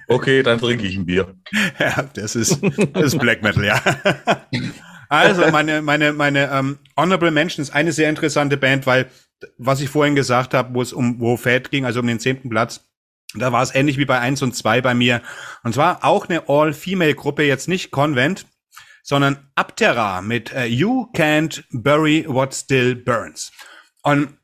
Okay, 0.10 0.44
dann 0.44 0.60
trinke 0.60 0.86
ich 0.86 0.98
ein 0.98 1.06
Bier. 1.06 1.34
Ja, 1.80 2.04
das 2.14 2.36
ist, 2.36 2.60
das 2.92 3.14
ist 3.14 3.20
Black 3.20 3.42
Metal, 3.42 3.64
ja. 3.64 3.82
Also, 5.08 5.50
meine, 5.50 5.82
meine, 5.82 6.12
meine 6.12 6.52
ähm, 6.52 6.78
Honorable 6.98 7.32
Mention 7.32 7.64
ist 7.64 7.74
eine 7.74 7.92
sehr 7.92 8.10
interessante 8.10 8.58
Band, 8.58 8.86
weil, 8.86 9.08
was 9.58 9.82
ich 9.82 9.90
vorhin 9.90 10.16
gesagt 10.16 10.54
habe, 10.54 10.74
wo 10.74 10.82
es 10.82 10.94
um 10.94 11.20
wo 11.20 11.38
Fat 11.38 11.72
ging, 11.72 11.86
also 11.86 12.00
um 12.00 12.08
den 12.08 12.20
zehnten 12.20 12.50
Platz, 12.50 12.82
da 13.36 13.52
war 13.52 13.64
es 13.64 13.74
ähnlich 13.74 13.98
wie 13.98 14.06
bei 14.06 14.20
eins 14.20 14.42
und 14.42 14.56
zwei 14.56 14.82
bei 14.82 14.94
mir. 14.94 15.22
Und 15.64 15.74
zwar 15.74 16.04
auch 16.04 16.30
eine 16.30 16.48
All-Female-Gruppe, 16.48 17.44
jetzt 17.44 17.68
nicht 17.68 17.92
Convent, 17.92 18.46
sondern 19.02 19.50
Aptera 19.56 20.22
mit 20.22 20.52
äh, 20.54 20.66
You 20.66 21.08
Can't 21.14 21.64
Bury 21.72 22.26
What 22.28 22.54
Still 22.54 22.96
Burns. 22.96 23.52
Und 24.04 24.38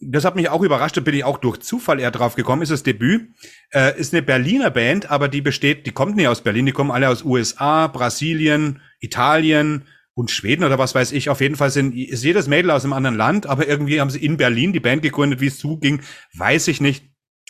das 0.00 0.24
hat 0.24 0.36
mich 0.36 0.48
auch 0.50 0.62
überrascht, 0.62 0.96
da 0.96 1.00
bin 1.00 1.14
ich 1.14 1.24
auch 1.24 1.38
durch 1.38 1.60
Zufall 1.60 1.98
eher 1.98 2.10
drauf 2.10 2.34
gekommen, 2.34 2.62
ist 2.62 2.70
das 2.70 2.82
Debüt. 2.82 3.30
Äh, 3.72 3.98
ist 3.98 4.12
eine 4.12 4.22
Berliner 4.22 4.70
Band, 4.70 5.10
aber 5.10 5.28
die 5.28 5.40
besteht, 5.40 5.86
die 5.86 5.92
kommt 5.92 6.16
nicht 6.16 6.28
aus 6.28 6.42
Berlin, 6.42 6.66
die 6.66 6.72
kommen 6.72 6.90
alle 6.90 7.08
aus 7.08 7.24
USA, 7.24 7.86
Brasilien, 7.86 8.82
Italien 9.00 9.86
und 10.14 10.30
Schweden 10.30 10.64
oder 10.64 10.78
was 10.78 10.94
weiß 10.94 11.12
ich. 11.12 11.28
Auf 11.28 11.40
jeden 11.40 11.56
Fall 11.56 11.70
sind, 11.70 11.94
ist 11.96 12.24
jedes 12.24 12.46
Mädel 12.46 12.70
aus 12.70 12.84
einem 12.84 12.92
anderen 12.92 13.16
Land, 13.16 13.46
aber 13.46 13.66
irgendwie 13.66 14.00
haben 14.00 14.10
sie 14.10 14.24
in 14.24 14.36
Berlin 14.36 14.72
die 14.72 14.80
Band 14.80 15.02
gegründet, 15.02 15.40
wie 15.40 15.48
es 15.48 15.58
zuging, 15.58 16.02
weiß 16.34 16.68
ich 16.68 16.80
nicht, 16.80 17.04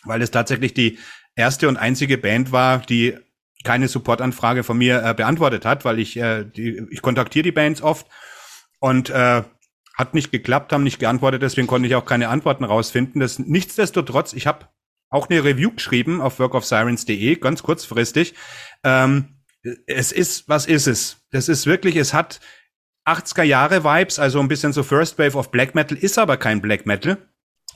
weil 0.04 0.22
es 0.22 0.30
tatsächlich 0.30 0.74
die 0.74 0.98
erste 1.36 1.68
und 1.68 1.76
einzige 1.76 2.18
Band 2.18 2.52
war, 2.52 2.78
die 2.78 3.16
keine 3.64 3.88
Supportanfrage 3.88 4.62
von 4.62 4.76
mir 4.78 5.02
äh, 5.02 5.14
beantwortet 5.14 5.64
hat, 5.64 5.84
weil 5.84 5.98
ich, 5.98 6.16
äh, 6.16 6.44
die, 6.44 6.86
ich 6.90 7.02
kontaktiere 7.02 7.42
die 7.42 7.52
Bands 7.52 7.82
oft 7.82 8.06
und 8.78 9.10
äh, 9.10 9.42
Hat 9.96 10.12
nicht 10.12 10.32
geklappt, 10.32 10.72
haben 10.72 10.82
nicht 10.82 10.98
geantwortet, 10.98 11.42
deswegen 11.42 11.68
konnte 11.68 11.86
ich 11.86 11.94
auch 11.94 12.04
keine 12.04 12.28
Antworten 12.28 12.64
rausfinden. 12.64 13.20
Das, 13.20 13.38
nichtsdestotrotz, 13.38 14.32
ich 14.32 14.46
habe 14.46 14.68
auch 15.08 15.30
eine 15.30 15.44
Review 15.44 15.70
geschrieben 15.70 16.20
auf 16.20 16.40
workofsirens.de, 16.40 17.36
ganz 17.36 17.62
kurzfristig. 17.62 18.34
Ähm, 18.82 19.36
es 19.86 20.12
ist, 20.12 20.48
was 20.48 20.66
ist 20.66 20.88
es? 20.88 21.24
Das 21.30 21.48
ist 21.48 21.66
wirklich, 21.66 21.96
es 21.96 22.12
hat 22.12 22.40
80er 23.06 23.42
Jahre 23.42 23.84
Vibes, 23.84 24.18
also 24.18 24.40
ein 24.40 24.48
bisschen 24.48 24.72
so 24.72 24.82
First 24.82 25.18
Wave 25.18 25.36
of 25.36 25.50
Black 25.50 25.74
Metal, 25.74 25.96
ist 25.96 26.18
aber 26.18 26.36
kein 26.36 26.60
Black 26.60 26.86
Metal. 26.86 27.18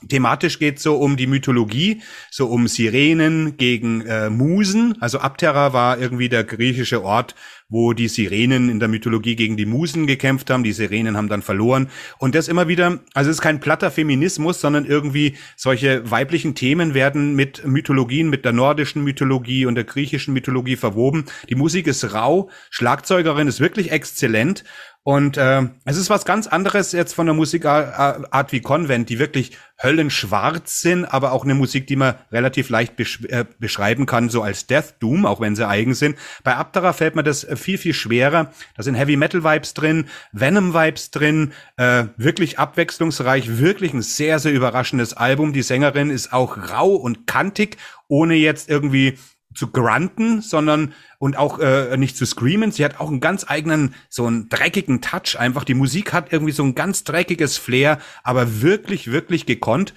Thematisch 0.09 0.61
geht 0.61 0.79
so 0.79 0.97
um 0.97 1.17
die 1.17 1.27
Mythologie, 1.27 2.03
so 2.31 2.47
um 2.47 2.69
Sirenen 2.69 3.57
gegen 3.57 4.03
äh, 4.03 4.31
Musen. 4.31 4.95
Also 5.01 5.19
Abterra 5.19 5.73
war 5.73 5.99
irgendwie 5.99 6.29
der 6.29 6.45
griechische 6.45 7.03
Ort, 7.03 7.35
wo 7.69 7.93
die 7.95 8.07
Sirenen 8.07 8.69
in 8.69 8.79
der 8.79 8.89
Mythologie 8.89 9.35
gegen 9.35 9.57
die 9.57 9.67
Musen 9.67 10.07
gekämpft 10.07 10.51
haben. 10.51 10.63
Die 10.63 10.73
Sirenen 10.73 11.17
haben 11.17 11.29
dann 11.29 11.43
verloren. 11.43 11.91
Und 12.19 12.37
das 12.37 12.47
immer 12.47 12.69
wieder, 12.69 13.01
also 13.13 13.29
es 13.29 13.39
ist 13.39 13.43
kein 13.43 13.59
platter 13.59 13.91
Feminismus, 13.91 14.61
sondern 14.61 14.85
irgendwie 14.85 15.37
solche 15.57 16.09
weiblichen 16.09 16.55
Themen 16.55 16.95
werden 16.95 17.35
mit 17.35 17.67
Mythologien, 17.67 18.31
mit 18.31 18.45
der 18.45 18.53
nordischen 18.53 19.03
Mythologie 19.03 19.67
und 19.67 19.75
der 19.75 19.85
griechischen 19.85 20.33
Mythologie 20.33 20.77
verwoben. 20.77 21.25
Die 21.49 21.57
Musik 21.57 21.89
ist 21.89 22.15
rau, 22.15 22.51
Schlagzeugerin 22.71 23.49
ist 23.49 23.59
wirklich 23.59 23.91
exzellent 23.91 24.63
und 25.09 25.39
äh, 25.39 25.63
es 25.87 25.97
ist 25.97 26.11
was 26.11 26.27
ganz 26.27 26.47
anderes 26.49 26.93
jetzt 26.93 27.15
von 27.15 27.25
der 27.25 27.35
Musikart 27.35 28.53
wie 28.53 28.61
Convent, 28.61 29.09
die 29.09 29.19
wirklich 29.19 29.57
höllenschwarz 29.83 30.83
sind, 30.83 31.07
aber 31.07 31.33
auch 31.33 31.45
eine 31.45 31.55
Musik, 31.55 31.87
die 31.87 31.97
man 31.97 32.17
relativ 32.31 32.69
leicht 32.69 32.95
besch 32.97 33.25
äh, 33.25 33.47
beschreiben 33.59 34.05
kann, 34.05 34.29
so 34.29 34.43
als 34.43 34.67
Death 34.67 34.97
Doom, 35.01 35.25
auch 35.25 35.41
wenn 35.41 35.57
sie 35.57 35.67
eigen 35.67 35.95
sind. 35.95 36.19
Bei 36.45 36.57
Abdara 36.57 36.93
fällt 36.93 37.17
mir 37.17 37.23
das 37.23 37.47
viel, 37.55 37.79
viel 37.79 37.95
schwerer. 37.95 38.53
Da 38.77 38.83
sind 38.83 38.97
Heavy 38.97 39.17
Metal 39.17 39.43
Vibes 39.43 39.73
drin, 39.73 40.09
Venom 40.33 40.75
Vibes 40.75 41.11
drin, 41.11 41.55
äh, 41.79 42.05
wirklich 42.19 42.59
abwechslungsreich, 42.59 43.57
wirklich 43.57 43.95
ein 43.95 44.03
sehr, 44.03 44.39
sehr 44.39 44.53
überraschendes 44.53 45.15
Album. 45.15 45.55
Die 45.55 45.63
Sängerin 45.63 46.11
ist 46.11 46.35
auch 46.35 46.71
rau 46.71 46.95
und 46.95 47.27
kantig, 47.27 47.79
ohne 48.09 48.35
jetzt 48.35 48.69
irgendwie 48.69 49.17
zu 49.59 49.67
grunten, 49.67 50.41
sondern 50.41 50.95
und 51.19 51.37
auch 51.37 51.59
äh, 51.59 51.97
nicht 51.97 52.17
zu 52.17 52.25
screamen. 52.25 52.71
Sie 52.71 52.85
hat 52.85 53.01
auch 53.01 53.09
einen 53.09 53.19
ganz 53.19 53.45
eigenen, 53.49 53.97
so 54.09 54.25
einen 54.25 54.49
dreckigen 54.49 55.01
Touch 55.01 55.37
einfach. 55.37 55.65
Die 55.65 55.75
Musik 55.75 56.13
hat 56.13 56.33
irgendwie 56.33 56.53
so 56.53 56.63
ein 56.63 56.77
ganz 56.77 57.03
dreckiges 57.03 57.59
Flair, 57.59 57.99
aber 58.23 58.63
wirklich, 58.63 59.11
wirklich 59.11 59.47
gekonnt. 59.47 59.95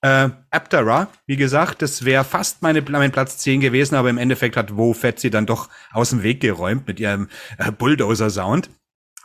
Äh, 0.00 0.30
Aptera, 0.50 1.08
wie 1.26 1.36
gesagt, 1.36 1.82
das 1.82 2.06
wäre 2.06 2.24
fast 2.24 2.62
meine, 2.62 2.80
mein 2.80 3.12
Platz 3.12 3.36
10 3.36 3.60
gewesen, 3.60 3.96
aber 3.96 4.08
im 4.08 4.16
Endeffekt 4.16 4.56
hat 4.56 4.78
Wo 4.78 4.94
Fett 4.94 5.20
sie 5.20 5.30
dann 5.30 5.44
doch 5.44 5.68
aus 5.92 6.08
dem 6.08 6.22
Weg 6.22 6.40
geräumt 6.40 6.88
mit 6.88 6.98
ihrem 6.98 7.28
äh, 7.58 7.70
Bulldozer-Sound. 7.70 8.70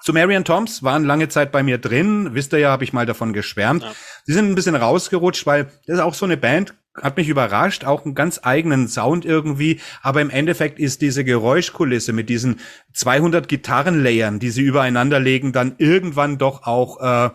Zu 0.04 0.12
Marian 0.12 0.44
Toms 0.44 0.84
waren 0.84 1.06
lange 1.06 1.30
Zeit 1.30 1.54
bei 1.54 1.64
mir 1.64 1.78
drin. 1.78 2.34
Wisst 2.34 2.52
ihr 2.52 2.60
ja, 2.60 2.72
habe 2.72 2.84
ich 2.84 2.92
mal 2.92 3.06
davon 3.06 3.32
geschwärmt. 3.32 3.84
Ja. 3.84 3.92
Sie 4.26 4.34
sind 4.34 4.50
ein 4.50 4.56
bisschen 4.56 4.76
rausgerutscht, 4.76 5.46
weil 5.46 5.72
das 5.88 5.96
ist 5.96 6.02
auch 6.02 6.14
so 6.14 6.26
eine 6.26 6.38
Band, 6.38 6.76
hat 7.02 7.18
mich 7.18 7.30
überrascht, 7.30 7.86
auch 7.86 8.06
einen 8.06 8.16
ganz 8.16 8.40
eigenen 8.44 8.88
Sound 8.88 9.26
irgendwie, 9.26 9.80
aber 10.02 10.22
im 10.22 10.30
Endeffekt 10.30 10.80
ist 10.80 11.02
diese 11.02 11.24
Geräuschkulisse 11.24 12.14
mit 12.14 12.30
diesen 12.30 12.60
200 12.94 13.48
Gitarrenlayern, 13.48 14.40
die 14.40 14.50
sie 14.50 14.64
übereinander 14.64 15.20
legen, 15.20 15.54
dann 15.54 15.76
irgendwann 15.78 16.38
doch 16.38 16.64
auch 16.66 17.00
äh, 17.02 17.30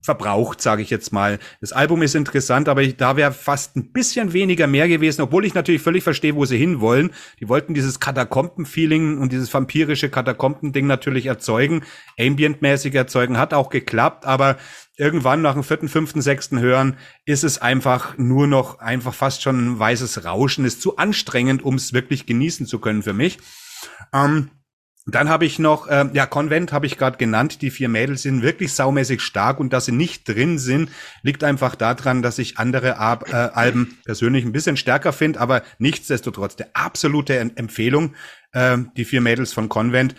verbraucht, 0.00 0.60
sage 0.60 0.82
ich 0.82 0.90
jetzt 0.90 1.12
mal. 1.12 1.38
Das 1.60 1.72
Album 1.72 2.02
ist 2.02 2.14
interessant, 2.14 2.68
aber 2.68 2.82
ich, 2.82 2.96
da 2.96 3.16
wäre 3.16 3.32
fast 3.32 3.76
ein 3.76 3.92
bisschen 3.92 4.32
weniger 4.32 4.66
mehr 4.66 4.88
gewesen, 4.88 5.22
obwohl 5.22 5.44
ich 5.44 5.54
natürlich 5.54 5.82
völlig 5.82 6.04
verstehe, 6.04 6.36
wo 6.36 6.44
sie 6.44 6.56
hinwollen. 6.56 7.10
Die 7.40 7.48
wollten 7.48 7.74
dieses 7.74 7.98
Katakomben-Feeling 7.98 9.18
und 9.18 9.32
dieses 9.32 9.52
vampirische 9.52 10.08
Katakomben-Ding 10.08 10.86
natürlich 10.86 11.26
erzeugen, 11.26 11.82
ambientmäßig 12.18 12.94
erzeugen, 12.94 13.38
hat 13.38 13.52
auch 13.52 13.70
geklappt, 13.70 14.24
aber 14.24 14.56
irgendwann 14.96 15.42
nach 15.42 15.54
dem 15.54 15.64
vierten, 15.64 15.88
fünften, 15.88 16.22
sechsten 16.22 16.60
Hören 16.60 16.96
ist 17.24 17.44
es 17.44 17.58
einfach 17.58 18.16
nur 18.18 18.46
noch 18.46 18.78
einfach 18.78 19.14
fast 19.14 19.42
schon 19.42 19.74
ein 19.74 19.78
weißes 19.78 20.24
Rauschen, 20.24 20.64
ist 20.64 20.80
zu 20.80 20.96
anstrengend, 20.96 21.64
um 21.64 21.74
es 21.74 21.92
wirklich 21.92 22.26
genießen 22.26 22.66
zu 22.66 22.78
können 22.78 23.02
für 23.02 23.14
mich. 23.14 23.38
Ähm, 24.12 24.50
dann 25.14 25.28
habe 25.28 25.46
ich 25.46 25.58
noch, 25.58 25.88
äh, 25.88 26.06
ja, 26.12 26.26
Konvent 26.26 26.72
habe 26.72 26.86
ich 26.86 26.98
gerade 26.98 27.16
genannt. 27.16 27.62
Die 27.62 27.70
vier 27.70 27.88
Mädels 27.88 28.22
sind 28.22 28.42
wirklich 28.42 28.72
saumäßig 28.74 29.22
stark 29.22 29.58
und 29.58 29.72
dass 29.72 29.86
sie 29.86 29.92
nicht 29.92 30.28
drin 30.28 30.58
sind, 30.58 30.90
liegt 31.22 31.44
einfach 31.44 31.74
daran, 31.74 32.22
dass 32.22 32.38
ich 32.38 32.58
andere 32.58 32.98
Ab 32.98 33.24
äh, 33.28 33.34
Alben 33.34 33.98
persönlich 34.04 34.44
ein 34.44 34.52
bisschen 34.52 34.76
stärker 34.76 35.12
finde, 35.12 35.40
aber 35.40 35.62
nichtsdestotrotz 35.78 36.56
der 36.56 36.68
absolute 36.74 37.38
Empfehlung, 37.38 38.14
äh, 38.52 38.78
die 38.96 39.04
vier 39.04 39.20
Mädels 39.20 39.52
von 39.52 39.68
Konvent. 39.68 40.14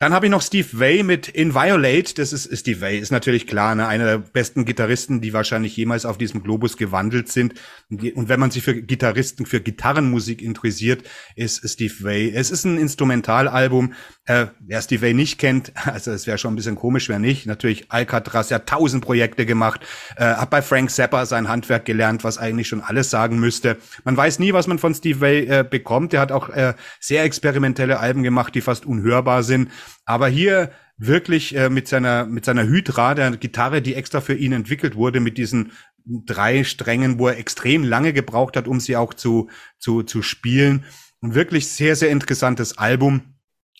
Dann 0.00 0.14
habe 0.14 0.24
ich 0.24 0.30
noch 0.32 0.40
Steve 0.40 0.66
Vai 0.72 1.02
mit 1.02 1.28
Inviolate. 1.28 2.14
Das 2.14 2.32
ist 2.32 2.58
Steve 2.58 2.80
Vai, 2.80 2.96
ist 2.96 3.10
natürlich 3.12 3.46
klar, 3.46 3.74
ne, 3.74 3.86
einer 3.86 4.06
der 4.06 4.16
besten 4.16 4.64
Gitarristen, 4.64 5.20
die 5.20 5.34
wahrscheinlich 5.34 5.76
jemals 5.76 6.06
auf 6.06 6.16
diesem 6.16 6.42
Globus 6.42 6.78
gewandelt 6.78 7.30
sind. 7.30 7.52
Und 7.90 8.30
wenn 8.30 8.40
man 8.40 8.50
sich 8.50 8.62
für 8.62 8.80
Gitarristen, 8.80 9.44
für 9.44 9.60
Gitarrenmusik 9.60 10.40
interessiert, 10.40 11.02
ist 11.36 11.68
Steve 11.68 11.92
Vai. 12.00 12.32
Es 12.34 12.50
ist 12.50 12.64
ein 12.64 12.78
Instrumentalalbum. 12.78 13.92
Äh, 14.24 14.46
wer 14.60 14.80
Steve 14.80 15.02
Vai 15.02 15.12
nicht 15.12 15.38
kennt, 15.38 15.72
also 15.84 16.12
es 16.12 16.26
wäre 16.26 16.38
schon 16.38 16.54
ein 16.54 16.56
bisschen 16.56 16.76
komisch, 16.76 17.10
wer 17.10 17.18
nicht. 17.18 17.44
Natürlich 17.44 17.92
Alcatraz, 17.92 18.48
ja 18.48 18.60
tausend 18.60 19.04
Projekte 19.04 19.44
gemacht, 19.44 19.82
äh, 20.16 20.24
hat 20.24 20.48
bei 20.48 20.62
Frank 20.62 20.90
Zappa 20.90 21.26
sein 21.26 21.46
Handwerk 21.46 21.84
gelernt, 21.84 22.24
was 22.24 22.38
eigentlich 22.38 22.68
schon 22.68 22.80
alles 22.80 23.10
sagen 23.10 23.38
müsste. 23.38 23.76
Man 24.04 24.16
weiß 24.16 24.38
nie, 24.38 24.54
was 24.54 24.66
man 24.66 24.78
von 24.78 24.94
Steve 24.94 25.20
Vai 25.20 25.40
äh, 25.40 25.62
bekommt. 25.62 26.14
Er 26.14 26.22
hat 26.22 26.32
auch 26.32 26.48
äh, 26.48 26.72
sehr 27.00 27.22
experimentelle 27.24 28.00
Alben 28.00 28.22
gemacht, 28.22 28.54
die 28.54 28.62
fast 28.62 28.86
unhörbar 28.86 29.42
sind. 29.42 29.68
Aber 30.04 30.28
hier 30.28 30.72
wirklich 30.96 31.56
äh, 31.56 31.70
mit 31.70 31.88
seiner 31.88 32.26
mit 32.26 32.44
seiner 32.44 32.64
Hydra, 32.64 33.14
der 33.14 33.30
Gitarre, 33.32 33.82
die 33.82 33.94
extra 33.94 34.20
für 34.20 34.34
ihn 34.34 34.52
entwickelt 34.52 34.94
wurde, 34.96 35.20
mit 35.20 35.38
diesen 35.38 35.72
drei 36.04 36.64
Strängen, 36.64 37.18
wo 37.18 37.28
er 37.28 37.38
extrem 37.38 37.84
lange 37.84 38.12
gebraucht 38.12 38.56
hat, 38.56 38.68
um 38.68 38.80
sie 38.80 38.96
auch 38.96 39.14
zu 39.14 39.48
zu 39.78 40.02
zu 40.02 40.22
spielen. 40.22 40.84
Ein 41.22 41.34
wirklich 41.34 41.68
sehr 41.68 41.96
sehr 41.96 42.10
interessantes 42.10 42.78
Album. 42.78 43.34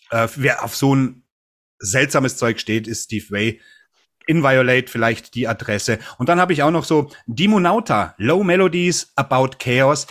Äh, 0.09 0.27
wer 0.35 0.63
auf 0.63 0.75
so 0.75 0.95
ein 0.95 1.23
seltsames 1.79 2.37
Zeug 2.37 2.59
steht, 2.59 2.87
ist 2.87 3.05
Steve 3.05 3.25
Way. 3.29 3.61
Inviolate 4.27 4.87
vielleicht 4.87 5.33
die 5.35 5.47
Adresse. 5.47 5.99
Und 6.17 6.29
dann 6.29 6.39
habe 6.39 6.53
ich 6.53 6.61
auch 6.63 6.71
noch 6.71 6.85
so 6.85 7.11
Dimonauta, 7.25 8.13
Low 8.17 8.43
Melodies 8.43 9.11
About 9.15 9.57
Chaos. 9.59 10.07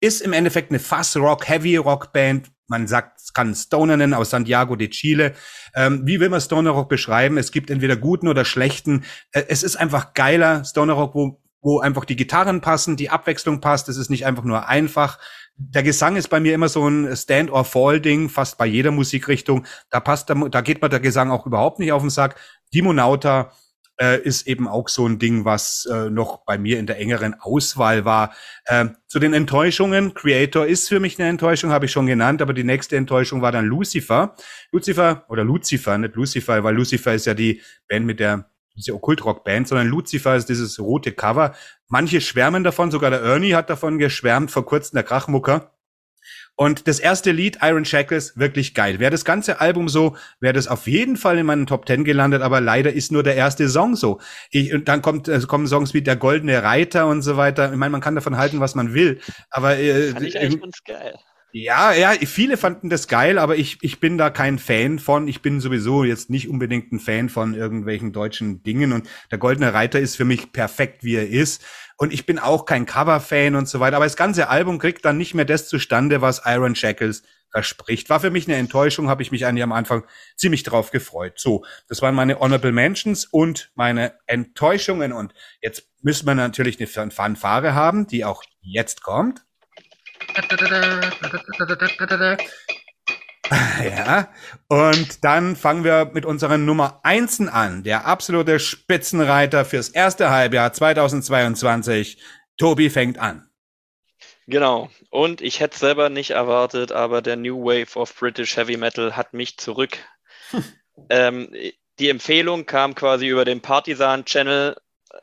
Ist 0.00 0.20
im 0.20 0.32
Endeffekt 0.32 0.70
eine 0.70 0.78
Fuzz 0.78 1.16
Rock, 1.16 1.48
Heavy 1.48 1.76
Rock 1.76 2.12
Band, 2.12 2.51
man 2.72 2.88
sagt, 2.88 3.20
es 3.20 3.32
kann 3.32 3.54
Stoner 3.54 3.96
nennen 3.96 4.14
aus 4.14 4.30
Santiago 4.30 4.76
de 4.76 4.88
Chile. 4.88 5.34
Ähm, 5.74 6.02
wie 6.06 6.18
will 6.18 6.30
man 6.30 6.40
Stoner 6.40 6.70
Rock 6.70 6.88
beschreiben? 6.88 7.36
Es 7.36 7.52
gibt 7.52 7.70
entweder 7.70 7.96
guten 7.96 8.28
oder 8.28 8.44
schlechten. 8.44 9.04
Äh, 9.30 9.44
es 9.48 9.62
ist 9.62 9.76
einfach 9.76 10.14
geiler 10.14 10.64
Stoner 10.64 10.94
Rock, 10.94 11.14
wo, 11.14 11.40
wo 11.60 11.80
einfach 11.80 12.04
die 12.06 12.16
Gitarren 12.16 12.60
passen, 12.60 12.96
die 12.96 13.10
Abwechslung 13.10 13.60
passt. 13.60 13.88
Es 13.88 13.98
ist 13.98 14.10
nicht 14.10 14.26
einfach 14.26 14.44
nur 14.44 14.68
einfach. 14.68 15.18
Der 15.56 15.82
Gesang 15.82 16.16
ist 16.16 16.28
bei 16.28 16.40
mir 16.40 16.54
immer 16.54 16.68
so 16.68 16.88
ein 16.88 17.14
Stand-or-Fall-Ding, 17.14 18.30
fast 18.30 18.56
bei 18.56 18.66
jeder 18.66 18.90
Musikrichtung. 18.90 19.66
Da 19.90 20.00
passt, 20.00 20.30
da 20.30 20.60
geht 20.62 20.80
mir 20.80 20.88
der 20.88 21.00
Gesang 21.00 21.30
auch 21.30 21.46
überhaupt 21.46 21.78
nicht 21.78 21.92
auf 21.92 22.02
den 22.02 22.10
Sack. 22.10 22.36
Dimonauta 22.74 23.52
äh, 24.02 24.20
ist 24.20 24.48
eben 24.48 24.66
auch 24.66 24.88
so 24.88 25.06
ein 25.06 25.20
Ding, 25.20 25.44
was 25.44 25.86
äh, 25.86 26.10
noch 26.10 26.44
bei 26.44 26.58
mir 26.58 26.80
in 26.80 26.86
der 26.86 26.98
engeren 26.98 27.34
Auswahl 27.38 28.04
war. 28.04 28.34
Äh, 28.64 28.86
zu 29.06 29.20
den 29.20 29.32
Enttäuschungen, 29.32 30.12
Creator 30.14 30.66
ist 30.66 30.88
für 30.88 30.98
mich 30.98 31.20
eine 31.20 31.28
Enttäuschung, 31.28 31.70
habe 31.70 31.86
ich 31.86 31.92
schon 31.92 32.06
genannt, 32.06 32.42
aber 32.42 32.52
die 32.52 32.64
nächste 32.64 32.96
Enttäuschung 32.96 33.42
war 33.42 33.52
dann 33.52 33.66
Lucifer. 33.66 34.34
Lucifer 34.72 35.24
oder 35.28 35.44
Lucifer, 35.44 35.96
nicht 35.98 36.16
Lucifer, 36.16 36.64
weil 36.64 36.74
Lucifer 36.74 37.14
ist 37.14 37.26
ja 37.26 37.34
die 37.34 37.60
Band 37.88 38.04
mit 38.04 38.18
der 38.18 38.48
diese 38.74 38.94
Okkultrock-Band, 38.94 39.68
sondern 39.68 39.86
Lucifer 39.88 40.34
ist 40.34 40.48
dieses 40.48 40.80
rote 40.80 41.12
Cover. 41.12 41.54
Manche 41.88 42.22
schwärmen 42.22 42.64
davon, 42.64 42.90
sogar 42.90 43.10
der 43.10 43.20
Ernie 43.20 43.54
hat 43.54 43.68
davon 43.68 43.98
geschwärmt, 43.98 44.50
vor 44.50 44.64
kurzem 44.64 44.96
der 44.96 45.04
Krachmucker. 45.04 45.71
Und 46.62 46.86
das 46.86 47.00
erste 47.00 47.32
Lied, 47.32 47.58
Iron 47.60 47.84
Shackles, 47.84 48.38
wirklich 48.38 48.72
geil. 48.72 49.00
Wäre 49.00 49.10
das 49.10 49.24
ganze 49.24 49.60
Album 49.60 49.88
so, 49.88 50.16
wäre 50.38 50.52
das 50.52 50.68
auf 50.68 50.86
jeden 50.86 51.16
Fall 51.16 51.36
in 51.38 51.46
meinen 51.46 51.66
Top 51.66 51.86
Ten 51.86 52.04
gelandet, 52.04 52.40
aber 52.40 52.60
leider 52.60 52.92
ist 52.92 53.10
nur 53.10 53.24
der 53.24 53.34
erste 53.34 53.68
Song 53.68 53.96
so. 53.96 54.20
Ich, 54.52 54.72
und 54.72 54.86
dann 54.86 55.02
kommt, 55.02 55.28
also 55.28 55.48
kommen 55.48 55.66
Songs 55.66 55.92
wie 55.92 56.02
Der 56.02 56.14
Goldene 56.14 56.62
Reiter 56.62 57.08
und 57.08 57.22
so 57.22 57.36
weiter. 57.36 57.72
Ich 57.72 57.76
meine, 57.76 57.90
man 57.90 58.00
kann 58.00 58.14
davon 58.14 58.36
halten, 58.36 58.60
was 58.60 58.76
man 58.76 58.94
will. 58.94 59.18
Aber 59.50 59.76
äh, 59.76 60.12
Fand 60.12 60.24
ich 60.24 60.38
eigentlich 60.38 60.60
ganz 60.60 60.84
geil. 60.84 61.18
Ja, 61.54 61.92
ja, 61.92 62.12
viele 62.24 62.56
fanden 62.56 62.88
das 62.88 63.08
geil, 63.08 63.38
aber 63.38 63.56
ich, 63.56 63.76
ich 63.82 64.00
bin 64.00 64.16
da 64.16 64.30
kein 64.30 64.58
Fan 64.58 64.98
von. 64.98 65.28
Ich 65.28 65.42
bin 65.42 65.60
sowieso 65.60 66.02
jetzt 66.02 66.30
nicht 66.30 66.48
unbedingt 66.48 66.92
ein 66.92 66.98
Fan 66.98 67.28
von 67.28 67.52
irgendwelchen 67.52 68.10
deutschen 68.14 68.62
Dingen 68.62 68.92
und 68.92 69.06
der 69.30 69.36
Goldene 69.36 69.74
Reiter 69.74 70.00
ist 70.00 70.16
für 70.16 70.24
mich 70.24 70.52
perfekt, 70.52 71.04
wie 71.04 71.16
er 71.16 71.28
ist. 71.28 71.62
Und 71.98 72.10
ich 72.10 72.24
bin 72.24 72.38
auch 72.38 72.64
kein 72.64 72.86
Cover-Fan 72.86 73.54
und 73.54 73.68
so 73.68 73.80
weiter. 73.80 73.96
Aber 73.96 74.06
das 74.06 74.16
ganze 74.16 74.48
Album 74.48 74.78
kriegt 74.78 75.04
dann 75.04 75.18
nicht 75.18 75.34
mehr 75.34 75.44
das 75.44 75.68
zustande, 75.68 76.22
was 76.22 76.40
Iron 76.46 76.74
Shackles 76.74 77.22
verspricht. 77.50 78.08
War 78.08 78.20
für 78.20 78.30
mich 78.30 78.48
eine 78.48 78.56
Enttäuschung, 78.56 79.10
habe 79.10 79.22
ich 79.22 79.30
mich 79.30 79.44
eigentlich 79.44 79.62
am 79.62 79.72
Anfang 79.72 80.04
ziemlich 80.36 80.62
drauf 80.62 80.90
gefreut. 80.90 81.34
So, 81.36 81.66
das 81.86 82.00
waren 82.00 82.14
meine 82.14 82.40
Honorable 82.40 82.72
Mentions 82.72 83.26
und 83.26 83.70
meine 83.74 84.14
Enttäuschungen. 84.26 85.12
Und 85.12 85.34
jetzt 85.60 85.84
müssen 86.00 86.26
wir 86.26 86.34
natürlich 86.34 86.78
eine 86.80 87.10
Fanfare 87.10 87.74
haben, 87.74 88.06
die 88.06 88.24
auch 88.24 88.42
jetzt 88.62 89.02
kommt. 89.02 89.44
ja. 93.84 94.28
Und 94.68 95.24
dann 95.24 95.56
fangen 95.56 95.84
wir 95.84 96.10
mit 96.12 96.24
unseren 96.24 96.64
Nummer 96.64 97.00
1 97.02 97.48
an. 97.48 97.82
Der 97.82 98.06
absolute 98.06 98.60
Spitzenreiter 98.60 99.64
fürs 99.64 99.88
erste 99.88 100.30
Halbjahr 100.30 100.72
2022. 100.72 102.18
Tobi 102.56 102.90
fängt 102.90 103.18
an. 103.18 103.48
Genau. 104.46 104.90
Und 105.10 105.40
ich 105.40 105.60
hätte 105.60 105.74
es 105.74 105.80
selber 105.80 106.08
nicht 106.08 106.30
erwartet, 106.30 106.92
aber 106.92 107.22
der 107.22 107.36
New 107.36 107.64
Wave 107.64 107.98
of 107.98 108.14
British 108.14 108.56
Heavy 108.56 108.76
Metal 108.76 109.16
hat 109.16 109.34
mich 109.34 109.58
zurück. 109.58 109.98
Hm. 110.50 110.64
Ähm, 111.08 111.50
die 111.98 112.10
Empfehlung 112.10 112.66
kam 112.66 112.94
quasi 112.94 113.26
über 113.26 113.46
den 113.46 113.62
Partisan-Channel. 113.62 114.76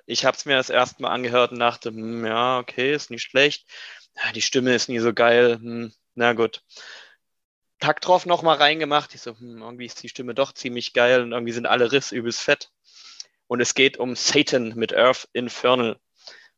Ich 0.08 0.26
habe 0.26 0.36
es 0.36 0.46
mir 0.46 0.58
das 0.58 0.72
erste 0.72 1.02
Mal 1.04 1.12
angehört 1.12 1.52
und 1.52 1.60
dachte, 1.60 1.90
hm, 1.90 2.26
ja, 2.26 2.58
okay, 2.58 2.92
ist 2.92 3.12
nicht 3.12 3.22
schlecht. 3.22 3.66
Die 4.36 4.42
Stimme 4.42 4.76
ist 4.76 4.90
nie 4.90 5.00
so 5.00 5.14
geil. 5.14 5.60
Hm, 5.62 5.94
na 6.16 6.34
gut. 6.34 6.64
Takt 7.80 8.06
drauf 8.06 8.26
nochmal 8.26 8.58
reingemacht. 8.58 9.16
Ich 9.16 9.22
so, 9.22 9.38
hm, 9.38 9.62
irgendwie 9.62 9.86
ist 9.86 10.04
die 10.04 10.10
Stimme 10.10 10.34
doch 10.34 10.54
ziemlich 10.54 10.94
geil 10.94 11.22
und 11.22 11.32
irgendwie 11.32 11.54
sind 11.54 11.66
alle 11.66 11.92
Riffs 11.92 12.12
übelst 12.12 12.42
fett. 12.42 12.70
Und 13.48 13.62
es 13.62 13.74
geht 13.74 13.98
um 13.98 14.16
Satan 14.16 14.76
mit 14.76 14.94
Earth 14.94 15.28
Infernal. 15.34 16.00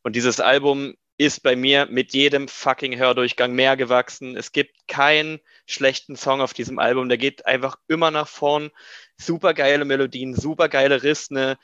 Und 0.04 0.16
dieses 0.16 0.40
Album 0.40 0.96
ist 1.18 1.44
bei 1.44 1.56
mir 1.56 1.86
mit 1.86 2.14
jedem 2.14 2.48
fucking 2.48 2.98
Hördurchgang 2.98 3.54
mehr 3.54 3.78
gewachsen. 3.78 4.36
Es 4.36 4.52
gibt 4.52 4.88
keinen 4.88 5.40
schlechten 5.68 6.16
Song 6.16 6.42
auf 6.42 6.54
diesem 6.54 6.80
Album. 6.80 7.10
Der 7.10 7.20
geht 7.20 7.46
einfach 7.46 7.78
immer 7.88 8.10
nach 8.10 8.28
vorn. 8.28 8.72
Super 9.18 9.54
geile 9.54 9.86
Melodien, 9.86 10.34
super 10.34 10.68
geile 10.68 11.04
Riss, 11.04 11.30
eine 11.30 11.60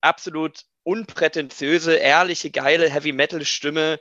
absolut 0.00 0.64
unprätentiöse, 0.82 1.94
ehrliche, 1.94 2.50
geile 2.50 2.90
Heavy 2.90 3.12
Metal 3.12 3.44
Stimme. 3.44 4.00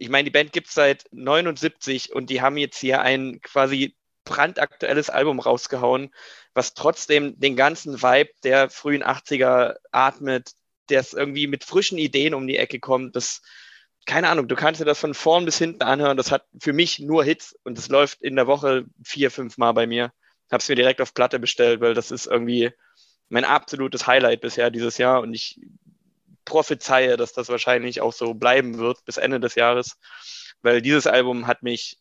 Ich 0.00 0.08
meine, 0.08 0.24
die 0.24 0.30
Band 0.30 0.52
gibt 0.52 0.68
es 0.68 0.74
seit 0.74 1.04
79 1.12 2.12
und 2.14 2.30
die 2.30 2.40
haben 2.40 2.56
jetzt 2.56 2.78
hier 2.78 3.02
ein 3.02 3.40
quasi 3.42 3.96
brandaktuelles 4.24 5.10
Album 5.10 5.40
rausgehauen, 5.40 6.10
was 6.54 6.72
trotzdem 6.72 7.38
den 7.38 7.54
ganzen 7.54 8.02
Vibe 8.02 8.30
der 8.42 8.70
frühen 8.70 9.04
80er 9.04 9.76
atmet, 9.92 10.52
der 10.88 11.00
es 11.00 11.12
irgendwie 11.12 11.46
mit 11.46 11.64
frischen 11.64 11.98
Ideen 11.98 12.32
um 12.32 12.46
die 12.46 12.56
Ecke 12.56 12.80
kommt. 12.80 13.14
Das 13.14 13.42
keine 14.06 14.30
Ahnung, 14.30 14.48
du 14.48 14.56
kannst 14.56 14.80
dir 14.80 14.86
das 14.86 14.98
von 14.98 15.12
vorn 15.12 15.44
bis 15.44 15.58
hinten 15.58 15.82
anhören. 15.82 16.16
Das 16.16 16.32
hat 16.32 16.46
für 16.58 16.72
mich 16.72 16.98
nur 16.98 17.22
Hits 17.22 17.54
und 17.64 17.78
es 17.78 17.88
läuft 17.88 18.22
in 18.22 18.36
der 18.36 18.46
Woche 18.46 18.86
vier, 19.04 19.30
fünf 19.30 19.58
Mal 19.58 19.72
bei 19.72 19.86
mir. 19.86 20.12
Habe 20.50 20.62
es 20.62 20.68
mir 20.68 20.76
direkt 20.76 21.02
auf 21.02 21.12
Platte 21.12 21.38
bestellt, 21.38 21.82
weil 21.82 21.92
das 21.92 22.10
ist 22.10 22.26
irgendwie 22.26 22.70
mein 23.28 23.44
absolutes 23.44 24.06
Highlight 24.06 24.40
bisher 24.40 24.70
dieses 24.70 24.96
Jahr 24.96 25.20
und 25.20 25.34
ich 25.34 25.60
prophezeie, 26.50 27.16
dass 27.16 27.32
das 27.32 27.48
wahrscheinlich 27.48 28.00
auch 28.00 28.12
so 28.12 28.34
bleiben 28.34 28.78
wird 28.78 29.04
bis 29.04 29.16
Ende 29.16 29.38
des 29.38 29.54
Jahres, 29.54 29.96
weil 30.62 30.82
dieses 30.82 31.06
Album 31.06 31.46
hat 31.46 31.62
mich 31.62 31.98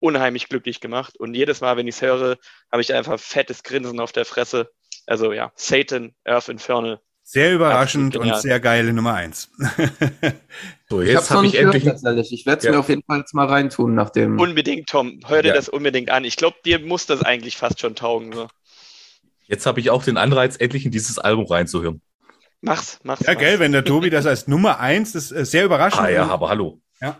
unheimlich 0.00 0.48
glücklich 0.48 0.80
gemacht 0.80 1.16
und 1.18 1.34
jedes 1.34 1.60
Mal, 1.60 1.76
wenn 1.76 1.86
ich 1.86 1.94
es 1.94 2.02
höre, 2.02 2.36
habe 2.72 2.82
ich 2.82 2.92
einfach 2.92 3.18
fettes 3.20 3.62
Grinsen 3.62 4.00
auf 4.00 4.12
der 4.12 4.24
Fresse. 4.24 4.70
Also 5.06 5.32
ja, 5.32 5.52
Satan, 5.54 6.14
Earth 6.24 6.48
Infernal, 6.48 7.00
sehr 7.22 7.54
überraschend 7.54 8.16
und 8.16 8.34
sehr 8.38 8.58
geile 8.58 8.90
Nummer 8.94 9.12
eins. 9.12 9.50
so, 10.88 11.02
jetzt 11.02 11.30
habe 11.30 11.40
hab 11.40 11.44
ich 11.44 11.56
endlich. 11.56 11.84
Tatsächlich. 11.84 12.32
Ich 12.32 12.46
werde 12.46 12.58
es 12.60 12.64
ja. 12.64 12.70
mir 12.70 12.78
auf 12.78 12.88
jeden 12.88 13.02
Fall 13.02 13.18
jetzt 13.18 13.34
mal 13.34 13.46
reintun 13.46 13.94
nach 13.94 14.08
dem. 14.08 14.40
Unbedingt, 14.40 14.88
Tom. 14.88 15.20
Hör 15.26 15.42
dir 15.42 15.48
ja. 15.48 15.54
das 15.54 15.68
unbedingt 15.68 16.10
an. 16.10 16.24
Ich 16.24 16.36
glaube, 16.36 16.56
dir 16.64 16.78
muss 16.78 17.04
das 17.04 17.22
eigentlich 17.22 17.58
fast 17.58 17.80
schon 17.80 17.94
taugen. 17.94 18.32
So. 18.32 18.48
Jetzt 19.46 19.66
habe 19.66 19.78
ich 19.78 19.90
auch 19.90 20.02
den 20.02 20.16
Anreiz, 20.16 20.56
endlich 20.58 20.86
in 20.86 20.90
dieses 20.90 21.18
Album 21.18 21.44
reinzuhören. 21.44 22.00
Mach's, 22.60 22.98
mach's. 23.02 23.22
Ja, 23.24 23.32
mach's. 23.32 23.40
gell, 23.40 23.58
wenn 23.60 23.72
der 23.72 23.84
Tobi 23.84 24.10
das 24.10 24.26
als 24.26 24.48
Nummer 24.48 24.80
eins, 24.80 25.12
das 25.12 25.30
ist 25.30 25.50
sehr 25.50 25.64
überraschend. 25.64 26.02
Ah 26.02 26.08
ja, 26.08 26.26
aber 26.26 26.48
hallo. 26.48 26.80
Ja. 27.00 27.16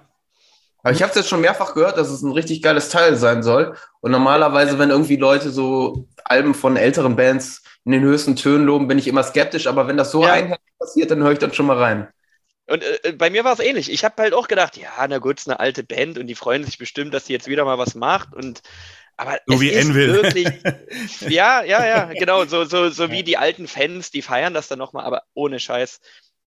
Aber 0.83 0.93
ich 0.93 1.03
habe 1.03 1.11
es 1.11 1.17
jetzt 1.17 1.29
schon 1.29 1.41
mehrfach 1.41 1.75
gehört, 1.75 1.97
dass 1.97 2.09
es 2.09 2.23
ein 2.23 2.33
richtig 2.33 2.63
geiles 2.63 2.89
Teil 2.89 3.17
sein 3.17 3.43
soll. 3.43 3.77
Und 4.01 4.11
normalerweise, 4.11 4.79
wenn 4.79 4.91
irgendwie 4.91 5.17
Leute 5.17 5.51
so 5.51 6.09
Alben 6.25 6.55
von 6.55 6.77
älteren 6.77 7.17
Bands 7.17 7.63
in 7.85 7.93
den 7.93 8.03
höchsten 8.03 8.37
Tönen 8.37 8.65
loben, 8.65 8.89
bin 8.89 8.99
ich 8.99 9.09
immer 9.09 9.23
skeptisch. 9.23 9.67
Aber 9.67 9.89
wenn 9.89 9.97
das 9.97 10.11
so 10.11 10.23
ja. 10.23 10.33
einheitlich 10.33 10.79
passiert, 10.79 11.11
dann 11.11 11.23
höre 11.23 11.33
ich 11.33 11.39
dann 11.39 11.53
schon 11.53 11.67
mal 11.67 11.79
rein. 11.79 12.09
Und 12.69 12.83
äh, 12.83 13.13
bei 13.13 13.31
mir 13.31 13.45
war 13.45 13.55
es 13.55 13.61
ähnlich. 13.61 13.91
Ich 13.91 14.05
habe 14.05 14.23
halt 14.23 14.35
auch 14.35 14.47
gedacht, 14.47 14.77
ja, 14.77 14.91
na 15.09 15.19
gut, 15.19 15.39
es 15.39 15.47
ist 15.47 15.49
eine 15.49 15.61
alte 15.61 15.83
Band 15.83 16.19
und 16.19 16.27
die 16.27 16.35
freuen 16.35 16.65
sich 16.65 16.79
bestimmt, 16.79 17.15
dass 17.15 17.27
sie 17.27 17.33
jetzt 17.33 17.49
wieder 17.49 17.65
mal 17.65 17.79
was 17.79 17.95
macht. 17.95 18.35
Und 18.35 18.61
aber 19.19 19.39
so 19.47 19.61
wie 19.61 19.73
Envil. 19.73 20.13
wirklich, 20.15 20.49
ja, 21.29 21.63
ja, 21.63 21.87
ja, 21.87 22.05
genau, 22.15 22.47
so, 22.47 22.65
so, 22.65 22.89
so 22.89 23.11
wie 23.11 23.23
die 23.23 23.37
alten 23.37 23.69
Fans, 23.69 24.11
die 24.11 24.23
feiern 24.23 24.55
das 24.55 24.69
dann 24.69 24.79
nochmal, 24.79 25.05
aber 25.05 25.25
ohne 25.35 25.61
Scheiß. 25.61 26.01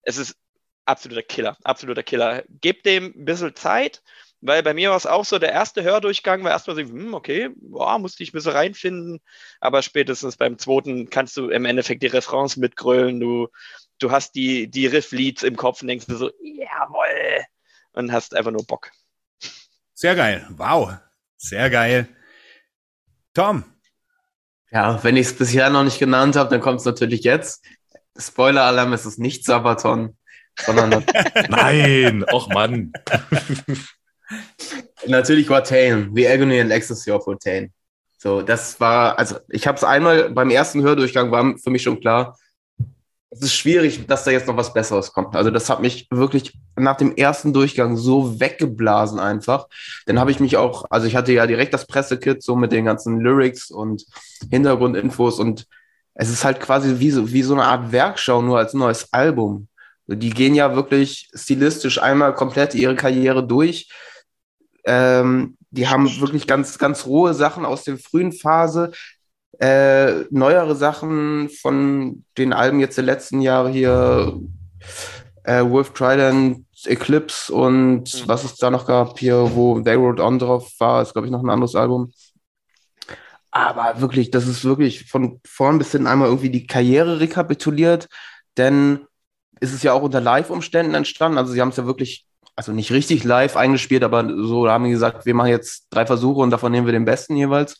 Es 0.01 0.17
ist 0.17 0.35
absoluter 0.83 1.23
Killer, 1.23 1.57
absoluter 1.63 2.03
Killer. 2.03 2.43
Gebt 2.61 2.85
dem 2.85 3.13
ein 3.15 3.25
bisschen 3.25 3.55
Zeit 3.55 4.01
weil 4.45 4.61
bei 4.61 4.73
mir 4.73 4.91
war 4.91 4.97
es 4.97 5.07
auch 5.07 5.25
so, 5.25 5.39
der 5.39 5.51
erste 5.51 5.83
Hördurchgang 5.83 6.43
war 6.43 6.51
erstmal 6.51 6.75
so, 6.75 6.81
hm, 6.83 7.13
okay, 7.15 7.49
boah, 7.55 7.97
musste 7.97 8.21
ich 8.21 8.29
ein 8.29 8.33
bisschen 8.33 8.51
reinfinden, 8.51 9.21
aber 9.59 9.81
spätestens 9.81 10.37
beim 10.37 10.59
zweiten 10.59 11.09
kannst 11.09 11.35
du 11.37 11.49
im 11.49 11.65
Endeffekt 11.65 12.03
die 12.03 12.07
Refrains 12.07 12.55
mitgrölen, 12.55 13.19
du, 13.19 13.47
du 13.97 14.11
hast 14.11 14.35
die, 14.35 14.67
die 14.69 14.85
Riff-Leads 14.85 15.41
im 15.43 15.55
Kopf 15.55 15.81
und 15.81 15.87
denkst 15.87 16.05
dir 16.05 16.17
so, 16.17 16.31
jawoll, 16.41 17.43
und 17.93 18.11
hast 18.11 18.35
einfach 18.35 18.51
nur 18.51 18.65
Bock. 18.65 18.91
Sehr 19.93 20.15
geil, 20.15 20.47
wow, 20.51 20.93
sehr 21.37 21.69
geil. 21.69 22.07
Tom. 23.35 23.65
Ja, 24.71 25.03
wenn 25.03 25.17
ich 25.17 25.27
es 25.27 25.37
bisher 25.37 25.69
noch 25.69 25.83
nicht 25.83 25.99
genannt 25.99 26.35
habe, 26.37 26.49
dann 26.49 26.61
kommt 26.61 26.79
es 26.79 26.85
natürlich 26.85 27.23
jetzt. 27.23 27.63
Spoiler-Alarm, 28.17 28.93
es 28.93 29.05
ist 29.05 29.19
nicht 29.19 29.45
Sabaton, 29.45 30.17
sondern... 30.55 31.05
Nein, 31.49 32.23
och 32.31 32.47
Mann. 32.47 32.93
Natürlich 35.05 35.49
Watain, 35.49 36.11
The 36.15 36.27
Agony 36.27 36.61
and 36.61 36.71
Ecstasy 36.71 37.11
of 37.11 37.27
Watain. 37.27 37.73
So, 38.17 38.41
das 38.41 38.79
war, 38.79 39.19
also 39.19 39.37
ich 39.49 39.67
habe 39.67 39.77
es 39.77 39.83
einmal 39.83 40.29
beim 40.29 40.49
ersten 40.49 40.81
Hördurchgang 40.81 41.29
war 41.29 41.57
für 41.57 41.69
mich 41.69 41.83
schon 41.83 41.99
klar, 41.99 42.39
es 43.35 43.41
ist 43.41 43.55
schwierig, 43.55 44.07
dass 44.07 44.23
da 44.23 44.31
jetzt 44.31 44.47
noch 44.47 44.57
was 44.57 44.73
Besseres 44.73 45.11
kommt. 45.11 45.35
Also 45.35 45.51
das 45.51 45.69
hat 45.69 45.81
mich 45.81 46.07
wirklich 46.09 46.53
nach 46.75 46.97
dem 46.97 47.15
ersten 47.15 47.53
Durchgang 47.53 47.97
so 47.97 48.39
weggeblasen 48.39 49.19
einfach. 49.19 49.67
Dann 50.05 50.19
habe 50.19 50.31
ich 50.31 50.39
mich 50.39 50.57
auch, 50.57 50.85
also 50.89 51.05
ich 51.07 51.15
hatte 51.15 51.33
ja 51.33 51.45
direkt 51.45 51.73
das 51.73 51.85
Pressekit 51.85 52.41
so 52.41 52.55
mit 52.55 52.71
den 52.71 52.85
ganzen 52.85 53.19
Lyrics 53.19 53.71
und 53.71 54.05
Hintergrundinfos 54.49 55.39
und 55.39 55.67
es 56.13 56.29
ist 56.29 56.45
halt 56.45 56.61
quasi 56.61 56.99
wie 56.99 57.11
so, 57.11 57.31
wie 57.31 57.43
so 57.43 57.53
eine 57.53 57.65
Art 57.65 57.91
Werkschau 57.91 58.41
nur 58.41 58.57
als 58.57 58.73
neues 58.73 59.11
Album. 59.11 59.67
Die 60.07 60.29
gehen 60.29 60.55
ja 60.55 60.75
wirklich 60.75 61.29
stilistisch 61.33 62.01
einmal 62.01 62.33
komplett 62.33 62.73
ihre 62.73 62.95
Karriere 62.95 63.45
durch 63.45 63.89
ähm, 64.85 65.57
die 65.71 65.87
haben 65.87 66.07
wirklich 66.21 66.47
ganz, 66.47 66.77
ganz 66.77 67.05
rohe 67.05 67.33
Sachen 67.33 67.65
aus 67.65 67.83
der 67.83 67.97
frühen 67.97 68.31
Phase, 68.31 68.91
äh, 69.59 70.25
neuere 70.29 70.75
Sachen 70.75 71.49
von 71.49 72.23
den 72.37 72.53
Alben 72.53 72.79
jetzt 72.79 72.97
der 72.97 73.03
letzten 73.03 73.41
Jahre 73.41 73.69
hier, 73.69 74.39
äh, 75.43 75.63
Wolf 75.63 75.91
Trident, 75.91 76.65
Eclipse 76.85 77.53
und 77.53 78.01
mhm. 78.01 78.27
was 78.27 78.43
es 78.43 78.55
da 78.55 78.69
noch 78.69 78.85
gab 78.85 79.17
hier, 79.19 79.51
wo 79.55 79.79
They 79.79 79.97
Wrote 79.97 80.23
On 80.23 80.39
drauf 80.39 80.71
war, 80.79 81.01
ist 81.01 81.13
glaube 81.13 81.27
ich 81.27 81.31
noch 81.31 81.43
ein 81.43 81.49
anderes 81.49 81.75
Album. 81.75 82.11
Aber 83.51 84.01
wirklich, 84.01 84.31
das 84.31 84.47
ist 84.47 84.65
wirklich 84.65 85.09
von 85.09 85.39
vorn 85.47 85.77
bis 85.77 85.91
hin 85.91 86.07
einmal 86.07 86.27
irgendwie 86.27 86.49
die 86.49 86.67
Karriere 86.67 87.21
rekapituliert, 87.21 88.09
denn 88.57 89.05
ist 89.61 89.73
es 89.73 89.83
ja 89.83 89.93
auch 89.93 90.01
unter 90.01 90.19
Live-Umständen 90.19 90.93
entstanden. 90.93 91.37
Also 91.37 91.53
sie 91.53 91.61
haben 91.61 91.69
es 91.69 91.77
ja 91.77 91.85
wirklich 91.85 92.25
also 92.55 92.71
nicht 92.71 92.91
richtig 92.91 93.23
live 93.23 93.57
eingespielt, 93.57 94.03
aber 94.03 94.27
so 94.27 94.69
haben 94.69 94.85
wir 94.85 94.91
gesagt, 94.91 95.25
wir 95.25 95.33
machen 95.33 95.49
jetzt 95.49 95.87
drei 95.89 96.05
Versuche 96.05 96.41
und 96.41 96.51
davon 96.51 96.71
nehmen 96.71 96.85
wir 96.85 96.93
den 96.93 97.05
besten 97.05 97.35
jeweils. 97.35 97.79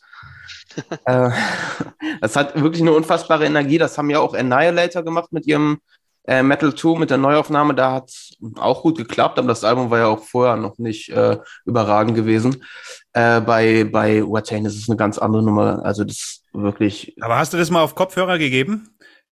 Äh, 1.04 1.30
das 2.20 2.36
hat 2.36 2.60
wirklich 2.60 2.82
eine 2.82 2.92
unfassbare 2.92 3.46
Energie. 3.46 3.78
Das 3.78 3.96
haben 3.98 4.10
ja 4.10 4.18
auch 4.18 4.34
Annihilator 4.34 5.02
gemacht 5.02 5.32
mit 5.32 5.46
ihrem 5.46 5.78
äh, 6.26 6.42
Metal 6.42 6.74
2, 6.74 6.98
mit 6.98 7.10
der 7.10 7.18
Neuaufnahme. 7.18 7.74
Da 7.74 7.92
hat 7.92 8.08
es 8.08 8.36
auch 8.56 8.82
gut 8.82 8.98
geklappt, 8.98 9.38
aber 9.38 9.48
das 9.48 9.64
Album 9.64 9.90
war 9.90 9.98
ja 9.98 10.06
auch 10.06 10.22
vorher 10.24 10.56
noch 10.56 10.78
nicht 10.78 11.08
äh, 11.10 11.38
überragend 11.64 12.14
gewesen. 12.14 12.64
Äh, 13.12 13.40
bei 13.40 13.84
bei 13.84 14.22
Watain 14.22 14.64
ist 14.64 14.76
es 14.76 14.88
eine 14.88 14.96
ganz 14.96 15.18
andere 15.18 15.42
Nummer. 15.42 15.84
Also 15.84 16.04
das 16.04 16.16
ist 16.16 16.44
wirklich. 16.52 17.16
Aber 17.20 17.38
hast 17.38 17.52
du 17.52 17.56
das 17.56 17.70
mal 17.70 17.82
auf 17.82 17.94
Kopfhörer 17.94 18.38
gegeben? 18.38 18.90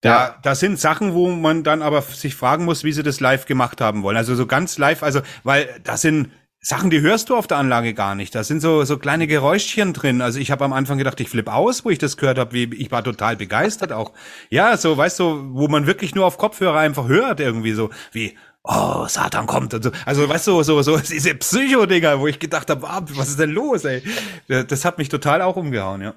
Da, 0.02 0.10
ja. 0.10 0.36
da 0.44 0.56
sind 0.56 0.80
Sachen, 0.80 1.14
wo 1.14 1.30
man 1.30 1.64
dann 1.64 1.82
aber 1.82 2.02
sich 2.02 2.36
fragen 2.36 2.66
muss, 2.66 2.84
wie 2.84 2.92
sie 2.92 3.02
das 3.04 3.20
live 3.20 3.46
gemacht 3.46 3.82
haben 3.82 4.04
wollen. 4.04 4.18
Also 4.18 4.36
so 4.36 4.46
ganz 4.46 4.78
live, 4.78 5.02
also, 5.02 5.22
weil 5.44 5.68
das 5.84 6.02
sind 6.02 6.32
Sachen, 6.68 6.90
die 6.90 7.00
hörst 7.00 7.30
du 7.30 7.36
auf 7.38 7.48
der 7.48 7.60
Anlage 7.60 7.94
gar 7.94 8.14
nicht. 8.14 8.36
Da 8.36 8.44
sind 8.44 8.60
so, 8.60 8.84
so 8.84 8.98
kleine 8.98 9.26
Geräuschchen 9.26 9.94
drin. 9.94 10.22
Also 10.22 10.38
ich 10.38 10.52
habe 10.52 10.66
am 10.66 10.74
Anfang 10.74 10.98
gedacht, 10.98 11.18
ich 11.22 11.30
flippe 11.30 11.54
aus, 11.54 11.86
wo 11.86 11.90
ich 11.92 11.98
das 11.98 12.18
gehört 12.18 12.38
habe. 12.38 12.58
Ich 12.58 12.92
war 12.92 13.06
total 13.06 13.38
begeistert 13.38 13.94
auch. 13.94 14.12
Ja, 14.50 14.76
so, 14.76 14.98
weißt 14.98 15.18
du, 15.18 15.48
wo 15.54 15.70
man 15.70 15.88
wirklich 15.88 16.14
nur 16.14 16.26
auf 16.26 16.38
Kopfhörer 16.38 16.78
einfach 16.78 17.08
hört, 17.08 17.40
irgendwie 17.40 17.72
so, 17.72 17.90
wie, 18.12 18.38
oh, 18.64 19.06
Satan 19.08 19.48
kommt 19.48 19.76
und 19.76 19.82
so. 19.82 19.92
Also, 20.06 20.28
weißt 20.28 20.48
du, 20.48 20.62
so, 20.64 20.82
so, 20.82 20.98
diese 20.98 21.36
Psycho-Dinger, 21.36 22.20
wo 22.20 22.28
ich 22.28 22.38
gedacht 22.38 22.70
habe, 22.70 22.86
ah, 22.86 23.02
was 23.12 23.30
ist 23.30 23.40
denn 23.40 23.52
los, 23.52 23.86
ey? 23.86 24.04
Das 24.50 24.84
hat 24.84 24.98
mich 24.98 25.08
total 25.08 25.42
auch 25.42 25.56
umgehauen, 25.56 26.02
ja. 26.02 26.16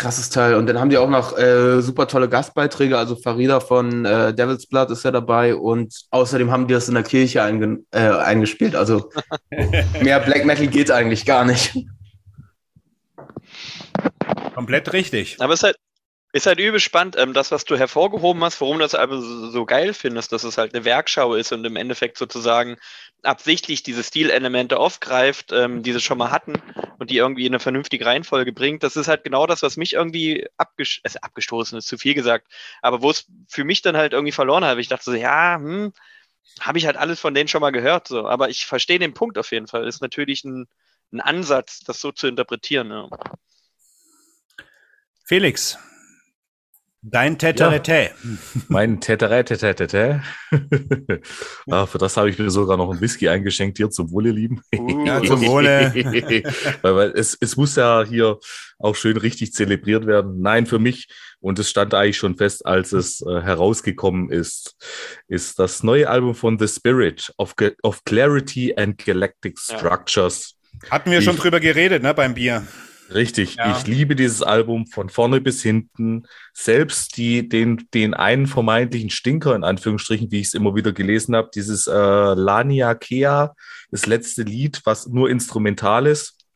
Krasses 0.00 0.30
Teil. 0.30 0.54
Und 0.54 0.66
dann 0.66 0.80
haben 0.80 0.88
die 0.88 0.96
auch 0.96 1.10
noch 1.10 1.36
äh, 1.36 1.82
super 1.82 2.08
tolle 2.08 2.28
Gastbeiträge. 2.28 2.96
Also 2.96 3.16
Farida 3.16 3.60
von 3.60 4.06
äh, 4.06 4.32
Devil's 4.32 4.66
Blood 4.66 4.90
ist 4.90 5.04
ja 5.04 5.10
dabei. 5.10 5.54
Und 5.54 5.94
außerdem 6.10 6.50
haben 6.50 6.66
die 6.66 6.74
das 6.74 6.88
in 6.88 6.94
der 6.94 7.02
Kirche 7.02 7.42
einge 7.42 7.80
äh, 7.90 8.08
eingespielt. 8.08 8.74
Also 8.74 9.10
mehr 10.00 10.20
Black 10.20 10.46
Metal 10.46 10.66
geht 10.68 10.90
eigentlich 10.90 11.26
gar 11.26 11.44
nicht. 11.44 11.76
Komplett 14.54 14.92
richtig. 14.94 15.36
Aber 15.38 15.52
es 15.52 15.60
ist 15.60 15.64
halt, 15.64 15.76
ist 16.32 16.46
halt 16.46 16.60
übel 16.60 16.80
spannend, 16.80 17.16
ähm, 17.18 17.34
das, 17.34 17.50
was 17.50 17.64
du 17.64 17.76
hervorgehoben 17.76 18.42
hast, 18.42 18.60
warum 18.60 18.78
du 18.78 18.84
das 18.84 18.94
aber 18.94 19.20
so, 19.20 19.50
so, 19.50 19.66
geil 19.66 19.92
findest, 19.92 20.32
dass 20.32 20.44
es 20.44 20.56
halt 20.56 20.74
eine 20.74 20.84
Werkschau 20.84 21.34
ist 21.34 21.52
und 21.52 21.64
im 21.66 21.76
Endeffekt 21.76 22.16
sozusagen 22.16 22.76
absichtlich 23.22 23.82
diese 23.82 24.02
Stilelemente 24.02 24.78
aufgreift, 24.78 25.52
ähm, 25.52 25.82
die 25.82 25.92
sie 25.92 26.00
schon 26.00 26.18
mal 26.18 26.30
hatten 26.30 26.54
und 26.98 27.10
die 27.10 27.16
irgendwie 27.16 27.46
in 27.46 27.52
eine 27.52 27.60
vernünftige 27.60 28.06
Reihenfolge 28.06 28.52
bringt. 28.52 28.82
Das 28.82 28.96
ist 28.96 29.08
halt 29.08 29.24
genau 29.24 29.46
das, 29.46 29.62
was 29.62 29.76
mich 29.76 29.94
irgendwie 29.94 30.46
abges 30.56 31.00
also 31.02 31.18
abgestoßen 31.20 31.78
ist, 31.78 31.88
zu 31.88 31.98
viel 31.98 32.14
gesagt, 32.14 32.46
aber 32.82 33.02
wo 33.02 33.10
es 33.10 33.26
für 33.48 33.64
mich 33.64 33.82
dann 33.82 33.96
halt 33.96 34.12
irgendwie 34.12 34.32
verloren 34.32 34.64
habe. 34.64 34.80
Ich 34.80 34.88
dachte 34.88 35.04
so, 35.04 35.14
ja, 35.14 35.56
hm, 35.56 35.92
habe 36.60 36.78
ich 36.78 36.86
halt 36.86 36.96
alles 36.96 37.20
von 37.20 37.34
denen 37.34 37.48
schon 37.48 37.60
mal 37.60 37.70
gehört, 37.70 38.08
so. 38.08 38.26
Aber 38.26 38.48
ich 38.48 38.66
verstehe 38.66 38.98
den 38.98 39.14
Punkt 39.14 39.38
auf 39.38 39.52
jeden 39.52 39.66
Fall. 39.66 39.86
Ist 39.86 40.02
natürlich 40.02 40.44
ein, 40.44 40.66
ein 41.12 41.20
Ansatz, 41.20 41.80
das 41.80 42.00
so 42.00 42.12
zu 42.12 42.26
interpretieren. 42.26 42.90
Ja. 42.90 43.08
Felix, 45.24 45.78
Dein 47.02 47.38
Teterete. 47.38 47.92
Ja, 47.92 48.10
mein 48.68 49.00
Teterete. 49.00 50.22
ah, 51.70 51.86
für 51.86 51.96
das 51.96 52.18
habe 52.18 52.28
ich 52.28 52.38
mir 52.38 52.50
sogar 52.50 52.76
noch 52.76 52.92
ein 52.92 53.00
Whisky 53.00 53.26
eingeschenkt 53.30 53.78
hier 53.78 53.88
zum 53.88 54.10
Wohle, 54.10 54.30
lieben. 54.30 54.60
Uh, 54.76 55.06
ja, 55.06 55.22
zum 55.24 55.40
Wohle. 55.46 55.92
weil, 56.82 56.96
weil 56.96 57.10
es, 57.12 57.38
es 57.40 57.56
muss 57.56 57.76
ja 57.76 58.04
hier 58.06 58.38
auch 58.78 58.94
schön 58.94 59.16
richtig 59.16 59.54
zelebriert 59.54 60.06
werden. 60.06 60.42
Nein, 60.42 60.66
für 60.66 60.78
mich, 60.78 61.08
und 61.40 61.58
es 61.58 61.70
stand 61.70 61.94
eigentlich 61.94 62.18
schon 62.18 62.36
fest, 62.36 62.66
als 62.66 62.92
es 62.92 63.22
äh, 63.22 63.40
herausgekommen 63.40 64.30
ist, 64.30 64.76
ist 65.26 65.58
das 65.58 65.82
neue 65.82 66.06
Album 66.06 66.34
von 66.34 66.58
The 66.58 66.68
Spirit 66.68 67.32
of, 67.38 67.54
of 67.82 68.04
Clarity 68.04 68.74
and 68.76 68.98
Galactic 68.98 69.58
Structures. 69.58 70.56
Ja. 70.82 70.90
Hatten 70.90 71.10
wir 71.10 71.22
schon 71.22 71.36
drüber 71.36 71.60
geredet, 71.60 72.02
ne, 72.02 72.12
beim 72.12 72.34
Bier. 72.34 72.66
Richtig, 73.12 73.56
ja. 73.56 73.76
ich 73.76 73.86
liebe 73.86 74.14
dieses 74.14 74.42
Album 74.42 74.86
von 74.86 75.08
vorne 75.08 75.40
bis 75.40 75.62
hinten. 75.62 76.26
Selbst 76.52 77.16
die, 77.16 77.48
den, 77.48 77.88
den 77.92 78.14
einen 78.14 78.46
vermeintlichen 78.46 79.10
Stinker, 79.10 79.54
in 79.56 79.64
Anführungsstrichen, 79.64 80.30
wie 80.30 80.40
ich 80.40 80.48
es 80.48 80.54
immer 80.54 80.74
wieder 80.76 80.92
gelesen 80.92 81.34
habe, 81.34 81.50
dieses 81.52 81.86
äh, 81.86 81.92
Lania 81.92 82.94
Kea, 82.94 83.54
das 83.90 84.06
letzte 84.06 84.42
Lied, 84.42 84.80
was 84.84 85.08
nur 85.08 85.28
instrumental 85.28 86.06
ist 86.06 86.46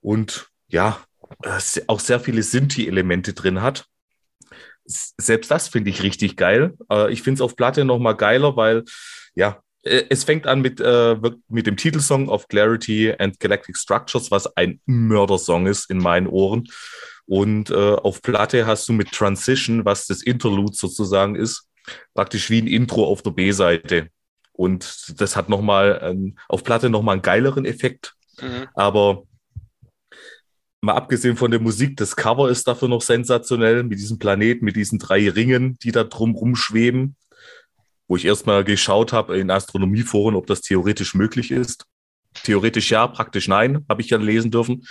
und 0.00 0.48
ja, 0.68 1.00
äh, 1.42 1.60
auch 1.86 2.00
sehr 2.00 2.20
viele 2.20 2.42
Sinti-Elemente 2.42 3.32
drin 3.32 3.62
hat. 3.62 3.86
Selbst 4.84 5.50
das 5.50 5.68
finde 5.68 5.90
ich 5.90 6.02
richtig 6.02 6.36
geil. 6.36 6.74
Äh, 6.90 7.12
ich 7.12 7.22
finde 7.22 7.36
es 7.36 7.40
auf 7.42 7.56
Platte 7.56 7.84
nochmal 7.84 8.16
geiler, 8.16 8.56
weil 8.56 8.84
ja, 9.34 9.60
es 9.82 10.24
fängt 10.24 10.46
an 10.46 10.60
mit, 10.60 10.80
äh, 10.80 11.16
mit 11.48 11.66
dem 11.66 11.76
Titelsong 11.76 12.28
of 12.28 12.48
Clarity 12.48 13.12
and 13.16 13.38
Galactic 13.40 13.76
Structures, 13.76 14.30
was 14.30 14.56
ein 14.56 14.80
Mördersong 14.86 15.66
ist 15.66 15.90
in 15.90 15.98
meinen 15.98 16.26
Ohren. 16.26 16.68
Und 17.26 17.70
äh, 17.70 17.74
auf 17.74 18.22
Platte 18.22 18.66
hast 18.66 18.88
du 18.88 18.92
mit 18.92 19.12
Transition, 19.12 19.84
was 19.84 20.06
das 20.06 20.22
Interlude 20.22 20.74
sozusagen 20.74 21.36
ist, 21.36 21.68
praktisch 22.14 22.50
wie 22.50 22.60
ein 22.60 22.66
Intro 22.66 23.04
auf 23.04 23.22
der 23.22 23.30
B-Seite. 23.30 24.08
Und 24.52 25.20
das 25.20 25.36
hat 25.36 25.48
nochmal 25.48 26.00
ähm, 26.02 26.36
auf 26.48 26.64
Platte 26.64 26.90
nochmal 26.90 27.14
einen 27.14 27.22
geileren 27.22 27.64
Effekt. 27.64 28.14
Mhm. 28.40 28.66
Aber 28.74 29.24
mal 30.80 30.94
abgesehen 30.94 31.36
von 31.36 31.50
der 31.50 31.60
Musik, 31.60 31.96
das 31.96 32.16
Cover 32.16 32.50
ist 32.50 32.66
dafür 32.66 32.88
noch 32.88 33.02
sensationell 33.02 33.84
mit 33.84 33.98
diesem 33.98 34.18
Planeten, 34.18 34.64
mit 34.64 34.76
diesen 34.76 34.98
drei 34.98 35.28
Ringen, 35.28 35.78
die 35.78 35.92
da 35.92 36.04
drum 36.04 36.34
rumschweben 36.34 37.14
wo 38.08 38.16
ich 38.16 38.24
erstmal 38.24 38.64
geschaut 38.64 39.12
habe 39.12 39.38
in 39.38 39.50
Astronomieforen, 39.50 40.34
ob 40.34 40.46
das 40.46 40.62
theoretisch 40.62 41.14
möglich 41.14 41.50
ist. 41.50 41.84
Theoretisch 42.42 42.90
ja, 42.90 43.06
praktisch 43.06 43.48
nein, 43.48 43.84
habe 43.88 44.00
ich 44.00 44.10
ja 44.10 44.18
lesen 44.18 44.50
dürfen. 44.50 44.86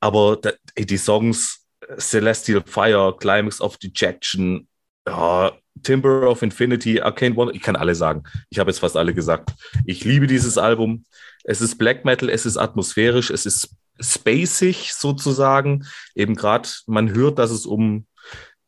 Aber 0.00 0.38
die 0.76 0.96
Songs 0.96 1.66
Celestial 1.98 2.62
Fire, 2.66 3.16
Climax 3.18 3.60
of 3.60 3.78
Dejection, 3.78 4.68
ja, 5.06 5.52
Timber 5.82 6.28
of 6.28 6.42
Infinity, 6.42 7.00
Arcane 7.00 7.34
One, 7.36 7.52
ich 7.52 7.62
kann 7.62 7.76
alle 7.76 7.94
sagen. 7.94 8.24
Ich 8.50 8.58
habe 8.58 8.70
jetzt 8.70 8.80
fast 8.80 8.96
alle 8.96 9.14
gesagt. 9.14 9.52
Ich 9.86 10.04
liebe 10.04 10.26
dieses 10.26 10.58
Album. 10.58 11.04
Es 11.44 11.60
ist 11.60 11.78
Black 11.78 12.04
Metal, 12.04 12.28
es 12.28 12.44
ist 12.44 12.56
atmosphärisch, 12.56 13.30
es 13.30 13.46
ist 13.46 13.70
spacig 14.00 14.92
sozusagen. 14.92 15.86
Eben 16.14 16.34
gerade, 16.34 16.68
man 16.86 17.14
hört, 17.14 17.38
dass 17.38 17.50
es 17.50 17.64
um 17.64 18.06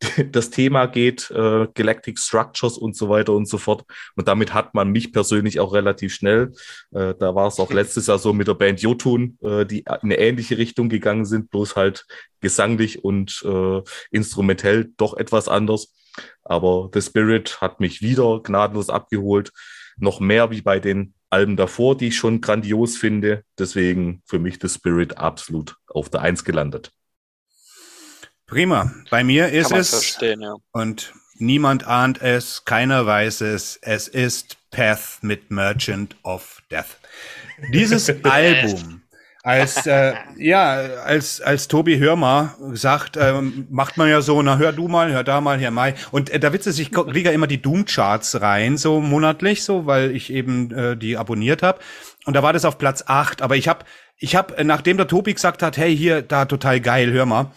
das 0.32 0.50
Thema 0.50 0.86
geht, 0.86 1.30
äh, 1.30 1.66
Galactic 1.74 2.18
Structures 2.18 2.78
und 2.78 2.96
so 2.96 3.08
weiter 3.08 3.32
und 3.32 3.46
so 3.46 3.58
fort. 3.58 3.84
Und 4.16 4.28
damit 4.28 4.54
hat 4.54 4.74
man 4.74 4.90
mich 4.90 5.12
persönlich 5.12 5.60
auch 5.60 5.72
relativ 5.72 6.14
schnell. 6.14 6.52
Äh, 6.92 7.14
da 7.18 7.34
war 7.34 7.48
es 7.48 7.58
auch 7.58 7.72
letztes 7.72 8.06
Jahr 8.06 8.18
so 8.18 8.32
mit 8.32 8.48
der 8.48 8.54
Band 8.54 8.80
Jotun, 8.80 9.38
äh, 9.42 9.66
die 9.66 9.80
in 9.80 9.86
eine 9.86 10.18
ähnliche 10.18 10.58
Richtung 10.58 10.88
gegangen 10.88 11.24
sind, 11.24 11.50
bloß 11.50 11.76
halt 11.76 12.06
gesanglich 12.40 13.04
und 13.04 13.42
äh, 13.44 13.82
instrumentell 14.10 14.92
doch 14.96 15.14
etwas 15.16 15.48
anders. 15.48 15.94
Aber 16.42 16.90
The 16.92 17.02
Spirit 17.02 17.60
hat 17.60 17.80
mich 17.80 18.00
wieder 18.00 18.40
gnadenlos 18.42 18.88
abgeholt. 18.88 19.52
Noch 19.98 20.20
mehr 20.20 20.50
wie 20.50 20.62
bei 20.62 20.80
den 20.80 21.14
Alben 21.28 21.56
davor, 21.56 21.96
die 21.96 22.08
ich 22.08 22.16
schon 22.16 22.40
grandios 22.40 22.96
finde. 22.96 23.44
Deswegen 23.58 24.22
für 24.24 24.38
mich 24.38 24.58
The 24.60 24.68
Spirit 24.68 25.18
absolut 25.18 25.76
auf 25.86 26.08
der 26.08 26.22
Eins 26.22 26.44
gelandet. 26.44 26.92
Prima. 28.50 28.90
Bei 29.10 29.22
mir 29.22 29.48
ist 29.50 29.70
es 29.70 30.18
ja. 30.20 30.56
und 30.72 31.12
niemand 31.38 31.86
ahnt 31.86 32.20
es, 32.20 32.64
keiner 32.64 33.06
weiß 33.06 33.42
es. 33.42 33.78
Es 33.80 34.08
ist 34.08 34.56
Path 34.72 35.18
mit 35.22 35.52
Merchant 35.52 36.16
of 36.24 36.60
Death. 36.68 36.98
Dieses 37.72 38.12
Album 38.24 39.02
als 39.42 39.86
äh, 39.86 40.14
ja 40.36 40.72
als 41.04 41.40
als 41.40 41.68
Tobi 41.68 41.98
Hörmer 41.98 42.56
sagt 42.72 43.16
ähm, 43.16 43.66
macht 43.70 43.96
man 43.96 44.08
ja 44.10 44.20
so 44.20 44.42
na 44.42 44.58
hör 44.58 44.72
du 44.72 44.86
mal 44.86 45.10
hör 45.12 45.24
da 45.24 45.40
mal 45.40 45.58
hier 45.58 45.70
Mai 45.70 45.94
und 46.10 46.28
äh, 46.28 46.38
da 46.38 46.52
Witz 46.52 46.66
ist 46.66 46.78
ich 46.78 46.92
kriege 46.92 47.30
ja 47.30 47.34
immer 47.34 47.46
die 47.46 47.62
Doom 47.62 47.86
Charts 47.86 48.42
rein 48.42 48.76
so 48.76 49.00
monatlich 49.00 49.64
so 49.64 49.86
weil 49.86 50.14
ich 50.14 50.30
eben 50.30 50.70
äh, 50.72 50.94
die 50.94 51.16
abonniert 51.16 51.62
habe 51.62 51.78
und 52.26 52.34
da 52.34 52.42
war 52.42 52.52
das 52.52 52.66
auf 52.66 52.76
Platz 52.76 53.04
acht 53.06 53.40
aber 53.40 53.56
ich 53.56 53.66
habe 53.66 53.86
ich 54.18 54.36
habe 54.36 54.58
äh, 54.58 54.64
nachdem 54.64 54.98
der 54.98 55.08
Tobi 55.08 55.32
gesagt 55.32 55.62
hat 55.62 55.78
hey 55.78 55.96
hier 55.96 56.20
da 56.20 56.44
total 56.44 56.78
geil 56.78 57.10
hör 57.10 57.24
mal 57.24 57.50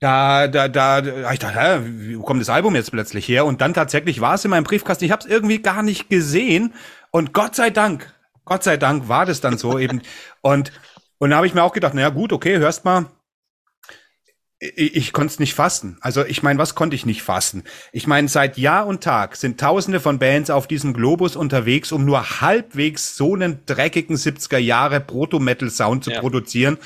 da, 0.00 0.48
da, 0.48 0.68
da, 0.68 1.00
da 1.00 1.32
ich 1.32 1.38
dachte, 1.38 1.58
hä, 1.58 2.14
wo 2.16 2.22
kommt 2.22 2.40
das 2.40 2.50
Album 2.50 2.74
jetzt 2.74 2.90
plötzlich 2.90 3.28
her? 3.28 3.44
Und 3.44 3.60
dann 3.60 3.74
tatsächlich 3.74 4.20
war 4.20 4.34
es 4.34 4.44
in 4.44 4.50
meinem 4.50 4.64
Briefkasten. 4.64 5.04
Ich 5.04 5.10
habe 5.10 5.24
es 5.24 5.30
irgendwie 5.30 5.60
gar 5.60 5.82
nicht 5.82 6.08
gesehen. 6.08 6.74
Und 7.10 7.32
Gott 7.32 7.54
sei 7.54 7.70
Dank, 7.70 8.12
Gott 8.44 8.62
sei 8.62 8.76
Dank 8.76 9.08
war 9.08 9.26
das 9.26 9.40
dann 9.40 9.58
so 9.58 9.78
eben. 9.78 10.02
Und 10.40 10.72
und 11.18 11.30
da 11.30 11.36
habe 11.36 11.46
ich 11.46 11.54
mir 11.54 11.62
auch 11.62 11.72
gedacht, 11.72 11.94
naja 11.94 12.10
gut, 12.10 12.32
okay, 12.32 12.58
hörst 12.58 12.84
mal, 12.84 13.06
ich, 14.60 14.96
ich 14.96 15.12
konnte 15.12 15.32
es 15.32 15.38
nicht 15.38 15.54
fassen. 15.54 15.98
Also 16.00 16.24
ich 16.24 16.42
meine, 16.42 16.58
was 16.58 16.74
konnte 16.74 16.96
ich 16.96 17.06
nicht 17.06 17.22
fassen? 17.22 17.62
Ich 17.92 18.08
meine, 18.08 18.28
seit 18.28 18.58
Jahr 18.58 18.86
und 18.86 19.02
Tag 19.02 19.36
sind 19.36 19.60
Tausende 19.60 20.00
von 20.00 20.18
Bands 20.18 20.50
auf 20.50 20.66
diesem 20.66 20.94
Globus 20.94 21.36
unterwegs, 21.36 21.92
um 21.92 22.04
nur 22.04 22.40
halbwegs 22.40 23.16
so 23.16 23.34
einen 23.34 23.60
dreckigen 23.66 24.16
70er 24.16 24.58
Jahre 24.58 25.00
Proto-Metal-Sound 25.00 26.02
zu 26.02 26.10
ja. 26.10 26.20
produzieren 26.20 26.78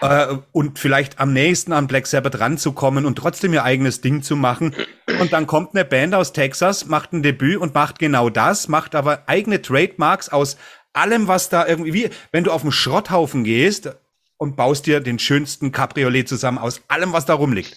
äh, 0.00 0.36
und 0.52 0.78
vielleicht 0.78 1.18
am 1.18 1.32
nächsten 1.32 1.72
an 1.72 1.86
Black 1.86 2.06
Sabbath 2.06 2.40
ranzukommen 2.40 3.06
und 3.06 3.16
trotzdem 3.16 3.54
ihr 3.54 3.64
eigenes 3.64 4.02
Ding 4.02 4.22
zu 4.22 4.36
machen. 4.36 4.74
Und 5.18 5.32
dann 5.32 5.46
kommt 5.46 5.74
eine 5.74 5.86
Band 5.86 6.14
aus 6.14 6.34
Texas, 6.34 6.86
macht 6.86 7.14
ein 7.14 7.22
Debüt 7.22 7.56
und 7.56 7.74
macht 7.74 7.98
genau 7.98 8.28
das, 8.28 8.68
macht 8.68 8.94
aber 8.94 9.22
eigene 9.26 9.62
Trademarks 9.62 10.28
aus 10.28 10.58
allem, 10.92 11.26
was 11.26 11.48
da 11.48 11.66
irgendwie, 11.66 12.10
wenn 12.32 12.44
du 12.44 12.52
auf 12.52 12.62
den 12.62 12.70
Schrotthaufen 12.70 13.44
gehst, 13.44 13.96
und 14.44 14.56
baust 14.56 14.86
dir 14.86 15.00
den 15.00 15.18
schönsten 15.18 15.72
Cabriolet 15.72 16.28
zusammen 16.28 16.58
aus 16.58 16.82
allem, 16.88 17.12
was 17.14 17.24
da 17.24 17.32
rumliegt. 17.32 17.76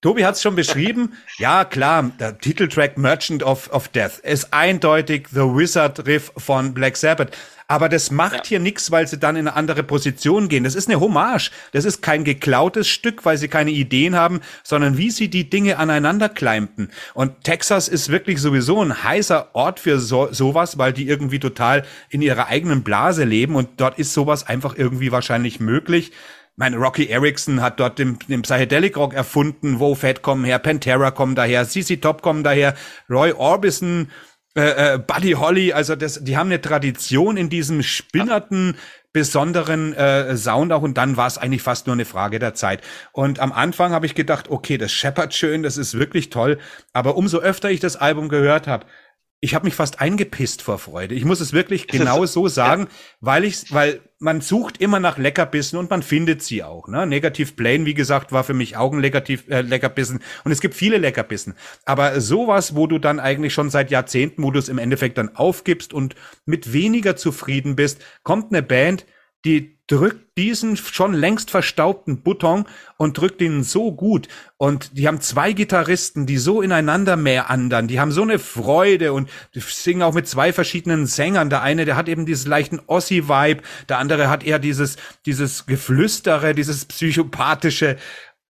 Tobi 0.00 0.24
hat 0.24 0.36
es 0.36 0.42
schon 0.42 0.54
beschrieben. 0.54 1.14
Ja, 1.38 1.64
klar, 1.64 2.10
der 2.18 2.38
Titeltrack 2.38 2.98
Merchant 2.98 3.44
of, 3.44 3.70
of 3.72 3.88
Death 3.88 4.18
ist 4.24 4.52
eindeutig 4.52 5.28
The 5.30 5.40
Wizard 5.40 6.04
Riff 6.04 6.32
von 6.36 6.74
Black 6.74 6.96
Sabbath. 6.96 7.30
Aber 7.68 7.88
das 7.88 8.10
macht 8.10 8.34
ja. 8.34 8.44
hier 8.44 8.60
nichts, 8.60 8.90
weil 8.90 9.06
sie 9.06 9.18
dann 9.18 9.36
in 9.36 9.46
eine 9.46 9.54
andere 9.54 9.82
Position 9.82 10.48
gehen. 10.48 10.64
Das 10.64 10.74
ist 10.74 10.88
eine 10.88 10.98
Hommage. 11.00 11.50
Das 11.72 11.84
ist 11.84 12.00
kein 12.00 12.24
geklautes 12.24 12.88
Stück, 12.88 13.24
weil 13.24 13.36
sie 13.36 13.48
keine 13.48 13.70
Ideen 13.70 14.16
haben, 14.16 14.40
sondern 14.64 14.96
wie 14.96 15.10
sie 15.10 15.28
die 15.28 15.50
Dinge 15.50 15.78
aneinander 15.78 16.28
kleimten. 16.28 16.90
Und 17.14 17.44
Texas 17.44 17.88
ist 17.88 18.08
wirklich 18.08 18.40
sowieso 18.40 18.82
ein 18.82 19.04
heißer 19.04 19.50
Ort 19.54 19.80
für 19.80 20.00
so, 20.00 20.32
sowas, 20.32 20.78
weil 20.78 20.92
die 20.92 21.06
irgendwie 21.06 21.40
total 21.40 21.84
in 22.08 22.22
ihrer 22.22 22.46
eigenen 22.46 22.82
Blase 22.82 23.24
leben 23.24 23.54
und 23.54 23.68
dort 23.76 23.98
ist 23.98 24.14
sowas 24.14 24.46
einfach 24.46 24.76
irgendwie 24.76 25.12
wahrscheinlich 25.12 25.60
möglich. 25.60 26.12
Meine 26.58 26.76
Rocky 26.76 27.06
Erickson 27.06 27.62
hat 27.62 27.78
dort 27.78 28.00
den, 28.00 28.18
den 28.28 28.42
Psychedelic 28.42 28.96
Rock 28.96 29.14
erfunden, 29.14 29.78
Wo 29.78 29.94
Fat 29.94 30.22
kommen 30.22 30.44
her, 30.44 30.58
Pantera 30.58 31.12
kommen 31.12 31.36
daher, 31.36 31.68
CC 31.68 31.98
Top 31.98 32.20
kommen 32.20 32.42
daher, 32.42 32.74
Roy 33.08 33.30
Orbison 33.30 34.10
äh, 34.56 34.94
äh, 34.94 34.98
Buddy 34.98 35.32
Holly, 35.32 35.72
also 35.72 35.94
das, 35.94 36.24
die 36.24 36.36
haben 36.36 36.48
eine 36.48 36.60
Tradition 36.60 37.36
in 37.36 37.48
diesem 37.48 37.84
spinnerten, 37.84 38.76
besonderen 39.12 39.94
äh, 39.94 40.36
Sound 40.36 40.72
auch 40.72 40.82
und 40.82 40.98
dann 40.98 41.16
war 41.16 41.28
es 41.28 41.38
eigentlich 41.38 41.62
fast 41.62 41.86
nur 41.86 41.94
eine 41.94 42.04
Frage 42.04 42.40
der 42.40 42.54
Zeit. 42.54 42.82
Und 43.12 43.38
am 43.38 43.52
Anfang 43.52 43.92
habe 43.92 44.06
ich 44.06 44.16
gedacht, 44.16 44.50
okay, 44.50 44.78
das 44.78 44.90
scheppert 44.90 45.34
schön, 45.34 45.62
das 45.62 45.76
ist 45.76 45.96
wirklich 45.96 46.28
toll, 46.28 46.58
aber 46.92 47.16
umso 47.16 47.38
öfter 47.38 47.70
ich 47.70 47.78
das 47.78 47.94
Album 47.94 48.28
gehört 48.28 48.66
habe, 48.66 48.86
ich 49.40 49.54
habe 49.54 49.66
mich 49.66 49.76
fast 49.76 50.00
eingepisst 50.00 50.62
vor 50.62 50.78
Freude. 50.78 51.14
Ich 51.14 51.24
muss 51.24 51.38
es 51.38 51.52
wirklich 51.52 51.86
genau 51.86 52.26
so 52.26 52.48
sagen, 52.48 52.82
ja. 52.82 52.88
weil 53.20 53.44
ich, 53.44 53.72
weil 53.72 54.00
man 54.20 54.40
sucht 54.40 54.80
immer 54.80 54.98
nach 54.98 55.16
Leckerbissen 55.16 55.78
und 55.78 55.90
man 55.90 56.02
findet 56.02 56.42
sie 56.42 56.64
auch. 56.64 56.88
Ne? 56.88 57.06
Negativ 57.06 57.54
Plane, 57.54 57.86
wie 57.86 57.94
gesagt, 57.94 58.32
war 58.32 58.42
für 58.42 58.54
mich 58.54 58.76
auch 58.76 58.92
ein 58.92 58.98
Leckertiv, 58.98 59.44
äh, 59.48 59.60
Leckerbissen. 59.60 60.20
Und 60.44 60.52
es 60.52 60.60
gibt 60.60 60.74
viele 60.74 60.98
Leckerbissen. 60.98 61.54
Aber 61.84 62.20
sowas, 62.20 62.74
wo 62.74 62.86
du 62.86 62.98
dann 62.98 63.20
eigentlich 63.20 63.54
schon 63.54 63.70
seit 63.70 63.90
Jahrzehnten, 63.90 64.42
wo 64.42 64.50
du 64.50 64.58
es 64.58 64.68
im 64.68 64.78
Endeffekt 64.78 65.18
dann 65.18 65.36
aufgibst 65.36 65.92
und 65.92 66.16
mit 66.46 66.72
weniger 66.72 67.14
zufrieden 67.14 67.76
bist, 67.76 68.02
kommt 68.24 68.52
eine 68.52 68.62
Band, 68.62 69.06
die 69.44 69.78
drückt 69.88 70.36
diesen 70.36 70.76
schon 70.76 71.14
längst 71.14 71.50
verstaubten 71.50 72.22
Button 72.22 72.66
und 72.98 73.16
drückt 73.16 73.40
ihn 73.40 73.64
so 73.64 73.90
gut. 73.92 74.28
Und 74.58 74.96
die 74.98 75.08
haben 75.08 75.20
zwei 75.20 75.52
Gitarristen, 75.52 76.26
die 76.26 76.36
so 76.36 76.60
ineinander 76.60 77.16
mehr 77.16 77.48
andern. 77.48 77.88
Die 77.88 77.98
haben 77.98 78.12
so 78.12 78.22
eine 78.22 78.38
Freude 78.38 79.12
und 79.12 79.30
die 79.54 79.60
singen 79.60 80.02
auch 80.02 80.12
mit 80.12 80.28
zwei 80.28 80.52
verschiedenen 80.52 81.06
Sängern. 81.06 81.50
Der 81.50 81.62
eine, 81.62 81.86
der 81.86 81.96
hat 81.96 82.08
eben 82.08 82.26
dieses 82.26 82.46
leichten 82.46 82.80
Ossi-Vibe. 82.86 83.62
Der 83.88 83.98
andere 83.98 84.28
hat 84.28 84.44
eher 84.44 84.58
dieses, 84.58 84.96
dieses 85.24 85.66
Geflüstere, 85.66 86.54
dieses 86.54 86.84
psychopathische. 86.84 87.96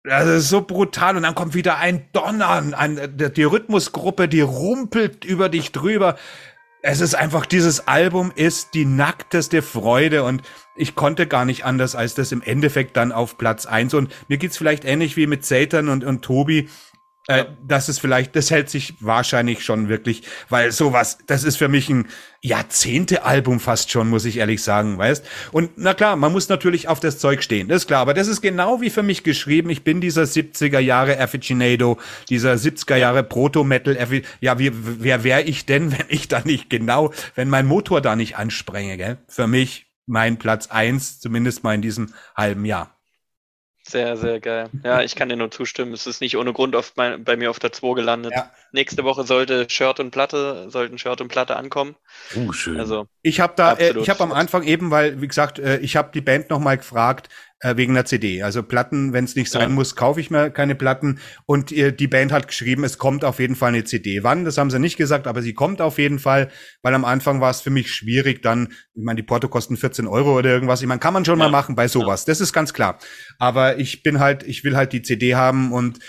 Das 0.03 0.27
ist 0.27 0.49
so 0.49 0.61
brutal. 0.61 1.17
Und 1.17 1.23
dann 1.23 1.35
kommt 1.35 1.53
wieder 1.53 1.77
ein 1.77 2.07
Donnern. 2.13 2.73
Ein, 2.73 3.17
die 3.17 3.43
Rhythmusgruppe, 3.43 4.29
die 4.29 4.41
rumpelt 4.41 5.25
über 5.25 5.49
dich 5.49 5.73
drüber 5.73 6.15
es 6.87 7.01
ist 7.01 7.15
einfach, 7.15 7.47
dieses 7.47 7.87
Album 7.87 8.31
ist 8.35 8.75
die 8.75 8.85
nackteste 8.85 9.63
Freude 9.63 10.23
und 10.23 10.43
ich 10.75 10.95
konnte 10.95 11.27
gar 11.27 11.45
nicht 11.45 11.65
anders, 11.65 11.95
als 11.95 12.15
das 12.15 12.31
im 12.31 12.41
Endeffekt 12.41 12.97
dann 12.97 13.11
auf 13.11 13.37
Platz 13.37 13.65
eins 13.65 13.93
Und 13.93 14.11
mir 14.27 14.37
geht's 14.37 14.57
vielleicht 14.57 14.85
ähnlich 14.85 15.15
wie 15.17 15.27
mit 15.27 15.45
Satan 15.45 15.89
und, 15.89 16.03
und 16.03 16.21
Tobi. 16.21 16.69
Äh, 17.27 17.45
das 17.67 17.89
ist 17.89 17.99
vielleicht, 17.99 18.35
das 18.35 18.51
hält 18.51 18.69
sich 18.69 18.93
wahrscheinlich 18.99 19.63
schon 19.63 19.89
wirklich, 19.89 20.21
weil 20.49 20.71
sowas, 20.71 21.17
das 21.25 21.43
ist 21.43 21.57
für 21.57 21.67
mich 21.67 21.89
ein 21.89 22.07
Jahrzehnte-Album 22.41 23.59
fast 23.59 23.89
schon, 23.89 24.09
muss 24.09 24.25
ich 24.25 24.37
ehrlich 24.37 24.61
sagen, 24.61 24.99
weißt? 24.99 25.25
Und 25.51 25.71
na 25.77 25.95
klar, 25.95 26.17
man 26.17 26.31
muss 26.31 26.49
natürlich 26.49 26.87
auf 26.87 26.99
das 26.99 27.17
Zeug 27.17 27.41
stehen, 27.41 27.67
das 27.67 27.83
ist 27.83 27.87
klar, 27.87 28.01
aber 28.01 28.13
das 28.13 28.27
ist 28.27 28.41
genau 28.41 28.79
wie 28.79 28.91
für 28.91 29.01
mich 29.01 29.23
geschrieben. 29.23 29.71
Ich 29.71 29.83
bin 29.83 30.01
dieser 30.01 30.23
70er 30.23 30.77
Jahre 30.77 31.19
Afficionado, 31.19 31.97
dieser 32.29 32.53
70er 32.53 32.97
Jahre 32.97 33.23
Proto-Metal, 33.23 33.97
ja, 34.41 34.59
wie, 34.59 34.71
wer 34.73 35.23
wäre 35.23 35.41
ich 35.41 35.65
denn, 35.65 35.91
wenn 35.97 36.05
ich 36.09 36.27
da 36.27 36.41
nicht 36.41 36.69
genau, 36.69 37.11
wenn 37.33 37.49
mein 37.49 37.65
Motor 37.65 38.01
da 38.01 38.15
nicht 38.15 38.37
ansprenge, 38.37 38.97
gell? 38.97 39.17
Für 39.27 39.47
mich 39.47 39.87
mein 40.05 40.37
Platz 40.37 40.67
eins, 40.67 41.19
zumindest 41.19 41.63
mal 41.63 41.75
in 41.75 41.81
diesem 41.81 42.13
halben 42.35 42.65
Jahr. 42.65 42.95
Sehr, 43.87 44.17
sehr 44.17 44.39
geil. 44.39 44.69
Ja, 44.83 45.03
ich 45.03 45.15
kann 45.15 45.29
dir 45.29 45.35
nur 45.35 45.51
zustimmen. 45.51 45.93
Es 45.93 46.07
ist 46.07 46.19
nicht 46.19 46.37
ohne 46.37 46.53
Grund 46.53 46.75
auf 46.75 46.93
mein, 46.95 47.23
bei 47.23 47.37
mir 47.37 47.51
auf 47.51 47.59
der 47.59 47.71
2 47.71 47.93
gelandet. 47.93 48.33
Ja. 48.35 48.49
Nächste 48.71 49.03
Woche 49.03 49.25
sollte 49.25 49.69
Shirt 49.69 49.99
und 49.99 50.09
Platte, 50.09 50.71
sollten 50.71 50.97
Shirt 50.97 51.21
und 51.21 51.27
Platte 51.27 51.55
ankommen. 51.55 51.95
Oh, 52.35 52.51
schön. 52.51 52.79
Also, 52.79 53.07
ich 53.21 53.39
habe 53.39 53.53
da, 53.55 53.73
äh, 53.73 53.95
ich 53.99 54.09
habe 54.09 54.23
am 54.23 54.31
Anfang 54.31 54.63
eben, 54.63 54.89
weil, 54.89 55.21
wie 55.21 55.27
gesagt, 55.27 55.59
äh, 55.59 55.77
ich 55.77 55.95
habe 55.95 56.09
die 56.11 56.21
Band 56.21 56.49
nochmal 56.49 56.77
gefragt, 56.77 57.29
äh, 57.65 57.77
wegen 57.77 57.95
der 57.95 58.05
CD. 58.05 58.43
Also 58.43 58.61
Platten, 58.61 59.11
wenn 59.11 59.25
es 59.25 59.35
nicht 59.35 59.51
sein 59.51 59.69
ja. 59.69 59.69
muss, 59.69 59.95
kaufe 59.95 60.19
ich 60.19 60.29
mir 60.29 60.51
keine 60.51 60.75
Platten. 60.75 61.19
Und 61.45 61.71
äh, 61.71 61.91
die 61.91 62.07
Band 62.07 62.31
hat 62.31 62.47
geschrieben, 62.47 62.83
es 62.83 62.99
kommt 62.99 63.25
auf 63.25 63.39
jeden 63.39 63.55
Fall 63.55 63.69
eine 63.69 63.83
CD. 63.83 64.23
Wann? 64.23 64.45
Das 64.45 64.57
haben 64.57 64.69
sie 64.69 64.79
nicht 64.79 64.97
gesagt, 64.97 65.25
aber 65.25 65.41
sie 65.41 65.53
kommt 65.53 65.81
auf 65.81 65.97
jeden 65.97 66.19
Fall, 66.19 66.49
weil 66.83 66.93
am 66.93 67.05
Anfang 67.05 67.41
war 67.41 67.49
es 67.49 67.61
für 67.61 67.71
mich 67.71 67.91
schwierig. 67.91 68.43
Dann, 68.43 68.73
ich 68.93 69.03
meine, 69.03 69.17
die 69.17 69.25
Porto 69.25 69.47
kosten 69.47 69.77
14 69.77 70.05
Euro 70.05 70.37
oder 70.37 70.51
irgendwas. 70.51 70.81
Ich 70.81 70.87
meine, 70.87 70.99
kann 70.99 71.13
man 71.13 71.25
schon 71.25 71.39
ja. 71.39 71.45
mal 71.45 71.51
machen 71.51 71.75
bei 71.75 71.87
sowas. 71.87 72.21
Ja. 72.21 72.31
Das 72.31 72.41
ist 72.41 72.53
ganz 72.53 72.73
klar. 72.73 72.99
Aber 73.39 73.79
ich 73.79 74.03
bin 74.03 74.19
halt, 74.19 74.43
ich 74.43 74.63
will 74.63 74.75
halt 74.75 74.93
die 74.93 75.01
CD 75.01 75.33
haben 75.35 75.73
und 75.73 75.99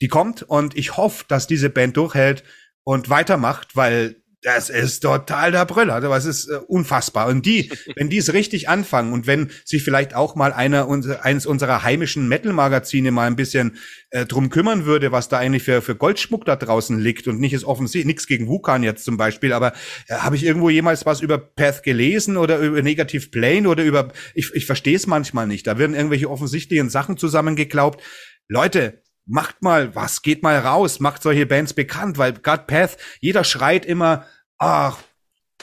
die 0.00 0.08
kommt 0.08 0.42
und 0.42 0.76
ich 0.76 0.96
hoffe, 0.96 1.26
dass 1.28 1.46
diese 1.46 1.68
Band 1.68 1.96
durchhält 1.96 2.42
und 2.84 3.10
weitermacht, 3.10 3.76
weil 3.76 4.21
das 4.42 4.70
ist 4.70 5.00
total 5.00 5.52
der 5.52 5.64
Brüller. 5.64 6.00
Das 6.00 6.24
ist 6.24 6.48
äh, 6.48 6.56
unfassbar. 6.66 7.28
Und 7.28 7.46
die, 7.46 7.70
wenn 7.96 8.10
die 8.10 8.18
es 8.18 8.32
richtig 8.32 8.68
anfangen 8.68 9.12
und 9.12 9.26
wenn 9.26 9.50
sich 9.64 9.82
vielleicht 9.82 10.14
auch 10.14 10.34
mal 10.34 10.52
einer 10.52 10.88
eines 11.22 11.46
unserer 11.46 11.82
heimischen 11.82 12.28
Metal-Magazine 12.28 13.12
mal 13.12 13.26
ein 13.26 13.36
bisschen 13.36 13.76
äh, 14.10 14.26
drum 14.26 14.50
kümmern 14.50 14.84
würde, 14.84 15.12
was 15.12 15.28
da 15.28 15.38
eigentlich 15.38 15.62
für, 15.62 15.80
für 15.80 15.94
Goldschmuck 15.94 16.44
da 16.44 16.56
draußen 16.56 16.98
liegt 16.98 17.28
und 17.28 17.40
nicht 17.40 17.52
ist 17.52 17.64
offensichtlich, 17.64 18.06
nichts 18.06 18.26
gegen 18.26 18.48
Wukan 18.48 18.82
jetzt 18.82 19.04
zum 19.04 19.16
Beispiel, 19.16 19.52
aber 19.52 19.72
äh, 20.08 20.14
habe 20.14 20.36
ich 20.36 20.44
irgendwo 20.44 20.70
jemals 20.70 21.06
was 21.06 21.20
über 21.20 21.38
Path 21.38 21.82
gelesen 21.82 22.36
oder 22.36 22.58
über 22.58 22.82
Negative 22.82 23.28
Plane 23.28 23.68
oder 23.68 23.84
über, 23.84 24.12
ich, 24.34 24.50
ich 24.54 24.66
verstehe 24.66 24.96
es 24.96 25.06
manchmal 25.06 25.46
nicht. 25.46 25.66
Da 25.66 25.78
werden 25.78 25.94
irgendwelche 25.94 26.28
offensichtlichen 26.28 26.90
Sachen 26.90 27.16
zusammengeglaubt. 27.16 28.02
Leute, 28.48 29.01
macht 29.26 29.62
mal 29.62 29.94
was, 29.94 30.22
geht 30.22 30.42
mal 30.42 30.58
raus, 30.58 31.00
macht 31.00 31.22
solche 31.22 31.46
Bands 31.46 31.74
bekannt, 31.74 32.18
weil 32.18 32.32
God 32.34 32.66
Path, 32.66 32.96
jeder 33.20 33.44
schreit 33.44 33.86
immer, 33.86 34.26
ach, 34.58 34.98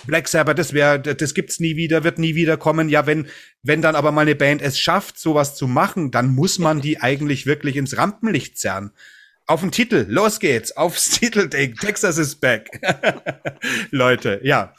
Black 0.06 0.27
Sabbath, 0.27 0.57
das 0.57 0.73
wäre, 0.73 0.99
das 0.99 1.34
gibt's 1.34 1.60
nie 1.60 1.76
wieder, 1.76 2.03
wird 2.03 2.19
nie 2.19 2.36
wieder 2.36 2.57
kommen. 2.57 2.90
Ja, 2.90 3.06
wenn, 3.06 3.27
wenn 3.64 3.81
dann 3.81 3.95
aber 3.95 4.11
mal 4.11 4.22
eine 4.22 4.36
Band 4.36 4.61
es 4.61 4.80
schafft, 4.80 5.19
sowas 5.19 5.56
zu 5.56 5.68
machen, 5.68 6.11
dann 6.11 6.34
muss 6.34 6.60
man 6.60 6.81
die 6.81 6.99
eigentlich 7.02 7.45
wirklich 7.45 7.76
ins 7.76 7.98
Rampenlicht 7.98 8.57
zerren. 8.57 8.91
Auf 9.45 9.61
den 9.61 9.72
Titel, 9.72 10.06
los 10.07 10.40
geht's, 10.40 10.77
aufs 10.77 11.10
Titelding, 11.19 11.76
Texas 11.76 12.18
is 12.18 12.36
back. 12.36 12.69
Leute, 13.91 14.40
ja. 14.44 14.73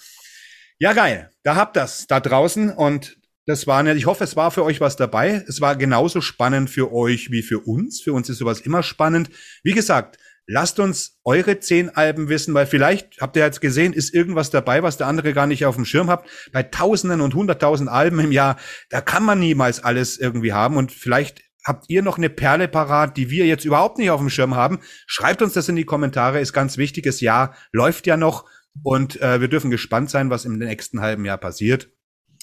Ja, 0.78 0.92
geil. 0.92 1.30
Da 1.42 1.56
habt 1.56 1.76
das 1.76 2.06
da 2.06 2.20
draußen 2.20 2.70
und 2.70 3.18
das 3.50 3.66
war, 3.66 3.84
ich 3.86 4.06
hoffe, 4.06 4.24
es 4.24 4.36
war 4.36 4.50
für 4.50 4.64
euch 4.64 4.80
was 4.80 4.96
dabei. 4.96 5.44
Es 5.46 5.60
war 5.60 5.76
genauso 5.76 6.20
spannend 6.20 6.70
für 6.70 6.92
euch 6.92 7.30
wie 7.30 7.42
für 7.42 7.58
uns. 7.58 8.00
Für 8.00 8.12
uns 8.12 8.28
ist 8.28 8.38
sowas 8.38 8.60
immer 8.60 8.82
spannend. 8.82 9.30
Wie 9.62 9.72
gesagt, 9.72 10.18
lasst 10.46 10.80
uns 10.80 11.18
eure 11.24 11.60
zehn 11.60 11.90
Alben 11.90 12.28
wissen, 12.28 12.54
weil 12.54 12.66
vielleicht 12.66 13.20
habt 13.20 13.36
ihr 13.36 13.44
jetzt 13.44 13.60
gesehen, 13.60 13.92
ist 13.92 14.14
irgendwas 14.14 14.50
dabei, 14.50 14.82
was 14.82 14.96
der 14.96 15.06
andere 15.06 15.32
gar 15.32 15.46
nicht 15.46 15.66
auf 15.66 15.76
dem 15.76 15.84
Schirm 15.84 16.10
habt. 16.10 16.28
Bei 16.52 16.62
Tausenden 16.62 17.20
und 17.20 17.34
Hunderttausend 17.34 17.90
Alben 17.90 18.20
im 18.20 18.32
Jahr, 18.32 18.56
da 18.88 19.00
kann 19.00 19.24
man 19.24 19.38
niemals 19.38 19.82
alles 19.82 20.18
irgendwie 20.18 20.52
haben 20.52 20.76
und 20.76 20.92
vielleicht 20.92 21.42
habt 21.64 21.84
ihr 21.88 22.02
noch 22.02 22.16
eine 22.16 22.30
Perle 22.30 22.68
parat, 22.68 23.16
die 23.16 23.30
wir 23.30 23.46
jetzt 23.46 23.64
überhaupt 23.64 23.98
nicht 23.98 24.10
auf 24.10 24.20
dem 24.20 24.30
Schirm 24.30 24.54
haben. 24.54 24.80
Schreibt 25.06 25.42
uns 25.42 25.52
das 25.52 25.68
in 25.68 25.76
die 25.76 25.84
Kommentare, 25.84 26.40
ist 26.40 26.52
ganz 26.52 26.78
wichtiges 26.78 27.20
Jahr, 27.20 27.54
läuft 27.72 28.06
ja 28.06 28.16
noch 28.16 28.46
und 28.82 29.20
äh, 29.20 29.40
wir 29.40 29.48
dürfen 29.48 29.70
gespannt 29.70 30.10
sein, 30.10 30.30
was 30.30 30.44
im 30.44 30.58
nächsten 30.58 31.00
halben 31.00 31.24
Jahr 31.24 31.38
passiert. 31.38 31.90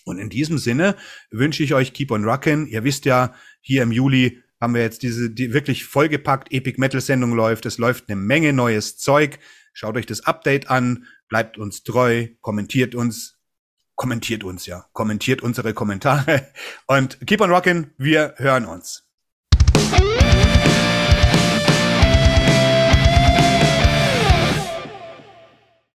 Und 0.07 0.19
in 0.19 0.29
diesem 0.29 0.57
Sinne 0.57 0.95
wünsche 1.31 1.63
ich 1.63 1.73
euch 1.73 1.93
Keep 1.93 2.11
on 2.11 2.23
Rockin'. 2.23 2.65
Ihr 2.67 2.83
wisst 2.83 3.05
ja, 3.05 3.33
hier 3.61 3.83
im 3.83 3.91
Juli 3.91 4.41
haben 4.59 4.73
wir 4.73 4.81
jetzt 4.81 5.03
diese 5.03 5.29
die 5.29 5.53
wirklich 5.53 5.85
vollgepackt 5.85 6.51
Epic 6.51 6.79
Metal 6.79 7.01
Sendung 7.01 7.33
läuft. 7.33 7.65
Es 7.65 7.77
läuft 7.77 8.09
eine 8.09 8.15
Menge 8.15 8.53
neues 8.53 8.97
Zeug. 8.97 9.39
Schaut 9.73 9.97
euch 9.97 10.05
das 10.05 10.25
Update 10.25 10.69
an, 10.69 11.05
bleibt 11.29 11.57
uns 11.57 11.83
treu, 11.83 12.27
kommentiert 12.41 12.95
uns, 12.95 13.37
kommentiert 13.95 14.43
uns 14.43 14.65
ja, 14.65 14.85
kommentiert 14.93 15.43
unsere 15.43 15.73
Kommentare 15.73 16.47
und 16.87 17.19
keep 17.27 17.41
on 17.41 17.51
rockin'. 17.51 17.91
Wir 17.97 18.33
hören 18.37 18.65
uns. 18.65 19.06